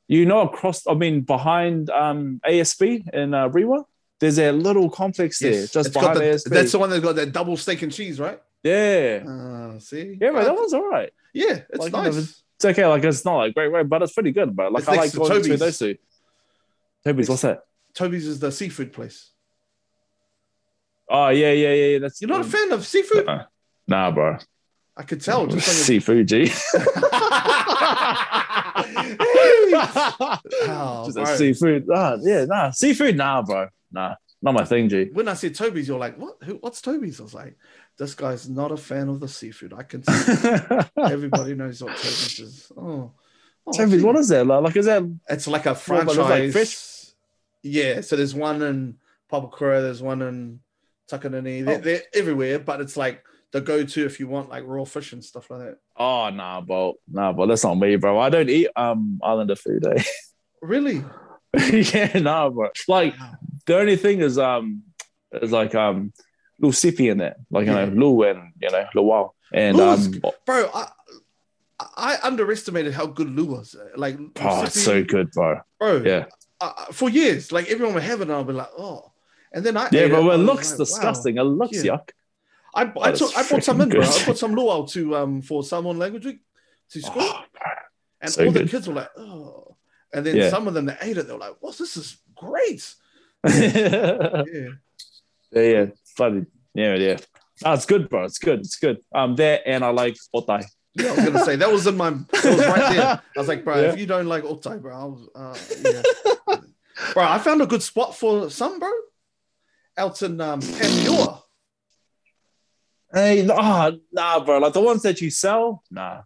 you 0.08 0.26
know, 0.26 0.42
across, 0.42 0.86
I 0.88 0.94
mean, 0.94 1.22
behind 1.22 1.90
um 1.90 2.40
ASB 2.48 3.14
in 3.14 3.34
uh, 3.34 3.48
Rewa, 3.50 3.84
there's 4.20 4.40
a 4.40 4.52
little 4.52 4.90
complex 4.90 5.40
there, 5.40 5.52
Yes. 5.52 5.72
just 5.72 5.88
It's 5.90 5.94
behind 5.98 6.18
the- 6.18 6.24
ASB. 6.24 6.50
That's 6.50 6.72
the 6.72 6.80
one 6.80 6.90
that's 6.90 7.04
got 7.04 7.16
that 7.18 7.32
double 7.34 7.58
steak 7.58 7.82
and 7.82 7.92
cheese, 7.92 8.20
right? 8.20 8.40
yeah, 8.64 9.24
Uh, 9.28 9.80
see, 9.80 10.18
yeah, 10.20 10.30
Uh, 10.32 10.44
that 10.44 10.56
one's 10.56 10.74
all 10.74 10.88
right. 10.90 11.12
yeah, 11.34 11.62
it's 11.70 11.80
like, 11.80 11.92
you 11.94 11.98
know, 11.98 12.04
nice. 12.04 12.44
It's 12.56 12.66
okay, 12.66 12.86
like 12.88 13.04
it's 13.04 13.24
not 13.24 13.38
like 13.38 13.54
great, 13.54 13.70
great, 13.72 13.88
but 13.88 14.02
it's 14.02 14.14
pretty 14.14 14.32
good, 14.32 14.56
bro. 14.56 14.70
Like 14.70 14.82
It's 14.82 14.90
I 14.90 14.96
like 14.96 15.12
to 15.12 15.18
going 15.18 15.30
Toby's. 15.44 15.60
those 15.60 15.78
two. 15.78 15.96
Toby's, 17.06 17.30
what's 17.30 17.44
that? 17.44 17.64
Toby's 17.94 18.26
is 18.28 18.40
the 18.40 18.52
seafood 18.52 18.92
place. 18.94 19.30
Oh 21.10 21.30
yeah, 21.30 21.52
yeah, 21.52 21.74
yeah. 21.74 21.86
yeah, 21.86 22.00
That's 22.00 22.20
You're 22.22 22.30
not 22.30 22.42
a 22.42 22.44
fan 22.50 22.72
of 22.72 22.86
seafood? 22.86 23.28
Uh, 23.28 23.44
nah, 23.88 24.12
bro. 24.12 24.38
I 24.98 25.04
could 25.04 25.22
tell. 25.22 25.46
Just 25.48 25.70
on 25.70 25.76
your- 25.76 25.84
Seafood, 25.84 26.28
G. 26.28 26.52
Oh, 30.70 31.12
Just 31.14 31.38
seafood. 31.38 31.88
Ah, 31.94 32.18
yeah, 32.22 32.46
nah. 32.46 32.72
Seafood, 32.72 33.16
nah, 33.16 33.42
bro. 33.42 33.68
Nah, 33.92 34.16
not 34.42 34.54
my 34.54 34.66
thing, 34.66 34.90
G. 34.90 35.10
when 35.14 35.28
I 35.28 35.34
said 35.34 35.56
Toby's, 35.56 35.88
you're 35.88 36.00
like, 36.00 36.18
what? 36.18 36.36
Who, 36.44 36.56
what's 36.56 36.82
Toby's? 36.82 37.20
I 37.20 37.24
was 37.24 37.34
like, 37.34 37.56
this 37.98 38.14
guy's 38.16 38.50
not 38.50 38.72
a 38.72 38.78
fan 38.78 39.10
of 39.10 39.20
the 39.20 39.28
seafood. 39.28 39.74
I 39.74 39.84
can 39.84 40.04
see. 40.04 40.34
Everybody 40.98 41.56
knows 41.56 41.82
what 41.84 41.96
Toby's 41.98 42.40
is. 42.40 42.72
Oh, 42.78 43.12
oh 43.66 43.72
Toby's, 43.72 44.04
what 44.04 44.16
is 44.18 44.28
that? 44.30 44.46
Like, 44.46 44.64
like, 44.64 44.76
is 44.76 44.86
that? 44.86 45.04
It's 45.30 45.48
like 45.48 45.66
a 45.66 45.76
franchise. 45.76 46.18
like 46.18 46.52
fish? 46.52 46.78
Yeah, 47.64 48.02
so 48.02 48.16
there's 48.16 48.36
one 48.36 48.62
in 48.62 48.98
Papakura, 49.32 49.82
there's 49.82 50.02
one 50.02 50.22
in 50.22 50.60
Takanini. 51.10 51.66
They're, 51.66 51.78
Oh. 51.78 51.82
they're 51.82 52.02
everywhere, 52.14 52.60
but 52.60 52.82
it's 52.82 52.98
like 52.98 53.24
the 53.54 53.62
go-to 53.62 54.06
if 54.06 54.20
you 54.20 54.28
want 54.28 54.50
like 54.50 54.64
raw 54.66 54.84
fish 54.84 55.14
and 55.14 55.24
stuff 55.24 55.50
like 55.50 55.60
that. 55.62 55.78
Oh, 55.96 56.30
nah, 56.30 56.62
bro. 56.62 56.96
Nah, 57.10 57.32
bro. 57.34 57.46
That's 57.48 57.64
not 57.64 57.76
me, 57.76 57.96
bro. 57.96 58.20
I 58.20 58.30
don't 58.30 58.50
eat 58.50 58.68
um 58.76 59.20
Islander 59.24 59.56
food, 59.56 59.86
eh? 59.86 60.04
Really? 60.62 61.04
yeah, 61.72 62.18
nah, 62.20 62.50
bro. 62.50 62.70
Like, 62.88 63.18
Wow. 63.20 63.34
the 63.66 63.78
only 63.80 63.96
thing 63.96 64.20
is 64.22 64.38
um 64.38 64.84
is 65.32 65.52
like 65.52 65.76
um 65.76 66.12
little 66.60 66.74
sippy 66.74 67.12
in 67.12 67.18
there, 67.20 67.36
like 67.52 67.68
you 67.68 67.74
Yeah. 67.74 67.86
know, 67.86 67.94
Lu 67.94 68.24
and 68.24 68.54
you 68.62 68.70
know, 68.72 68.86
Luau. 68.96 69.32
And 69.54 69.78
Lu 69.78 69.92
is 69.94 70.08
um, 70.08 70.22
Bro, 70.46 70.70
I, 70.74 70.88
I 71.96 72.18
underestimated 72.24 72.94
how 72.94 73.06
good 73.06 73.30
Lou 73.30 73.46
was. 73.46 73.76
Like, 73.96 74.18
oh, 74.42 74.64
it's 74.66 74.82
so 74.84 75.04
good, 75.04 75.32
bro. 75.32 75.62
bro. 75.80 75.98
Yeah. 76.04 76.26
uh, 76.60 76.86
for 76.92 77.10
years, 77.10 77.52
like 77.52 77.70
everyone 77.70 77.94
would 77.94 78.04
have 78.04 78.20
it, 78.20 78.24
and 78.24 78.32
I'll 78.34 78.44
be 78.44 78.54
like, 78.54 78.72
oh. 78.78 79.12
And 79.54 79.66
then 79.66 79.78
I 79.78 79.84
Yeah, 79.92 80.08
but 80.10 80.12
it, 80.12 80.12
it 80.12 80.14
and 80.14 80.16
I 80.32 80.36
was 80.36 80.40
looks 80.46 80.72
like, 80.72 80.80
wow. 80.80 80.86
disgusting. 80.86 81.38
It 81.38 81.44
looks 81.44 81.84
Yeah. 81.84 81.92
yuck. 81.98 82.10
I, 82.76 82.92
I, 83.02 83.12
took, 83.12 83.36
I 83.38 83.48
brought 83.48 83.64
some 83.64 83.82
in, 83.82 83.90
freaking 83.90 83.92
bro. 83.94 84.02
I 84.22 84.24
brought 84.26 84.38
some 84.38 84.54
luau 84.56 84.86
to 84.88 85.16
um 85.16 85.42
for 85.42 85.64
Samoan 85.64 85.98
language 85.98 86.26
week 86.26 86.40
to 86.92 87.02
school, 87.02 87.24
Oh, 87.24 87.44
and 88.22 88.32
so 88.32 88.46
all 88.46 88.52
the 88.52 88.66
kids 88.66 88.88
were 88.88 88.94
like, 88.96 89.10
oh. 89.18 89.76
And 90.14 90.26
then 90.26 90.36
Yeah. 90.38 90.50
some 90.50 90.68
of 90.68 90.74
them 90.74 90.86
that 90.86 91.00
ate 91.02 91.18
it, 91.18 91.28
they 91.28 91.34
were 91.34 91.40
like, 91.40 91.56
"What? 91.60 91.78
This 91.78 91.98
is 91.98 92.18
great." 92.36 92.94
yeah, 93.48 94.44
Yeah, 95.52 95.62
yeah, 95.62 95.86
funny. 96.16 96.46
Yeah, 96.74 96.96
yeah. 96.96 97.18
No, 97.64 97.74
it's 97.74 97.86
good, 97.86 98.10
bro. 98.10 98.24
It's 98.24 98.38
good. 98.40 98.60
It's 98.60 98.78
good. 98.78 99.00
Um, 99.14 99.36
there 99.36 99.62
and 99.66 99.84
I 99.84 99.90
like 99.90 100.16
otai. 100.36 100.64
yeah. 100.94 101.08
I 101.08 101.16
was 101.16 101.26
gonna 101.26 101.46
say 101.46 101.56
that 101.58 101.72
was 101.72 101.88
in 101.88 101.98
my. 101.98 102.12
That 102.12 102.44
was 102.46 102.66
right 102.66 102.96
there. 102.96 103.22
I 103.36 103.40
was 103.40 103.48
like, 103.48 103.64
bro, 103.66 103.82
Yeah. 103.82 103.92
if 103.94 104.00
you 104.00 104.06
don't 104.06 104.28
like 104.28 104.44
otai, 104.44 104.82
bro, 104.82 104.96
I 104.96 105.06
was, 105.06 105.30
uh, 105.36 105.58
yeah. 105.84 106.58
bro, 107.14 107.24
I 107.24 107.38
found 107.40 107.62
a 107.62 107.68
good 107.68 107.84
spot 107.84 108.16
for 108.16 108.50
some, 108.50 108.80
bro. 108.80 108.92
Out 109.98 110.22
in 110.22 110.40
um, 110.40 110.62
Panmure. 110.62 111.42
Hey, 113.14 113.44
no- 113.44 113.56
ah, 113.58 113.92
nah, 114.12 114.44
bro. 114.44 114.58
Like 114.60 114.74
the 114.74 114.82
ones 114.82 115.02
that 115.04 115.22
you 115.22 115.30
sell, 115.30 115.84
nah. 115.90 116.22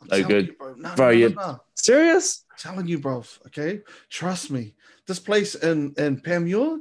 I'm 0.00 0.08
No 0.22 0.28
good. 0.28 0.46
you, 0.46 0.52
bro. 0.54 0.74
No, 0.74 0.94
Bro, 0.94 1.06
no, 1.06 1.10
you- 1.12 1.34
no. 1.34 1.60
Serious? 1.74 2.44
telling 2.58 2.86
you, 2.86 2.98
bro. 2.98 3.24
Okay, 3.46 3.80
trust 4.10 4.50
me. 4.50 4.74
This 5.06 5.18
place 5.18 5.54
in 5.54 5.94
in 5.96 6.20
Panmure, 6.20 6.80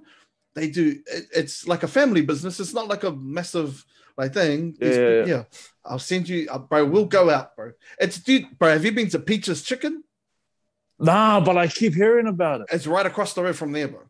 they 0.55 0.69
do. 0.69 0.99
It, 1.07 1.25
it's 1.33 1.67
like 1.67 1.83
a 1.83 1.87
family 1.87 2.21
business. 2.21 2.59
It's 2.59 2.73
not 2.73 2.87
like 2.89 3.03
a 3.03 3.11
massive 3.11 3.85
like 4.17 4.33
thing. 4.33 4.75
These 4.79 4.97
Yeah, 4.97 5.09
yeah, 5.09 5.25
yeah. 5.25 5.43
I'll 5.85 5.99
send 5.99 6.27
you, 6.27 6.47
uh, 6.51 6.59
bro. 6.59 6.85
We'll 6.85 7.05
go 7.05 7.29
out, 7.29 7.55
bro. 7.55 7.71
It's 7.97 8.19
dude, 8.19 8.57
bro. 8.59 8.69
Have 8.73 8.83
you 8.85 8.91
been 8.91 9.09
to 9.11 9.19
Peaches 9.19 9.63
Chicken? 9.63 10.03
Nah, 10.99 11.39
but 11.39 11.57
I 11.57 11.67
keep 11.67 11.95
hearing 11.95 12.27
about 12.27 12.61
it. 12.61 12.67
It's 12.73 12.85
right 12.85 13.05
across 13.05 13.33
the 13.33 13.41
road 13.43 13.55
from 13.55 13.71
there, 13.71 13.87
bro. 13.87 14.01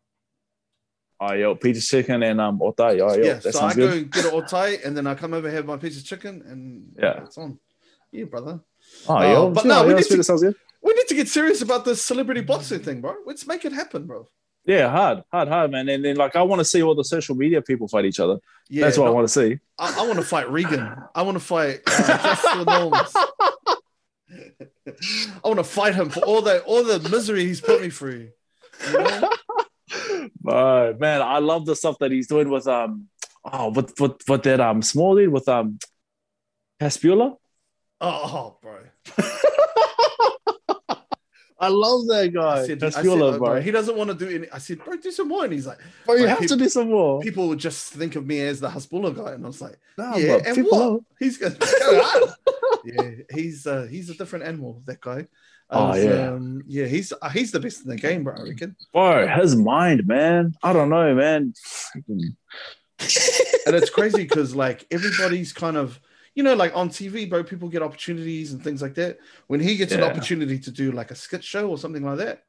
Oh, 1.22 1.34
yo, 1.34 1.56
Peaches 1.56 1.88
Chicken 1.88 2.24
and 2.24 2.40
um 2.40 2.60
otai. 2.60 3.00
Oh, 3.02 3.14
yo, 3.16 3.24
yeah. 3.24 3.34
that 3.36 3.54
So 3.54 3.60
I 3.62 3.74
go 3.74 3.88
good. 3.88 3.98
and 3.98 4.12
get 4.12 4.26
otai, 4.26 4.86
and 4.86 4.96
then 4.96 5.06
I 5.06 5.16
come 5.16 5.34
over 5.34 5.50
have 5.52 5.66
my 5.66 5.78
Peaches 5.78 6.04
Chicken, 6.04 6.44
and 6.48 6.96
Yeah. 6.98 7.24
it's 7.24 7.38
on. 7.38 7.60
Yeah, 8.12 8.24
brother. 8.26 8.62
Oh, 9.08 9.22
yo, 9.22 9.50
but 9.52 9.66
yeah, 9.66 9.70
no, 9.82 9.88
we 9.88 9.94
need 9.96 10.06
to- 10.06 10.24
sounds 10.24 10.42
good. 10.42 10.56
We 10.82 10.94
need 10.94 11.08
to 11.08 11.16
get 11.16 11.28
serious 11.28 11.62
about 11.62 11.84
this 11.84 12.02
celebrity 12.02 12.40
boxing 12.42 12.80
thing, 12.80 13.02
bro. 13.02 13.16
Let's 13.26 13.46
make 13.46 13.66
it 13.66 13.74
happen, 13.74 14.08
bro. 14.08 14.28
Yeah, 14.66 14.90
hard, 14.90 15.24
hard, 15.32 15.48
hard, 15.50 15.72
man. 15.72 15.90
And 15.90 16.06
then 16.06 16.16
like 16.16 16.36
I 16.38 16.42
want 16.44 16.60
to 16.60 16.66
see 16.66 16.82
all 16.82 16.96
the 16.96 17.04
social 17.04 17.36
media 17.36 17.62
people 17.62 17.88
fight 17.90 18.06
each 18.06 18.20
other. 18.20 18.38
Yeah, 18.70 18.86
That's 18.86 18.98
what 18.98 19.08
I 19.08 19.12
want 19.12 19.28
to 19.28 19.34
see. 19.34 19.60
I, 19.78 20.02
I 20.04 20.08
want 20.08 20.20
to 20.20 20.26
fight 20.26 20.50
Regan. 20.50 20.96
I 21.14 21.22
want 21.24 21.36
to 21.36 21.44
fight 21.44 21.82
uh. 21.88 23.06
I 25.44 25.48
want 25.48 25.58
to 25.58 25.64
fight 25.64 25.96
him 25.96 26.10
for 26.10 26.22
all 26.22 26.42
the 26.42 26.62
all 26.64 26.84
the 26.84 27.00
misery 27.10 27.46
he's 27.46 27.62
put 27.62 27.82
me 27.82 27.90
through. 27.90 28.30
You 28.92 28.98
know? 29.00 29.30
Bro, 30.42 30.98
man, 31.00 31.22
I 31.22 31.40
love 31.40 31.66
the 31.66 31.76
stuff 31.76 31.98
that 32.00 32.12
he's 32.12 32.28
doing 32.28 32.50
with 32.50 32.68
um 32.68 33.08
oh 33.46 33.70
with 33.72 34.00
with 34.00 34.14
with 34.28 34.44
that 34.44 34.60
um 34.60 34.82
small 34.82 35.14
lead 35.16 35.30
with 35.30 35.48
um 35.50 35.80
Hasbulla. 36.82 37.36
Oh, 38.02 38.58
bro. 38.62 38.80
I 41.62 41.68
love 41.68 42.08
that 42.08 42.32
guy. 42.34 42.62
I 42.62 42.66
said, 42.68 42.82
I 42.82 42.90
said, 42.90 43.04
Hasbulla, 43.04 43.34
uh, 43.34 43.38
bro. 43.38 43.48
bro. 43.56 43.62
He 43.62 43.72
doesn't 43.72 43.98
want 43.98 44.10
to 44.12 44.16
do 44.16 44.34
any. 44.34 44.50
I 44.50 44.60
said, 44.60 44.80
bro, 44.82 44.96
do 44.96 45.12
some 45.12 45.28
more. 45.28 45.44
And 45.44 45.52
he's 45.52 45.68
like, 45.68 45.80
Bro, 46.06 46.16
you 46.16 46.22
Bro, 46.22 46.30
have 46.30 46.40
peop- 46.40 46.50
to 46.52 46.56
do 46.56 46.70
some 46.70 46.88
more. 46.90 47.20
people 47.20 47.50
would 47.50 47.60
just 47.60 47.92
think 47.92 48.16
of 48.16 48.26
me 48.26 48.40
as 48.40 48.62
the 48.62 48.70
Hasbulla 48.70 49.14
guy. 49.14 49.34
And 49.34 49.44
I 49.44 49.48
was 49.48 49.62
like, 49.62 49.78
Nah, 49.98 50.16
yeah, 50.16 50.38
but 50.38 50.48
and 50.48 50.56
people 50.56 50.72
what? 50.72 50.90
love- 50.92 51.06
He's 51.20 51.38
going 51.38 51.54
go 51.60 52.02
hard. 52.02 52.30
yeah, 52.86 53.10
he's 53.34 53.68
uh, 53.68 53.88
he's 53.92 54.10
a 54.10 54.14
different 54.16 54.46
animal. 54.46 54.82
That 54.86 55.02
guy. 55.02 55.28
Oh, 55.72 55.86
I 55.86 55.90
was, 55.90 56.04
yeah. 56.04 56.30
um, 56.32 56.64
yeah. 56.68 56.86
He's 56.86 57.14
uh, 57.22 57.30
he's 57.30 57.52
the 57.52 57.60
best 57.60 57.84
in 57.84 57.90
the 57.90 57.96
game, 57.96 58.24
bro. 58.24 58.36
I 58.38 58.42
reckon. 58.42 58.76
Bro, 58.92 59.28
his 59.28 59.56
mind, 59.56 60.08
man. 60.08 60.56
I 60.64 60.74
don't 60.74 60.90
know, 60.90 61.14
man. 61.14 61.54
Freaking- 61.56 62.36
and 63.66 63.76
it's 63.76 63.90
crazy 63.90 64.24
because 64.24 64.56
like 64.56 64.86
everybody's 64.92 65.54
kind 65.54 65.78
of 65.78 66.00
you 66.36 66.44
know 66.44 66.54
like 66.54 66.76
on 66.76 66.90
tv 66.90 67.30
bro 67.30 67.44
people 67.46 67.70
get 67.70 67.82
opportunities 67.82 68.52
and 68.52 68.62
things 68.62 68.82
like 68.82 68.94
that 68.96 69.20
when 69.48 69.62
he 69.62 69.78
gets 69.78 69.94
an 69.94 70.04
opportunity 70.04 70.60
to 70.60 70.70
do 70.72 70.92
like 70.92 71.10
a 71.12 71.16
skit 71.16 71.42
show 71.44 71.70
or 71.70 71.78
something 71.78 72.04
like 72.04 72.18
that 72.18 72.44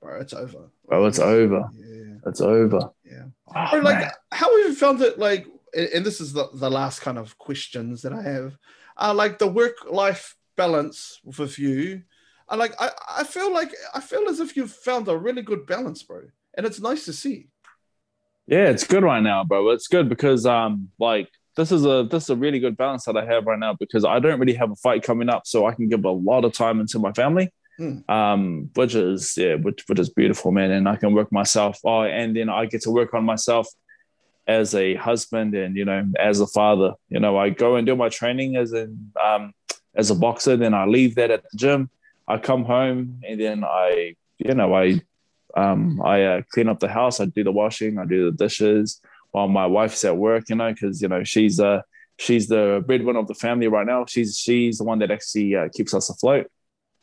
bro 0.00 0.20
it's 0.20 0.32
over 0.32 0.70
Bro, 0.86 1.06
it's 1.06 1.18
over. 1.18 1.68
yeah 1.74 2.14
It's 2.26 2.40
over. 2.40 2.90
yeah 3.04 3.24
Oh, 3.56 3.68
bro, 3.72 3.80
like 3.80 3.98
man. 3.98 4.10
how 4.30 4.46
have 4.56 4.68
you 4.68 4.74
found 4.74 5.00
it 5.02 5.18
like 5.18 5.46
and 5.74 5.88
and 5.88 6.06
this 6.06 6.20
is 6.20 6.32
the, 6.32 6.48
the 6.54 6.70
last 6.70 7.00
kind 7.00 7.18
of 7.18 7.36
questions 7.38 8.02
that 8.02 8.12
i 8.12 8.22
have 8.22 8.56
uh 8.98 9.12
like 9.12 9.38
the 9.40 9.48
work 9.48 9.78
life 9.90 10.36
balance 10.56 11.20
with 11.24 11.58
you 11.58 12.02
I 12.52 12.56
like 12.56 12.74
I, 12.78 12.90
I 13.08 13.24
feel 13.24 13.50
like 13.52 13.74
I 13.94 14.00
feel 14.00 14.28
as 14.28 14.38
if 14.38 14.56
you've 14.56 14.70
found 14.70 15.08
a 15.08 15.16
really 15.16 15.40
good 15.40 15.66
balance, 15.66 16.02
bro. 16.02 16.20
And 16.54 16.66
it's 16.66 16.78
nice 16.78 17.06
to 17.06 17.12
see. 17.14 17.48
Yeah, 18.46 18.68
it's 18.68 18.84
good 18.84 19.02
right 19.02 19.22
now, 19.22 19.42
bro. 19.42 19.70
It's 19.70 19.88
good 19.88 20.10
because 20.10 20.44
um 20.44 20.90
like 21.00 21.30
this 21.56 21.72
is 21.72 21.86
a 21.86 22.06
this 22.10 22.24
is 22.24 22.30
a 22.30 22.36
really 22.36 22.58
good 22.58 22.76
balance 22.76 23.06
that 23.06 23.16
I 23.16 23.24
have 23.24 23.46
right 23.46 23.58
now 23.58 23.74
because 23.80 24.04
I 24.04 24.18
don't 24.18 24.38
really 24.38 24.52
have 24.52 24.70
a 24.70 24.76
fight 24.76 25.02
coming 25.02 25.30
up, 25.30 25.46
so 25.46 25.64
I 25.66 25.72
can 25.72 25.88
give 25.88 26.04
a 26.04 26.10
lot 26.10 26.44
of 26.44 26.52
time 26.52 26.78
into 26.78 26.98
my 26.98 27.12
family. 27.12 27.50
Hmm. 27.78 28.10
Um, 28.10 28.70
which 28.74 28.94
is 28.94 29.34
yeah, 29.38 29.54
which 29.54 29.84
which 29.86 29.98
is 29.98 30.10
beautiful, 30.10 30.52
man. 30.52 30.70
And 30.72 30.86
I 30.86 30.96
can 30.96 31.14
work 31.14 31.32
myself. 31.32 31.78
Oh, 31.86 32.02
and 32.02 32.36
then 32.36 32.50
I 32.50 32.66
get 32.66 32.82
to 32.82 32.90
work 32.90 33.14
on 33.14 33.24
myself 33.24 33.66
as 34.46 34.74
a 34.74 34.94
husband 34.96 35.54
and 35.54 35.74
you 35.74 35.86
know 35.86 36.04
as 36.18 36.40
a 36.40 36.46
father. 36.46 36.92
You 37.08 37.20
know, 37.20 37.38
I 37.38 37.48
go 37.48 37.76
and 37.76 37.86
do 37.86 37.96
my 37.96 38.10
training 38.10 38.56
as 38.56 38.74
in 38.74 39.10
um 39.18 39.54
as 39.94 40.10
a 40.10 40.14
boxer, 40.14 40.58
then 40.58 40.74
I 40.74 40.84
leave 40.84 41.14
that 41.14 41.30
at 41.30 41.44
the 41.50 41.56
gym. 41.56 41.88
I 42.28 42.38
come 42.38 42.64
home 42.64 43.20
and 43.26 43.40
then 43.40 43.64
I 43.64 44.14
you 44.38 44.54
know 44.54 44.74
I 44.74 45.00
um, 45.56 46.00
I 46.02 46.24
uh, 46.24 46.42
clean 46.50 46.68
up 46.68 46.80
the 46.80 46.88
house. 46.88 47.20
I 47.20 47.26
do 47.26 47.44
the 47.44 47.52
washing. 47.52 47.98
I 47.98 48.06
do 48.06 48.30
the 48.30 48.36
dishes 48.36 49.00
while 49.32 49.48
my 49.48 49.66
wife's 49.66 50.04
at 50.04 50.16
work. 50.16 50.48
You 50.48 50.56
know, 50.56 50.72
because 50.72 51.02
you 51.02 51.08
know 51.08 51.24
she's 51.24 51.60
uh 51.60 51.82
she's 52.18 52.48
the 52.48 52.82
breadwinner 52.86 53.18
of 53.18 53.28
the 53.28 53.34
family 53.34 53.68
right 53.68 53.86
now. 53.86 54.06
She's 54.06 54.38
she's 54.38 54.78
the 54.78 54.84
one 54.84 54.98
that 55.00 55.10
actually 55.10 55.54
uh, 55.54 55.68
keeps 55.74 55.94
us 55.94 56.10
afloat. 56.10 56.50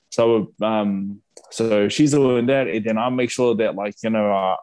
So 0.09 0.53
um 0.61 1.21
so 1.51 1.89
she's 1.89 2.11
doing 2.11 2.47
that, 2.47 2.67
and 2.67 2.85
then 2.85 2.97
I 2.97 3.09
make 3.09 3.29
sure 3.29 3.55
that 3.55 3.75
like 3.75 3.95
you 4.03 4.09
know 4.09 4.31
I 4.31 4.55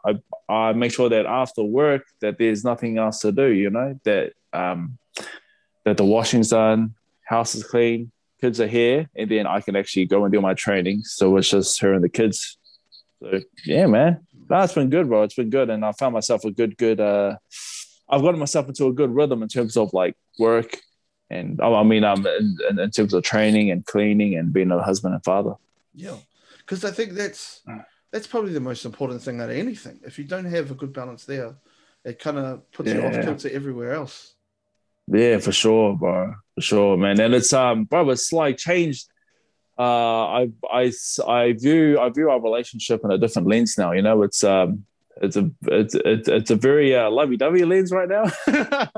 I, 0.49 0.53
I 0.53 0.73
make 0.73 0.91
sure 0.91 1.09
that 1.09 1.25
after 1.25 1.63
work 1.63 2.03
that 2.21 2.37
there's 2.37 2.63
nothing 2.63 2.97
else 2.97 3.19
to 3.21 3.31
do. 3.31 3.47
You 3.47 3.69
know 3.69 3.99
that 4.03 4.33
um 4.53 4.97
that 5.85 5.97
the 5.97 6.05
washing's 6.05 6.49
done, 6.49 6.95
house 7.23 7.55
is 7.55 7.63
clean, 7.63 8.11
kids 8.41 8.59
are 8.61 8.67
here, 8.67 9.09
and 9.15 9.29
then 9.29 9.47
I 9.47 9.61
can 9.61 9.75
actually 9.75 10.05
go 10.05 10.23
and 10.23 10.33
do 10.33 10.41
my 10.41 10.53
training. 10.53 11.01
So 11.03 11.37
it's 11.37 11.49
just 11.49 11.79
her 11.81 11.93
and 11.93 12.03
the 12.03 12.09
kids. 12.09 12.57
So 13.19 13.41
yeah, 13.65 13.87
man. 13.87 14.25
No, 14.49 14.61
it's 14.61 14.73
been 14.73 14.89
good, 14.89 15.07
bro. 15.09 15.23
It's 15.23 15.35
been 15.35 15.49
good. 15.49 15.69
And 15.69 15.83
I 15.83 15.91
found 15.91 16.13
myself 16.13 16.45
a 16.45 16.51
good, 16.51 16.77
good 16.77 16.99
uh 16.99 17.35
I've 18.09 18.21
gotten 18.21 18.39
myself 18.39 18.67
into 18.67 18.87
a 18.87 18.93
good 18.93 19.13
rhythm 19.13 19.43
in 19.43 19.49
terms 19.49 19.75
of 19.75 19.93
like 19.93 20.15
work 20.39 20.77
and 21.29 21.59
I 21.61 21.83
mean 21.83 22.03
um 22.03 22.25
in, 22.25 22.79
in, 22.79 22.91
terms 22.91 23.13
of 23.13 23.23
training 23.23 23.71
and 23.71 23.85
cleaning 23.85 24.35
and 24.35 24.53
being 24.53 24.71
a 24.71 24.81
husband 24.81 25.13
and 25.13 25.23
father. 25.23 25.55
Yeah, 25.93 26.15
because 26.59 26.85
I 26.85 26.91
think 26.91 27.13
that's 27.13 27.63
that's 28.11 28.27
probably 28.27 28.53
the 28.53 28.61
most 28.61 28.85
important 28.85 29.21
thing 29.21 29.41
out 29.41 29.49
of 29.49 29.57
anything. 29.57 29.99
If 30.03 30.17
you 30.17 30.23
don't 30.23 30.45
have 30.45 30.71
a 30.71 30.75
good 30.75 30.93
balance 30.93 31.25
there, 31.25 31.55
it 32.05 32.19
kind 32.19 32.37
of 32.37 32.71
puts 32.71 32.91
you 32.91 33.03
off 33.03 33.13
Yeah. 33.13 33.23
kilter 33.23 33.49
everywhere 33.49 33.93
else. 33.93 34.35
Yeah, 35.07 35.39
for 35.39 35.51
sure, 35.51 35.95
bro. 35.95 36.35
For 36.55 36.61
sure, 36.61 36.97
man. 36.97 37.19
And 37.19 37.33
it's 37.33 37.53
um 37.53 37.85
bro, 37.85 38.09
it's 38.09 38.33
like 38.33 38.57
changed. 38.57 39.07
Uh 39.79 40.25
I 40.25 40.49
I 40.71 40.91
I 41.27 41.53
view 41.53 41.99
I 41.99 42.09
view 42.09 42.29
our 42.29 42.41
relationship 42.41 43.01
in 43.03 43.11
a 43.11 43.17
different 43.17 43.47
lens 43.47 43.77
now, 43.77 43.91
you 43.91 44.01
know. 44.01 44.23
It's 44.23 44.43
um 44.43 44.85
it's 45.21 45.35
a 45.37 45.49
it's 45.67 45.95
it's, 45.95 46.27
it's 46.27 46.51
a 46.51 46.55
very 46.55 46.95
uh 46.95 47.09
lovey-dovey 47.09 47.63
lens 47.63 47.91
right 47.91 48.09
now. 48.09 48.25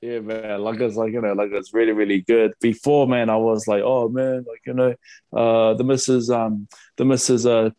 yeah, 0.00 0.20
man. 0.20 0.60
Like 0.60 0.80
it's 0.80 0.96
like, 0.96 1.12
you 1.12 1.20
know, 1.20 1.34
like 1.34 1.50
it's 1.52 1.72
really, 1.72 1.92
really 1.92 2.22
good. 2.22 2.54
Before, 2.60 3.06
man, 3.06 3.30
I 3.30 3.36
was 3.36 3.68
like, 3.68 3.82
oh 3.84 4.08
man, 4.08 4.44
like, 4.48 4.62
you 4.66 4.74
know, 4.74 4.94
uh 5.36 5.74
the 5.74 5.84
missus 5.84 6.30
um 6.30 6.66
the 6.96 7.04
missus 7.04 7.46
uh 7.46 7.70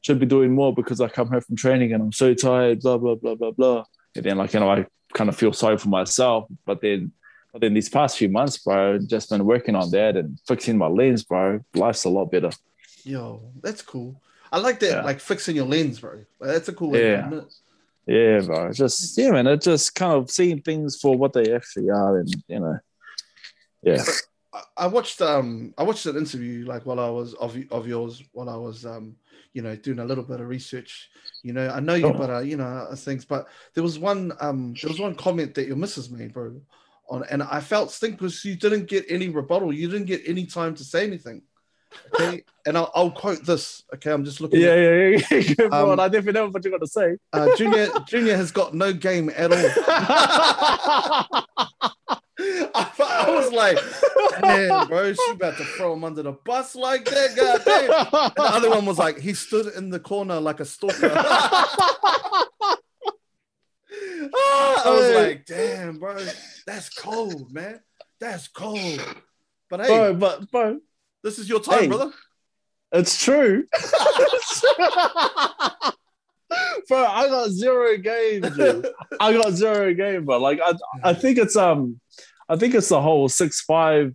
should 0.00 0.18
be 0.18 0.26
doing 0.26 0.54
more 0.54 0.74
because 0.74 1.00
I 1.02 1.08
come 1.08 1.28
home 1.28 1.42
from 1.42 1.56
training 1.56 1.92
and 1.92 2.02
I'm 2.02 2.12
so 2.12 2.32
tired, 2.32 2.80
blah 2.80 2.96
blah 2.96 3.16
blah 3.16 3.34
blah 3.34 3.50
blah. 3.50 3.84
And 4.16 4.24
then 4.24 4.38
like, 4.38 4.54
you 4.54 4.60
know, 4.60 4.70
I 4.70 4.86
kind 5.14 5.28
of 5.28 5.36
feel 5.36 5.52
sorry 5.52 5.78
for 5.78 5.88
myself. 5.88 6.46
But 6.64 6.80
then, 6.80 7.12
but 7.52 7.60
then 7.60 7.74
these 7.74 7.88
past 7.88 8.16
few 8.18 8.28
months, 8.28 8.58
bro, 8.58 8.98
just 8.98 9.30
been 9.30 9.44
working 9.44 9.74
on 9.74 9.90
that 9.90 10.16
and 10.16 10.38
fixing 10.46 10.78
my 10.78 10.86
lens, 10.86 11.24
bro. 11.24 11.60
Life's 11.74 12.04
a 12.04 12.08
lot 12.08 12.30
better. 12.30 12.50
Yo, 13.04 13.42
that's 13.62 13.82
cool. 13.82 14.20
I 14.52 14.58
like 14.58 14.80
that, 14.80 14.90
Yeah. 14.90 15.02
like 15.02 15.20
fixing 15.20 15.56
your 15.56 15.66
lens, 15.66 16.00
bro. 16.00 16.24
That's 16.40 16.68
a 16.68 16.72
cool 16.72 16.96
Yeah. 16.96 17.30
Yeah, 18.06 18.40
bro. 18.40 18.72
Just 18.72 19.16
yeah, 19.16 19.30
man. 19.30 19.46
It 19.46 19.62
just 19.62 19.94
kind 19.94 20.12
of 20.14 20.30
seeing 20.30 20.60
things 20.62 20.98
for 21.00 21.16
what 21.16 21.32
they 21.32 21.54
actually 21.54 21.90
are, 21.90 22.18
and 22.18 22.34
you 22.48 22.58
know, 22.60 22.78
yeah, 23.82 24.02
I- 24.76 24.86
watched 24.88 25.20
um 25.22 25.74
I 25.78 25.82
watched 25.84 26.06
an 26.06 26.16
interview 26.16 26.66
like 26.66 26.84
while 26.86 26.98
I 27.00 27.08
was 27.08 27.34
of 27.34 27.56
of 27.70 27.86
yours 27.86 28.22
while 28.32 28.48
I 28.50 28.56
was 28.56 28.84
um 28.84 29.14
you 29.52 29.62
know 29.62 29.76
doing 29.76 29.98
a 30.00 30.04
little 30.04 30.24
bit 30.24 30.40
of 30.40 30.48
research. 30.48 31.08
You 31.42 31.52
know, 31.52 31.68
I 31.68 31.80
know 31.80 31.94
you, 31.94 32.06
Oh. 32.06 32.12
but 32.12 32.30
uh, 32.30 32.38
you 32.40 32.56
know 32.56 32.88
things. 32.96 33.24
But 33.24 33.46
there 33.74 33.82
was 33.84 33.98
one 33.98 34.32
um 34.40 34.74
there 34.82 34.88
was 34.90 35.00
one 35.00 35.14
comment 35.14 35.54
that 35.54 35.66
your 35.68 35.76
missus 35.76 36.10
made, 36.10 36.32
bro, 36.32 36.60
on 37.08 37.24
and 37.30 37.42
I 37.42 37.60
felt 37.60 37.90
stink 37.92 38.18
because 38.18 38.44
you 38.44 38.56
didn't 38.56 38.86
get 38.86 39.04
any 39.08 39.28
rebuttal. 39.28 39.72
You 39.72 39.88
didn't 39.88 40.06
get 40.06 40.22
any 40.26 40.46
time 40.46 40.74
to 40.76 40.84
say 40.84 41.04
anything. 41.06 41.42
Okay, 42.14 42.42
and 42.66 42.76
I'll, 42.78 42.90
I'll 42.94 43.10
quote 43.10 43.44
this. 43.44 43.82
Okay, 43.94 44.12
I'm 44.12 44.24
just 44.24 44.40
looking. 44.40 44.60
yeah, 44.60 44.68
at, 44.70 45.30
yeah, 45.30 45.38
yeah. 45.58 45.64
Um, 45.72 45.90
on, 45.90 46.00
I 46.00 46.08
definitely 46.08 46.40
know 46.40 46.48
what 46.48 46.64
you're 46.64 46.72
gonna 46.72 46.86
say. 46.86 47.16
uh, 47.32 47.56
Junior 47.56 47.88
Junior 48.06 48.36
has 48.36 48.50
got 48.52 48.74
no 48.74 48.92
game 48.92 49.30
at 49.34 49.52
all. 49.52 49.70
I, 52.74 52.90
I 53.26 53.30
was 53.30 53.52
like, 53.52 53.78
man, 54.42 54.86
bro, 54.86 55.12
she 55.12 55.32
about 55.32 55.56
to 55.58 55.64
throw 55.64 55.92
him 55.92 56.04
under 56.04 56.22
the 56.22 56.32
bus 56.32 56.74
like 56.74 57.04
that, 57.06 57.36
goddamn. 57.36 57.90
And 58.12 58.32
the 58.36 58.42
other 58.42 58.70
one 58.70 58.86
was 58.86 58.98
like, 58.98 59.18
he 59.18 59.34
stood 59.34 59.74
in 59.74 59.90
the 59.90 60.00
corner 60.00 60.40
like 60.40 60.60
a 60.60 60.64
stalker. 60.64 61.14
Ah, 64.32 64.82
I 64.86 64.90
was 64.90 65.10
like, 65.10 65.46
damn, 65.46 65.98
bro, 65.98 66.16
that's 66.66 66.88
cold, 66.90 67.52
man. 67.52 67.80
That's 68.20 68.46
cold. 68.48 69.02
But 69.68 69.80
hey, 69.80 69.86
bro, 69.88 70.14
but 70.14 70.50
bro, 70.50 70.80
this 71.24 71.38
is 71.38 71.48
your 71.48 71.60
time, 71.60 71.80
Hey. 71.80 71.86
brother. 71.88 72.12
it's 72.92 73.22
true. 73.22 73.64
bro, 76.88 77.04
I 77.04 77.28
got 77.28 77.50
zero 77.50 77.96
games. 77.96 78.56
dude. 78.56 78.86
I 79.20 79.32
got 79.32 79.52
zero 79.52 79.92
game, 79.94 80.24
bro. 80.24 80.38
Like 80.38 80.60
I, 80.64 80.74
I 81.02 81.14
think 81.14 81.38
it's 81.38 81.56
um, 81.56 82.00
I 82.48 82.56
think 82.56 82.74
it's 82.74 82.88
the 82.88 83.00
whole 83.00 83.28
six 83.28 83.60
five 83.60 84.14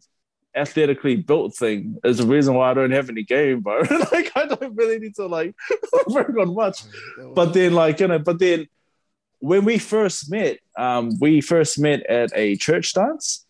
athletically 0.56 1.18
built 1.18 1.56
thing 1.56 1.98
is 2.04 2.18
the 2.18 2.26
reason 2.26 2.56
why 2.56 2.72
I 2.72 2.74
don't 2.74 2.92
have 2.92 3.10
any 3.10 3.24
game, 3.24 3.62
bro. 3.62 3.80
like 4.12 4.32
I 4.36 4.46
don't 4.46 4.76
really 4.76 5.00
need 5.00 5.16
to 5.16 5.26
like 5.28 5.56
work 6.08 6.36
on 6.38 6.54
much. 6.56 6.84
But 7.34 7.54
then, 7.54 7.74
like 7.74 8.00
you 8.00 8.08
know, 8.08 8.20
but 8.20 8.40
then 8.40 8.68
when 9.40 9.66
we 9.66 9.78
first 9.78 10.32
met, 10.32 10.60
um, 10.78 11.12
we 11.20 11.42
first 11.42 11.80
met 11.80 12.06
at 12.08 12.32
a 12.36 12.56
church 12.56 12.94
dance, 12.94 13.46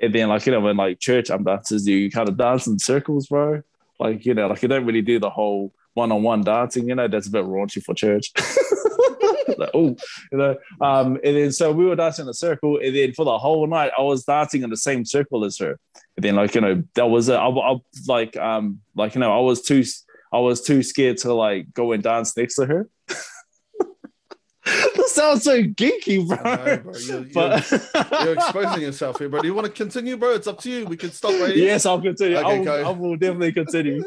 and 0.00 0.14
then 0.14 0.28
like 0.28 0.46
you 0.46 0.52
know, 0.52 0.60
when 0.60 0.76
like 0.76 0.98
church 0.98 1.30
um 1.30 1.44
dances, 1.44 1.86
you 1.86 2.10
kind 2.10 2.28
of 2.28 2.36
dance 2.36 2.66
in 2.66 2.78
circles, 2.78 3.28
bro. 3.28 3.62
Like 4.00 4.24
you 4.24 4.34
know, 4.34 4.48
like 4.48 4.62
you 4.62 4.68
don't 4.68 4.86
really 4.86 5.02
do 5.02 5.18
the 5.18 5.30
whole 5.30 5.72
one 5.98 6.12
on 6.12 6.22
one 6.22 6.42
dancing. 6.42 6.88
You 6.88 6.94
know, 6.94 7.08
that's 7.08 7.26
a 7.26 7.30
bit 7.30 7.44
raunchy 7.44 7.82
for 7.82 7.94
church. 7.94 8.32
like, 9.58 9.70
oh, 9.74 9.96
you 10.30 10.38
know. 10.38 10.56
Um, 10.80 11.18
and 11.24 11.36
then 11.36 11.52
so 11.52 11.72
we 11.72 11.84
were 11.84 11.96
dancing 11.96 12.24
in 12.24 12.30
a 12.30 12.34
circle, 12.34 12.78
and 12.78 12.94
then 12.94 13.12
for 13.12 13.24
the 13.24 13.36
whole 13.36 13.66
night, 13.66 13.90
I 13.98 14.02
was 14.02 14.24
dancing 14.24 14.62
in 14.62 14.70
the 14.70 14.76
same 14.76 15.04
circle 15.04 15.44
as 15.44 15.58
her. 15.58 15.78
And 16.16 16.24
then 16.24 16.36
like 16.36 16.54
you 16.54 16.60
know, 16.60 16.82
that 16.94 17.06
was 17.06 17.28
a, 17.28 17.36
I, 17.36 17.48
I 17.48 17.76
like 18.06 18.36
um 18.36 18.80
like 18.94 19.14
you 19.14 19.20
know, 19.20 19.36
I 19.36 19.40
was 19.40 19.60
too 19.62 19.82
I 20.32 20.38
was 20.38 20.62
too 20.62 20.82
scared 20.82 21.18
to 21.18 21.34
like 21.34 21.72
go 21.74 21.92
and 21.92 22.02
dance 22.02 22.36
next 22.36 22.54
to 22.56 22.66
her. 22.66 22.88
that 24.64 25.08
sounds 25.08 25.44
so 25.44 25.62
geeky, 25.62 26.26
bro. 26.26 26.36
Know, 26.36 26.76
bro. 26.78 26.92
You're, 27.00 27.26
you're, 27.26 28.24
you're 28.24 28.34
exposing 28.34 28.82
yourself 28.82 29.18
here, 29.18 29.28
bro. 29.28 29.40
Do 29.40 29.48
you 29.48 29.54
want 29.54 29.66
to 29.66 29.72
continue, 29.72 30.16
bro? 30.16 30.34
It's 30.34 30.46
up 30.46 30.60
to 30.60 30.70
you. 30.70 30.84
We 30.86 30.96
can 30.96 31.10
stop 31.10 31.30
right 31.32 31.54
here. 31.54 31.66
yes, 31.66 31.86
I'll 31.86 32.00
continue. 32.00 32.36
Okay, 32.36 32.68
I, 32.68 32.82
will. 32.82 32.86
I 32.86 32.90
will 32.90 33.16
definitely 33.16 33.52
continue. 33.52 34.04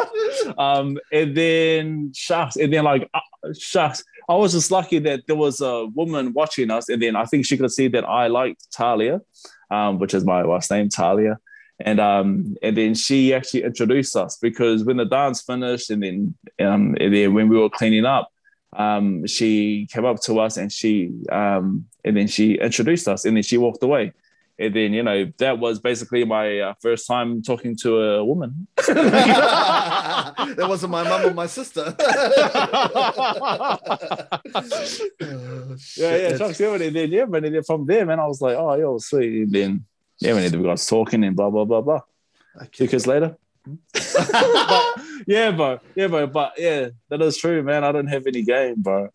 um, 0.58 0.98
and 1.12 1.36
then 1.36 2.12
shucks, 2.14 2.56
and 2.56 2.72
then 2.72 2.84
like 2.84 3.08
uh, 3.14 3.20
shucks. 3.58 4.04
I 4.28 4.34
was 4.34 4.52
just 4.52 4.70
lucky 4.70 4.98
that 5.00 5.26
there 5.26 5.36
was 5.36 5.60
a 5.60 5.86
woman 5.86 6.32
watching 6.32 6.70
us, 6.70 6.88
and 6.88 7.02
then 7.02 7.16
I 7.16 7.24
think 7.24 7.46
she 7.46 7.56
could 7.56 7.72
see 7.72 7.88
that 7.88 8.08
I 8.08 8.28
liked 8.28 8.70
Talia, 8.72 9.20
um, 9.70 9.98
which 9.98 10.14
is 10.14 10.24
my 10.24 10.44
wife's 10.44 10.70
name, 10.70 10.88
Talia. 10.88 11.38
And 11.80 11.98
um, 11.98 12.56
and 12.62 12.76
then 12.76 12.94
she 12.94 13.34
actually 13.34 13.64
introduced 13.64 14.16
us 14.16 14.38
because 14.40 14.84
when 14.84 14.98
the 14.98 15.04
dance 15.04 15.42
finished, 15.42 15.90
and 15.90 16.02
then 16.02 16.34
um, 16.60 16.96
and 17.00 17.14
then 17.14 17.34
when 17.34 17.48
we 17.48 17.58
were 17.58 17.70
cleaning 17.70 18.04
up, 18.04 18.30
um, 18.76 19.26
she 19.26 19.88
came 19.90 20.04
up 20.04 20.20
to 20.22 20.38
us 20.38 20.56
and 20.56 20.72
she 20.72 21.12
um, 21.30 21.86
and 22.04 22.16
then 22.16 22.28
she 22.28 22.54
introduced 22.54 23.08
us, 23.08 23.24
and 23.24 23.36
then 23.36 23.42
she 23.42 23.58
walked 23.58 23.82
away. 23.82 24.12
And 24.62 24.72
then 24.76 24.92
you 24.92 25.02
know 25.02 25.32
that 25.38 25.58
was 25.58 25.80
basically 25.80 26.24
my 26.24 26.60
uh, 26.60 26.74
first 26.80 27.08
time 27.08 27.42
talking 27.42 27.74
to 27.78 28.00
a 28.00 28.24
woman. 28.24 28.68
that 28.76 30.56
wasn't 30.56 30.92
my 30.92 31.02
mum 31.02 31.26
or 31.26 31.34
my 31.34 31.46
sister. 31.46 31.96
Oh, 31.98 33.78
Yeah, 35.96 36.10
yeah, 36.10 36.28
that's- 36.28 36.38
Chuck's 36.38 36.60
yeah, 36.60 36.74
and 36.74 36.94
then 36.94 37.10
yeah, 37.10 37.24
man, 37.24 37.44
and 37.44 37.54
then 37.56 37.64
from 37.64 37.86
there, 37.86 38.06
man, 38.06 38.20
I 38.20 38.26
was 38.26 38.40
like, 38.40 38.56
oh, 38.56 38.74
yo, 38.76 38.98
sweet. 38.98 39.42
And 39.42 39.52
then 39.52 39.84
yeah, 40.20 40.34
man, 40.34 40.56
we 40.56 40.62
got 40.62 40.78
talking 40.78 41.24
and 41.24 41.34
blah 41.34 41.50
blah 41.50 41.64
blah 41.64 41.80
blah. 41.80 42.00
Two 42.70 42.86
kids 42.86 43.06
later. 43.06 43.36
but, 43.92 45.00
yeah, 45.26 45.50
bro, 45.50 45.80
yeah, 45.96 46.06
bro, 46.06 46.26
but 46.28 46.52
yeah, 46.56 46.90
that 47.08 47.20
is 47.22 47.36
true, 47.36 47.62
man. 47.64 47.82
I 47.82 47.90
don't 47.90 48.06
have 48.06 48.26
any 48.28 48.42
game, 48.42 48.76
bro. 48.78 49.10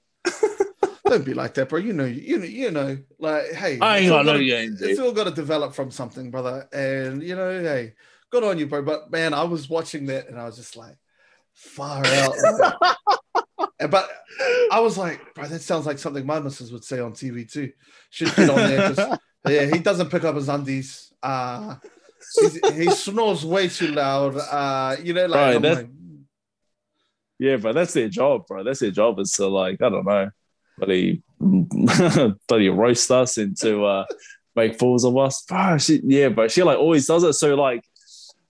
Don't 1.10 1.26
be 1.26 1.34
like 1.34 1.54
that, 1.56 1.70
bro. 1.70 1.80
You 1.80 1.94
know, 1.94 2.06
you 2.06 2.38
know, 2.40 2.46
you 2.46 2.72
know. 2.72 2.98
Like, 3.20 3.52
hey, 3.54 3.80
I 3.80 3.98
ain't 3.98 4.06
it's 4.06 4.12
all 4.12 4.24
got 4.24 4.36
no 4.38 4.42
It's 4.42 5.00
all 5.00 5.12
got 5.12 5.24
to 5.26 5.32
develop 5.32 5.74
from 5.74 5.92
something, 5.92 6.32
brother. 6.32 6.68
And 6.72 7.24
you 7.24 7.36
know, 7.36 7.62
hey, 7.62 7.94
good 8.30 8.44
on 8.44 8.58
you, 8.58 8.68
bro. 8.68 8.82
But 8.82 9.12
man, 9.12 9.34
I 9.34 9.44
was 9.44 9.70
watching 9.70 10.08
that 10.08 10.28
and 10.28 10.40
I 10.40 10.46
was 10.46 10.58
just 10.58 10.76
like, 10.76 10.98
far 11.54 12.06
out. 12.06 12.36
but 13.90 14.10
I 14.72 14.80
was 14.80 14.98
like, 14.98 15.34
bro, 15.34 15.48
that 15.48 15.62
sounds 15.62 15.86
like 15.86 16.00
something 16.00 16.26
my 16.26 16.40
missus 16.40 16.72
would 16.72 16.84
say 16.84 17.00
on 17.00 17.14
TV 17.14 17.52
too. 17.52 17.72
Should 18.10 18.36
get 18.36 18.50
on 18.50 18.56
there. 18.56 18.94
Just, 18.94 19.22
yeah, 19.48 19.66
he 19.66 19.80
doesn't 19.80 20.10
pick 20.10 20.24
up 20.24 20.36
his 20.36 20.50
undies. 20.50 21.14
Uh, 21.24 21.76
he 22.74 22.90
snores 22.92 23.46
way 23.46 23.68
too 23.68 23.88
loud. 23.88 24.38
Uh, 24.38 24.96
you 25.02 25.14
know, 25.14 25.26
like, 25.26 25.62
Right, 25.62 25.62
like, 25.62 25.90
Yeah, 27.40 27.58
bro, 27.58 27.74
that's 27.74 27.94
their 27.94 28.10
job, 28.10 28.48
bro. 28.48 28.64
That's 28.64 28.80
their 28.80 28.92
job 28.92 29.20
is 29.20 29.32
to 29.34 29.48
like, 29.48 29.82
I 29.82 29.90
don't 29.90 30.06
know, 30.06 30.32
bloody, 30.78 31.22
bloody 32.48 32.70
roast 32.70 33.12
us 33.12 33.38
and 33.38 33.58
to 33.58 33.86
uh, 33.86 34.06
make 34.56 34.78
fools 34.80 35.04
of 35.06 35.18
us. 35.18 35.44
Bro, 35.44 35.78
she, 35.80 36.02
yeah, 36.04 36.30
but 36.30 36.52
she 36.52 36.64
like 36.64 36.78
always 36.78 37.06
does 37.06 37.24
it. 37.24 37.34
So 37.34 37.56
like, 37.56 37.84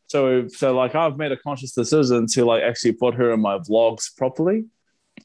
so 0.08 0.48
so 0.48 0.76
like, 0.76 0.96
I've 0.96 1.18
made 1.18 1.32
a 1.32 1.38
conscious 1.38 1.72
decision 1.74 2.28
to 2.34 2.46
like 2.46 2.64
actually 2.64 2.94
put 2.94 3.16
her 3.16 3.32
in 3.32 3.42
my 3.42 3.58
vlogs 3.60 4.16
properly 4.16 4.66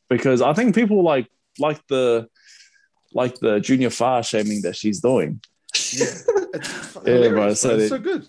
because 0.09 0.42
I 0.42 0.53
think 0.53 0.74
people 0.74 1.03
like 1.03 1.28
like 1.59 1.80
the 1.88 2.28
like 3.12 3.38
the 3.40 3.61
Junior 3.61 3.90
Fa 3.90 4.22
shaming 4.24 4.62
that 4.62 4.74
she's 4.76 5.00
doing. 5.00 5.40
yeah, 5.92 6.07
it's 6.55 6.96
Yeah, 7.07 7.28
bro, 7.28 7.55
so 7.55 7.76
they- 7.76 7.88
so 7.88 7.98
good. 7.98 8.26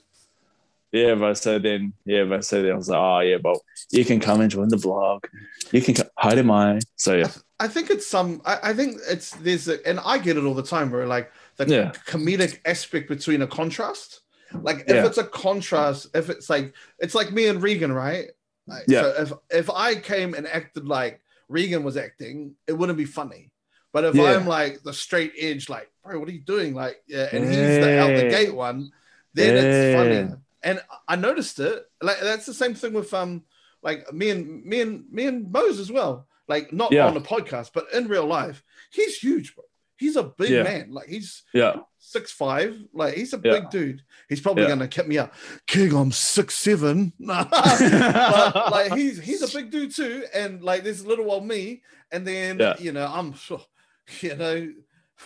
Yeah, 0.92 1.16
but 1.16 1.34
so 1.40 1.58
then, 1.58 1.94
yeah, 2.06 2.24
but 2.26 2.46
so 2.46 2.62
then 2.62 2.74
I 2.74 2.76
was 2.76 2.88
like, 2.88 3.00
oh 3.00 3.20
yeah, 3.22 3.38
but 3.42 3.58
you 3.90 4.06
can 4.06 4.20
come 4.20 4.42
and 4.42 4.52
join 4.52 4.68
the 4.70 4.76
vlog. 4.76 5.26
You 5.72 5.82
can 5.82 5.96
co- 5.96 6.04
hi 6.16 6.36
to 6.36 6.44
mine. 6.44 6.82
So 6.98 7.16
yeah, 7.16 7.32
I 7.64 7.68
think 7.70 7.90
it's 7.90 8.06
some. 8.06 8.42
I, 8.46 8.56
I 8.70 8.74
think 8.74 9.00
it's 9.10 9.32
there's 9.46 9.68
a, 9.70 9.76
and 9.88 9.98
I 10.04 10.18
get 10.18 10.36
it 10.38 10.44
all 10.44 10.54
the 10.54 10.64
time 10.76 10.92
where 10.92 11.08
like 11.08 11.32
the 11.56 11.66
Yeah. 11.68 11.92
comedic 12.12 12.60
aspect 12.66 13.08
between 13.08 13.42
a 13.42 13.48
contrast. 13.48 14.20
Like 14.68 14.80
if 14.88 14.96
Yeah. 14.96 15.06
it's 15.08 15.18
a 15.18 15.24
contrast, 15.24 16.08
if 16.14 16.30
it's 16.30 16.50
like 16.50 16.74
it's 17.00 17.16
like 17.16 17.32
me 17.32 17.48
and 17.48 17.62
Regan, 17.64 17.94
right? 17.94 18.28
Like, 18.68 18.84
Yeah. 18.88 19.02
So 19.04 19.08
if 19.24 19.30
if 19.62 19.70
I 19.70 19.96
came 19.96 20.34
and 20.34 20.46
acted 20.48 20.86
like 20.88 21.22
Regan 21.48 21.84
was 21.84 21.96
acting, 21.98 22.56
it 22.68 22.74
wouldn't 22.74 22.98
be 22.98 23.06
funny. 23.06 23.52
But 23.94 24.04
if 24.04 24.16
Yeah. 24.16 24.24
I'm 24.36 24.46
like 24.48 24.84
the 24.84 24.94
straight 24.94 25.34
edge, 25.40 25.70
like, 25.70 25.90
bro, 26.04 26.20
what 26.20 26.28
are 26.28 26.32
you 26.40 26.42
doing? 26.56 26.74
Like, 26.74 26.98
yeah, 27.08 27.30
and 27.32 27.46
he's 27.46 27.80
the 27.84 28.00
out 28.02 28.14
the 28.22 28.28
gate 28.38 28.54
one, 28.54 28.92
then 29.34 29.56
it's 29.58 29.96
funny. 29.96 30.20
And 30.64 30.82
I 31.08 31.16
noticed 31.16 31.60
it. 31.60 31.78
Like 32.02 32.20
that's 32.20 32.46
the 32.46 32.54
same 32.54 32.74
thing 32.74 32.94
with 32.94 33.14
um, 33.14 33.44
like 33.82 34.12
me 34.12 34.32
and 34.32 34.66
me 34.66 34.82
and 34.82 34.94
me 35.12 35.28
and 35.28 35.52
Mose 35.52 35.80
as 35.80 35.92
well. 35.92 36.28
Like 36.54 36.72
not 36.72 36.92
Yeah. 36.92 37.08
on 37.08 37.16
the 37.16 37.20
podcast, 37.22 37.72
but 37.74 37.86
in 37.94 38.08
real 38.08 38.28
life, 38.28 38.64
he's 38.92 39.18
huge, 39.18 39.56
bro. 39.56 39.64
He's 39.98 40.16
a 40.16 40.24
big 40.24 40.52
Yeah. 40.52 40.64
man. 40.64 40.92
Like 40.92 41.08
he's 41.08 41.42
yeah, 41.52 41.78
six 41.98 42.32
five. 42.32 42.78
Like 42.94 43.16
he's 43.16 43.34
a 43.34 43.42
Yeah. 43.44 43.54
big 43.54 43.70
dude. 43.72 44.04
He's 44.30 44.40
probably 44.42 44.68
gonna 44.68 44.88
keep 44.88 45.08
me 45.08 45.18
up. 45.18 45.34
King, 45.66 45.96
I'm 45.96 46.12
six 46.12 46.54
seven. 46.56 47.14
but 47.20 48.72
like 48.72 48.94
he's 48.94 49.20
he's 49.20 49.42
a 49.42 49.48
big 49.58 49.72
dude 49.72 49.96
too. 49.96 50.26
And 50.34 50.62
like 50.64 50.84
there's 50.84 51.04
little 51.06 51.32
old 51.32 51.46
me, 51.48 51.82
and 52.12 52.26
then 52.28 52.62
you 52.80 52.92
know 52.92 53.08
I'm 53.08 53.34
you 54.22 54.36
know, 54.36 54.74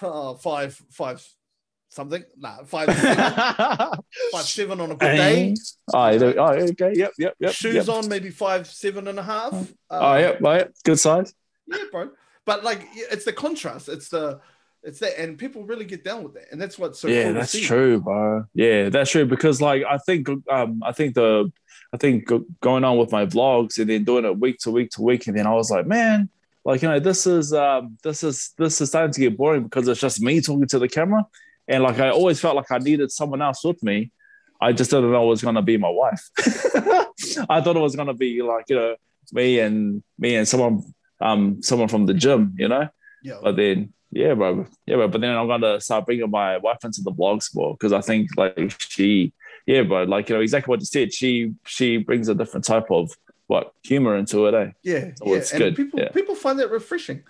uh, 0.01 0.33
five 0.47 0.81
five 0.91 1.25
something. 1.97 2.23
Nah, 2.37 2.63
five 2.63 2.95
seven, 2.95 3.17
five 4.31 4.45
seven 4.45 4.79
on 4.79 4.91
a 4.91 4.95
good 4.95 5.17
day. 5.17 5.55
oh, 5.93 6.33
oh, 6.37 6.53
okay, 6.69 6.93
yep, 6.95 7.11
yep, 7.17 7.33
yep. 7.39 7.51
Shoes 7.51 7.87
yep. 7.87 7.89
on, 7.89 8.07
maybe 8.07 8.29
five 8.29 8.67
seven 8.67 9.07
and 9.09 9.19
a 9.19 9.23
half. 9.23 9.53
Uh, 9.89 9.99
Oh, 9.99 10.15
yep, 10.15 10.39
oh, 10.41 10.53
yep, 10.53 10.73
good 10.85 10.99
size. 10.99 11.33
yeah, 11.67 11.83
bro. 11.91 12.11
But 12.45 12.63
like, 12.63 12.87
it's 12.93 13.25
the 13.25 13.33
contrast. 13.33 13.89
It's 13.89 14.09
the, 14.09 14.39
it's 14.83 14.99
that, 14.99 15.19
and 15.19 15.37
people 15.37 15.65
really 15.65 15.85
get 15.85 16.05
down 16.05 16.23
with 16.23 16.35
that, 16.35 16.45
and 16.51 16.61
that's 16.61 16.79
what's 16.79 16.99
so 16.99 17.07
yeah, 17.09 17.25
cool 17.25 17.33
that's 17.33 17.59
true, 17.59 17.99
bro. 17.99 18.45
Yeah, 18.53 18.89
that's 18.89 19.11
true 19.11 19.25
because 19.25 19.59
like 19.59 19.83
I 19.83 19.97
think 19.97 20.29
um 20.49 20.81
I 20.85 20.93
think 20.93 21.15
the 21.15 21.51
I 21.93 21.97
think 21.97 22.29
going 22.61 22.83
on 22.83 22.97
with 22.97 23.11
my 23.11 23.25
vlogs 23.25 23.79
and 23.79 23.89
then 23.89 24.03
doing 24.03 24.23
it 24.23 24.39
week 24.39 24.59
to 24.59 24.71
week 24.71 24.91
to 24.91 25.01
week 25.01 25.27
and 25.27 25.37
then 25.37 25.47
I 25.47 25.53
was 25.53 25.71
like, 25.71 25.87
man, 25.87 26.29
like 26.63 26.81
you 26.83 26.89
know, 26.89 26.99
this 26.99 27.25
is 27.25 27.53
um 27.53 27.97
this 28.03 28.23
is 28.23 28.53
this 28.57 28.79
is 28.79 28.89
starting 28.89 29.13
to 29.13 29.19
get 29.19 29.35
boring 29.35 29.63
because 29.63 29.87
it's 29.87 29.99
just 29.99 30.21
me 30.21 30.39
talking 30.41 30.67
to 30.67 30.79
the 30.79 30.87
camera 30.87 31.25
and 31.67 31.83
like 31.83 31.99
I 31.99 32.09
always 32.09 32.39
felt 32.39 32.55
like 32.55 32.71
I 32.71 32.77
needed 32.77 33.11
someone 33.11 33.41
else 33.41 33.63
with 33.63 33.81
me. 33.83 34.11
I 34.59 34.73
just 34.73 34.89
didn't 34.91 35.11
know 35.11 35.23
it 35.23 35.27
was 35.27 35.43
gonna 35.43 35.61
be 35.61 35.77
my 35.77 35.89
wife. 35.89 36.29
I 37.49 37.61
thought 37.61 37.75
it 37.75 37.79
was 37.79 37.95
gonna 37.95 38.13
be 38.13 38.41
like 38.41 38.65
you 38.69 38.75
know 38.75 38.95
me 39.31 39.59
and 39.59 40.03
me 40.17 40.35
and 40.35 40.47
someone 40.47 40.83
um 41.21 41.61
someone 41.61 41.87
from 41.87 42.05
the 42.05 42.13
gym, 42.13 42.55
you 42.57 42.67
know. 42.67 42.87
Yeah, 43.23 43.39
But 43.41 43.55
then, 43.55 43.93
yeah, 44.11 44.35
bro, 44.35 44.65
yeah, 44.85 44.95
bro. 44.95 45.07
But 45.07 45.21
then 45.21 45.35
I'm 45.35 45.47
gonna 45.47 45.81
start 45.81 46.05
bringing 46.05 46.29
my 46.29 46.57
wife 46.57 46.77
into 46.83 47.01
the 47.01 47.11
vlogs 47.11 47.53
more 47.55 47.73
because 47.73 47.93
I 47.93 48.01
think 48.01 48.29
like 48.37 48.73
she, 48.79 49.33
yeah, 49.65 49.81
bro, 49.83 50.03
like 50.03 50.29
you 50.29 50.35
know 50.35 50.41
exactly 50.41 50.71
what 50.71 50.79
you 50.79 50.85
said. 50.85 51.13
She 51.13 51.53
she 51.65 51.97
brings 51.97 52.27
a 52.29 52.35
different 52.35 52.65
type 52.65 52.89
of 52.91 53.11
what 53.47 53.71
humor 53.83 54.15
into 54.17 54.45
it, 54.47 54.53
eh? 54.53 54.71
yeah, 54.83 55.11
Oh, 55.21 55.31
yeah. 55.31 55.37
it's 55.37 55.51
and 55.51 55.59
good, 55.59 55.75
people 55.75 55.99
yeah. 55.99 56.09
people 56.09 56.35
find 56.35 56.59
that 56.59 56.69
refreshing. 56.69 57.23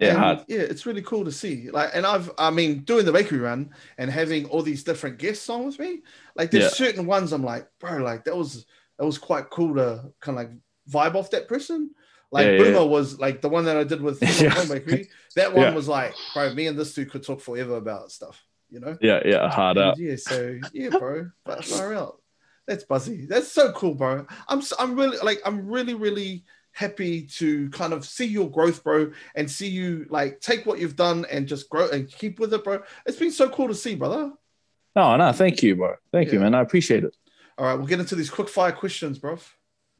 Yeah, 0.00 0.16
And, 0.16 0.44
yeah, 0.48 0.60
it's 0.60 0.86
really 0.86 1.02
cool 1.02 1.24
to 1.26 1.32
see. 1.32 1.70
Like, 1.70 1.90
and 1.94 2.06
I've, 2.06 2.30
I 2.38 2.50
mean, 2.50 2.80
doing 2.84 3.04
the 3.04 3.12
bakery 3.12 3.38
run 3.38 3.70
and 3.98 4.10
having 4.10 4.46
all 4.46 4.62
these 4.62 4.84
different 4.84 5.18
guests 5.18 5.48
on 5.50 5.66
with 5.66 5.78
me. 5.78 6.02
Like, 6.34 6.50
there's 6.50 6.64
Yeah. 6.64 6.68
certain 6.68 7.06
ones 7.06 7.32
I'm 7.32 7.44
like, 7.44 7.68
bro, 7.78 7.98
like 7.98 8.24
that 8.24 8.36
was 8.36 8.66
that 8.98 9.06
was 9.06 9.18
quite 9.18 9.50
cool 9.50 9.74
to 9.76 10.12
kind 10.20 10.38
of 10.38 10.44
like 10.46 10.50
vibe 10.90 11.14
off 11.16 11.30
that 11.30 11.48
person. 11.48 11.90
Like 12.32 12.56
Yeah, 12.56 12.56
Boomer 12.56 12.72
yeah. 12.78 12.84
was 12.84 13.18
like 13.18 13.40
the 13.42 13.48
one 13.48 13.64
that 13.66 13.76
I 13.76 13.84
did 13.84 14.00
with 14.02 14.20
Yeah. 14.40 14.64
Bakery. 14.64 15.08
That 15.36 15.52
one 15.54 15.74
was 15.74 15.88
like, 15.88 16.14
bro, 16.32 16.52
me 16.54 16.66
and 16.66 16.78
this 16.78 16.94
dude 16.94 17.10
could 17.10 17.22
talk 17.22 17.40
forever 17.40 17.76
about 17.76 18.10
stuff. 18.12 18.42
You 18.70 18.80
know? 18.80 18.98
Yeah, 19.00 19.20
yeah, 19.24 19.48
hard 19.50 19.78
And 19.78 19.84
out. 19.86 19.98
Yeah, 19.98 20.16
so 20.16 20.58
yeah, 20.72 20.90
bro, 20.90 21.30
but 21.44 21.64
far 21.64 21.94
out. 21.94 22.20
That's 22.66 22.84
buzzy. 22.84 23.26
That's 23.26 23.50
so 23.50 23.72
cool, 23.72 23.94
bro. 23.94 24.26
I'm 24.48 24.62
I'm 24.78 24.94
really 24.96 25.18
like 25.18 25.40
I'm 25.44 25.66
really 25.66 25.94
really 25.94 26.44
happy 26.72 27.22
to 27.22 27.68
kind 27.70 27.92
of 27.92 28.04
see 28.04 28.26
your 28.26 28.50
growth, 28.50 28.82
bro, 28.82 29.12
and 29.34 29.50
see 29.50 29.68
you 29.68 30.06
like 30.10 30.40
take 30.40 30.66
what 30.66 30.78
you've 30.78 30.96
done 30.96 31.26
and 31.30 31.46
just 31.46 31.68
grow 31.68 31.88
and 31.88 32.10
keep 32.10 32.40
with 32.40 32.52
it, 32.54 32.64
bro. 32.64 32.82
It's 33.06 33.18
been 33.18 33.32
so 33.32 33.48
cool 33.48 33.68
to 33.68 33.74
see, 33.74 33.94
brother. 33.94 34.32
No, 34.96 35.16
no, 35.16 35.32
thank 35.32 35.62
you, 35.62 35.76
bro. 35.76 35.94
Thank 36.12 36.32
you, 36.32 36.40
man. 36.40 36.54
I 36.54 36.60
appreciate 36.60 37.04
it. 37.04 37.16
All 37.58 37.66
right, 37.66 37.74
we'll 37.74 37.86
get 37.86 38.00
into 38.00 38.16
these 38.16 38.30
quick 38.30 38.48
fire 38.48 38.72
questions, 38.72 39.18
bro. 39.18 39.38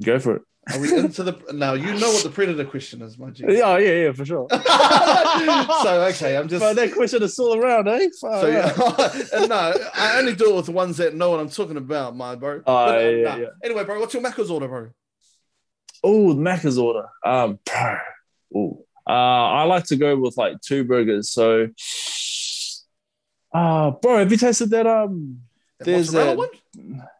Go 0.03 0.19
for 0.19 0.37
it. 0.37 0.43
Are 0.73 0.79
we 0.79 0.95
into 0.95 1.23
the 1.23 1.39
now? 1.53 1.73
You 1.73 1.93
know 1.95 2.11
what 2.11 2.23
the 2.23 2.29
predator 2.29 2.65
question 2.65 3.03
is, 3.03 3.19
my 3.19 3.31
G. 3.31 3.45
Yeah, 3.49 3.79
yeah, 3.79 4.05
yeah, 4.05 4.13
for 4.13 4.25
sure. 4.25 4.47
so 4.51 6.05
okay, 6.11 6.37
I'm 6.37 6.49
just 6.49 6.61
but 6.61 6.75
that 6.77 6.93
question 6.95 7.23
is 7.23 7.33
still 7.33 7.55
around, 7.55 7.89
eh? 7.89 8.09
Far 8.21 8.41
So 8.43 8.47
yeah, 8.49 9.47
no, 9.47 9.75
I 9.95 10.19
only 10.19 10.35
do 10.35 10.51
it 10.51 10.57
with 10.57 10.67
the 10.67 10.73
ones 10.73 10.99
that 10.99 11.15
know 11.15 11.31
what 11.31 11.41
I'm 11.41 11.49
talking 11.49 11.77
about, 11.77 12.15
my 12.15 12.35
bro. 12.35 12.59
Oh, 12.59 12.63
But, 12.67 12.99
uh, 12.99 13.09
yeah, 13.09 13.23
nah. 13.25 13.37
yeah. 13.37 13.47
Anyway, 13.65 13.85
bro, 13.85 13.99
what's 14.01 14.13
your 14.13 14.23
Macca's 14.23 14.51
order, 14.51 14.69
bro? 14.69 14.91
Oh, 16.03 16.33
the 16.33 16.41
Macca's 16.41 16.79
order. 16.79 17.07
Um, 17.25 17.59
ooh. 18.57 18.79
Uh, 19.09 19.13
I 19.13 19.65
like 19.65 19.85
to 19.87 19.97
go 19.97 20.17
with 20.19 20.37
like 20.37 20.61
two 20.61 20.85
burgers. 20.85 21.31
So, 21.31 21.69
uh, 23.55 23.91
bro, 23.93 24.19
have 24.19 24.31
you 24.31 24.37
tasted 24.39 24.71
that? 24.71 24.87
Um, 24.87 25.41
The 25.79 25.85
There's 25.87 26.15
a- 26.15 26.35
one? 26.37 26.49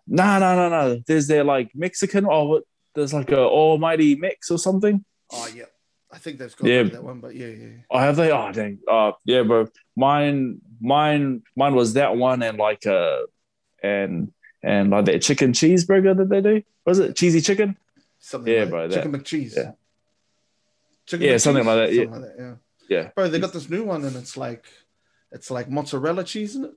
no, 0.07 0.39
no, 0.39 0.57
no, 0.57 0.69
no. 0.69 1.03
There's 1.07 1.27
their 1.27 1.45
like 1.45 1.71
Mexican 1.75 2.25
or 2.27 2.49
what? 2.49 2.63
There's 2.95 3.13
like 3.15 3.31
a 3.31 3.39
Almighty 3.41 4.17
Mix 4.17 4.51
or 4.51 4.59
something. 4.59 5.05
Oh 5.33 5.49
yeah, 5.55 5.65
I 6.13 6.19
think 6.19 6.39
they've 6.39 6.55
got 6.57 6.67
Yeah. 6.69 6.83
that 6.85 7.03
one, 7.05 7.21
but 7.21 7.35
yeah, 7.35 7.47
yeah. 7.47 7.69
Oh, 7.91 7.99
have 7.99 8.17
they? 8.17 8.31
Oh, 8.33 8.51
dang. 8.53 8.79
Uh, 8.89 9.13
yeah, 9.25 9.43
bro. 9.43 9.69
Mine, 9.97 10.61
mine, 10.81 11.43
mine 11.57 11.75
was 11.75 11.95
that 11.95 12.17
one 12.17 12.43
and 12.43 12.59
like 12.59 12.87
uh, 12.87 13.21
and 13.83 14.33
and 14.63 14.91
like 14.91 15.05
that 15.07 15.23
chicken 15.23 15.53
cheeseburger 15.53 16.17
that 16.17 16.29
they 16.29 16.41
do. 16.41 16.63
Was 16.85 16.99
it 16.99 17.17
cheesy 17.17 17.41
chicken? 17.41 17.77
Something 18.21 18.53
Yeah, 18.53 18.61
like 18.61 18.71
bro, 18.71 18.89
that- 18.89 18.95
Chicken 18.95 19.13
McCheese. 19.13 19.57
yeah. 19.57 19.73
Chicken 21.07 21.27
Yeah, 21.27 21.37
something 21.39 21.65
like 21.65 21.77
that, 21.77 21.93
yeah. 21.93 22.05
Something 22.05 22.23
like 22.23 22.37
that, 22.37 22.43
yeah. 22.43 22.55
Yeah. 22.89 23.11
Bro, 23.17 23.29
they 23.31 23.41
got 23.41 23.53
this 23.53 23.69
new 23.71 23.85
one 23.85 24.05
and 24.05 24.15
it's 24.17 24.37
like 24.37 24.67
it's 25.33 25.51
like 25.51 25.69
mozzarella 25.71 26.25
cheese 26.25 26.55
in 26.57 26.65
it. 26.67 26.73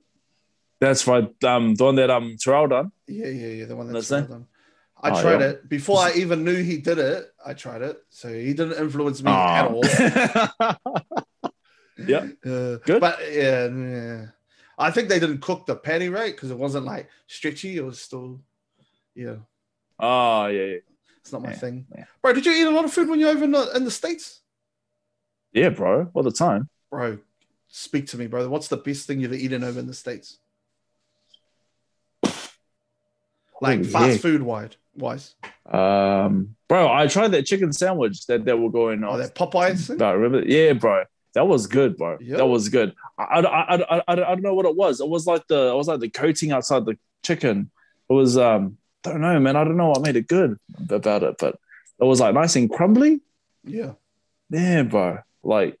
That's 0.80 1.06
right. 1.06 1.28
Um, 1.44 1.74
the 1.74 1.84
one 1.84 1.96
that 1.96 2.10
um 2.10 2.36
Terrell 2.40 2.66
done. 2.68 2.92
Yeah, 3.06 3.26
yeah, 3.28 3.46
yeah. 3.48 3.64
The 3.66 3.76
one 3.76 3.94
it? 3.94 4.08
done. 4.08 4.46
I 5.00 5.10
Oh, 5.10 5.20
tried 5.22 5.40
yeah. 5.40 5.46
it 5.50 5.68
before 5.68 5.98
I 5.98 6.12
even 6.14 6.44
knew 6.44 6.62
he 6.62 6.78
did 6.78 6.98
it. 6.98 7.26
I 7.44 7.52
tried 7.54 7.82
it, 7.82 7.98
so 8.08 8.28
he 8.32 8.54
didn't 8.54 8.78
influence 8.80 9.22
me 9.22 9.30
at 9.30 9.66
all. 9.66 9.82
Ah. 9.84 10.76
yeah. 11.98 12.26
Uh, 12.44 12.76
Good. 12.84 13.00
but 13.00 13.18
yeah, 13.30 13.66
yeah, 13.68 14.26
I 14.78 14.90
think 14.90 15.08
they 15.08 15.18
didn't 15.20 15.40
cook 15.42 15.66
the 15.66 15.76
patty 15.76 16.08
right 16.08 16.34
because 16.34 16.50
it 16.50 16.58
wasn't 16.58 16.86
like 16.86 17.08
stretchy. 17.26 17.76
It 17.76 17.84
was 17.84 18.00
still, 18.00 18.40
yeah, 19.14 19.36
Oh 19.98 20.46
yeah, 20.46 20.64
yeah. 20.64 20.78
It's 21.24 21.32
not 21.32 21.42
my 21.42 21.50
Yeah, 21.52 21.56
thing. 21.56 21.86
yeah. 21.96 22.04
Bro, 22.20 22.34
did 22.34 22.44
you 22.44 22.52
eat 22.52 22.66
a 22.66 22.70
lot 22.70 22.84
of 22.84 22.92
food 22.92 23.08
when 23.08 23.18
you 23.18 23.24
were 23.24 23.32
over 23.32 23.44
in 23.44 23.52
the, 23.52 23.74
in 23.74 23.84
the 23.84 23.90
states, 23.90 24.42
Yeah, 25.54 25.70
bro. 25.70 26.10
All 26.12 26.22
the 26.22 26.30
time. 26.30 26.68
bro? 26.90 27.18
Speak 27.68 28.06
to 28.08 28.18
me, 28.18 28.26
bro. 28.26 28.46
What's 28.50 28.68
the 28.68 28.76
best 28.76 29.06
thing 29.06 29.20
you've 29.20 29.32
eaten 29.32 29.64
over 29.64 29.80
in 29.80 29.86
the 29.86 29.94
states? 29.94 30.38
Like 33.60 33.84
fast 33.86 34.12
heck. 34.12 34.20
food 34.20 34.42
wide 34.42 34.76
wise. 34.94 35.34
Um, 35.64 36.56
bro, 36.68 36.92
I 36.92 37.06
tried 37.06 37.28
that 37.28 37.46
chicken 37.46 37.72
sandwich 37.72 38.26
that 38.26 38.44
they 38.44 38.52
were 38.52 38.70
going 38.70 39.02
on. 39.02 39.14
Oh, 39.14 39.18
that 39.18 39.34
Popeyes 39.34 39.86
thing. 39.86 39.96
Remember. 39.96 40.46
Yeah, 40.46 40.74
bro. 40.74 41.04
That 41.32 41.48
was 41.48 41.66
good, 41.66 41.96
bro. 41.96 42.18
Yeah. 42.20 42.36
That 42.36 42.46
was 42.46 42.68
good. 42.68 42.94
I, 43.18 43.40
I, 43.40 43.74
I, 43.76 43.96
I, 43.96 44.02
I, 44.08 44.14
don't 44.16 44.42
know 44.42 44.54
what 44.54 44.66
it 44.66 44.76
was. 44.76 45.00
It 45.00 45.08
was 45.08 45.26
like 45.26 45.46
the 45.48 45.70
it 45.70 45.74
was 45.74 45.88
like 45.88 46.00
the 46.00 46.10
coating 46.10 46.52
outside 46.52 46.84
the 46.84 46.98
chicken. 47.22 47.70
It 48.10 48.12
was 48.12 48.36
um 48.36 48.76
don't 49.04 49.20
know, 49.20 49.38
man. 49.38 49.56
I 49.56 49.64
don't 49.64 49.76
know 49.76 49.90
what 49.90 50.02
made 50.02 50.16
it 50.16 50.26
good 50.26 50.56
about 50.88 51.22
it, 51.22 51.36
but 51.38 51.56
it 52.00 52.04
was 52.04 52.20
like 52.20 52.34
nice 52.34 52.56
and 52.56 52.70
crumbly. 52.70 53.20
Yeah, 53.64 53.92
Yeah, 54.50 54.82
bro. 54.82 55.18
Like 55.42 55.78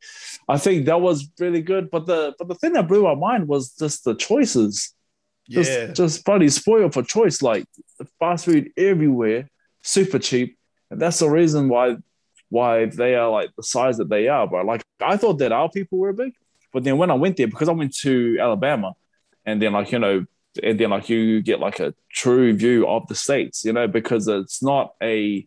I 0.48 0.58
think 0.58 0.86
that 0.86 1.00
was 1.00 1.28
really 1.38 1.62
good. 1.62 1.90
But 1.90 2.06
the 2.06 2.34
but 2.38 2.48
the 2.48 2.54
thing 2.54 2.74
that 2.74 2.86
blew 2.86 3.02
my 3.02 3.14
mind 3.14 3.48
was 3.48 3.74
just 3.74 4.04
the 4.04 4.14
choices. 4.14 4.94
Just, 5.48 5.70
yeah, 5.70 5.86
just 5.88 6.24
bloody 6.24 6.48
spoiled 6.48 6.94
for 6.94 7.02
choice. 7.02 7.42
Like 7.42 7.66
fast 8.18 8.46
food 8.46 8.70
everywhere, 8.76 9.50
super 9.82 10.18
cheap, 10.18 10.56
and 10.90 11.00
that's 11.00 11.18
the 11.18 11.28
reason 11.28 11.68
why 11.68 11.96
why 12.48 12.86
they 12.86 13.14
are 13.14 13.30
like 13.30 13.50
the 13.56 13.62
size 13.62 13.98
that 13.98 14.08
they 14.08 14.28
are. 14.28 14.46
But 14.46 14.64
like 14.66 14.82
I 15.00 15.16
thought 15.16 15.38
that 15.38 15.52
our 15.52 15.68
people 15.68 15.98
were 15.98 16.12
big, 16.12 16.34
but 16.72 16.84
then 16.84 16.98
when 16.98 17.10
I 17.10 17.14
went 17.14 17.36
there, 17.36 17.46
because 17.46 17.68
I 17.68 17.72
went 17.72 17.94
to 17.98 18.38
Alabama, 18.40 18.94
and 19.44 19.60
then 19.60 19.72
like 19.72 19.92
you 19.92 19.98
know, 19.98 20.24
and 20.62 20.78
then 20.78 20.90
like 20.90 21.08
you 21.08 21.42
get 21.42 21.60
like 21.60 21.80
a 21.80 21.94
true 22.12 22.52
view 22.54 22.86
of 22.86 23.06
the 23.08 23.14
states, 23.14 23.64
you 23.64 23.72
know, 23.72 23.86
because 23.88 24.28
it's 24.28 24.62
not 24.62 24.94
a 25.02 25.46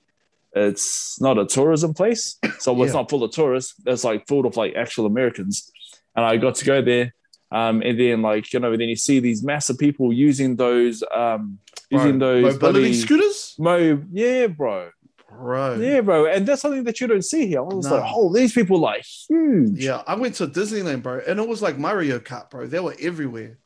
it's 0.54 1.20
not 1.22 1.38
a 1.38 1.46
tourism 1.46 1.94
place, 1.94 2.38
so 2.60 2.82
it's 2.84 2.94
not 2.94 3.10
full 3.10 3.24
of 3.24 3.32
tourists. 3.32 3.76
It's 3.86 4.04
like 4.04 4.28
full 4.28 4.46
of 4.46 4.58
like 4.58 4.76
actual 4.76 5.06
Americans, 5.06 5.72
and 6.16 6.26
I 6.26 6.38
got 6.38 6.56
to 6.56 6.66
go 6.66 6.82
there. 6.82 7.14
Um, 7.52 7.82
and 7.82 7.98
then 8.00 8.22
like 8.22 8.52
you 8.54 8.60
know, 8.60 8.72
then 8.76 8.90
you 8.90 8.96
see 8.96 9.20
these 9.20 9.44
massive 9.44 9.78
people 9.78 10.12
using 10.12 10.56
those 10.56 11.04
um 11.16 11.60
Bro, 11.90 12.00
using 12.04 12.20
those 12.20 12.54
mobility 12.56 12.94
scooters, 12.94 13.56
Mo, 13.60 14.04
yeah, 14.12 14.48
bro, 14.48 14.90
bro. 15.30 15.76
yeah, 15.76 16.02
bro, 16.02 16.26
and 16.26 16.46
that's 16.46 16.62
something 16.62 16.84
that 16.84 17.00
you 17.00 17.08
don't 17.08 17.24
see 17.24 17.48
here. 17.48 17.60
I 17.60 17.62
was 17.62 17.86
No. 17.86 17.96
like, 17.96 18.12
oh, 18.14 18.34
these 18.34 18.52
people 18.52 18.84
are 18.86 18.98
huge, 19.30 19.82
Yeah, 19.86 20.04
I 20.06 20.16
went 20.16 20.36
to 20.36 20.48
Disneyland, 20.48 21.04
bro, 21.04 21.22
and 21.26 21.40
it 21.40 21.48
was 21.48 21.62
like 21.62 21.78
Mario 21.78 22.20
Kart, 22.20 22.50
bro. 22.50 22.68
They 22.68 22.80
were 22.82 22.96
everywhere. 23.00 23.60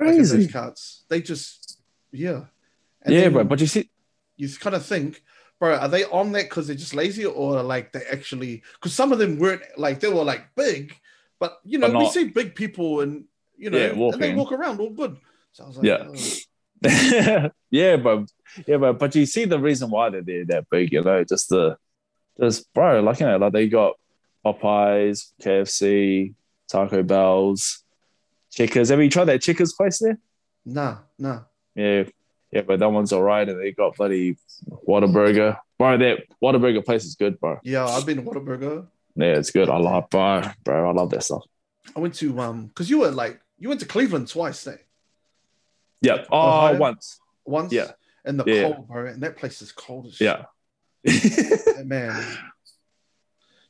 Like 0.00 0.16
those 0.16 0.52
carts. 0.52 1.04
They 1.08 1.20
just, 1.22 1.80
yeah. 2.12 2.44
And 3.02 3.14
yeah, 3.14 3.28
bro. 3.28 3.44
But 3.44 3.60
you 3.60 3.66
see, 3.66 3.90
you 4.36 4.48
kind 4.56 4.76
of 4.76 4.84
think, 4.84 5.22
bro, 5.58 5.76
are 5.76 5.88
they 5.88 6.04
on 6.04 6.32
that 6.32 6.44
because 6.44 6.66
they're 6.66 6.76
just 6.76 6.94
lazy, 6.94 7.24
or 7.24 7.62
like 7.62 7.92
they 7.92 8.02
actually? 8.10 8.62
Because 8.74 8.94
some 8.94 9.12
of 9.12 9.18
them 9.18 9.38
weren't 9.38 9.62
like 9.76 10.00
they 10.00 10.08
were 10.08 10.24
like 10.24 10.54
big, 10.54 10.94
but 11.38 11.60
you 11.64 11.78
know 11.78 11.90
But 11.92 11.98
we 11.98 12.08
see 12.08 12.28
big 12.28 12.54
people 12.54 13.00
and 13.00 13.24
you 13.56 13.70
know 13.70 13.78
Yeah, 13.78 14.12
and 14.12 14.22
they 14.22 14.34
walk 14.34 14.52
around 14.52 14.80
all 14.80 14.90
good. 14.90 15.16
So 15.52 15.64
I 15.64 15.66
was 15.68 15.76
like, 15.78 15.86
Yeah. 15.86 16.06
oh, 16.08 17.50
yeah, 17.70 17.96
bro, 17.96 18.24
yeah, 18.66 18.76
bro. 18.78 18.94
But 18.94 19.14
you 19.14 19.26
see 19.26 19.44
the 19.44 19.58
reason 19.58 19.90
why 19.90 20.08
they're 20.08 20.22
there 20.22 20.44
that 20.46 20.70
big, 20.70 20.92
you 20.92 21.02
know, 21.02 21.22
just 21.24 21.50
the, 21.50 21.76
just 22.40 22.72
bro, 22.72 23.02
like 23.02 23.20
you 23.20 23.26
know, 23.26 23.36
like 23.36 23.52
they 23.52 23.68
got 23.68 23.96
Popeyes, 24.44 25.32
KFC, 25.42 26.34
Taco 26.68 27.02
Bell's, 27.02 27.79
Checkers. 28.50 28.88
Have 28.88 29.00
you 29.00 29.08
tried 29.10 29.24
that 29.26 29.42
Checkers 29.42 29.72
place 29.72 29.98
there? 29.98 30.18
nah, 30.64 30.98
nah. 31.18 31.42
Yeah, 31.74 32.04
yeah, 32.50 32.62
but 32.62 32.80
that 32.80 32.90
one's 32.90 33.12
all 33.12 33.22
right. 33.22 33.48
And 33.48 33.60
they 33.60 33.72
got 33.72 33.96
bloody 33.96 34.36
Whataburger. 34.86 35.56
Bro, 35.78 35.98
that 35.98 36.18
Whataburger 36.42 36.84
place 36.84 37.04
is 37.04 37.14
good, 37.14 37.38
bro. 37.40 37.58
Yeah, 37.62 37.86
I've 37.86 38.04
been 38.04 38.16
to 38.16 38.22
Whataburger. 38.22 38.86
Yeah, 39.14 39.36
it's 39.38 39.50
good. 39.50 39.68
I 39.70 39.76
love, 39.78 40.10
bro, 40.10 40.42
bro. 40.64 40.90
I 40.90 40.92
love 40.92 41.10
that 41.10 41.22
stuff. 41.22 41.44
I 41.96 42.00
went 42.00 42.14
to 42.16 42.38
um 42.40 42.66
because 42.66 42.90
you 42.90 42.98
were 43.00 43.10
like 43.10 43.40
you 43.58 43.68
went 43.68 43.80
to 43.80 43.86
Cleveland 43.86 44.28
twice, 44.28 44.66
eh? 44.66 44.76
Yeah. 46.02 46.24
Oh, 46.30 46.48
Ohio? 46.48 46.78
once. 46.78 47.20
Once, 47.44 47.72
Yeah. 47.72 47.92
and 48.24 48.38
the 48.40 48.44
Yeah. 48.46 48.62
cold, 48.72 48.88
bro, 48.88 49.06
and 49.06 49.22
that 49.22 49.36
place 49.36 49.62
is 49.62 49.70
cold 49.72 50.06
as 50.06 50.20
Yeah. 50.20 50.44
man. 51.84 52.38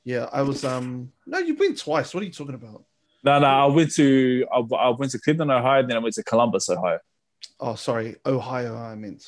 Yeah, 0.05 0.29
I 0.33 0.43
was 0.43 0.65
um. 0.65 1.13
No, 1.27 1.39
you've 1.39 1.59
been 1.59 1.77
twice. 1.77 2.13
What 2.15 2.23
are 2.23 2.27
you 2.27 2.33
talking 2.33 2.55
about? 2.55 2.85
No, 3.23 3.39
no. 3.39 3.47
I 3.47 3.67
went 3.67 3.93
to 3.95 4.47
I, 4.53 4.59
I 4.77 4.89
went 4.91 5.13
to 5.13 5.21
Cleveland, 5.21 5.51
Ohio, 5.51 5.87
then 5.87 5.97
I 5.97 6.01
went 6.01 6.15
to 6.15 6.25
Columbus, 6.25 6.69
Ohio. 6.69 6.99
Oh, 7.59 7.75
sorry, 7.75 8.17
Ohio. 8.27 8.77
I 8.77 8.95
meant. 8.95 9.25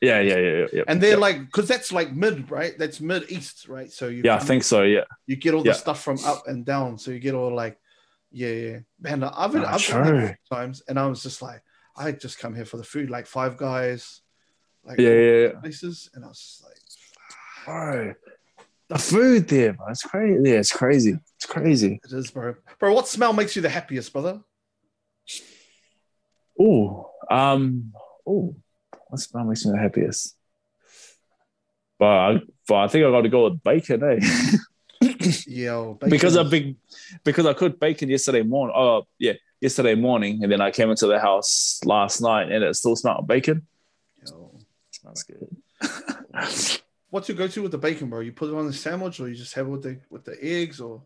Yeah, 0.00 0.20
yeah, 0.20 0.36
yeah, 0.36 0.66
yeah. 0.72 0.82
And 0.86 1.00
they're 1.00 1.12
yeah. 1.12 1.16
like, 1.16 1.40
because 1.46 1.66
that's 1.66 1.90
like 1.90 2.12
mid, 2.12 2.50
right? 2.50 2.76
That's 2.78 3.00
mid 3.00 3.30
east, 3.30 3.68
right? 3.68 3.90
So 3.90 4.08
you 4.08 4.22
yeah, 4.24 4.36
I 4.36 4.40
think 4.40 4.62
so. 4.62 4.82
Yeah. 4.82 5.04
you 5.26 5.36
get 5.36 5.54
all 5.54 5.62
the 5.62 5.70
yeah. 5.70 5.74
stuff 5.74 6.02
from 6.02 6.18
up 6.24 6.46
and 6.46 6.64
down. 6.64 6.98
So 6.98 7.10
you 7.10 7.18
get 7.20 7.34
all 7.34 7.54
like, 7.54 7.78
yeah, 8.30 8.48
yeah. 8.48 8.78
Man, 9.00 9.22
I've 9.22 9.52
been, 9.52 9.64
I've 9.64 9.80
been 9.86 10.02
there 10.02 10.12
true. 10.12 10.24
a 10.24 10.26
few 10.28 10.36
times, 10.52 10.82
and 10.88 10.98
I 10.98 11.06
was 11.06 11.22
just 11.22 11.40
like, 11.40 11.62
I 11.96 12.12
just 12.12 12.38
come 12.38 12.54
here 12.54 12.64
for 12.64 12.76
the 12.76 12.84
food, 12.84 13.08
like 13.08 13.26
Five 13.26 13.56
Guys, 13.56 14.20
like 14.84 14.98
Yeah, 14.98 15.10
yeah, 15.10 15.38
yeah. 15.38 15.60
places, 15.60 16.10
and 16.14 16.24
I 16.24 16.28
was 16.28 16.62
like, 16.64 16.74
Bro, 17.64 18.14
the 18.88 18.98
food 18.98 19.48
there, 19.48 19.72
bro. 19.72 19.86
It's 19.88 20.02
crazy. 20.02 20.40
Yeah, 20.42 20.56
it's 20.56 20.72
crazy. 20.72 21.18
It's 21.44 21.52
crazy. 21.52 22.00
it 22.02 22.10
is, 22.10 22.30
bro. 22.30 22.54
Bro, 22.78 22.94
what 22.94 23.06
smell 23.06 23.34
makes 23.34 23.54
you 23.54 23.60
the 23.60 23.68
happiest, 23.68 24.14
brother? 24.14 24.40
Oh, 26.58 27.10
um, 27.30 27.92
oh, 28.26 28.56
what 29.08 29.20
smell 29.20 29.44
makes 29.44 29.66
me 29.66 29.72
the 29.72 29.78
happiest? 29.78 30.34
But 31.98 32.06
I, 32.06 32.40
but 32.66 32.74
I 32.76 32.88
think 32.88 33.04
I 33.04 33.10
got 33.10 33.20
to 33.20 33.28
go 33.28 33.44
with 33.50 33.62
bacon, 33.62 34.02
eh? 34.02 34.56
Yeah, 35.46 35.92
because 36.08 36.34
I 36.38 36.44
big, 36.44 36.76
because 37.24 37.44
I 37.44 37.52
cooked 37.52 37.78
bacon 37.78 38.08
yesterday 38.08 38.42
morning. 38.42 38.74
Oh, 38.74 39.06
yeah, 39.18 39.34
yesterday 39.60 39.94
morning, 39.94 40.42
and 40.42 40.50
then 40.50 40.62
I 40.62 40.70
came 40.70 40.90
into 40.90 41.06
the 41.06 41.20
house 41.20 41.78
last 41.84 42.22
night, 42.22 42.50
and 42.50 42.64
it 42.64 42.74
still 42.74 42.96
smelled 42.96 43.18
of 43.18 43.26
bacon. 43.26 43.66
Yo. 44.26 44.50
smells 44.92 45.24
good. 45.24 46.80
What's 47.10 47.28
your 47.28 47.36
go-to 47.36 47.62
with 47.62 47.72
the 47.72 47.78
bacon, 47.78 48.08
bro? 48.08 48.20
You 48.20 48.32
put 48.32 48.48
it 48.48 48.54
on 48.54 48.66
the 48.66 48.72
sandwich, 48.72 49.20
or 49.20 49.28
you 49.28 49.34
just 49.34 49.54
have 49.54 49.66
it 49.66 49.70
with 49.70 49.82
the 49.82 50.00
with 50.08 50.24
the 50.24 50.38
eggs, 50.42 50.80
or 50.80 51.02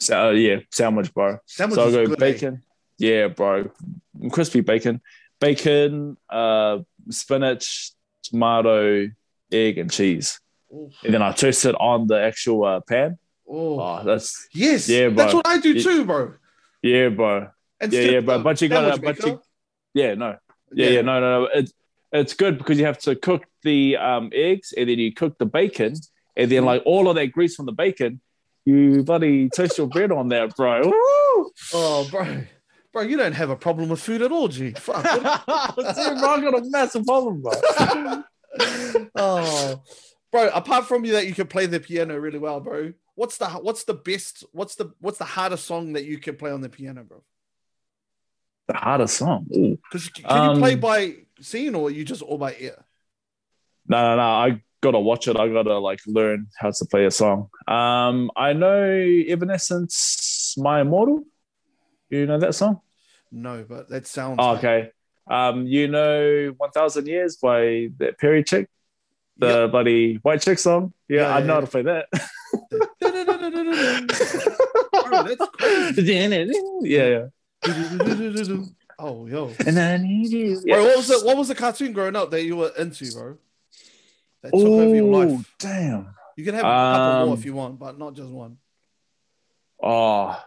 so 0.00 0.28
uh, 0.28 0.30
yeah, 0.30 0.56
sandwich, 0.70 1.12
bro. 1.14 1.38
sandwich 1.46 1.76
so 1.76 1.88
I 1.88 1.90
go 1.92 2.06
good, 2.06 2.22
eh? 2.22 2.32
bacon. 2.32 2.62
Yeah, 2.98 3.28
bro. 3.28 3.70
Crispy 4.30 4.60
bacon, 4.60 5.00
bacon, 5.40 6.16
uh, 6.28 6.78
spinach, 7.10 7.92
tomato, 8.22 9.08
egg, 9.52 9.78
and 9.78 9.90
cheese. 9.90 10.40
And 10.70 11.14
then 11.14 11.22
I 11.22 11.32
toast 11.32 11.64
it 11.64 11.74
on 11.80 12.06
the 12.06 12.20
actual 12.22 12.64
uh, 12.64 12.80
pan. 12.80 13.18
Oh, 13.48 13.80
Oh, 13.80 14.04
that's 14.04 14.48
yes, 14.54 14.88
yeah, 14.88 15.08
that's 15.08 15.34
what 15.34 15.46
I 15.46 15.58
do 15.58 15.80
too, 15.82 16.04
bro. 16.04 16.34
yeah, 16.82 17.08
bro. 17.08 17.48
And 17.80 17.92
Yeah, 17.92 18.00
yeah, 18.02 18.20
but- 18.20 18.42
but 18.42 18.60
you 18.62 18.68
gotta- 18.68 18.92
sandwich 18.96 19.18
but 19.18 19.26
you- 19.26 19.42
Yeah, 19.94 20.14
no. 20.14 20.36
Yeah, 20.72 20.90
yeah, 20.90 21.00
no, 21.02 21.18
no, 21.20 21.40
no. 21.42 21.48
It's 21.52 21.72
it's 22.12 22.34
good 22.34 22.58
because 22.58 22.78
you 22.78 22.84
have 22.86 22.98
to 22.98 23.14
cook 23.16 23.44
the 23.62 23.96
um, 23.96 24.30
eggs 24.32 24.72
and 24.76 24.88
then 24.88 24.98
you 24.98 25.12
cook 25.12 25.36
the 25.38 25.46
bacon 25.46 25.94
and 26.36 26.50
then 26.50 26.64
like 26.64 26.82
all 26.84 27.08
of 27.08 27.14
that 27.16 27.28
grease 27.32 27.54
from 27.56 27.66
the 27.66 27.72
bacon, 27.72 28.20
you 28.64 29.02
bloody 29.02 29.48
toast 29.48 29.78
your 29.78 29.86
bread 29.86 30.12
on 30.12 30.28
that, 30.28 30.54
bro. 30.56 30.82
Woo! 30.84 31.50
Oh, 31.72 32.06
bro, 32.10 32.42
bro, 32.92 33.02
you 33.02 33.16
don't 33.16 33.32
have 33.32 33.50
a 33.50 33.56
problem 33.56 33.88
with 33.88 34.00
food 34.00 34.22
at 34.22 34.32
all, 34.32 34.48
G. 34.48 34.72
Fuck. 34.72 35.04
See, 35.06 35.16
bro, 35.16 36.28
I 36.30 36.40
got 36.40 36.58
a 36.58 36.62
massive 36.64 37.04
problem, 37.06 37.42
bro. 37.42 38.22
oh, 39.16 39.82
bro. 40.30 40.48
Apart 40.48 40.86
from 40.86 41.04
you 41.04 41.12
that 41.12 41.26
you 41.26 41.34
can 41.34 41.46
play 41.46 41.66
the 41.66 41.80
piano 41.80 42.18
really 42.18 42.38
well, 42.38 42.60
bro. 42.60 42.92
What's 43.14 43.36
the 43.38 43.48
what's 43.48 43.84
the 43.84 43.94
best? 43.94 44.44
What's 44.52 44.76
the 44.76 44.92
what's 45.00 45.18
the 45.18 45.24
hardest 45.24 45.66
song 45.66 45.92
that 45.94 46.04
you 46.04 46.18
can 46.18 46.36
play 46.36 46.50
on 46.50 46.60
the 46.60 46.68
piano, 46.68 47.04
bro? 47.04 47.22
The 48.68 48.74
hardest 48.74 49.16
song. 49.16 49.46
Because 49.50 50.08
can 50.08 50.54
you 50.54 50.60
play 50.60 50.74
Um, 50.74 50.80
by 50.80 51.16
seeing 51.40 51.74
or 51.74 51.90
you 51.90 52.04
just 52.04 52.22
all 52.22 52.38
by 52.38 52.56
ear? 52.58 52.84
No, 53.86 54.02
no, 54.02 54.16
no. 54.16 54.22
I 54.22 54.62
gotta 54.80 54.98
watch 55.00 55.28
it. 55.28 55.36
I 55.36 55.48
gotta 55.48 55.78
like 55.78 56.00
learn 56.06 56.46
how 56.58 56.70
to 56.70 56.84
play 56.86 57.04
a 57.04 57.10
song. 57.10 57.48
Um, 57.68 58.30
I 58.36 58.52
know 58.52 58.82
Evanescence, 59.28 60.54
My 60.58 60.80
Immortal. 60.80 61.24
You 62.08 62.26
know 62.26 62.38
that 62.38 62.54
song? 62.54 62.80
No, 63.30 63.64
but 63.68 63.88
that 63.90 64.06
sounds. 64.06 64.36
Oh, 64.40 64.56
okay. 64.56 64.90
Um, 65.30 65.66
you 65.66 65.86
know 65.88 66.54
One 66.56 66.70
Thousand 66.72 67.06
Years 67.06 67.36
by 67.36 67.88
that 67.98 68.18
Perri 68.18 68.42
chick, 68.42 68.68
the 69.36 69.46
Yep. 69.62 69.70
bloody 69.70 70.14
white 70.16 70.42
chick 70.42 70.58
song. 70.58 70.92
Yeah, 71.08 71.20
Yeah, 71.22 71.34
I 71.34 71.38
yeah, 71.38 71.44
know 71.46 71.54
how 71.54 71.60
to 71.60 71.66
play 71.66 71.82
that. 71.82 72.06
Bro, 75.06 75.22
that's 75.24 75.46
crazy. 75.52 76.02
yeah, 76.82 77.06
yeah. 77.06 77.26
oh, 78.98 79.26
yo. 79.26 79.52
And 79.66 79.78
I 79.78 79.96
need 79.98 80.30
you. 80.30 80.60
Bro, 80.66 80.84
what 80.84 80.96
was 80.96 81.08
the 81.08 81.20
what 81.24 81.36
was 81.36 81.48
the 81.48 81.54
cartoon 81.54 81.92
growing 81.92 82.16
up 82.16 82.30
that 82.30 82.42
you 82.44 82.56
were 82.56 82.72
into, 82.78 83.10
bro? 83.12 83.36
That 84.42 84.52
took 84.52 84.60
over 84.66 84.94
your 84.94 85.06
Oh, 85.14 85.18
life. 85.18 85.54
damn. 85.58 86.14
You 86.36 86.44
can 86.44 86.54
have 86.54 86.64
a 86.64 86.68
couple 86.68 87.26
more 87.26 87.32
Um, 87.34 87.38
if 87.38 87.44
you 87.44 87.52
want, 87.54 87.78
but 87.78 87.98
not 87.98 88.14
just 88.14 88.30
one. 88.30 88.56
Oh. 89.82 90.42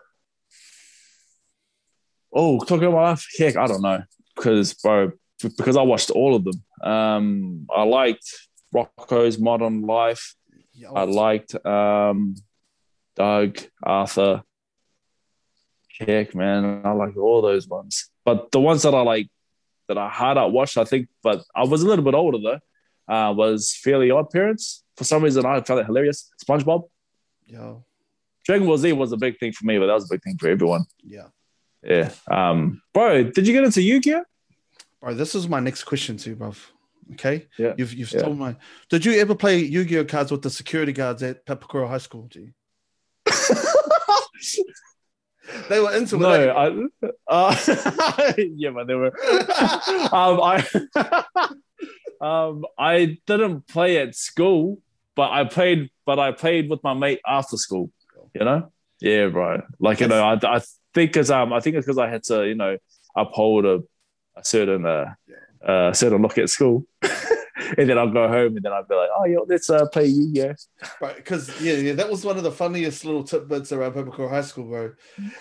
Oh, 2.33 2.59
talking 2.59 2.85
about 2.87 2.93
my 2.95 3.09
life? 3.11 3.27
Heck, 3.37 3.55
I 3.55 3.67
don't 3.67 3.81
know. 3.81 4.03
Because, 4.35 4.73
bro, 4.73 5.11
because 5.57 5.77
I 5.77 5.83
watched 5.83 6.09
all 6.09 6.35
of 6.35 6.43
them. 6.43 6.63
Um, 6.81 7.67
I 7.73 7.83
liked 7.83 8.25
Rocko's 8.73 9.37
Modern 9.37 9.83
Life. 9.83 10.35
Yo, 10.73 10.91
I 10.93 11.03
liked 11.03 11.53
um, 11.65 12.35
Doug, 13.15 13.59
Arthur. 13.83 14.43
Heck, 15.99 16.33
man, 16.33 16.81
I 16.83 16.91
like 16.91 17.15
all 17.15 17.43
those 17.43 17.67
ones. 17.67 18.09
But 18.25 18.51
the 18.51 18.59
ones 18.59 18.81
that 18.81 18.95
I 18.95 19.01
like, 19.01 19.29
that 19.87 19.97
I 19.99 20.09
hard 20.09 20.39
out 20.39 20.51
watched, 20.51 20.77
I 20.79 20.85
think, 20.85 21.07
but 21.21 21.43
I 21.55 21.65
was 21.65 21.83
a 21.83 21.87
little 21.87 22.03
bit 22.03 22.15
older 22.15 22.39
though, 22.39 22.59
uh, 23.07 23.33
was 23.35 23.73
Fairly 23.75 24.11
Odd 24.11 24.29
Parents. 24.29 24.83
For 24.97 25.03
some 25.03 25.23
reason, 25.23 25.45
I 25.45 25.61
found 25.61 25.79
it 25.81 25.85
hilarious. 25.85 26.31
SpongeBob. 26.43 26.87
Yeah. 27.45 27.75
Dragon 28.45 28.67
Ball 28.67 28.77
Z 28.77 28.91
was 28.93 29.11
a 29.11 29.17
big 29.17 29.39
thing 29.39 29.51
for 29.53 29.65
me, 29.65 29.77
but 29.79 29.87
that 29.87 29.93
was 29.93 30.05
a 30.05 30.13
big 30.13 30.23
thing 30.23 30.37
for 30.37 30.49
everyone. 30.49 30.85
yeah. 31.03 31.27
Yeah. 31.85 32.11
Um, 32.31 32.81
bro, 32.93 33.23
did 33.23 33.45
you 33.45 33.51
get 33.53 33.65
into 33.65 33.81
Yu-Gi-Oh? 33.81 34.23
Bro, 35.01 35.15
this 35.15 35.35
is 35.35 35.49
my 35.49 35.59
next 35.59 35.83
question 35.83 36.15
to 36.15 36.29
you, 36.29 36.35
bro. 36.37 36.53
Okay. 37.11 37.47
Yeah. 37.57 37.73
You've 37.77 37.93
you've 37.93 38.13
Yeah. 38.13 38.21
told 38.21 38.37
my. 38.37 38.55
Did 38.89 39.03
you 39.03 39.19
ever 39.19 39.35
play 39.35 39.57
Yu-Gi-Oh 39.59 40.05
cards 40.05 40.31
with 40.31 40.41
the 40.41 40.49
security 40.49 40.93
guards 40.93 41.21
at 41.23 41.45
Papakura 41.45 41.89
High 41.89 41.97
School? 41.97 42.27
G. 42.29 42.53
They 45.69 45.79
were 45.79 45.93
into 45.93 46.17
no, 46.17 46.31
it. 46.31 46.49
I, 46.49 47.07
uh, 47.27 48.33
yeah, 48.37 48.69
but 48.71 48.87
they 48.87 48.95
were. 48.95 49.07
um, 50.11 50.39
I, 50.41 50.65
um, 52.23 52.65
I 52.77 53.17
didn't 53.25 53.67
play 53.67 53.97
at 53.97 54.15
school, 54.15 54.79
but 55.15 55.31
I 55.31 55.43
played. 55.43 55.89
But 56.05 56.19
I 56.19 56.31
played 56.31 56.69
with 56.69 56.83
my 56.83 56.93
mate 56.93 57.21
after 57.25 57.57
school. 57.57 57.89
You 58.33 58.45
know? 58.45 58.71
Yeah, 58.99 59.27
bro. 59.27 59.61
Like 59.79 59.99
you 59.99 60.07
know, 60.07 60.23
I, 60.23 60.33
I 60.33 60.59
think 60.93 61.11
because 61.11 61.29
um, 61.31 61.53
I 61.53 61.59
think 61.59 61.75
it's 61.75 61.85
because 61.85 61.97
I 61.97 62.09
had 62.09 62.23
to, 62.23 62.47
you 62.47 62.55
know, 62.55 62.77
uphold 63.15 63.65
a, 63.65 63.83
a 64.35 64.43
certain 64.43 64.85
uh, 64.85 65.13
uh, 65.65 65.93
certain 65.93 66.21
look 66.21 66.37
at 66.37 66.49
school. 66.49 66.85
and 67.77 67.89
then 67.89 67.97
I'll 67.97 68.11
go 68.11 68.27
home 68.27 68.55
and 68.55 68.63
then 68.63 68.73
I'll 68.73 68.83
be 68.83 68.95
like, 68.95 69.09
oh, 69.15 69.25
yo, 69.25 69.45
let's 69.47 69.69
uh, 69.69 69.85
play 69.87 70.05
Yu-Gi-Oh. 70.05 70.53
Right, 71.01 71.15
because 71.15 71.61
yeah, 71.61 71.73
yeah, 71.73 71.93
that 71.93 72.09
was 72.09 72.25
one 72.25 72.37
of 72.37 72.43
the 72.43 72.51
funniest 72.51 73.05
little 73.05 73.23
tidbits 73.23 73.71
around 73.71 73.93
Papakura 73.93 74.29
High 74.29 74.41
School, 74.41 74.65
bro. 74.65 74.93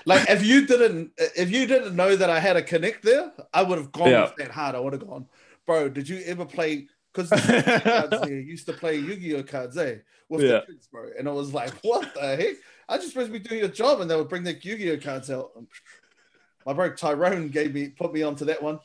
Like 0.04 0.28
if 0.28 0.44
you 0.44 0.66
didn't, 0.66 1.12
if 1.18 1.50
you 1.50 1.66
didn't 1.66 1.96
know 1.96 2.14
that 2.16 2.30
I 2.30 2.38
had 2.40 2.56
a 2.56 2.62
connect 2.62 3.02
there, 3.02 3.32
I 3.52 3.62
would 3.62 3.78
have 3.78 3.92
gone 3.92 4.10
Yeah. 4.10 4.30
that 4.38 4.50
hard. 4.50 4.74
I 4.74 4.80
would 4.80 4.92
have 4.92 5.06
gone, 5.06 5.26
bro. 5.66 5.88
Did 5.88 6.08
you 6.08 6.20
ever 6.26 6.44
play? 6.44 6.88
Because 7.14 7.30
used 8.30 8.66
to 8.66 8.72
play 8.72 8.96
Yu-Gi-Oh 8.96 9.42
cards, 9.42 9.76
eh? 9.76 9.96
With 10.28 10.42
Yeah. 10.42 10.60
the 10.66 10.72
kids, 10.72 10.86
bro. 10.86 11.10
And 11.18 11.28
I 11.28 11.32
was 11.32 11.52
like, 11.52 11.70
what 11.82 12.14
the 12.14 12.36
heck? 12.36 12.54
I 12.88 12.96
just 12.96 13.10
supposed 13.10 13.32
to 13.32 13.38
be 13.38 13.38
doing 13.38 13.60
your 13.60 13.68
job, 13.68 14.00
and 14.00 14.10
they 14.10 14.16
would 14.16 14.28
bring 14.28 14.44
the 14.44 14.54
Yu-Gi-Oh 14.54 14.98
cards 14.98 15.30
out. 15.30 15.50
My 16.64 16.72
bro 16.72 16.92
Tyrone 16.94 17.48
gave 17.48 17.74
me 17.74 17.88
put 17.88 18.12
me 18.12 18.22
onto 18.22 18.44
that 18.46 18.62
one. 18.62 18.78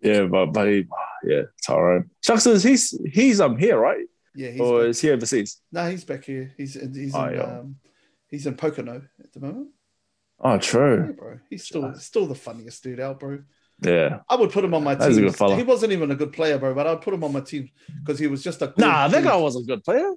Yeah, 0.00 0.24
but 0.26 0.64
he, 0.66 0.86
yeah, 1.24 1.42
Tyrone. 1.66 2.08
Shucks, 2.24 2.46
is 2.46 2.62
he's 2.62 2.98
he's 3.12 3.40
um 3.40 3.58
here, 3.58 3.78
right? 3.78 4.06
Yeah, 4.34 4.50
he's 4.50 4.60
or 4.60 4.80
back. 4.82 4.88
is 4.90 5.00
he 5.00 5.10
overseas? 5.10 5.60
no, 5.72 5.90
he's 5.90 6.04
back 6.04 6.24
here. 6.24 6.52
He's 6.56 6.76
in, 6.76 6.94
he's 6.94 7.14
Oh, 7.14 7.24
in, 7.26 7.34
yeah. 7.34 7.42
um, 7.42 7.76
he's 8.28 8.46
in 8.46 8.54
Pocono 8.54 9.02
at 9.22 9.32
the 9.32 9.40
moment. 9.40 9.68
Oh, 10.40 10.52
Yeah, 10.52 10.58
true. 10.58 11.12
bro. 11.18 11.38
He's 11.50 11.64
still 11.64 11.92
still 11.96 12.26
the 12.26 12.36
funniest 12.36 12.82
dude 12.84 13.00
out, 13.00 13.18
bro. 13.18 13.40
Yeah. 13.80 14.20
I 14.28 14.34
would 14.36 14.50
put 14.50 14.64
him 14.64 14.74
on 14.74 14.82
my 14.82 14.94
That's 14.96 15.16
a 15.16 15.20
team. 15.20 15.30
good. 15.30 15.56
He 15.56 15.62
wasn't 15.62 15.92
even 15.92 16.10
a 16.10 16.16
good 16.16 16.32
player, 16.32 16.58
bro, 16.58 16.74
but 16.74 16.86
I'd 16.86 17.00
put 17.00 17.14
him 17.14 17.22
on 17.22 17.32
my 17.32 17.40
team 17.40 17.70
because 18.00 18.18
he 18.18 18.26
was 18.26 18.42
just 18.42 18.60
a 18.62 18.66
good 18.68 18.78
Nah, 18.78 19.08
that 19.08 19.22
guy 19.22 19.36
was 19.36 19.56
a 19.56 19.62
good 19.62 19.84
player. 19.84 20.12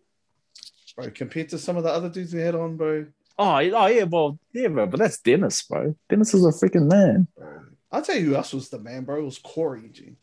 bro. 0.95 1.09
Compared 1.11 1.49
to 1.49 1.57
some 1.57 1.77
of 1.77 1.83
the 1.83 1.89
other 1.91 2.09
dudes 2.09 2.33
we 2.33 2.41
had 2.41 2.55
on, 2.55 2.75
bro. 2.77 3.05
Oh, 3.37 3.59
yeah, 3.59 3.73
oh 3.75 3.85
yeah, 3.87 4.03
well, 4.03 4.37
yeah, 4.53 4.67
bro, 4.67 4.87
but 4.87 4.99
that's 4.99 5.19
Dennis, 5.19 5.61
bro. 5.63 5.95
Dennis 6.09 6.33
is 6.33 6.43
a 6.45 6.49
freaking 6.49 6.89
man. 6.89 7.27
bro. 7.37 7.61
I'll 7.91 8.01
tell 8.01 8.15
you 8.17 8.25
who 8.27 8.35
else 8.35 8.53
was 8.53 8.69
the 8.69 8.79
man, 8.79 9.03
bro. 9.03 9.19
It 9.19 9.23
was 9.25 9.37
Corey, 9.37 9.89
G. 9.91 10.15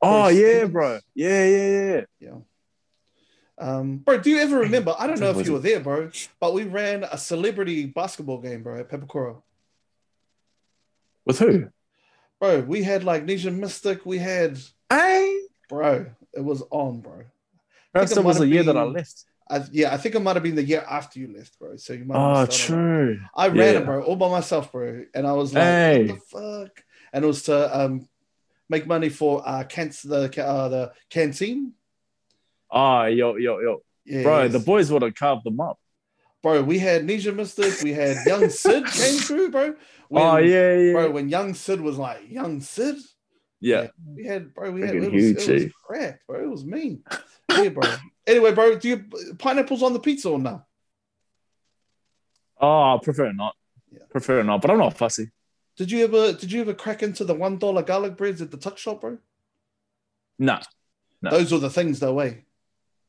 Oh 0.00 0.22
Corey 0.22 0.34
yeah, 0.34 0.48
Stevens. 0.50 0.72
bro. 0.72 0.98
Yeah, 1.14 1.44
yeah, 1.46 1.66
yeah. 1.94 2.00
Yeah. 2.20 2.34
Um, 3.60 3.96
bro, 3.98 4.18
do 4.18 4.30
you 4.30 4.38
ever 4.38 4.58
remember? 4.60 4.94
I 4.98 5.06
don't 5.08 5.18
know 5.18 5.30
if 5.36 5.44
you 5.44 5.52
were 5.52 5.58
there, 5.58 5.80
bro, 5.80 6.10
but 6.38 6.54
we 6.54 6.62
ran 6.64 7.02
a 7.04 7.18
celebrity 7.18 7.86
basketball 7.86 8.38
game, 8.40 8.62
bro, 8.62 8.78
at 8.78 8.88
Papakura. 8.88 9.42
With 11.24 11.40
who? 11.40 11.68
Bro, 12.40 12.60
we 12.62 12.82
had 12.82 13.04
like 13.04 13.26
Nesian 13.26 13.58
Mystik, 13.58 14.04
we 14.04 14.18
had 14.18 14.58
Hey, 14.90 15.40
bro, 15.68 16.06
it 16.32 16.40
was 16.40 16.62
on, 16.70 17.00
bro. 17.00 17.24
perhaps 17.92 18.12
it 18.12 18.14
that 18.16 18.22
was 18.22 18.38
have 18.38 18.48
year 18.48 18.62
that 18.62 18.76
I 18.76 18.84
left. 18.84 19.24
I, 19.50 19.64
yeah, 19.72 19.92
I 19.92 19.96
think 19.96 20.14
it 20.14 20.20
might 20.20 20.36
have 20.36 20.42
been 20.42 20.54
the 20.54 20.62
year 20.62 20.84
after 20.88 21.18
you 21.18 21.34
left, 21.34 21.58
bro. 21.58 21.76
So 21.76 21.94
you 21.94 22.04
might. 22.04 22.16
Oh, 22.42 22.46
true. 22.46 23.18
I 23.34 23.48
ran 23.48 23.56
Yeah. 23.74 23.80
it, 23.80 23.84
bro, 23.86 24.02
all 24.02 24.16
by 24.16 24.30
myself, 24.30 24.70
bro, 24.70 25.04
and 25.14 25.26
I 25.26 25.32
was 25.32 25.52
like, 25.54 25.62
Hey. 25.64 26.06
"What 26.06 26.14
the 26.30 26.66
fuck?" 26.68 26.84
And 27.12 27.24
it 27.24 27.26
was 27.26 27.42
to 27.44 27.80
um 27.80 28.08
make 28.68 28.86
money 28.86 29.08
for 29.08 29.42
uh 29.46 29.64
can't 29.64 29.92
the 30.04 30.44
uh, 30.44 30.68
the 30.68 30.92
canteen. 31.10 31.72
Oh, 32.70 33.04
yo, 33.04 33.36
yo, 33.36 33.58
yo, 33.60 33.82
Yeah, 34.04 34.22
bro. 34.22 34.42
yes. 34.44 34.52
The 34.52 34.58
boys 34.60 34.92
would 34.92 35.00
have 35.02 35.14
carved 35.14 35.44
them 35.44 35.58
up. 35.60 35.78
Bro. 36.42 36.62
We 36.62 36.78
had 36.78 37.06
Nesian 37.06 37.34
Mystik, 37.34 37.82
we 37.82 37.92
had 37.92 38.16
Young 38.26 38.48
Sid 38.48 38.86
came 38.86 39.18
through, 39.18 39.50
bro. 39.50 39.74
When- 40.08 40.24
oh 40.24 40.36
yeah, 40.38 40.74
yeah, 40.74 40.92
bro. 40.92 41.10
When 41.10 41.28
Young 41.28 41.54
Sid 41.54 41.80
was 41.80 41.98
like 41.98 42.30
Young 42.30 42.60
Sid, 42.60 42.96
yeah. 43.60 43.88
we 44.06 44.24
had 44.24 44.54
bro. 44.54 44.70
We 44.70 44.80
had 44.80 44.94
it 44.94 45.00
was, 45.00 45.10
huge, 45.10 45.48
it 45.48 45.72
was 45.88 46.00
eh? 46.00 46.12
bro. 46.26 46.42
It 46.42 46.48
was 46.48 46.64
mean. 46.64 47.02
yeah, 47.50 47.68
bro. 47.68 47.82
Anyway, 48.26 48.52
bro, 48.52 48.78
do 48.78 48.88
you 48.88 49.04
pineapples 49.38 49.82
on 49.82 49.92
the 49.92 50.00
pizza 50.00 50.30
or 50.30 50.38
no? 50.38 50.62
Oh, 52.60 52.94
I 52.94 52.98
prefer 53.02 53.32
not. 53.32 53.54
Yeah. 53.90 54.00
Prefer 54.10 54.42
not, 54.42 54.62
but 54.62 54.70
I'm 54.70 54.78
not 54.78 54.96
fussy. 54.96 55.30
Did 55.76 55.90
you 55.90 56.04
ever 56.04 56.32
did 56.32 56.50
you 56.50 56.60
ever 56.60 56.74
crack 56.74 57.02
into 57.02 57.24
the 57.24 57.34
one 57.34 57.58
dollar 57.58 57.82
garlic 57.82 58.16
breads 58.16 58.42
at 58.42 58.50
the 58.50 58.56
tuck 58.56 58.78
shop, 58.78 59.02
bro? 59.02 59.18
Nah. 60.38 60.60
No. 61.20 61.30
Those 61.30 61.52
were 61.52 61.58
the 61.58 61.70
things, 61.70 62.00
though, 62.00 62.14
way. 62.14 62.44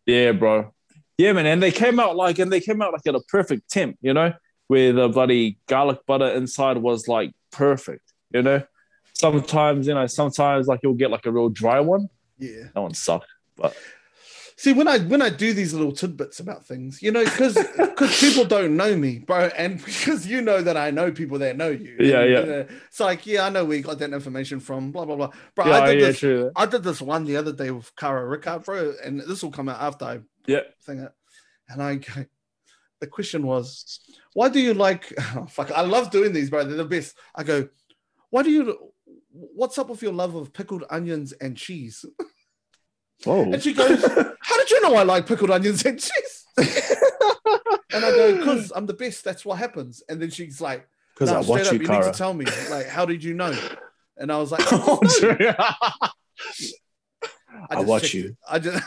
Yeah, 0.06 0.32
bro. 0.32 0.74
Yeah, 1.20 1.34
man. 1.34 1.46
And 1.46 1.62
they 1.62 1.72
came 1.72 2.00
out 2.00 2.16
like, 2.16 2.40
and 2.40 2.50
they 2.50 2.62
came 2.62 2.82
out 2.82 2.94
like 2.94 3.06
at 3.06 3.14
a 3.14 3.20
perfect 3.28 3.70
temp, 3.70 3.98
you 4.02 4.14
know, 4.14 4.32
where 4.68 4.94
the 4.94 5.10
bloody 5.10 5.60
garlic 5.68 6.00
butter 6.08 6.30
inside 6.30 6.78
was 6.78 7.10
like 7.10 7.34
perfect, 7.52 8.14
you 8.32 8.42
know. 8.42 8.64
Sometimes, 9.12 9.86
you 9.86 9.94
know, 9.94 10.08
sometimes 10.08 10.68
like 10.68 10.80
you'll 10.82 10.94
get 10.94 11.12
like 11.12 11.26
a 11.26 11.32
real 11.32 11.50
dry 11.50 11.82
one. 11.82 12.08
Yeah. 12.38 12.68
That 12.74 12.80
one 12.80 12.94
sucked. 12.94 13.28
But 13.58 13.76
See, 14.60 14.74
when 14.74 14.90
I 14.90 15.00
when 15.00 15.22
I 15.22 15.30
do 15.30 15.54
these 15.54 15.74
little 15.74 15.94
tidbits 15.94 16.42
about 16.42 16.66
things, 16.66 17.02
you 17.02 17.12
know, 17.12 17.24
because 17.24 17.54
because 17.78 18.20
people 18.20 18.44
don't 18.44 18.76
know 18.76 18.94
me, 18.94 19.20
bro, 19.20 19.50
and 19.58 19.78
because 19.86 20.28
you 20.28 20.42
know 20.42 20.62
that 20.62 20.76
I 20.76 20.92
know 20.92 21.14
people 21.14 21.40
that 21.40 21.56
know 21.56 21.70
you. 21.70 21.96
Yeah, 21.98 22.22
And, 22.22 22.32
yeah. 22.32 22.40
you 22.40 22.46
know, 22.46 22.66
it's 22.88 23.00
like, 23.00 23.26
yeah, 23.26 23.46
I 23.46 23.50
know 23.50 23.64
we 23.64 23.82
got 23.82 24.00
that 24.00 24.12
information 24.12 24.60
from 24.60 24.92
blah 24.92 25.06
blah 25.06 25.16
blah. 25.16 25.32
Bro, 25.56 25.68
yeah, 25.68 25.80
I 25.80 25.86
did 25.94 26.00
yeah, 26.02 26.08
this. 26.08 26.20
true. 26.20 26.52
I 26.58 26.66
did 26.66 26.84
this 26.84 27.02
one 27.02 27.24
the 27.24 27.38
other 27.38 27.54
day 27.54 27.72
with 27.72 27.94
Kara 27.96 28.28
Rickard, 28.28 28.64
bro, 28.64 28.94
and 29.02 29.22
this 29.22 29.44
will 29.44 29.52
come 29.52 29.70
out 29.70 29.82
after 29.82 30.04
I 30.04 30.20
Yeah. 30.50 30.62
thing. 30.86 31.08
And 31.70 31.84
I 31.84 31.96
go, 31.96 32.26
the 33.00 33.08
question 33.08 33.46
was, 33.46 34.00
why 34.34 34.50
do 34.50 34.60
you 34.60 34.74
like? 34.74 35.14
Oh, 35.36 35.46
fuck, 35.46 35.72
I 35.72 35.82
love 35.82 36.10
doing 36.10 36.34
these, 36.34 36.50
bro. 36.50 36.64
They're 36.64 36.78
the 36.78 36.86
best. 36.86 37.16
I 37.36 37.44
go, 37.44 37.70
why 38.30 38.44
do 38.44 38.50
you? 38.50 38.78
What's 39.32 39.78
up 39.78 39.90
with 39.90 40.02
your 40.02 40.14
love 40.14 40.36
of 40.36 40.52
pickled 40.52 40.86
onions 40.90 41.32
and 41.34 41.56
cheese? 41.56 42.04
Whoa. 43.24 43.44
And 43.52 43.62
she 43.62 43.74
goes, 43.74 44.04
How 44.42 44.58
did 44.58 44.72
you 44.72 44.82
know 44.82 44.96
I 44.96 45.04
like 45.04 45.28
pickled 45.28 45.52
onions 45.52 45.86
and 45.86 46.00
cheese? 46.00 46.46
and 46.58 48.06
I 48.06 48.12
go, 48.12 48.38
Because 48.38 48.72
I'm 48.76 48.86
the 48.86 48.94
best. 48.94 49.24
That's 49.24 49.46
what 49.46 49.60
happens. 49.60 50.02
And 50.10 50.22
then 50.22 50.30
she's 50.32 50.60
like, 50.62 50.88
Because 51.14 51.32
no, 51.32 51.40
I 51.40 51.42
straight 51.42 51.52
watch 51.52 51.68
up, 51.68 51.74
you, 51.74 51.80
you 51.82 51.88
need 51.88 52.04
to 52.04 52.18
tell 52.18 52.34
me. 52.34 52.46
Like, 52.70 52.88
how 52.88 53.06
did 53.06 53.24
you 53.24 53.34
know? 53.34 53.56
And 54.18 54.32
I 54.32 54.38
was 54.38 54.52
like, 54.52 54.62
I, 54.72 54.80
Oh, 54.82 56.10
just 57.52 57.72
I 57.72 57.80
watch 57.82 58.14
you. 58.14 58.36
I 58.50 58.60
just, 58.60 58.84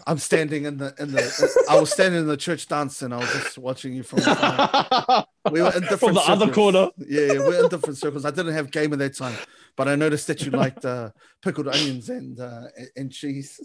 I'm 0.06 0.18
standing 0.18 0.64
in 0.64 0.78
the 0.78 0.94
in 0.98 1.12
the. 1.12 1.64
I 1.68 1.78
was 1.78 1.90
standing 1.92 2.20
in 2.20 2.26
the 2.26 2.36
church 2.36 2.66
dance, 2.68 3.02
and 3.02 3.12
I 3.12 3.18
was 3.18 3.32
just 3.32 3.58
watching 3.58 3.94
you 3.94 4.02
from. 4.02 4.20
afar. 4.20 5.26
We 5.52 5.62
were 5.62 5.68
in 5.68 5.82
different 5.82 6.00
From 6.00 6.14
the 6.14 6.22
other 6.22 6.52
corner. 6.52 6.88
Yeah, 6.98 7.34
yeah, 7.34 7.38
we're 7.38 7.62
in 7.62 7.68
different 7.68 7.98
circles. 7.98 8.24
I 8.24 8.32
didn't 8.32 8.54
have 8.54 8.72
game 8.72 8.92
at 8.92 8.98
that 8.98 9.16
time, 9.16 9.36
but 9.76 9.86
I 9.86 9.94
noticed 9.94 10.26
that 10.26 10.42
you 10.42 10.50
liked 10.50 10.84
uh, 10.84 11.10
pickled 11.40 11.68
onions 11.68 12.08
and 12.08 12.40
uh, 12.40 12.62
and- 12.96 13.12
cheese. 13.12 13.60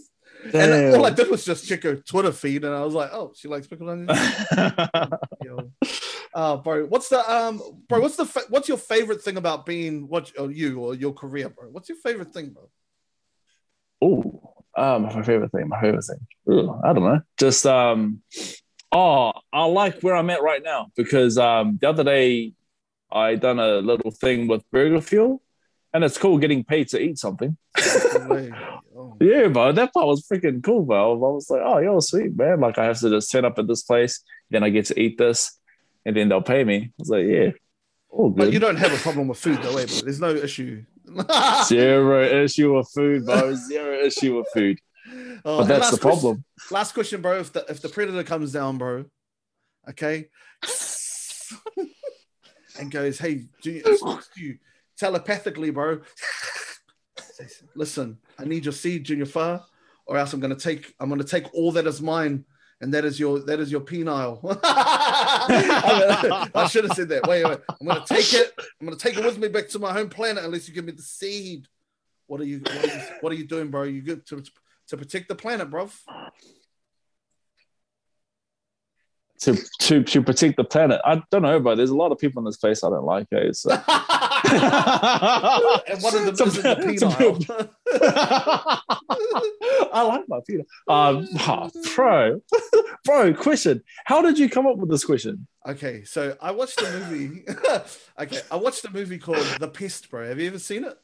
And 0.53 0.95
all 0.95 1.05
I 1.05 1.09
did 1.09 1.29
was 1.29 1.43
just 1.43 1.67
check 1.67 1.83
her 1.83 1.95
Twitter 1.95 2.31
feed, 2.31 2.63
and 2.63 2.73
I 2.73 2.83
was 2.83 2.93
like, 2.93 3.09
"Oh, 3.11 3.33
she 3.35 3.47
likes 3.47 3.65
pickled 3.67 3.89
onions." 3.89 4.17
Yo. 5.43 5.71
Uh, 6.33 6.57
bro, 6.57 6.85
what's 6.85 7.09
the 7.09 7.19
um, 7.31 7.61
bro? 7.89 7.99
What's 7.99 8.15
the 8.15 8.25
fa- 8.25 8.45
what's 8.49 8.69
your 8.69 8.77
favorite 8.77 9.21
thing 9.21 9.37
about 9.37 9.65
being 9.65 10.07
what 10.07 10.31
or 10.39 10.51
you 10.51 10.79
or 10.79 10.95
your 10.95 11.13
career, 11.13 11.49
bro? 11.49 11.67
What's 11.69 11.89
your 11.89 11.97
favorite 11.97 12.31
thing, 12.33 12.49
bro? 12.49 12.69
Oh, 14.01 14.53
um, 14.75 15.03
my 15.03 15.21
favorite 15.21 15.51
thing. 15.51 15.67
My 15.67 15.79
favorite 15.79 16.03
thing. 16.03 16.53
Ooh, 16.53 16.79
I 16.83 16.93
don't 16.93 17.03
know. 17.03 17.21
Just 17.37 17.65
um, 17.65 18.21
oh, 18.91 19.33
I 19.51 19.65
like 19.65 20.01
where 20.01 20.15
I'm 20.15 20.29
at 20.29 20.41
right 20.41 20.63
now 20.63 20.87
because 20.95 21.37
um, 21.37 21.77
the 21.81 21.89
other 21.89 22.03
day 22.03 22.53
I 23.11 23.35
done 23.35 23.59
a 23.59 23.77
little 23.77 24.11
thing 24.11 24.47
with 24.47 24.63
Burger 24.71 25.01
Fuel, 25.01 25.41
and 25.93 26.03
it's 26.03 26.17
cool 26.17 26.37
getting 26.37 26.63
paid 26.63 26.87
to 26.89 27.01
eat 27.01 27.17
something. 27.17 27.57
Oh. 28.93 29.15
Yeah, 29.21 29.47
bro, 29.47 29.71
that 29.71 29.93
part 29.93 30.05
was 30.05 30.27
freaking 30.27 30.61
cool, 30.61 30.83
bro. 30.83 31.13
I 31.13 31.15
was 31.15 31.49
like, 31.49 31.61
oh, 31.63 31.77
yo, 31.79 31.99
sweet, 32.01 32.35
man. 32.35 32.59
Like, 32.59 32.77
I 32.77 32.85
have 32.85 32.99
to 32.99 33.09
just 33.09 33.31
turn 33.31 33.45
up 33.45 33.57
at 33.57 33.67
this 33.67 33.83
place, 33.83 34.21
then 34.49 34.63
I 34.63 34.69
get 34.69 34.85
to 34.87 34.99
eat 34.99 35.17
this, 35.17 35.57
and 36.05 36.15
then 36.15 36.27
they'll 36.29 36.41
pay 36.41 36.63
me. 36.63 36.77
I 36.77 36.91
was 36.99 37.09
like, 37.09 37.25
yeah, 37.25 37.51
all 38.09 38.29
good. 38.29 38.37
But 38.37 38.53
you 38.53 38.59
don't 38.59 38.75
have 38.75 38.93
a 38.93 38.97
problem 38.97 39.29
with 39.29 39.39
food, 39.39 39.59
though, 39.63 39.77
eh, 39.77 39.85
bro? 39.85 40.01
There's 40.03 40.19
no 40.19 40.29
issue. 40.29 40.83
Zero 41.65 42.43
issue 42.43 42.77
with 42.77 42.87
food, 42.93 43.25
bro. 43.25 43.55
Zero 43.55 43.95
issue 44.05 44.37
with 44.37 44.47
food. 44.53 44.79
Oh, 45.43 45.59
But 45.59 45.67
that's 45.67 45.89
the 45.89 45.97
problem. 45.97 46.43
Question, 46.59 46.75
last 46.75 46.93
question, 46.93 47.21
bro. 47.21 47.39
If 47.39 47.51
the 47.51 47.65
if 47.67 47.81
the 47.81 47.89
predator 47.89 48.23
comes 48.23 48.51
down, 48.51 48.77
bro, 48.77 49.05
okay, 49.89 50.29
and 52.79 52.91
goes, 52.91 53.17
"Hey, 53.17 53.45
do 53.63 53.71
you, 53.71 54.19
you 54.37 54.57
telepathically, 54.97 55.71
bro? 55.71 56.01
Says, 57.33 57.63
Listen, 57.75 58.19
I 58.37 58.45
need 58.45 58.65
your 58.65 58.73
seed, 58.73 59.05
Junior 59.05 59.25
Fa, 59.25 59.65
or 60.05 60.17
else 60.17 60.33
I'm 60.33 60.39
gonna 60.39 60.55
take 60.55 60.93
I'm 60.99 61.09
gonna 61.09 61.23
take 61.23 61.51
all 61.55 61.71
that 61.71 61.87
is 61.87 62.01
mine, 62.01 62.45
and 62.79 62.93
that 62.93 63.03
is 63.03 63.19
your 63.19 63.39
that 63.39 63.59
is 63.59 63.71
your 63.71 63.81
penile. 63.81 64.39
I, 65.51 66.49
I 66.55 66.67
should 66.67 66.85
have 66.85 66.93
said 66.93 67.09
that. 67.09 67.27
Wait, 67.27 67.45
wait. 67.45 67.59
I'm 67.79 67.87
gonna 67.87 68.03
take 68.05 68.33
it. 68.33 68.53
I'm 68.79 68.87
gonna 68.87 68.97
take 68.97 69.17
it 69.17 69.23
with 69.23 69.37
me 69.37 69.47
back 69.47 69.67
to 69.69 69.79
my 69.79 69.93
home 69.93 70.09
planet 70.09 70.43
unless 70.43 70.67
you 70.67 70.73
give 70.73 70.85
me 70.85 70.91
the 70.91 71.01
seed. 71.01 71.67
What 72.27 72.41
are 72.41 72.45
you? 72.45 72.59
What 72.59 72.83
are 72.83 72.87
you, 72.87 73.01
what 73.21 73.33
are 73.33 73.35
you 73.35 73.45
doing, 73.45 73.69
bro? 73.69 73.83
You 73.83 74.01
good 74.01 74.25
to 74.27 74.43
to 74.87 74.97
protect 74.97 75.27
the 75.27 75.35
planet, 75.35 75.69
bro? 75.69 75.89
To, 79.41 79.57
to 79.79 80.03
to 80.03 80.21
protect 80.21 80.57
the 80.57 80.63
planet. 80.63 81.01
I 81.05 81.21
don't 81.31 81.41
know, 81.41 81.59
bro. 81.59 81.75
There's 81.75 81.89
a 81.89 81.95
lot 81.95 82.11
of 82.11 82.19
people 82.19 82.41
in 82.41 82.45
this 82.45 82.57
place 82.57 82.83
I 82.83 82.89
don't 82.89 83.05
like, 83.05 83.27
eh? 83.33 83.51
So. 83.53 83.71
and 84.51 86.01
one 86.01 86.15
of 86.15 86.25
them 86.25 86.35
Some- 86.35 86.47
isn't 86.47 86.63
the. 86.63 87.69
I 89.93 90.03
like 90.03 90.27
my 90.27 90.39
Peter. 90.47 90.63
Um, 90.87 91.27
oh, 91.47 91.69
bro, 91.95 92.41
bro, 93.05 93.33
question. 93.33 93.83
How 94.05 94.21
did 94.21 94.39
you 94.39 94.49
come 94.49 94.67
up 94.67 94.77
with 94.77 94.89
this 94.89 95.05
question? 95.05 95.47
okay, 95.67 96.03
so 96.03 96.35
I 96.41 96.51
watched 96.51 96.81
a 96.81 96.91
movie. 96.91 97.43
okay, 98.19 98.39
I 98.49 98.55
watched 98.55 98.83
a 98.85 98.89
movie 98.91 99.17
called 99.19 99.45
The 99.59 99.67
Pest, 99.67 100.09
bro. 100.09 100.27
Have 100.27 100.39
you 100.39 100.47
ever 100.47 100.59
seen 100.59 100.85
it? 100.85 100.97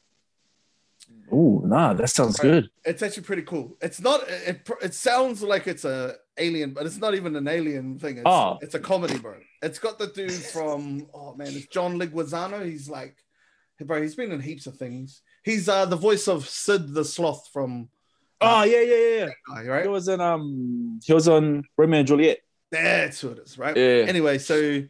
Oh, 1.31 1.61
nah, 1.65 1.93
that 1.93 2.09
sounds 2.09 2.37
good. 2.39 2.69
It's 2.83 3.01
actually 3.01 3.23
pretty 3.23 3.43
cool. 3.43 3.77
It's 3.81 4.01
not. 4.01 4.21
It, 4.27 4.67
it 4.81 4.93
sounds 4.93 5.41
like 5.43 5.67
it's 5.67 5.85
a 5.85 6.15
alien, 6.37 6.71
but 6.71 6.85
it's 6.85 6.97
not 6.97 7.15
even 7.15 7.35
an 7.35 7.47
alien 7.47 7.97
thing. 7.99 8.17
It's, 8.17 8.23
Oh. 8.25 8.57
it's 8.61 8.75
a 8.75 8.79
comedy, 8.79 9.17
bro. 9.17 9.35
It's 9.61 9.79
got 9.79 9.99
the 9.99 10.07
dude 10.07 10.31
from 10.31 11.07
oh 11.13 11.33
man, 11.35 11.47
it's 11.47 11.67
John 11.67 11.97
Leguizamo. 11.99 12.65
He's 12.65 12.89
like, 12.89 13.15
bro, 13.85 14.01
he's 14.01 14.15
been 14.15 14.31
in 14.31 14.41
heaps 14.41 14.67
of 14.67 14.77
things. 14.77 15.21
He's 15.43 15.69
uh 15.69 15.85
the 15.85 15.95
voice 15.95 16.27
of 16.27 16.47
Sid 16.47 16.93
the 16.93 17.05
Sloth 17.05 17.49
from 17.51 17.89
Oh 18.39 18.63
yeah, 18.63 18.81
yeah, 18.81 19.25
yeah. 19.25 19.65
Guy, 19.65 19.81
He 19.81 19.87
was 19.87 20.07
in 20.07 20.21
um, 20.21 20.99
he 21.03 21.13
was 21.13 21.27
on 21.27 21.63
Romeo 21.75 21.99
and 21.99 22.07
Juliet. 22.07 22.39
That's 22.69 23.23
what 23.23 23.37
it 23.37 23.47
is, 23.47 23.57
right? 23.57 23.75
Yeah. 23.75 24.05
Anyway, 24.07 24.37
so 24.37 24.83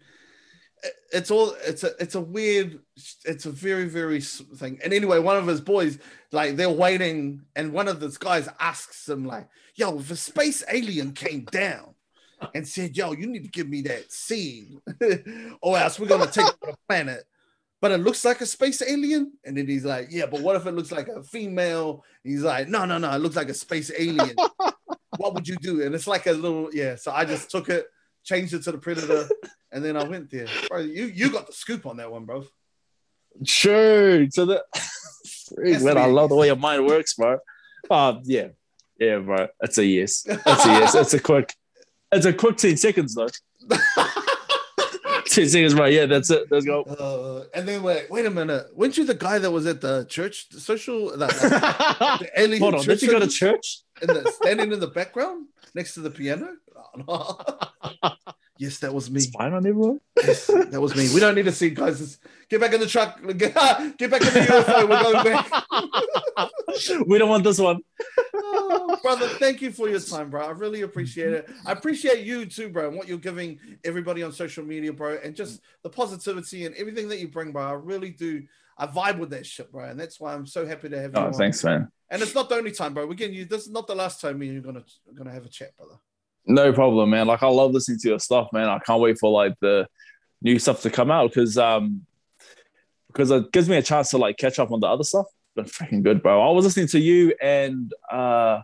it's 1.12 1.32
all 1.32 1.56
it's 1.66 1.84
a 1.84 1.92
it's 2.00 2.16
a 2.16 2.22
weird 2.22 2.80
it's 3.26 3.46
a 3.46 3.52
very 3.52 3.86
very 3.86 4.22
thing 4.22 4.78
and 4.84 4.94
anyway 4.94 5.20
one 5.20 5.38
of 5.38 5.48
his 5.48 5.62
boys 5.62 5.98
like 6.32 6.56
they're 6.56 6.70
waiting 6.70 7.42
and 7.56 7.74
one 7.74 7.88
of 7.88 8.00
those 8.00 8.18
guys 8.18 8.48
asks 8.60 9.08
him 9.10 9.26
like 9.26 9.48
yo 9.76 9.98
if 9.98 10.12
a 10.12 10.16
space 10.16 10.64
alien 10.72 11.14
came 11.14 11.46
down 11.46 11.96
and 12.54 12.68
said 12.68 12.96
yo 12.96 13.12
you 13.14 13.26
need 13.26 13.44
to 13.44 13.50
give 13.50 13.68
me 13.68 13.82
that 13.82 14.12
seed 14.12 14.78
or 15.62 15.78
else 15.78 16.00
we're 16.00 16.08
gonna 16.08 16.28
take 16.28 16.46
the 16.62 16.76
planet 16.88 17.24
but 17.82 17.92
it 17.92 18.00
looks 18.00 18.26
like 18.26 18.42
a 18.42 18.46
space 18.46 18.82
alien 18.82 19.32
and 19.46 19.58
then 19.58 19.68
he's 19.68 19.86
like 19.86 20.08
yeah 20.10 20.26
but 20.26 20.42
what 20.42 20.56
if 20.56 20.66
it 20.66 20.74
looks 20.74 20.92
like 20.92 21.08
a 21.08 21.24
female 21.24 22.04
he's 22.24 22.44
like 22.44 22.68
no 22.68 22.86
no 22.86 22.98
no 22.98 23.12
it 23.12 23.20
looks 23.20 23.36
like 23.36 23.50
a 23.50 23.54
space 23.54 23.92
alien 23.98 24.36
what 25.18 25.34
would 25.34 25.48
you 25.48 25.56
do 25.58 25.84
and 25.84 25.94
it's 25.96 26.08
like 26.08 26.28
a 26.28 26.32
little 26.32 26.70
yeah 26.74 26.96
so 26.96 27.12
i 27.12 27.24
just 27.24 27.50
took 27.50 27.70
it 27.70 27.88
changed 28.24 28.54
it 28.54 28.64
to 28.64 28.72
the 28.72 28.78
predator 28.78 29.28
and 29.72 29.84
then 29.84 29.98
I 29.98 30.04
went 30.04 30.30
there. 30.32 30.48
Bro, 30.70 30.80
you 30.82 31.06
you 31.06 31.32
got 31.32 31.48
the 31.48 31.54
scoop 31.54 31.86
on 31.86 31.98
that 31.98 32.12
one, 32.12 32.26
bro. 32.26 32.46
Sure. 33.44 34.30
So 34.32 34.46
that 34.46 34.64
Has 35.66 35.84
man, 35.84 35.98
I 35.98 36.06
love 36.06 36.30
the 36.30 36.36
way 36.36 36.48
your 36.48 36.56
mind 36.56 36.86
works, 36.86 37.14
bro. 37.14 37.40
Um, 37.90 38.22
yeah, 38.24 38.50
yeah, 39.00 39.20
bro. 39.20 39.48
It's 39.62 39.78
a 39.78 39.86
yes. 39.86 40.26
It's 40.26 40.66
a 40.66 40.70
yes. 40.70 40.96
It's 40.96 41.14
a 41.14 41.20
quick. 41.20 41.54
It's 42.12 42.26
a 42.26 42.34
quick 42.34 42.58
ten 42.58 42.78
seconds 42.78 43.16
though. 43.16 43.28
ten 45.38 45.48
seconds, 45.50 45.74
bro. 45.76 45.86
Yeah, 45.86 46.06
that's 46.08 46.30
it. 46.30 46.48
Let's 46.52 46.66
go. 46.66 46.82
Uh, 46.84 47.46
and 47.58 47.68
then 47.68 47.84
wait, 47.84 48.10
wait 48.10 48.26
a 48.26 48.30
minute. 48.32 48.66
Weren't 48.76 48.98
you 48.98 49.06
the 49.06 49.14
guy 49.16 49.38
that 49.40 49.52
was 49.52 49.66
at 49.68 49.82
the 49.82 50.06
church 50.10 50.50
the 50.50 50.60
social 50.60 51.16
that, 51.18 51.30
that- 51.30 52.20
the 52.20 52.30
alien 52.42 52.62
Hold 52.62 52.76
on. 52.76 52.82
church 52.84 53.00
Did 53.00 53.08
you 53.08 53.12
go 53.12 53.20
to 53.20 53.28
church? 53.28 53.82
in 54.02 54.08
the, 54.10 54.32
standing 54.32 54.72
in 54.72 54.80
the 54.80 54.88
background 54.88 55.48
next 55.74 55.94
to 55.96 56.02
the 56.02 56.10
piano? 56.12 56.50
Oh, 57.08 57.38
no. 58.04 58.12
yes, 58.58 58.80
that 58.80 58.94
was 58.94 59.10
me. 59.10 59.18
It's 59.18 59.30
fine 59.30 59.54
on 59.54 59.66
everyone. 59.66 60.00
Yes, 60.18 60.48
that 60.48 60.80
was 60.82 60.96
me. 60.96 61.10
We 61.14 61.20
don't 61.20 61.36
need 61.36 61.46
to 61.46 61.52
see 61.52 61.70
guys. 61.72 62.00
Just 62.00 62.20
get 62.50 62.60
back 62.62 62.74
in 62.74 62.80
the 62.80 62.88
truck. 62.88 63.20
Get, 63.38 63.54
get 63.98 64.12
back 64.12 64.22
in 64.22 64.34
the 64.34 64.40
UFO. 64.50 64.90
We're 64.90 65.04
going 65.04 65.24
back. 65.24 67.08
we 67.08 67.18
don't 67.18 67.30
want 67.30 67.44
this 67.44 67.60
one. 67.60 67.82
Oh, 68.70 68.98
brother, 69.04 69.28
thank 69.28 69.62
you 69.62 69.72
for 69.72 69.90
your 69.90 70.00
time, 70.00 70.30
bro. 70.30 70.46
I 70.46 70.52
really 70.52 70.82
appreciate 70.82 71.34
it. 71.34 71.50
I 71.66 71.72
appreciate 71.72 72.26
you 72.26 72.46
too, 72.46 72.70
bro, 72.70 72.88
and 72.88 72.98
what 72.98 73.08
you're 73.08 73.18
giving 73.18 73.60
everybody 73.84 74.24
on 74.24 74.32
social 74.32 74.64
media, 74.64 74.92
bro, 74.94 75.18
and 75.24 75.36
just 75.36 75.62
the 75.84 75.90
positivity 75.90 76.66
and 76.66 76.76
everything 76.76 77.08
that 77.10 77.20
you 77.20 77.28
bring, 77.28 77.52
bro. 77.52 77.64
I 77.64 77.74
really 77.74 78.12
do. 78.12 78.44
I 78.78 78.86
vibe 78.86 79.20
with 79.20 79.32
that 79.32 79.46
shit, 79.46 79.72
bro, 79.72 79.86
and 79.86 80.00
that's 80.00 80.20
why 80.20 80.34
I'm 80.34 80.46
so 80.46 80.66
happy 80.66 80.90
to 80.90 81.00
have 81.00 81.14
you. 81.14 81.20
Oh, 81.20 81.28
on. 81.28 81.34
thanks, 81.34 81.64
man. 81.64 81.90
And 82.10 82.22
it's 82.22 82.36
not 82.36 82.50
the 82.50 82.56
only 82.56 82.72
time, 82.72 82.94
bro. 82.94 83.10
Again, 83.10 83.34
you 83.34 83.46
this 83.46 83.64
is 83.64 83.72
not 83.72 83.88
the 83.88 83.96
last 83.96 84.22
time 84.22 84.40
me 84.40 84.48
and 84.48 84.54
you're 84.54 84.64
gonna 84.64 84.86
gonna 85.16 85.32
have 85.32 85.46
a 85.46 85.50
chat, 85.50 85.76
brother. 85.78 85.96
No 86.46 86.72
problem, 86.72 87.10
man. 87.10 87.28
Like 87.28 87.44
I 87.44 87.48
love 87.48 87.72
listening 87.72 88.00
to 88.00 88.10
your 88.10 88.20
stuff, 88.20 88.48
man. 88.54 88.70
I 88.70 88.80
can't 88.80 89.02
wait 89.02 89.18
for 89.20 89.30
like 89.32 89.54
the 89.60 89.88
new 90.42 90.60
stuff 90.60 90.82
to 90.84 90.90
come 90.90 91.12
out 91.12 91.32
because 91.32 91.58
um 91.58 92.06
because 93.08 93.32
it 93.32 93.52
gives 93.52 93.68
me 93.68 93.78
a 93.78 93.82
chance 93.82 94.12
to 94.12 94.18
like 94.18 94.38
catch 94.38 94.60
up 94.60 94.72
on 94.72 94.80
the 94.80 94.88
other 94.88 95.04
stuff. 95.04 95.26
Been 95.58 95.66
freaking 95.66 96.04
good, 96.04 96.22
bro. 96.22 96.48
I 96.48 96.52
was 96.54 96.66
listening 96.66 96.86
to 96.90 97.00
you 97.00 97.34
and 97.42 97.92
uh 98.12 98.62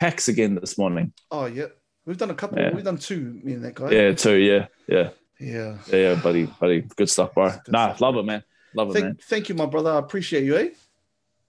Pax 0.00 0.26
again 0.26 0.56
this 0.56 0.76
morning. 0.76 1.12
Oh 1.30 1.46
yeah, 1.46 1.66
we've 2.04 2.18
done 2.18 2.30
a 2.30 2.34
couple. 2.34 2.58
Yeah. 2.58 2.74
We've 2.74 2.84
done 2.84 2.98
two. 2.98 3.40
Me 3.44 3.52
and 3.52 3.64
that 3.64 3.76
guy. 3.76 3.90
Yeah, 3.92 4.12
two. 4.12 4.34
Yeah, 4.34 4.66
yeah, 4.88 5.10
yeah. 5.38 5.78
yeah, 5.86 5.96
yeah 5.96 6.14
buddy, 6.16 6.46
buddy. 6.46 6.80
Good 6.96 7.08
stuff, 7.08 7.32
bro. 7.32 7.50
Good 7.50 7.60
Nah, 7.72 7.90
stuff. 7.90 8.00
love 8.00 8.16
it, 8.16 8.24
man. 8.24 8.42
Love 8.74 8.90
it, 8.90 8.94
man. 8.94 9.02
Thank, 9.02 9.22
thank 9.22 9.48
you, 9.48 9.54
my 9.54 9.66
brother. 9.66 9.92
I 9.92 9.98
appreciate 9.98 10.42
you, 10.42 10.56
eh? 10.56 10.70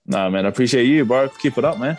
Nah, 0.06 0.30
man. 0.30 0.46
I 0.46 0.50
appreciate 0.50 0.86
you, 0.86 1.06
bro. 1.06 1.28
Keep 1.28 1.58
it 1.58 1.66
up, 1.66 1.80
man. 1.80 1.98